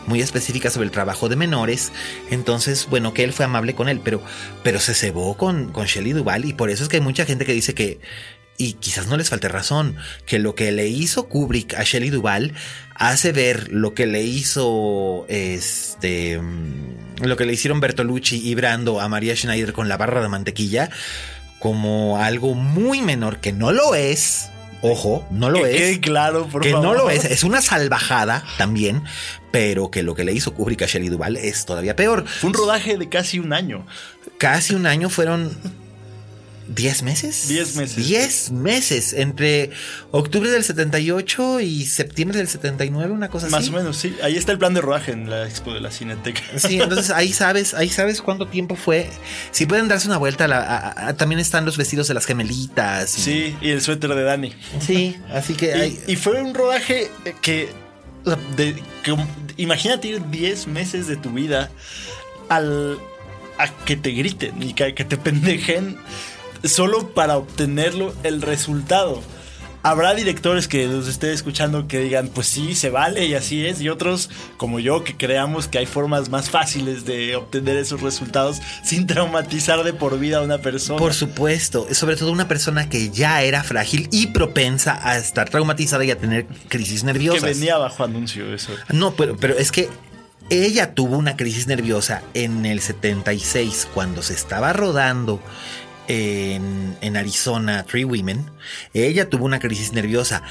muy 0.07 0.21
específicas 0.21 0.73
sobre 0.73 0.85
el 0.85 0.91
trabajo 0.91 1.27
de 1.27 1.35
menores. 1.35 1.91
Entonces, 2.31 2.87
bueno, 2.89 3.13
que 3.13 3.25
él 3.25 3.33
fue 3.33 3.43
amable 3.43 3.75
con 3.75 3.89
él, 3.89 3.99
pero, 4.01 4.23
pero 4.63 4.79
se 4.79 4.93
cebó 4.93 5.35
con, 5.35 5.73
con 5.73 5.85
Shelley 5.85 6.13
Duval 6.13 6.45
y 6.45 6.53
por 6.53 6.69
eso 6.69 6.83
es 6.83 6.89
que 6.89 6.97
hay 6.97 7.03
mucha 7.03 7.25
gente 7.25 7.45
que 7.45 7.51
dice 7.51 7.73
que, 7.73 7.99
y 8.57 8.73
quizás 8.73 9.07
no 9.07 9.17
les 9.17 9.29
falte 9.29 9.49
razón, 9.49 9.97
que 10.25 10.39
lo 10.39 10.55
que 10.55 10.71
le 10.71 10.87
hizo 10.87 11.27
Kubrick 11.27 11.73
a 11.73 11.83
Shelley 11.83 12.09
Duval 12.09 12.53
hace 12.95 13.33
ver 13.33 13.69
lo 13.71 13.93
que 13.93 14.05
le 14.05 14.23
hizo 14.23 15.25
este 15.27 16.39
mm, 16.39 17.23
lo 17.23 17.35
que 17.35 17.45
le 17.45 17.53
hicieron 17.53 17.79
Bertolucci 17.79 18.47
y 18.47 18.55
Brando 18.55 19.01
a 19.01 19.09
María 19.09 19.35
Schneider 19.35 19.73
con 19.73 19.89
la 19.89 19.97
barra 19.97 20.21
de 20.21 20.29
mantequilla 20.29 20.89
como 21.63 22.17
algo 22.17 22.55
muy 22.55 23.01
menor, 23.01 23.39
que 23.39 23.53
no 23.53 23.71
lo 23.71 23.95
es. 23.95 24.49
Ojo, 24.81 25.25
no 25.31 25.49
lo 25.49 25.65
es. 25.65 25.97
claro, 25.99 26.45
por 26.47 26.61
que 26.61 26.73
no 26.73 26.93
lo 26.93 27.09
es. 27.09 27.23
Es 27.23 27.45
una 27.45 27.61
salvajada 27.61 28.43
también, 28.57 29.01
pero 29.49 29.89
que 29.89 30.03
lo 30.03 30.13
que 30.13 30.25
le 30.25 30.33
hizo 30.33 30.53
Kubrick 30.53 30.81
a 30.81 30.87
Shelley 30.87 31.07
Duval 31.07 31.37
es 31.37 31.65
todavía 31.65 31.95
peor. 31.95 32.27
Fue 32.27 32.49
un 32.49 32.53
rodaje 32.53 32.97
de 32.97 33.07
casi 33.07 33.39
un 33.39 33.53
año. 33.53 33.85
Casi 34.37 34.75
un 34.75 34.85
año 34.85 35.09
fueron 35.09 35.57
¿10 36.69 37.03
meses? 37.03 37.47
10 37.47 37.75
meses. 37.75 38.07
10 38.07 38.51
meses. 38.51 39.13
Entre 39.13 39.71
octubre 40.11 40.49
del 40.49 40.63
78 40.63 41.59
y 41.59 41.85
septiembre 41.85 42.37
del 42.37 42.47
79, 42.47 43.11
una 43.11 43.29
cosa 43.29 43.47
Más 43.47 43.61
así. 43.61 43.71
Más 43.71 43.79
o 43.79 43.83
menos, 43.83 43.97
sí. 43.97 44.15
Ahí 44.23 44.37
está 44.37 44.51
el 44.51 44.59
plan 44.59 44.73
de 44.73 44.81
rodaje 44.81 45.11
en 45.11 45.29
la 45.29 45.45
expo 45.47 45.73
de 45.73 45.81
la 45.81 45.91
Cineteca. 45.91 46.41
Sí, 46.57 46.79
entonces 46.81 47.11
ahí 47.11 47.33
sabes, 47.33 47.73
ahí 47.73 47.89
sabes 47.89 48.21
cuánto 48.21 48.47
tiempo 48.47 48.75
fue. 48.75 49.09
Si 49.51 49.65
pueden 49.65 49.87
darse 49.87 50.07
una 50.07 50.17
vuelta, 50.17 51.15
también 51.17 51.39
están 51.39 51.65
los 51.65 51.77
vestidos 51.77 52.07
de 52.07 52.13
las 52.13 52.25
gemelitas. 52.25 53.09
Sí, 53.09 53.55
y 53.61 53.69
el 53.69 53.81
suéter 53.81 54.13
de 54.13 54.23
Dani. 54.23 54.53
Sí, 54.79 55.17
así 55.31 55.53
que. 55.53 55.99
Y, 56.07 56.15
fue 56.15 56.41
un 56.41 56.53
rodaje 56.53 57.09
que. 57.41 57.69
De, 58.55 58.81
que 59.03 59.17
imagínate 59.57 60.07
ir 60.07 60.21
10 60.29 60.67
meses 60.67 61.07
de 61.07 61.17
tu 61.17 61.31
vida 61.31 61.69
al, 62.47 62.97
a 63.57 63.67
que 63.85 63.97
te 63.97 64.11
griten 64.11 64.63
y 64.63 64.73
que, 64.73 64.93
que 64.95 65.03
te 65.03 65.17
pendejen 65.17 65.97
solo 66.63 67.09
para 67.09 67.37
obtenerlo 67.37 68.13
el 68.23 68.41
resultado. 68.41 69.21
Habrá 69.85 70.15
directores 70.15 70.69
que 70.69 70.87
nos 70.87 71.09
estén 71.09 71.31
escuchando 71.31 71.89
que 71.89 71.99
digan, 71.99 72.29
pues 72.29 72.47
sí, 72.47 72.73
se 72.73 72.89
vale 72.89 73.25
y 73.25 73.33
así 73.33 73.65
es, 73.65 73.81
y 73.81 73.89
otros 73.89 74.29
como 74.55 74.79
yo 74.79 75.03
que 75.03 75.17
creamos 75.17 75.67
que 75.67 75.77
hay 75.77 75.85
formas 75.85 76.29
más 76.29 76.49
fáciles 76.49 77.03
de 77.03 77.35
obtener 77.35 77.75
esos 77.75 78.01
resultados 78.01 78.61
sin 78.81 79.07
traumatizar 79.07 79.83
de 79.83 79.91
por 79.91 80.17
vida 80.19 80.37
a 80.37 80.41
una 80.41 80.59
persona. 80.59 80.97
Por 80.97 81.13
supuesto, 81.13 81.85
sobre 81.93 82.15
todo 82.15 82.31
una 82.31 82.47
persona 82.47 82.87
que 82.87 83.09
ya 83.09 83.41
era 83.41 83.61
frágil 83.61 84.07
y 84.09 84.27
propensa 84.27 85.05
a 85.05 85.17
estar 85.17 85.49
traumatizada 85.49 86.05
y 86.05 86.11
a 86.11 86.17
tener 86.17 86.47
crisis 86.69 87.03
nerviosas. 87.03 87.43
Que 87.43 87.53
venía 87.53 87.77
bajo 87.77 88.05
anuncio 88.05 88.53
eso. 88.53 88.71
No, 88.87 89.15
pero, 89.15 89.35
pero 89.35 89.57
es 89.57 89.73
que 89.73 89.89
ella 90.49 90.93
tuvo 90.93 91.17
una 91.17 91.35
crisis 91.35 91.67
nerviosa 91.67 92.21
en 92.33 92.65
el 92.65 92.79
76 92.79 93.89
cuando 93.93 94.21
se 94.21 94.33
estaba 94.33 94.71
rodando 94.71 95.41
en, 96.07 97.17
Arizona, 97.17 97.83
Three 97.83 98.05
Women, 98.05 98.49
ella 98.93 99.29
tuvo 99.29 99.45
una 99.45 99.59
crisis 99.59 99.93
nerviosa. 99.93 100.43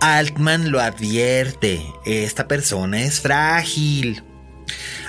Altman 0.00 0.70
lo 0.70 0.80
advierte, 0.80 1.84
esta 2.06 2.46
persona 2.46 3.02
es 3.02 3.20
frágil. 3.20 4.22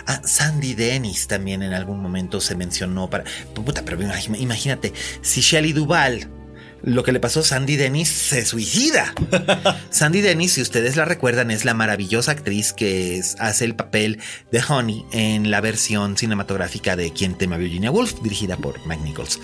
Ah, 0.07 0.21
Sandy 0.23 0.73
Dennis 0.73 1.27
también 1.27 1.61
en 1.61 1.73
algún 1.73 2.01
momento 2.01 2.41
se 2.41 2.55
mencionó 2.55 3.09
para... 3.09 3.25
Puta, 3.53 3.83
pero 3.85 3.99
imagínate, 4.37 4.93
si 5.21 5.41
Shelley 5.41 5.73
Duvall 5.73 6.38
lo 6.83 7.03
que 7.03 7.11
le 7.11 7.19
pasó 7.19 7.41
a 7.41 7.43
Sandy 7.43 7.75
Dennis 7.75 8.09
se 8.09 8.45
suicida. 8.45 9.13
Sandy 9.89 10.21
Dennis, 10.21 10.53
si 10.53 10.61
ustedes 10.61 10.95
la 10.95 11.05
recuerdan, 11.05 11.51
es 11.51 11.65
la 11.65 11.73
maravillosa 11.73 12.31
actriz 12.31 12.73
que 12.73 13.21
hace 13.39 13.65
el 13.65 13.75
papel 13.75 14.19
de 14.51 14.61
Honey 14.67 15.05
en 15.11 15.51
la 15.51 15.61
versión 15.61 16.17
cinematográfica 16.17 16.95
de 16.95 17.11
Quien 17.11 17.35
tema 17.35 17.57
Virginia 17.57 17.91
Woolf, 17.91 18.21
dirigida 18.21 18.57
por 18.57 18.85
Mike 18.85 19.03
Nichols, 19.03 19.39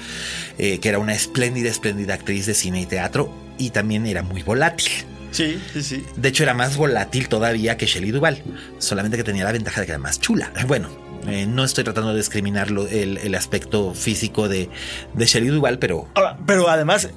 eh, 0.58 0.80
que 0.80 0.90
era 0.90 1.00
una 1.00 1.14
espléndida, 1.14 1.70
espléndida 1.70 2.14
actriz 2.14 2.46
de 2.46 2.54
cine 2.54 2.82
y 2.82 2.86
teatro 2.86 3.32
y 3.58 3.70
también 3.70 4.06
era 4.06 4.22
muy 4.22 4.44
volátil. 4.44 4.92
Sí, 5.32 5.60
sí, 5.74 5.84
sí. 5.84 6.06
De 6.16 6.30
hecho, 6.30 6.44
era 6.44 6.54
más 6.54 6.78
volátil 6.78 7.28
todavía 7.28 7.76
que 7.76 7.86
Shelley 7.86 8.12
Duvall, 8.12 8.42
solamente 8.78 9.18
que 9.18 9.24
tenía 9.24 9.44
la 9.44 9.52
ventaja 9.52 9.82
de 9.82 9.88
que 9.88 9.92
era 9.92 10.00
más 10.00 10.22
chula. 10.22 10.54
Bueno, 10.66 10.88
eh, 11.28 11.46
no 11.46 11.66
estoy 11.66 11.84
tratando 11.84 12.12
de 12.12 12.18
discriminar 12.18 12.70
el, 12.70 13.18
el, 13.18 13.36
aspecto 13.36 13.94
físico 13.94 14.48
de, 14.48 14.70
de 15.14 15.26
Shelley 15.26 15.50
Duvall, 15.50 15.78
pero. 15.78 16.08
pero 16.46 16.70
además, 16.70 17.10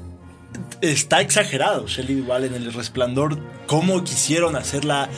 está 0.81 1.21
exagerado 1.21 1.87
Shelley 1.87 2.17
Duvall 2.17 2.45
en 2.45 2.55
El 2.55 2.73
Resplandor, 2.73 3.39
cómo 3.67 4.05
quisieron 4.05 4.57
hacerla 4.57 5.09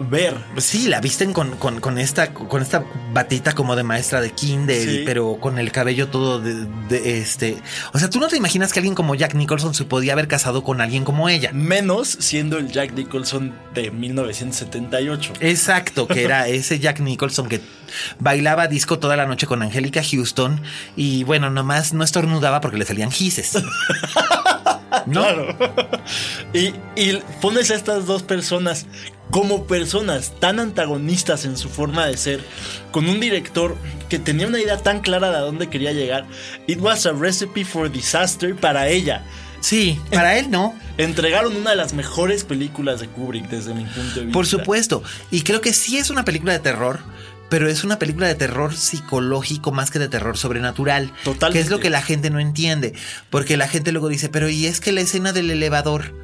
ver. 0.00 0.36
Sí, 0.58 0.88
la 0.88 1.00
visten 1.00 1.32
con, 1.32 1.56
con, 1.56 1.98
esta, 1.98 2.32
con 2.32 2.62
esta 2.62 2.84
batita 3.12 3.54
como 3.54 3.76
de 3.76 3.82
maestra 3.82 4.20
de 4.20 4.30
kinder, 4.30 5.04
pero 5.04 5.38
con 5.40 5.58
el 5.58 5.72
cabello 5.72 6.08
todo 6.08 6.40
de, 6.40 7.20
este. 7.20 7.58
O 7.92 7.98
sea, 7.98 8.08
tú 8.08 8.20
no 8.20 8.28
te 8.28 8.36
imaginas 8.36 8.72
que 8.72 8.78
alguien 8.78 8.94
como 8.94 9.14
Jack 9.14 9.34
Nicholson 9.34 9.74
se 9.74 9.84
podía 9.84 10.12
haber 10.12 10.28
casado 10.28 10.62
con 10.62 10.80
alguien 10.80 11.04
como 11.04 11.28
ella. 11.28 11.50
Menos 11.52 12.08
siendo 12.08 12.58
el 12.58 12.70
Jack 12.70 12.92
Nicholson 12.92 13.54
de 13.74 13.90
1978. 13.90 15.34
Exacto, 15.40 16.06
que 16.06 16.24
era 16.24 16.48
ese 16.48 16.78
Jack 16.78 17.00
Nicholson 17.00 17.48
que 17.48 17.60
bailaba 18.18 18.68
disco 18.68 18.98
toda 18.98 19.16
la 19.16 19.26
noche 19.26 19.46
con 19.46 19.62
Angélica 19.62 20.02
Houston 20.02 20.60
y 20.96 21.24
bueno, 21.24 21.50
nomás 21.50 21.92
no 21.92 22.04
estornudaba 22.04 22.60
porque 22.60 22.78
le 22.78 22.84
salían 22.84 23.10
gises. 23.10 23.52
Claro. 25.12 25.56
y, 26.52 26.72
y 26.96 27.22
pones 27.40 27.70
a 27.70 27.74
estas 27.74 28.06
dos 28.06 28.22
personas 28.22 28.86
como 29.30 29.66
personas 29.66 30.32
tan 30.40 30.58
antagonistas 30.58 31.44
en 31.44 31.56
su 31.56 31.68
forma 31.68 32.06
de 32.06 32.16
ser, 32.16 32.40
con 32.90 33.08
un 33.08 33.20
director 33.20 33.76
que 34.08 34.18
tenía 34.18 34.46
una 34.46 34.60
idea 34.60 34.78
tan 34.78 35.00
clara 35.00 35.30
de 35.30 35.36
a 35.36 35.40
dónde 35.40 35.68
quería 35.68 35.92
llegar. 35.92 36.26
It 36.66 36.80
was 36.80 37.06
a 37.06 37.12
recipe 37.12 37.64
for 37.64 37.90
disaster 37.90 38.56
para 38.56 38.88
ella. 38.88 39.24
Sí, 39.60 40.00
para 40.12 40.38
él 40.38 40.50
no. 40.50 40.74
Entregaron 40.98 41.54
una 41.56 41.70
de 41.70 41.76
las 41.76 41.92
mejores 41.92 42.44
películas 42.44 43.00
de 43.00 43.08
Kubrick 43.08 43.48
desde 43.48 43.74
mi 43.74 43.84
punto 43.84 44.14
de 44.14 44.26
vista. 44.26 44.32
Por 44.32 44.46
supuesto. 44.46 45.02
Y 45.30 45.42
creo 45.42 45.60
que 45.60 45.72
sí 45.72 45.98
es 45.98 46.10
una 46.10 46.24
película 46.24 46.52
de 46.52 46.60
terror, 46.60 47.00
pero 47.48 47.68
es 47.68 47.84
una 47.84 47.98
película 47.98 48.26
de 48.26 48.34
terror 48.34 48.74
psicológico 48.74 49.72
más 49.72 49.90
que 49.90 49.98
de 49.98 50.08
terror 50.08 50.36
sobrenatural. 50.36 51.12
Totalmente. 51.24 51.58
Que 51.58 51.64
es 51.64 51.70
lo 51.70 51.80
que 51.80 51.90
la 51.90 52.02
gente 52.02 52.30
no 52.30 52.40
entiende. 52.40 52.94
Porque 53.30 53.56
la 53.56 53.68
gente 53.68 53.92
luego 53.92 54.08
dice, 54.08 54.28
pero 54.28 54.48
¿y 54.48 54.66
es 54.66 54.80
que 54.80 54.92
la 54.92 55.00
escena 55.00 55.32
del 55.32 55.50
elevador 55.50 56.14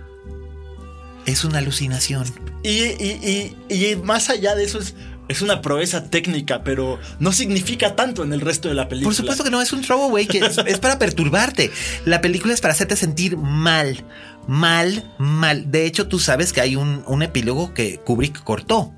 es 1.26 1.44
una 1.44 1.58
alucinación? 1.58 2.26
Y, 2.62 2.70
y, 2.70 3.56
y, 3.68 3.96
más 3.96 4.30
allá 4.30 4.54
de 4.54 4.64
eso 4.64 4.78
es... 4.78 4.94
Es 5.26 5.40
una 5.40 5.62
proeza 5.62 6.10
técnica, 6.10 6.62
pero 6.64 6.98
no 7.18 7.32
significa 7.32 7.96
tanto 7.96 8.24
en 8.24 8.34
el 8.34 8.42
resto 8.42 8.68
de 8.68 8.74
la 8.74 8.90
película. 8.90 9.08
Por 9.08 9.14
supuesto 9.14 9.42
que 9.42 9.48
no, 9.48 9.62
es 9.62 9.72
un 9.72 9.80
throwaway 9.80 10.26
que 10.26 10.36
es, 10.40 10.58
es 10.66 10.78
para 10.78 10.98
perturbarte. 10.98 11.70
La 12.04 12.20
película 12.20 12.52
es 12.52 12.60
para 12.60 12.72
hacerte 12.74 12.94
sentir 12.94 13.38
mal, 13.38 14.04
mal, 14.46 15.14
mal. 15.16 15.70
De 15.70 15.86
hecho, 15.86 16.08
tú 16.08 16.18
sabes 16.18 16.52
que 16.52 16.60
hay 16.60 16.76
un, 16.76 17.02
un 17.06 17.22
epílogo 17.22 17.72
que 17.72 18.00
Kubrick 18.00 18.44
cortó 18.44 18.92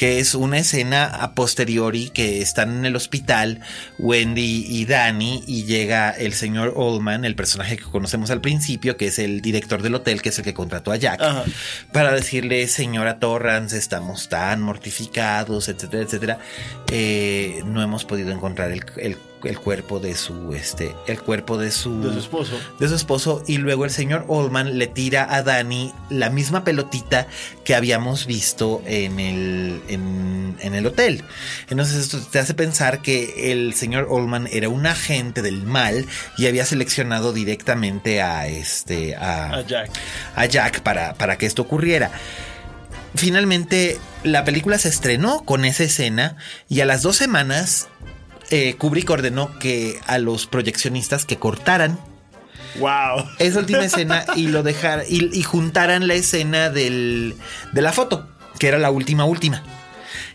que 0.00 0.18
es 0.18 0.34
una 0.34 0.56
escena 0.56 1.04
a 1.04 1.34
posteriori 1.34 2.08
que 2.08 2.40
están 2.40 2.70
en 2.70 2.86
el 2.86 2.96
hospital 2.96 3.60
Wendy 3.98 4.64
y 4.66 4.86
Danny 4.86 5.44
y 5.46 5.64
llega 5.64 6.08
el 6.08 6.32
señor 6.32 6.72
Oldman, 6.74 7.26
el 7.26 7.34
personaje 7.34 7.76
que 7.76 7.84
conocemos 7.84 8.30
al 8.30 8.40
principio, 8.40 8.96
que 8.96 9.08
es 9.08 9.18
el 9.18 9.42
director 9.42 9.82
del 9.82 9.94
hotel, 9.94 10.22
que 10.22 10.30
es 10.30 10.38
el 10.38 10.44
que 10.46 10.54
contrató 10.54 10.90
a 10.90 10.96
Jack, 10.96 11.20
para 11.92 12.12
decirle, 12.12 12.66
señora 12.68 13.18
Torrance, 13.18 13.76
estamos 13.76 14.30
tan 14.30 14.62
mortificados, 14.62 15.68
etcétera, 15.68 16.02
etcétera, 16.02 16.38
eh, 16.90 17.62
no 17.66 17.82
hemos 17.82 18.06
podido 18.06 18.30
encontrar 18.30 18.70
el, 18.70 18.82
el 18.96 19.18
el 19.44 19.58
cuerpo 19.58 20.00
de 20.00 20.14
su 20.14 20.54
este 20.54 20.94
el 21.06 21.20
cuerpo 21.20 21.58
de 21.58 21.70
su 21.70 22.00
de 22.02 22.12
su 22.12 22.18
esposo. 22.18 22.60
de 22.78 22.88
su 22.88 22.94
esposo 22.94 23.42
y 23.46 23.58
luego 23.58 23.84
el 23.84 23.90
señor 23.90 24.24
Oldman 24.28 24.78
le 24.78 24.86
tira 24.86 25.34
a 25.34 25.42
Danny 25.42 25.92
la 26.08 26.30
misma 26.30 26.64
pelotita 26.64 27.26
que 27.64 27.74
habíamos 27.74 28.26
visto 28.26 28.82
en 28.86 29.20
el 29.20 29.82
en, 29.88 30.56
en 30.60 30.74
el 30.74 30.86
hotel. 30.86 31.24
Entonces 31.68 31.96
esto 31.96 32.20
te 32.20 32.38
hace 32.38 32.54
pensar 32.54 33.02
que 33.02 33.52
el 33.52 33.74
señor 33.74 34.06
Oldman 34.10 34.48
era 34.52 34.68
un 34.68 34.86
agente 34.86 35.42
del 35.42 35.62
mal 35.62 36.06
y 36.36 36.46
había 36.46 36.64
seleccionado 36.64 37.32
directamente 37.32 38.22
a 38.22 38.46
este 38.48 39.16
a, 39.16 39.54
a 39.54 39.62
Jack. 39.62 39.90
a 40.34 40.46
Jack 40.46 40.80
para 40.80 41.14
para 41.14 41.38
que 41.38 41.46
esto 41.46 41.62
ocurriera. 41.62 42.10
Finalmente, 43.14 43.98
la 44.22 44.44
película 44.44 44.78
se 44.78 44.88
estrenó 44.88 45.42
con 45.44 45.64
esa 45.64 45.82
escena 45.82 46.36
y 46.68 46.80
a 46.80 46.86
las 46.86 47.02
dos 47.02 47.16
semanas 47.16 47.88
eh, 48.50 48.74
Kubrick 48.76 49.08
ordenó 49.10 49.58
que 49.58 50.00
a 50.06 50.18
los 50.18 50.46
proyeccionistas 50.46 51.24
que 51.24 51.38
cortaran 51.38 51.98
Wow. 52.78 53.28
Esa 53.38 53.58
última 53.58 53.84
escena 53.84 54.24
y 54.36 54.48
lo 54.48 54.62
dejar 54.62 55.04
y, 55.08 55.42
juntaran 55.42 56.06
la 56.06 56.14
escena 56.14 56.70
del, 56.70 57.36
de 57.72 57.82
la 57.82 57.92
foto, 57.92 58.28
que 58.58 58.68
era 58.68 58.78
la 58.78 58.90
última 58.90 59.24
última. 59.24 59.62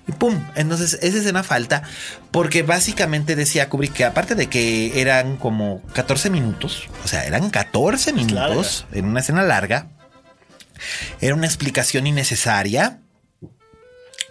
Y 0.08 0.12
pum, 0.12 0.40
entonces 0.56 1.00
esa 1.02 1.18
escena 1.18 1.44
falta 1.44 1.82
porque 2.30 2.62
básicamente 2.62 3.36
decía 3.36 3.70
Kubrick 3.70 3.94
que 3.94 4.06
aparte 4.06 4.36
de 4.36 4.48
que 4.48 5.02
eran 5.02 5.38
como 5.38 5.82
14 5.94 6.30
minutos, 6.30 6.88
o 7.04 7.08
sea, 7.08 7.26
eran 7.26 7.50
14 7.50 8.14
minutos 8.14 8.86
en 8.92 9.06
una 9.06 9.22
escena 9.22 9.42
larga, 9.42 9.88
era 11.22 11.34
una 11.34 11.48
explicación 11.48 12.06
innecesaria 12.06 13.00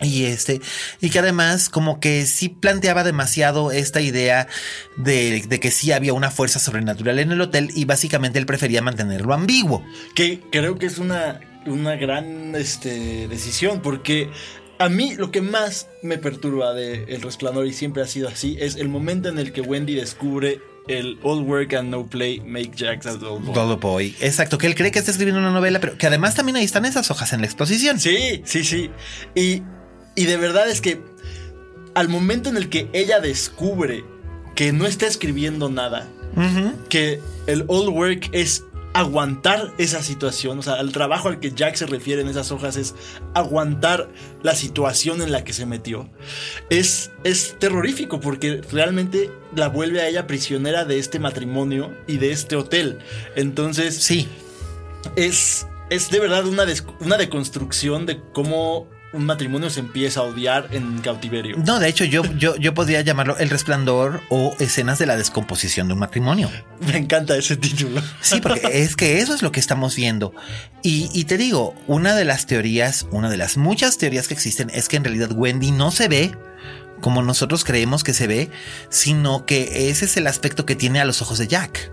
y 0.01 0.25
este, 0.25 0.61
y 1.01 1.11
que 1.11 1.21
además 1.21 1.69
como 1.69 2.01
que 2.01 2.27
sí 2.27 2.49
planteaba 2.49 3.05
demasiado 3.05 3.71
esta 3.71 4.01
idea 4.01 4.49
de, 4.97 5.47
que 5.61 5.71
sí 5.71 5.93
había 5.93 6.12
una 6.12 6.31
fuerza 6.31 6.59
sobrenatural 6.59 7.19
en 7.21 7.33
el 7.33 7.41
hotel 7.41 7.71
y 7.75 7.85
básicamente 7.85 8.39
él 8.39 8.47
prefería 8.47 8.83
mantenerlo 8.83 9.35
ambiguo. 9.35 9.85
Que 10.15 10.41
creo 10.51 10.77
que 10.77 10.87
es 10.87 10.99
una, 10.99 11.41
una 11.66 11.95
gran 11.97 12.55
este, 12.57 13.29
decisión 13.29 13.81
porque 13.83 14.31
a 14.79 14.89
mí 14.89 15.15
lo 15.15 15.31
que 15.31 15.41
más 15.41 15.89
me 16.03 16.19
perturba 16.19 16.75
de 16.75 17.05
El 17.05 17.23
Resplandor 17.23 17.66
y 17.66 17.73
siempre 17.73 18.03
ha 18.03 18.07
sido 18.07 18.29
así 18.29 18.57
es 18.59 18.75
el 18.77 18.89
momento 18.89 19.29
en 19.29 19.39
el 19.39 19.53
que 19.53 19.61
Wendy 19.61 19.95
descubre 19.95 20.61
el 20.89 21.19
All 21.23 21.43
Work 21.43 21.75
and 21.75 21.91
No 21.91 22.07
Play 22.07 22.41
Make 22.41 22.73
Jack 22.75 23.07
a 23.07 23.15
Dull 23.15 23.41
Boy. 23.41 23.77
Boy. 23.77 24.16
Exacto, 24.21 24.59
que 24.59 24.66
él 24.66 24.75
cree 24.75 24.91
que 24.91 24.99
está 24.99 25.11
escribiendo 25.11 25.41
una 25.41 25.51
novela, 25.51 25.81
pero 25.81 25.97
que 25.97 26.07
además 26.07 26.35
también 26.35 26.57
ahí 26.57 26.65
están 26.65 26.85
esas 26.85 27.11
hojas 27.11 27.33
en 27.33 27.41
la 27.41 27.47
exposición. 27.47 27.99
Sí, 27.99 28.43
sí, 28.45 28.65
sí. 28.65 28.91
Y 29.35 29.62
y 30.15 30.24
de 30.27 30.36
verdad 30.36 30.69
es 30.69 30.81
que 30.81 31.03
al 31.95 32.09
momento 32.09 32.49
en 32.49 32.57
el 32.57 32.69
que 32.69 32.89
ella 32.93 33.20
descubre 33.20 34.05
que 34.55 34.73
no 34.73 34.86
está 34.86 35.07
escribiendo 35.07 35.69
nada, 35.69 36.09
que 36.89 37.20
el 37.47 37.65
old 37.69 37.89
work 37.89 38.28
es 38.32 38.65
aguantar 38.95 39.73
esa 39.77 40.03
situación, 40.05 40.61
o 40.61 40.62
sea, 40.62 40.81
el 40.81 40.93
trabajo 40.93 41.28
al 41.28 41.41
que 41.41 41.51
Jack 41.51 41.74
se 41.74 41.86
refiere 41.86 42.23
en 42.23 42.28
esas 42.28 42.53
hojas 42.53 42.77
es 42.77 42.95
aguantar 43.35 44.09
la 44.43 44.55
situación 44.55 45.20
en 45.20 45.32
la 45.32 45.43
que 45.43 45.53
se 45.53 45.66
metió. 45.66 46.09
Es, 46.70 47.11
es 47.24 47.57
terrorífico 47.59 48.20
porque 48.20 48.61
realmente 48.70 49.31
la 49.57 49.69
vuelve 49.69 50.01
a 50.01 50.09
ella 50.09 50.28
prisionera 50.28 50.85
de 50.85 51.01
este 51.01 51.19
matrimonio 51.19 51.93
y 52.07 52.19
de 52.19 52.31
este 52.31 52.55
hotel. 52.55 52.99
Entonces, 53.35 53.97
sí. 53.97 54.28
Es, 55.16 55.66
es 55.91 56.11
de 56.11 56.20
verdad 56.20 56.47
una, 56.47 56.65
una 57.01 57.16
deconstrucción 57.16 58.07
de 58.07 58.20
cómo 58.32 58.89
un 59.15 59.27
matrimonio 59.27 59.70
se 59.70 59.81
empieza 59.81 60.20
a 60.20 60.23
odiar 60.24 60.69
en 60.73 60.99
cautiverio. 61.01 61.57
No, 61.65 61.78
de 61.78 61.89
hecho, 61.89 62.05
yo, 62.05 62.23
yo, 62.39 62.57
yo 62.57 62.74
podría 62.74 63.01
llamarlo 63.01 63.39
El 63.39 63.51
Resplandor 63.51 64.20
o 64.28 64.55
escenas 64.59 64.99
de 64.99 65.07
la 65.07 65.16
descomposición 65.16 65.89
de 65.89 65.95
un 65.95 66.01
matrimonio. 66.01 66.51
Me 66.81 66.97
encanta 66.97 67.36
ese 67.36 67.57
título. 67.57 68.03
Sí, 68.20 68.41
porque 68.41 68.69
es 68.82 68.97
que 68.97 69.20
eso 69.20 69.35
es 69.35 69.43
lo 69.43 69.53
que 69.53 69.61
estamos 69.61 69.97
viendo. 69.97 70.35
Y, 70.82 71.09
y 71.12 71.24
te 71.24 71.39
digo, 71.39 71.74
una 71.86 72.15
de 72.15 72.24
las 72.24 72.47
teorías, 72.47 73.07
una 73.11 73.31
de 73.31 73.36
las 73.36 73.57
muchas 73.57 73.99
teorías 73.99 74.28
que 74.28 74.35
existen 74.35 74.70
es 74.70 74.89
que 74.89 74.97
en 74.97 75.05
realidad 75.05 75.32
Wendy 75.32 75.70
no 75.70 75.91
se 75.91 76.09
ve 76.09 76.32
como 77.01 77.23
nosotros 77.23 77.65
creemos 77.65 78.03
que 78.03 78.15
se 78.15 78.27
ve, 78.27 78.51
sino 78.89 79.45
que 79.45 79.91
ese 79.91 80.07
es 80.07 80.16
el 80.16 80.27
aspecto 80.27 80.65
que 80.65 80.74
tiene 80.74 81.01
a 81.01 81.05
los 81.05 81.20
ojos 81.20 81.39
de 81.39 81.49
Jack. 81.49 81.93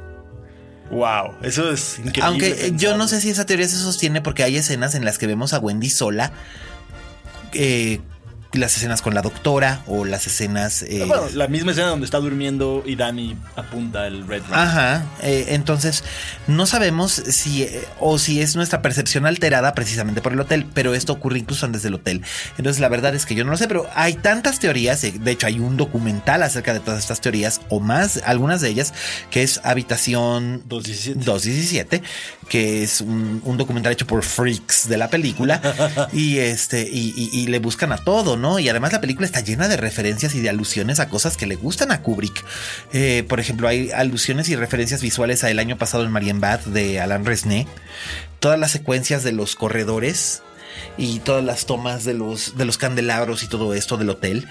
Wow, 0.91 1.35
eso 1.41 1.71
es 1.71 1.99
increíble. 1.99 2.23
Aunque 2.23 2.67
eh, 2.67 2.71
yo 2.75 2.97
no 2.97 3.07
sé 3.07 3.21
si 3.21 3.29
esa 3.29 3.45
teoría 3.45 3.67
se 3.67 3.77
sostiene 3.77 4.21
porque 4.21 4.43
hay 4.43 4.57
escenas 4.57 4.93
en 4.93 5.05
las 5.05 5.17
que 5.17 5.25
vemos 5.25 5.53
a 5.53 5.59
Wendy 5.59 5.89
sola. 5.89 6.33
Eh, 7.53 7.99
las 8.53 8.75
escenas 8.75 9.01
con 9.01 9.13
la 9.13 9.21
doctora 9.21 9.81
o 9.87 10.03
las 10.03 10.27
escenas... 10.27 10.83
eh, 10.83 11.05
Bueno, 11.07 11.23
la 11.33 11.47
misma 11.47 11.71
escena 11.71 11.87
donde 11.87 12.05
está 12.05 12.19
durmiendo 12.19 12.83
y 12.85 12.95
Danny 12.95 13.37
apunta 13.55 14.07
el 14.07 14.27
Red 14.27 14.43
Rum. 14.43 14.53
Ajá, 14.53 15.05
eh, 15.21 15.45
entonces 15.49 16.03
no 16.47 16.65
sabemos 16.65 17.13
si 17.13 17.63
eh, 17.63 17.87
o 17.99 18.17
si 18.19 18.41
es 18.41 18.55
nuestra 18.57 18.81
percepción 18.81 19.25
alterada 19.25 19.73
precisamente 19.73 20.21
por 20.21 20.33
el 20.33 20.39
hotel, 20.41 20.65
pero 20.73 20.93
esto 20.93 21.13
ocurre 21.13 21.39
incluso 21.39 21.65
antes 21.65 21.81
del 21.81 21.93
hotel. 21.93 22.23
Entonces 22.57 22.81
la 22.81 22.89
verdad 22.89 23.15
es 23.15 23.25
que 23.25 23.35
yo 23.35 23.45
no 23.45 23.51
lo 23.51 23.57
sé, 23.57 23.67
pero 23.69 23.87
hay 23.95 24.15
tantas 24.15 24.59
teorías, 24.59 25.01
de 25.01 25.31
hecho 25.31 25.47
hay 25.47 25.59
un 25.59 25.77
documental 25.77 26.43
acerca 26.43 26.73
de 26.73 26.81
todas 26.81 26.99
estas 26.99 27.21
teorías 27.21 27.61
o 27.69 27.79
más, 27.79 28.21
algunas 28.25 28.59
de 28.59 28.69
ellas, 28.69 28.93
que 29.29 29.43
es 29.43 29.61
Habitación 29.63 30.63
217. 30.65 31.23
217, 31.25 32.03
que 32.51 32.83
es 32.83 32.99
un, 32.99 33.41
un 33.45 33.55
documental 33.55 33.93
hecho 33.93 34.05
por 34.05 34.23
freaks 34.23 34.89
de 34.89 34.97
la 34.97 35.09
película 35.09 36.09
y 36.11 36.39
este 36.39 36.81
y, 36.81 37.13
y- 37.15 37.29
y 37.31 37.47
le 37.47 37.59
buscan 37.59 37.93
a 37.93 37.97
todo, 37.97 38.35
¿no? 38.35 38.59
Y 38.59 38.67
además 38.67 38.91
la 38.91 38.99
película 38.99 39.25
está 39.25 39.39
llena 39.39 39.69
de 39.69 39.77
referencias 39.77 40.35
y 40.35 40.41
de 40.41 40.49
alusiones 40.49 40.99
a 40.99 41.07
cosas 41.07 41.37
que 41.37 41.45
le 41.47 41.55
gustan 41.55 41.93
a 41.93 42.01
Kubrick. 42.01 42.43
Eh, 42.91 43.23
por 43.29 43.39
ejemplo, 43.39 43.69
hay 43.69 43.91
alusiones 43.91 44.49
y 44.49 44.57
referencias 44.57 45.01
visuales 45.01 45.45
a 45.45 45.49
el 45.49 45.59
año 45.59 45.77
pasado 45.77 46.03
en 46.03 46.11
Marienbad 46.11 46.59
de 46.59 46.99
Alan 46.99 47.23
Resnais. 47.25 47.67
Todas 48.41 48.59
las 48.59 48.71
secuencias 48.71 49.23
de 49.23 49.31
los 49.31 49.55
corredores 49.55 50.41
y 50.97 51.19
todas 51.19 51.45
las 51.45 51.65
tomas 51.65 52.03
de 52.03 52.15
los 52.15 52.57
de 52.57 52.65
los 52.65 52.77
candelabros 52.77 53.43
y 53.43 53.47
todo 53.47 53.73
esto 53.73 53.95
del 53.95 54.09
hotel. 54.09 54.45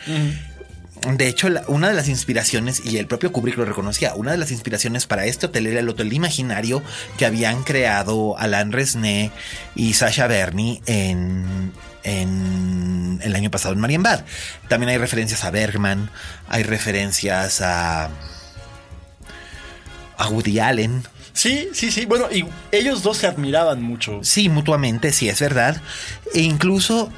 De 1.17 1.29
hecho, 1.29 1.49
la- 1.49 1.63
una 1.67 1.89
de 1.89 1.95
las 1.95 2.09
inspiraciones, 2.09 2.83
y 2.85 2.99
el 2.99 3.07
propio 3.07 3.33
Kubrick 3.33 3.57
lo 3.57 3.65
reconocía, 3.65 4.15
una 4.15 4.33
de 4.33 4.39
las 4.39 4.51
inspiraciones 4.51 5.07
para 5.07 5.25
este 5.25 5.47
hotel 5.47 5.67
era 5.67 5.81
el 5.81 5.89
hotel 5.89 6.13
imaginario 6.13 6.83
que 7.17 7.27
habían 7.27 7.63
creado 7.63 8.37
Alain 8.39 8.71
Resnais 8.73 9.31
y 9.75 9.95
Sasha 9.95 10.27
Bernie 10.27 10.83
en, 10.87 11.73
en 12.03 13.21
el 13.23 13.35
año 13.35 13.51
pasado 13.51 13.75
en 13.75 13.81
Marienbad. 13.81 14.25
También 14.69 14.91
hay 14.91 14.99
referencias 14.99 15.45
a 15.45 15.51
Bergman, 15.51 16.11
hay 16.49 16.65
referencias 16.65 17.61
a, 17.63 18.11
a 20.17 20.29
Woody 20.29 20.59
Allen. 20.61 21.03
Sí, 21.33 21.69
sí, 21.73 21.91
sí. 21.91 22.05
Bueno, 22.07 22.27
y 22.31 22.45
ellos 22.73 23.03
dos 23.03 23.19
se 23.19 23.27
admiraban 23.27 23.83
mucho. 23.83 24.21
Sí, 24.23 24.49
mutuamente, 24.49 25.13
sí, 25.13 25.29
es 25.29 25.41
verdad. 25.41 25.81
E 26.35 26.41
incluso, 26.41 27.11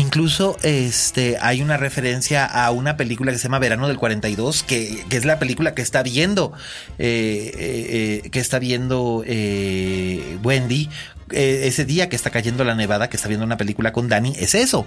incluso 0.00 0.56
este, 0.62 1.38
hay 1.40 1.62
una 1.62 1.76
referencia 1.76 2.44
a 2.44 2.70
una 2.70 2.96
película 2.96 3.32
que 3.32 3.38
se 3.38 3.44
llama 3.44 3.58
Verano 3.58 3.88
del 3.88 3.98
42, 3.98 4.62
que, 4.62 5.04
que 5.08 5.16
es 5.16 5.24
la 5.24 5.38
película 5.38 5.74
que 5.74 5.82
está 5.82 6.02
viendo, 6.02 6.52
eh, 6.98 7.52
eh, 7.54 8.20
eh, 8.24 8.30
que 8.30 8.40
está 8.40 8.58
viendo 8.58 9.22
eh, 9.26 10.38
Wendy. 10.42 10.88
ese 11.30 11.84
día 11.84 12.08
que 12.08 12.16
está 12.16 12.30
cayendo 12.30 12.64
la 12.64 12.74
nevada, 12.74 13.08
que 13.08 13.16
está 13.16 13.28
viendo 13.28 13.44
una 13.44 13.56
película 13.56 13.92
con 13.92 14.08
Danny, 14.08 14.34
es 14.38 14.54
eso. 14.54 14.86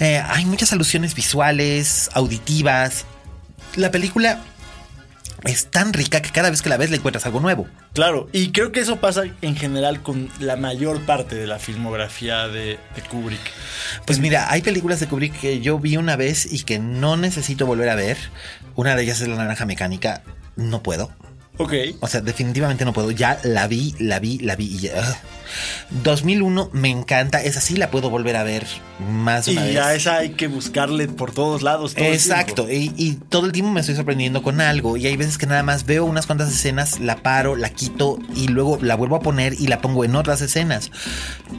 Hay 0.00 0.44
muchas 0.46 0.72
alusiones 0.72 1.14
visuales, 1.14 2.10
auditivas. 2.14 3.04
La 3.76 3.90
película 3.90 4.40
es 5.44 5.66
tan 5.66 5.92
rica 5.92 6.22
que 6.22 6.30
cada 6.30 6.50
vez 6.50 6.62
que 6.62 6.68
la 6.68 6.76
ves 6.76 6.90
le 6.90 6.96
encuentras 6.96 7.26
algo 7.26 7.40
nuevo. 7.40 7.66
Claro, 7.94 8.28
y 8.32 8.52
creo 8.52 8.72
que 8.72 8.80
eso 8.80 9.00
pasa 9.00 9.24
en 9.42 9.56
general 9.56 10.02
con 10.02 10.30
la 10.38 10.56
mayor 10.56 11.00
parte 11.02 11.34
de 11.34 11.46
la 11.46 11.58
filmografía 11.58 12.48
de, 12.48 12.78
de 12.94 13.02
Kubrick. 13.10 13.40
Pues 14.06 14.18
mira, 14.18 14.50
hay 14.50 14.62
películas 14.62 15.00
de 15.00 15.08
Kubrick 15.08 15.38
que 15.38 15.60
yo 15.60 15.78
vi 15.78 15.96
una 15.96 16.16
vez 16.16 16.50
y 16.50 16.62
que 16.64 16.78
no 16.78 17.16
necesito 17.16 17.66
volver 17.66 17.88
a 17.88 17.94
ver. 17.94 18.16
Una 18.74 18.96
de 18.96 19.02
ellas 19.02 19.20
es 19.20 19.28
La 19.28 19.36
Naranja 19.36 19.66
Mecánica. 19.66 20.22
No 20.56 20.82
puedo. 20.82 21.12
Ok. 21.58 21.74
O 22.00 22.08
sea, 22.08 22.20
definitivamente 22.20 22.84
no 22.84 22.92
puedo. 22.92 23.10
Ya 23.10 23.38
la 23.42 23.66
vi, 23.66 23.94
la 23.98 24.18
vi, 24.18 24.38
la 24.38 24.56
vi 24.56 24.66
y 24.66 24.78
ya. 24.78 25.20
2001 25.90 26.70
me 26.72 26.88
encanta. 26.90 27.42
Esa 27.42 27.60
sí 27.60 27.76
la 27.76 27.90
puedo 27.90 28.10
volver 28.10 28.36
a 28.36 28.44
ver 28.44 28.66
más 29.10 29.46
de 29.46 29.52
Y 29.52 29.56
vez. 29.56 29.76
a 29.78 29.94
esa 29.94 30.16
hay 30.18 30.30
que 30.30 30.46
buscarle 30.46 31.08
por 31.08 31.32
todos 31.32 31.62
lados. 31.62 31.94
todo 31.94 32.04
Exacto, 32.04 32.70
y, 32.70 32.92
y 32.96 33.14
todo 33.28 33.46
el 33.46 33.52
tiempo 33.52 33.70
me 33.72 33.80
estoy 33.80 33.96
sorprendiendo 33.96 34.42
con 34.42 34.60
algo. 34.60 34.96
Y 34.96 35.06
hay 35.06 35.16
veces 35.16 35.38
que 35.38 35.46
nada 35.46 35.62
más 35.62 35.84
veo 35.86 36.04
unas 36.04 36.26
cuantas 36.26 36.52
escenas, 36.52 37.00
la 37.00 37.16
paro, 37.22 37.56
la 37.56 37.70
quito 37.70 38.18
y 38.34 38.48
luego 38.48 38.78
la 38.80 38.94
vuelvo 38.94 39.16
a 39.16 39.20
poner 39.20 39.54
y 39.58 39.66
la 39.66 39.80
pongo 39.80 40.04
en 40.04 40.16
otras 40.16 40.40
escenas. 40.40 40.90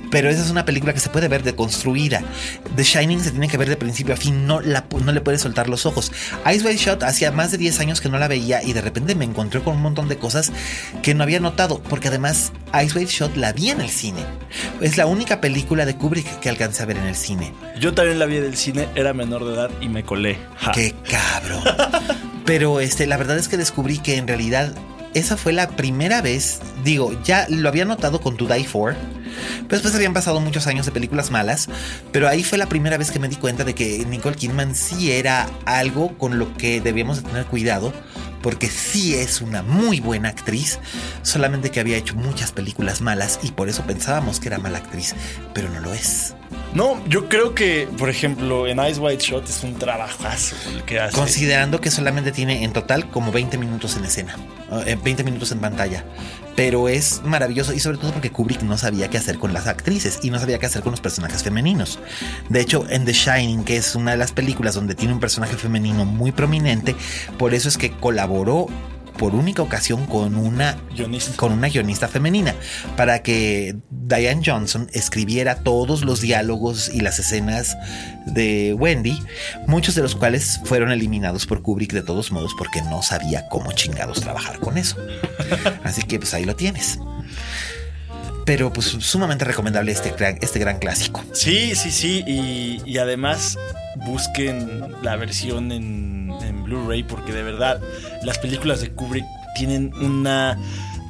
Pero 0.09 0.29
esa 0.29 0.43
es 0.43 0.49
una 0.49 0.65
película 0.65 0.93
que 0.93 0.99
se 0.99 1.09
puede 1.09 1.27
ver 1.27 1.43
deconstruida. 1.43 2.21
The 2.75 2.83
Shining 2.83 3.19
se 3.21 3.31
tiene 3.31 3.47
que 3.47 3.57
ver 3.57 3.69
de 3.69 3.77
principio 3.77 4.13
a 4.13 4.17
fin, 4.17 4.45
no, 4.45 4.61
la, 4.61 4.85
no 5.03 5.11
le 5.11 5.21
puedes 5.21 5.41
soltar 5.41 5.69
los 5.69 5.85
ojos. 5.85 6.11
Ice 6.51 6.65
White 6.65 6.77
Shot 6.77 7.03
hacía 7.03 7.31
más 7.31 7.51
de 7.51 7.57
10 7.57 7.79
años 7.79 8.01
que 8.01 8.09
no 8.09 8.17
la 8.17 8.27
veía 8.27 8.63
y 8.63 8.73
de 8.73 8.81
repente 8.81 9.15
me 9.15 9.25
encontré 9.25 9.61
con 9.61 9.75
un 9.75 9.81
montón 9.81 10.07
de 10.09 10.17
cosas 10.17 10.51
que 11.01 11.13
no 11.15 11.23
había 11.23 11.39
notado, 11.39 11.81
porque 11.83 12.07
además 12.09 12.51
Ice 12.83 12.97
White 12.97 13.11
Shot 13.11 13.35
la 13.37 13.53
vi 13.53 13.72
en 13.73 13.81
el 13.81 13.89
cine. 13.89 14.21
Es 14.81 14.97
la 14.97 15.05
única 15.05 15.41
película 15.41 15.85
de 15.85 15.95
Kubrick 15.95 16.39
que 16.39 16.49
alcancé 16.49 16.83
a 16.83 16.85
ver 16.85 16.97
en 16.97 17.05
el 17.05 17.15
cine. 17.15 17.53
Yo 17.79 17.93
también 17.93 18.19
la 18.19 18.25
vi 18.25 18.37
del 18.37 18.55
cine, 18.55 18.87
era 18.95 19.13
menor 19.13 19.45
de 19.45 19.53
edad 19.53 19.71
y 19.81 19.89
me 19.89 20.03
colé. 20.03 20.37
Ja. 20.57 20.71
Qué 20.71 20.93
cabrón. 21.09 21.63
Pero 22.45 22.79
este, 22.79 23.07
la 23.07 23.17
verdad 23.17 23.37
es 23.37 23.47
que 23.47 23.57
descubrí 23.57 23.99
que 23.99 24.17
en 24.17 24.27
realidad 24.27 24.73
esa 25.13 25.37
fue 25.37 25.53
la 25.53 25.69
primera 25.69 26.21
vez, 26.21 26.59
digo, 26.83 27.15
ya 27.23 27.45
lo 27.49 27.69
había 27.69 27.85
notado 27.85 28.19
con 28.19 28.35
To 28.35 28.47
Die 28.47 28.63
For, 28.63 28.95
pero 29.67 29.67
después 29.69 29.93
habían 29.95 30.13
pasado 30.13 30.39
muchos 30.39 30.65
años 30.67 30.85
de 30.85 30.91
películas 30.91 31.29
malas, 31.29 31.69
pero 32.11 32.27
ahí 32.27 32.43
fue 32.43 32.57
la 32.57 32.67
primera 32.67 32.97
vez 32.97 33.11
que 33.11 33.19
me 33.19 33.29
di 33.29 33.35
cuenta 33.35 33.63
de 33.63 33.75
que 33.75 34.05
Nicole 34.05 34.35
Kidman 34.35 34.75
sí 34.75 35.11
era 35.11 35.47
algo 35.65 36.17
con 36.17 36.39
lo 36.39 36.53
que 36.55 36.81
debíamos 36.81 37.21
de 37.21 37.29
tener 37.29 37.45
cuidado, 37.45 37.93
porque 38.43 38.69
sí 38.69 39.15
es 39.15 39.41
una 39.41 39.63
muy 39.63 39.99
buena 40.01 40.29
actriz, 40.29 40.79
solamente 41.23 41.71
que 41.71 41.79
había 41.79 41.97
hecho 41.97 42.13
muchas 42.13 42.51
películas 42.51 43.01
malas 43.01 43.39
y 43.41 43.51
por 43.51 43.69
eso 43.69 43.83
pensábamos 43.83 44.39
que 44.39 44.49
era 44.49 44.59
mala 44.59 44.77
actriz, 44.77 45.15
pero 45.53 45.69
no 45.69 45.79
lo 45.79 45.93
es. 45.93 46.35
No, 46.75 47.03
yo 47.07 47.29
creo 47.29 47.55
que, 47.55 47.87
por 47.97 48.09
ejemplo, 48.09 48.67
en 48.67 48.83
Ice 48.85 48.99
White 48.99 49.23
Shot 49.23 49.47
es 49.47 49.63
un 49.63 49.75
trabajazo 49.75 50.55
el 50.71 50.83
que 50.83 50.99
hace. 50.99 51.15
Considerando 51.15 51.79
que 51.79 51.89
solamente 51.89 52.31
tiene 52.31 52.63
en 52.63 52.73
total 52.73 53.09
como 53.09 53.31
20 53.31 53.57
minutos 53.57 53.95
en 53.95 54.05
escena, 54.05 54.35
eh, 54.85 54.97
20 55.01 55.23
minutos 55.23 55.51
en 55.51 55.59
pantalla. 55.59 56.03
Pero 56.55 56.89
es 56.89 57.21
maravilloso 57.23 57.73
y 57.73 57.79
sobre 57.79 57.97
todo 57.97 58.11
porque 58.11 58.31
Kubrick 58.31 58.61
no 58.61 58.77
sabía 58.77 59.09
qué 59.09 59.17
hacer 59.17 59.39
con 59.39 59.53
las 59.53 59.67
actrices 59.67 60.19
y 60.21 60.29
no 60.29 60.39
sabía 60.39 60.59
qué 60.59 60.65
hacer 60.65 60.83
con 60.83 60.91
los 60.91 61.01
personajes 61.01 61.43
femeninos. 61.43 61.99
De 62.49 62.61
hecho, 62.61 62.85
en 62.89 63.05
The 63.05 63.13
Shining, 63.13 63.63
que 63.63 63.77
es 63.77 63.95
una 63.95 64.11
de 64.11 64.17
las 64.17 64.31
películas 64.31 64.75
donde 64.75 64.95
tiene 64.95 65.13
un 65.13 65.19
personaje 65.19 65.55
femenino 65.55 66.05
muy 66.05 66.31
prominente, 66.31 66.95
por 67.37 67.53
eso 67.53 67.69
es 67.69 67.77
que 67.77 67.91
colaboró 67.91 68.67
por 69.17 69.35
única 69.35 69.61
ocasión 69.61 70.05
con 70.05 70.35
una 70.35 70.77
Guionista. 70.95 71.35
con 71.35 71.51
una 71.51 71.69
guionista 71.69 72.07
femenina 72.07 72.55
para 72.97 73.23
que 73.23 73.75
Diane 73.89 74.41
Johnson 74.45 74.89
escribiera 74.93 75.55
todos 75.55 76.03
los 76.03 76.21
diálogos 76.21 76.89
y 76.93 77.01
las 77.01 77.19
escenas 77.19 77.77
de 78.25 78.73
Wendy, 78.73 79.21
muchos 79.67 79.95
de 79.95 80.01
los 80.01 80.15
cuales 80.15 80.59
fueron 80.65 80.91
eliminados 80.91 81.45
por 81.45 81.61
Kubrick 81.61 81.93
de 81.93 82.01
todos 82.01 82.31
modos 82.31 82.53
porque 82.57 82.81
no 82.81 83.01
sabía 83.01 83.47
cómo 83.49 83.71
chingados 83.71 84.21
trabajar 84.21 84.59
con 84.59 84.77
eso. 84.77 84.97
Así 85.83 86.03
que 86.03 86.19
pues 86.19 86.33
ahí 86.33 86.45
lo 86.45 86.55
tienes. 86.55 86.99
Pero 88.45 88.73
pues 88.73 88.87
sumamente 88.87 89.45
recomendable 89.45 89.91
este 89.91 90.11
gran, 90.11 90.37
este 90.41 90.59
gran 90.59 90.79
clásico. 90.79 91.23
Sí, 91.33 91.75
sí, 91.75 91.91
sí. 91.91 92.23
Y, 92.27 92.81
y 92.85 92.97
además 92.97 93.57
busquen 94.05 94.93
la 95.01 95.15
versión 95.15 95.71
en, 95.71 96.31
en 96.41 96.63
Blu-ray 96.63 97.03
porque 97.03 97.31
de 97.31 97.43
verdad 97.43 97.81
las 98.23 98.37
películas 98.39 98.81
de 98.81 98.89
Kubrick 98.89 99.25
tienen 99.55 99.93
una 99.95 100.57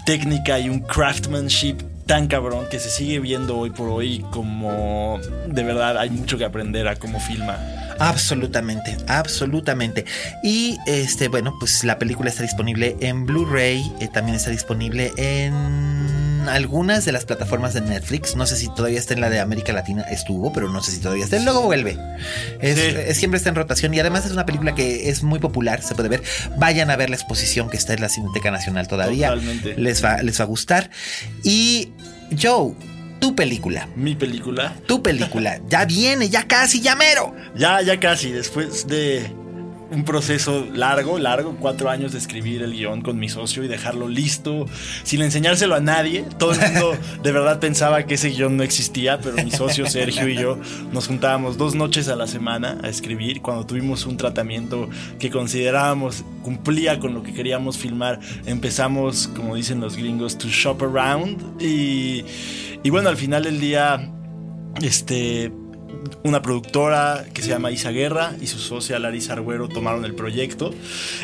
técnica 0.05 0.59
y 0.59 0.69
un 0.69 0.79
craftsmanship 0.81 1.77
tan 2.05 2.27
cabrón 2.27 2.67
que 2.69 2.79
se 2.79 2.89
sigue 2.89 3.19
viendo 3.19 3.57
hoy 3.57 3.69
por 3.69 3.87
hoy 3.89 4.25
como 4.31 5.19
de 5.47 5.63
verdad 5.63 5.97
hay 5.97 6.09
mucho 6.09 6.37
que 6.37 6.45
aprender 6.45 6.87
a 6.87 6.95
cómo 6.97 7.19
filma. 7.19 7.57
Absolutamente, 7.99 8.97
absolutamente. 9.07 10.05
Y 10.43 10.77
este, 10.87 11.27
bueno, 11.27 11.55
pues 11.59 11.83
la 11.83 11.99
película 11.99 12.29
está 12.29 12.43
disponible 12.43 12.97
en 12.99 13.25
Blu-ray, 13.25 13.91
eh, 13.99 14.09
también 14.11 14.35
está 14.35 14.49
disponible 14.49 15.11
en 15.15 16.22
algunas 16.49 17.05
de 17.05 17.11
las 17.11 17.25
plataformas 17.25 17.73
de 17.73 17.81
Netflix. 17.81 18.35
No 18.35 18.45
sé 18.45 18.55
si 18.55 18.67
todavía 18.73 18.99
está 18.99 19.13
en 19.13 19.21
la 19.21 19.29
de 19.29 19.39
América 19.39 19.73
Latina, 19.73 20.03
estuvo, 20.03 20.51
pero 20.53 20.69
no 20.69 20.81
sé 20.83 20.91
si 20.91 20.99
todavía 20.99 21.23
está. 21.25 21.39
Luego 21.39 21.61
vuelve. 21.63 21.97
Es, 22.61 22.79
Sí. 22.79 22.85
es- 23.07 23.17
siempre 23.17 23.37
está 23.37 23.49
en 23.49 23.55
rotación 23.55 23.93
y 23.93 23.99
además 23.99 24.25
es 24.25 24.31
una 24.31 24.45
película 24.45 24.75
que 24.75 25.09
es 25.09 25.23
muy 25.23 25.39
popular, 25.39 25.81
se 25.81 25.95
puede 25.95 26.09
ver. 26.09 26.23
Vayan 26.57 26.89
a 26.91 26.95
ver 26.95 27.09
la 27.09 27.15
exposición 27.15 27.69
que 27.69 27.77
está 27.77 27.93
en 27.93 28.01
la 28.01 28.09
Cineteca 28.09 28.51
Nacional 28.51 28.87
todavía. 28.87 29.29
Totalmente. 29.29 29.75
Les 29.77 30.03
va, 30.03 30.21
les 30.21 30.39
va 30.39 30.43
a 30.43 30.47
gustar. 30.47 30.89
Y 31.43 31.91
Joe. 32.41 32.73
tu 33.19 33.35
película. 33.35 33.87
Mi 33.95 34.15
película. 34.15 34.73
Tu 34.85 35.01
película. 35.01 35.59
Ya 35.69 35.85
viene, 35.85 36.27
ya 36.29 36.45
casi, 36.45 36.81
ya 36.81 36.93
mero. 36.95 37.33
Ya, 37.55 37.81
ya 37.81 37.97
casi, 37.97 38.31
después 38.31 38.85
de 38.87 39.31
un 39.93 40.03
proceso 40.03 40.67
largo, 40.73 41.19
largo, 41.19 41.55
cuatro 41.59 41.89
años 41.89 42.11
de 42.11 42.17
escribir 42.17 42.63
el 42.63 42.73
guion 42.73 43.01
con 43.01 43.19
mi 43.19 43.29
socio 43.29 43.63
y 43.63 43.67
dejarlo 43.67 44.07
listo, 44.07 44.65
sin 45.03 45.21
enseñárselo 45.21 45.75
a 45.75 45.79
nadie. 45.79 46.25
Todo 46.37 46.53
el 46.53 46.59
mundo 46.59 46.97
de 47.21 47.31
verdad 47.31 47.59
pensaba 47.59 48.03
que 48.03 48.15
ese 48.15 48.29
guion 48.29 48.57
no 48.57 48.63
existía, 48.63 49.19
pero 49.19 49.43
mi 49.43 49.51
socio 49.51 49.87
Sergio 49.87 50.27
y 50.27 50.35
yo 50.35 50.57
nos 50.91 51.07
juntábamos 51.07 51.57
dos 51.57 51.75
noches 51.75 52.07
a 52.09 52.15
la 52.15 52.27
semana 52.27 52.77
a 52.83 52.89
escribir. 52.89 53.41
Cuando 53.41 53.65
tuvimos 53.65 54.05
un 54.05 54.17
tratamiento 54.17 54.89
que 55.19 55.29
considerábamos 55.29 56.25
cumplía 56.41 56.99
con 56.99 57.13
lo 57.13 57.23
que 57.23 57.33
queríamos 57.33 57.77
filmar, 57.77 58.19
empezamos, 58.45 59.27
como 59.35 59.55
dicen 59.55 59.79
los 59.79 59.95
gringos, 59.95 60.37
to 60.37 60.47
shop 60.47 60.83
around. 60.83 61.61
Y, 61.61 62.25
y 62.83 62.89
bueno, 62.89 63.09
al 63.09 63.17
final 63.17 63.43
del 63.43 63.59
día, 63.59 64.11
este 64.81 65.51
una 66.23 66.41
productora 66.41 67.25
que 67.33 67.41
se 67.41 67.49
llama 67.49 67.71
Isa 67.71 67.91
Guerra 67.91 68.35
y 68.41 68.47
su 68.47 68.59
socia 68.59 68.99
Larisa 68.99 69.33
Arguero 69.33 69.67
tomaron 69.67 70.05
el 70.05 70.15
proyecto 70.15 70.73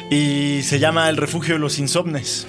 y 0.09 0.61
se 0.63 0.79
llama 0.79 1.09
El 1.09 1.17
refugio 1.17 1.55
de 1.55 1.59
los 1.59 1.79
insomnes. 1.79 2.47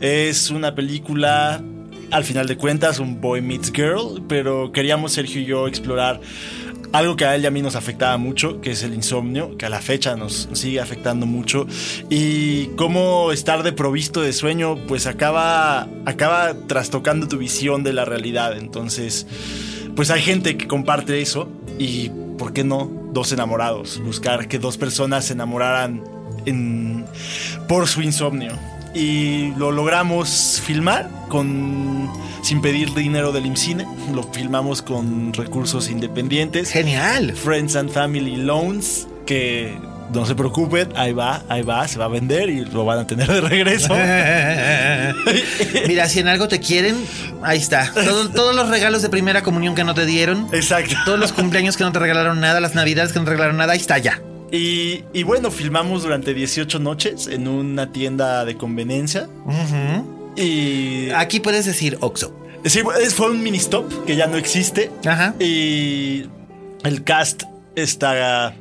Es 0.00 0.50
una 0.50 0.74
película, 0.74 1.62
al 2.10 2.24
final 2.24 2.46
de 2.46 2.56
cuentas, 2.56 2.98
un 2.98 3.20
boy 3.20 3.40
meets 3.42 3.72
girl, 3.72 4.22
pero 4.28 4.72
queríamos 4.72 5.12
Sergio 5.12 5.40
y 5.40 5.44
yo 5.44 5.68
explorar 5.68 6.20
algo 6.92 7.16
que 7.16 7.24
a 7.24 7.36
él 7.36 7.42
y 7.42 7.46
a 7.46 7.50
mí 7.50 7.62
nos 7.62 7.76
afectaba 7.76 8.16
mucho, 8.16 8.60
que 8.60 8.72
es 8.72 8.82
el 8.82 8.94
insomnio, 8.94 9.56
que 9.56 9.66
a 9.66 9.68
la 9.68 9.80
fecha 9.80 10.16
nos 10.16 10.48
sigue 10.52 10.80
afectando 10.80 11.26
mucho, 11.26 11.66
y 12.08 12.66
cómo 12.76 13.32
estar 13.32 13.62
de 13.62 13.72
provisto 13.72 14.22
de 14.22 14.32
sueño, 14.32 14.76
pues 14.88 15.06
acaba, 15.06 15.88
acaba 16.04 16.54
trastocando 16.66 17.28
tu 17.28 17.38
visión 17.38 17.84
de 17.84 17.92
la 17.92 18.04
realidad. 18.04 18.56
Entonces, 18.58 19.26
pues 19.94 20.10
hay 20.10 20.22
gente 20.22 20.56
que 20.56 20.66
comparte 20.66 21.20
eso 21.20 21.48
y, 21.78 22.10
¿por 22.38 22.52
qué 22.52 22.64
no? 22.64 22.90
Dos 23.12 23.32
enamorados, 23.32 24.00
buscar 24.04 24.48
que 24.48 24.58
dos 24.58 24.76
personas 24.76 25.26
se 25.26 25.32
enamoraran 25.32 26.02
por 27.68 27.86
su 27.86 28.02
insomnio. 28.02 28.52
Y 28.94 29.52
lo 29.56 29.70
logramos 29.70 30.60
filmar 30.64 31.08
con 31.28 32.10
sin 32.42 32.60
pedir 32.60 32.92
dinero 32.94 33.30
del 33.30 33.46
IMCINE. 33.46 33.86
Lo 34.12 34.24
filmamos 34.24 34.82
con 34.82 35.32
recursos 35.32 35.90
independientes. 35.90 36.70
Genial. 36.70 37.32
Friends 37.36 37.76
and 37.76 37.90
Family 37.90 38.36
Loans, 38.36 39.06
que 39.26 39.76
no 40.12 40.26
se 40.26 40.34
preocupen, 40.34 40.88
ahí 40.96 41.12
va, 41.12 41.42
ahí 41.48 41.62
va, 41.62 41.86
se 41.88 41.98
va 41.98 42.06
a 42.06 42.08
vender 42.08 42.48
y 42.48 42.64
lo 42.64 42.84
van 42.84 42.98
a 42.98 43.06
tener 43.06 43.28
de 43.28 43.40
regreso. 43.40 43.94
Mira, 45.86 46.08
si 46.08 46.20
en 46.20 46.28
algo 46.28 46.48
te 46.48 46.60
quieren, 46.60 46.96
ahí 47.42 47.58
está. 47.58 47.92
todos 48.34 48.54
los 48.54 48.68
regalos 48.68 49.02
de 49.02 49.08
primera 49.08 49.42
comunión 49.42 49.74
que 49.74 49.84
no 49.84 49.94
te 49.94 50.06
dieron. 50.06 50.48
Exacto. 50.52 50.94
Todos 51.04 51.18
los 51.18 51.32
cumpleaños 51.32 51.76
que 51.76 51.84
no 51.84 51.92
te 51.92 51.98
regalaron 51.98 52.40
nada, 52.40 52.60
las 52.60 52.74
navidades 52.74 53.12
que 53.12 53.18
no 53.18 53.24
te 53.24 53.32
regalaron 53.32 53.56
nada, 53.56 53.72
ahí 53.72 53.78
está 53.78 53.98
ya. 53.98 54.20
Y, 54.52 55.04
y 55.12 55.22
bueno, 55.22 55.50
filmamos 55.50 56.02
durante 56.02 56.34
18 56.34 56.80
noches 56.80 57.28
en 57.28 57.46
una 57.46 57.92
tienda 57.92 58.44
de 58.44 58.56
conveniencia. 58.56 59.28
Y. 60.36 61.10
Aquí 61.10 61.40
puedes 61.40 61.66
decir 61.66 61.98
Oxo. 62.00 62.36
Sí, 62.64 62.82
fue 63.14 63.30
un 63.30 63.42
mini 63.42 63.58
stop 63.58 64.04
que 64.04 64.16
ya 64.16 64.26
no 64.26 64.36
existe. 64.36 64.90
Ajá. 65.06 65.34
Y 65.38 66.26
el 66.82 67.04
cast 67.04 67.44
está 67.76 68.54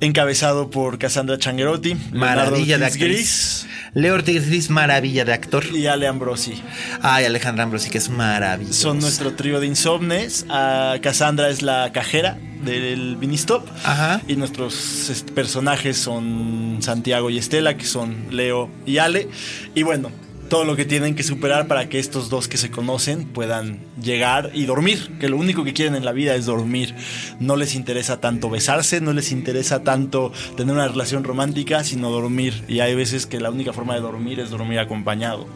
encabezado 0.00 0.70
por 0.70 0.98
Cassandra 0.98 1.38
Changuerotti, 1.38 1.96
maravilla 2.12 2.78
de 2.78 2.86
actriz. 2.86 3.66
Leo 3.96 4.12
Ortiz 4.12 4.46
Gris, 4.46 4.68
maravilla 4.68 5.24
de 5.24 5.32
actor. 5.32 5.64
Y 5.74 5.86
Ale 5.86 6.06
Ambrosi. 6.06 6.62
Ay, 7.00 7.24
Alejandra 7.24 7.64
Ambrosi, 7.64 7.88
que 7.88 7.96
es 7.96 8.10
maravilloso. 8.10 8.74
Son 8.74 8.98
nuestro 8.98 9.32
trío 9.32 9.58
de 9.58 9.68
insomnes. 9.68 10.44
Uh, 10.50 11.00
Cassandra 11.00 11.48
es 11.48 11.62
la 11.62 11.90
cajera 11.94 12.36
del 12.62 13.16
Ministop. 13.16 13.66
Ajá. 13.84 14.20
Y 14.28 14.36
nuestros 14.36 15.08
este, 15.08 15.32
personajes 15.32 15.96
son 15.96 16.76
Santiago 16.80 17.30
y 17.30 17.38
Estela, 17.38 17.78
que 17.78 17.86
son 17.86 18.26
Leo 18.30 18.68
y 18.84 18.98
Ale. 18.98 19.30
Y 19.74 19.82
bueno, 19.82 20.10
todo 20.48 20.64
lo 20.64 20.76
que 20.76 20.84
tienen 20.84 21.14
que 21.14 21.22
superar 21.22 21.66
para 21.66 21.88
que 21.88 21.98
estos 21.98 22.28
dos 22.28 22.48
que 22.48 22.56
se 22.56 22.70
conocen 22.70 23.26
puedan 23.26 23.80
llegar 24.00 24.50
y 24.54 24.66
dormir, 24.66 25.18
que 25.18 25.28
lo 25.28 25.36
único 25.36 25.64
que 25.64 25.72
quieren 25.72 25.94
en 25.94 26.04
la 26.04 26.12
vida 26.12 26.34
es 26.34 26.46
dormir. 26.46 26.94
No 27.40 27.56
les 27.56 27.74
interesa 27.74 28.20
tanto 28.20 28.50
besarse, 28.50 29.00
no 29.00 29.12
les 29.12 29.32
interesa 29.32 29.82
tanto 29.82 30.32
tener 30.56 30.74
una 30.74 30.88
relación 30.88 31.24
romántica, 31.24 31.84
sino 31.84 32.10
dormir. 32.10 32.64
Y 32.68 32.80
hay 32.80 32.94
veces 32.94 33.26
que 33.26 33.40
la 33.40 33.50
única 33.50 33.72
forma 33.72 33.94
de 33.94 34.00
dormir 34.00 34.40
es 34.40 34.50
dormir 34.50 34.78
acompañado. 34.78 35.46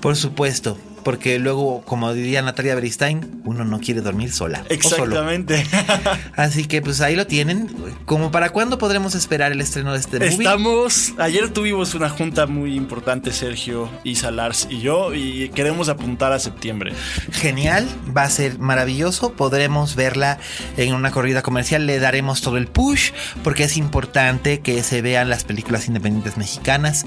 Por 0.00 0.16
supuesto 0.16 0.76
porque 1.04 1.38
luego, 1.38 1.82
como 1.82 2.12
diría 2.12 2.42
Natalia 2.42 2.74
Beristain, 2.74 3.42
uno 3.44 3.64
no 3.64 3.80
quiere 3.80 4.00
dormir 4.00 4.32
sola. 4.32 4.64
Exactamente. 4.68 5.66
Así 6.36 6.64
que 6.64 6.82
pues 6.82 7.00
ahí 7.00 7.16
lo 7.16 7.26
tienen. 7.26 7.68
¿Como 8.04 8.30
para 8.30 8.50
cuándo 8.50 8.78
podremos 8.78 9.14
esperar 9.14 9.52
el 9.52 9.60
estreno 9.60 9.92
de 9.92 9.98
este 9.98 10.18
movie? 10.18 10.30
Estamos, 10.30 11.14
ayer 11.18 11.48
tuvimos 11.50 11.94
una 11.94 12.08
junta 12.08 12.46
muy 12.46 12.74
importante, 12.74 13.32
Sergio, 13.32 13.88
Isa 14.04 14.30
Lars 14.30 14.68
y 14.70 14.80
yo, 14.80 15.14
y 15.14 15.48
queremos 15.50 15.88
apuntar 15.88 16.32
a 16.32 16.38
septiembre. 16.38 16.92
Genial, 17.32 17.86
va 18.16 18.22
a 18.22 18.30
ser 18.30 18.58
maravilloso. 18.58 19.32
Podremos 19.32 19.96
verla 19.96 20.38
en 20.76 20.94
una 20.94 21.10
corrida 21.10 21.42
comercial, 21.42 21.86
le 21.86 21.98
daremos 21.98 22.40
todo 22.40 22.56
el 22.56 22.66
push, 22.66 23.12
porque 23.42 23.64
es 23.64 23.76
importante 23.76 24.60
que 24.60 24.82
se 24.82 25.02
vean 25.02 25.28
las 25.28 25.44
películas 25.44 25.88
independientes 25.88 26.36
mexicanas. 26.36 27.06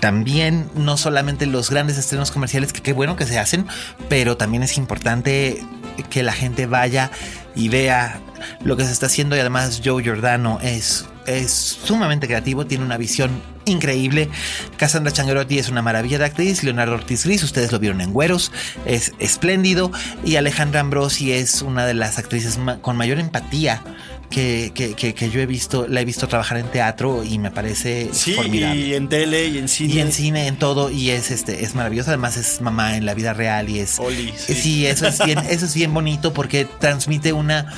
También, 0.00 0.68
no 0.74 0.96
solamente 0.96 1.46
los 1.46 1.70
grandes 1.70 1.98
estrenos 1.98 2.30
comerciales, 2.30 2.72
que 2.72 2.82
qué 2.82 2.92
bueno 2.92 3.16
que 3.16 3.25
se 3.26 3.38
hacen, 3.38 3.66
pero 4.08 4.36
también 4.36 4.62
es 4.62 4.76
importante 4.78 5.62
que 6.10 6.22
la 6.22 6.32
gente 6.32 6.66
vaya 6.66 7.10
y 7.54 7.68
vea 7.68 8.20
lo 8.62 8.76
que 8.76 8.84
se 8.84 8.92
está 8.92 9.06
haciendo. 9.06 9.36
Y 9.36 9.40
además 9.40 9.80
Joe 9.84 10.02
Giordano 10.02 10.58
es, 10.62 11.06
es 11.26 11.50
sumamente 11.50 12.26
creativo, 12.26 12.66
tiene 12.66 12.84
una 12.84 12.96
visión 12.96 13.30
increíble. 13.64 14.28
Cassandra 14.76 15.12
Changuerotti 15.12 15.58
es 15.58 15.68
una 15.68 15.82
maravilla 15.82 16.18
de 16.18 16.24
actriz, 16.26 16.62
Leonardo 16.62 16.94
Ortiz 16.94 17.24
Gris, 17.24 17.42
ustedes 17.42 17.72
lo 17.72 17.78
vieron 17.78 18.00
en 18.00 18.12
Güeros, 18.12 18.52
es 18.84 19.12
espléndido. 19.18 19.90
Y 20.24 20.36
Alejandra 20.36 20.80
Ambrosi 20.80 21.32
es 21.32 21.62
una 21.62 21.86
de 21.86 21.94
las 21.94 22.18
actrices 22.18 22.58
con 22.80 22.96
mayor 22.96 23.18
empatía 23.18 23.82
que, 24.30 24.72
que, 24.74 25.14
que, 25.14 25.30
yo 25.30 25.40
he 25.40 25.46
visto, 25.46 25.86
la 25.88 26.00
he 26.00 26.04
visto 26.04 26.28
trabajar 26.28 26.58
en 26.58 26.66
teatro 26.66 27.24
y 27.24 27.38
me 27.38 27.50
parece 27.50 28.10
sí, 28.12 28.34
formidable. 28.34 28.80
Y 28.80 28.94
en 28.94 29.08
tele 29.08 29.46
y 29.48 29.58
en 29.58 29.68
cine. 29.68 29.94
Y 29.94 30.00
en 30.00 30.12
cine, 30.12 30.46
en 30.46 30.56
todo, 30.56 30.90
y 30.90 31.10
es 31.10 31.30
este, 31.30 31.64
es 31.64 31.74
maravilloso. 31.74 32.10
Además, 32.10 32.36
es 32.36 32.60
mamá 32.60 32.96
en 32.96 33.06
la 33.06 33.14
vida 33.14 33.32
real 33.32 33.68
y 33.68 33.80
es. 33.80 33.98
Oli, 33.98 34.32
sí. 34.36 34.54
sí, 34.54 34.86
eso 34.86 35.06
es 35.06 35.24
bien, 35.24 35.38
eso 35.50 35.66
es 35.66 35.74
bien 35.74 35.92
bonito 35.94 36.32
porque 36.32 36.66
transmite 36.80 37.32
una 37.32 37.72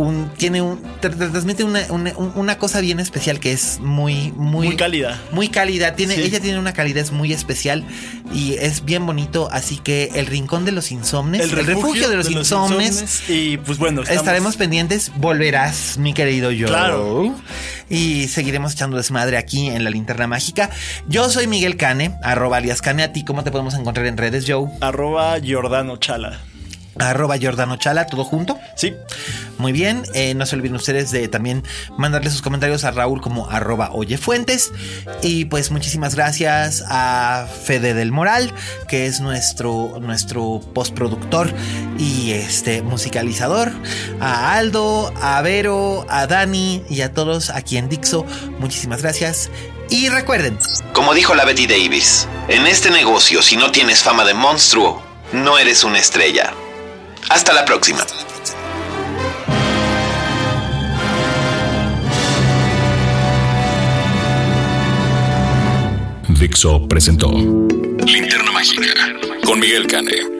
un, 0.00 0.30
tiene 0.36 0.62
un, 0.62 0.80
transmite 1.00 1.62
una, 1.62 1.80
una, 1.90 2.16
una, 2.16 2.58
cosa 2.58 2.80
bien 2.80 3.00
especial 3.00 3.38
que 3.38 3.52
es 3.52 3.78
muy, 3.80 4.32
muy, 4.32 4.68
muy 4.68 4.76
cálida. 4.76 5.20
Muy 5.30 5.48
cálida. 5.48 5.94
Tiene, 5.94 6.14
sí. 6.14 6.22
Ella 6.22 6.40
tiene 6.40 6.58
una 6.58 6.72
calidez 6.72 7.12
muy 7.12 7.32
especial 7.32 7.84
y 8.32 8.54
es 8.54 8.84
bien 8.84 9.04
bonito. 9.04 9.48
Así 9.52 9.76
que 9.76 10.10
el 10.14 10.26
rincón 10.26 10.64
de 10.64 10.72
los 10.72 10.90
insomnes, 10.90 11.42
el, 11.42 11.58
el 11.58 11.66
refugio, 11.66 12.08
de 12.08 12.16
los, 12.16 12.26
de 12.26 12.32
los 12.32 12.50
insomnes, 12.50 13.02
insomnes, 13.02 13.24
Y 13.28 13.58
pues 13.58 13.78
bueno, 13.78 14.02
estamos... 14.02 14.22
estaremos 14.22 14.56
pendientes. 14.56 15.12
Volverás, 15.16 15.98
mi 15.98 16.14
querido 16.14 16.50
yo. 16.50 16.68
Claro. 16.68 17.34
Y 17.90 18.28
seguiremos 18.28 18.72
echando 18.72 18.96
desmadre 18.96 19.36
aquí 19.36 19.68
en 19.68 19.84
la 19.84 19.90
linterna 19.90 20.26
mágica. 20.26 20.70
Yo 21.08 21.28
soy 21.28 21.46
Miguel 21.46 21.76
Cane, 21.76 22.16
arroba 22.22 22.56
alias 22.56 22.80
Cane. 22.80 23.02
A 23.02 23.12
ti, 23.12 23.24
¿cómo 23.24 23.44
te 23.44 23.50
podemos 23.50 23.74
encontrar 23.74 24.06
en 24.06 24.16
redes, 24.16 24.44
Joe? 24.48 24.70
Arroba 24.80 25.38
Giordano 25.40 25.98
Chala 25.98 26.40
arroba 27.00 27.36
Jordano 27.40 27.76
Chala, 27.76 28.06
todo 28.06 28.24
junto. 28.24 28.58
Sí. 28.76 28.94
Muy 29.58 29.72
bien. 29.72 30.02
Eh, 30.14 30.34
no 30.34 30.46
se 30.46 30.56
olviden 30.56 30.76
ustedes 30.76 31.10
de 31.10 31.28
también 31.28 31.64
mandarle 31.96 32.30
sus 32.30 32.42
comentarios 32.42 32.84
a 32.84 32.90
Raúl 32.90 33.20
como 33.20 33.48
arroba 33.50 33.90
oyefuentes. 33.92 34.72
Y 35.22 35.46
pues 35.46 35.70
muchísimas 35.70 36.14
gracias 36.14 36.84
a 36.88 37.46
Fede 37.64 37.94
del 37.94 38.12
Moral, 38.12 38.52
que 38.88 39.06
es 39.06 39.20
nuestro, 39.20 39.98
nuestro 40.00 40.60
postproductor 40.74 41.52
y 41.98 42.32
este 42.32 42.82
musicalizador. 42.82 43.72
A 44.20 44.54
Aldo, 44.54 45.12
a 45.20 45.40
Vero, 45.42 46.06
a 46.08 46.26
Dani 46.26 46.82
y 46.88 47.02
a 47.02 47.12
todos 47.12 47.50
aquí 47.50 47.76
en 47.76 47.88
Dixo. 47.88 48.24
Muchísimas 48.58 49.02
gracias. 49.02 49.50
Y 49.90 50.08
recuerden. 50.08 50.58
Como 50.92 51.14
dijo 51.14 51.34
la 51.34 51.44
Betty 51.44 51.66
Davis, 51.66 52.28
en 52.48 52.66
este 52.66 52.90
negocio 52.90 53.42
si 53.42 53.56
no 53.56 53.72
tienes 53.72 54.02
fama 54.02 54.24
de 54.24 54.34
monstruo, 54.34 55.02
no 55.32 55.58
eres 55.58 55.82
una 55.84 55.98
estrella. 55.98 56.52
Hasta 57.28 57.52
la 57.52 57.64
próxima. 57.64 58.04
Dixo 66.28 66.88
presentó 66.88 67.30
Linterna 67.30 68.50
Mágica 68.50 68.94
con 69.44 69.60
Miguel 69.60 69.86
Cane. 69.86 70.39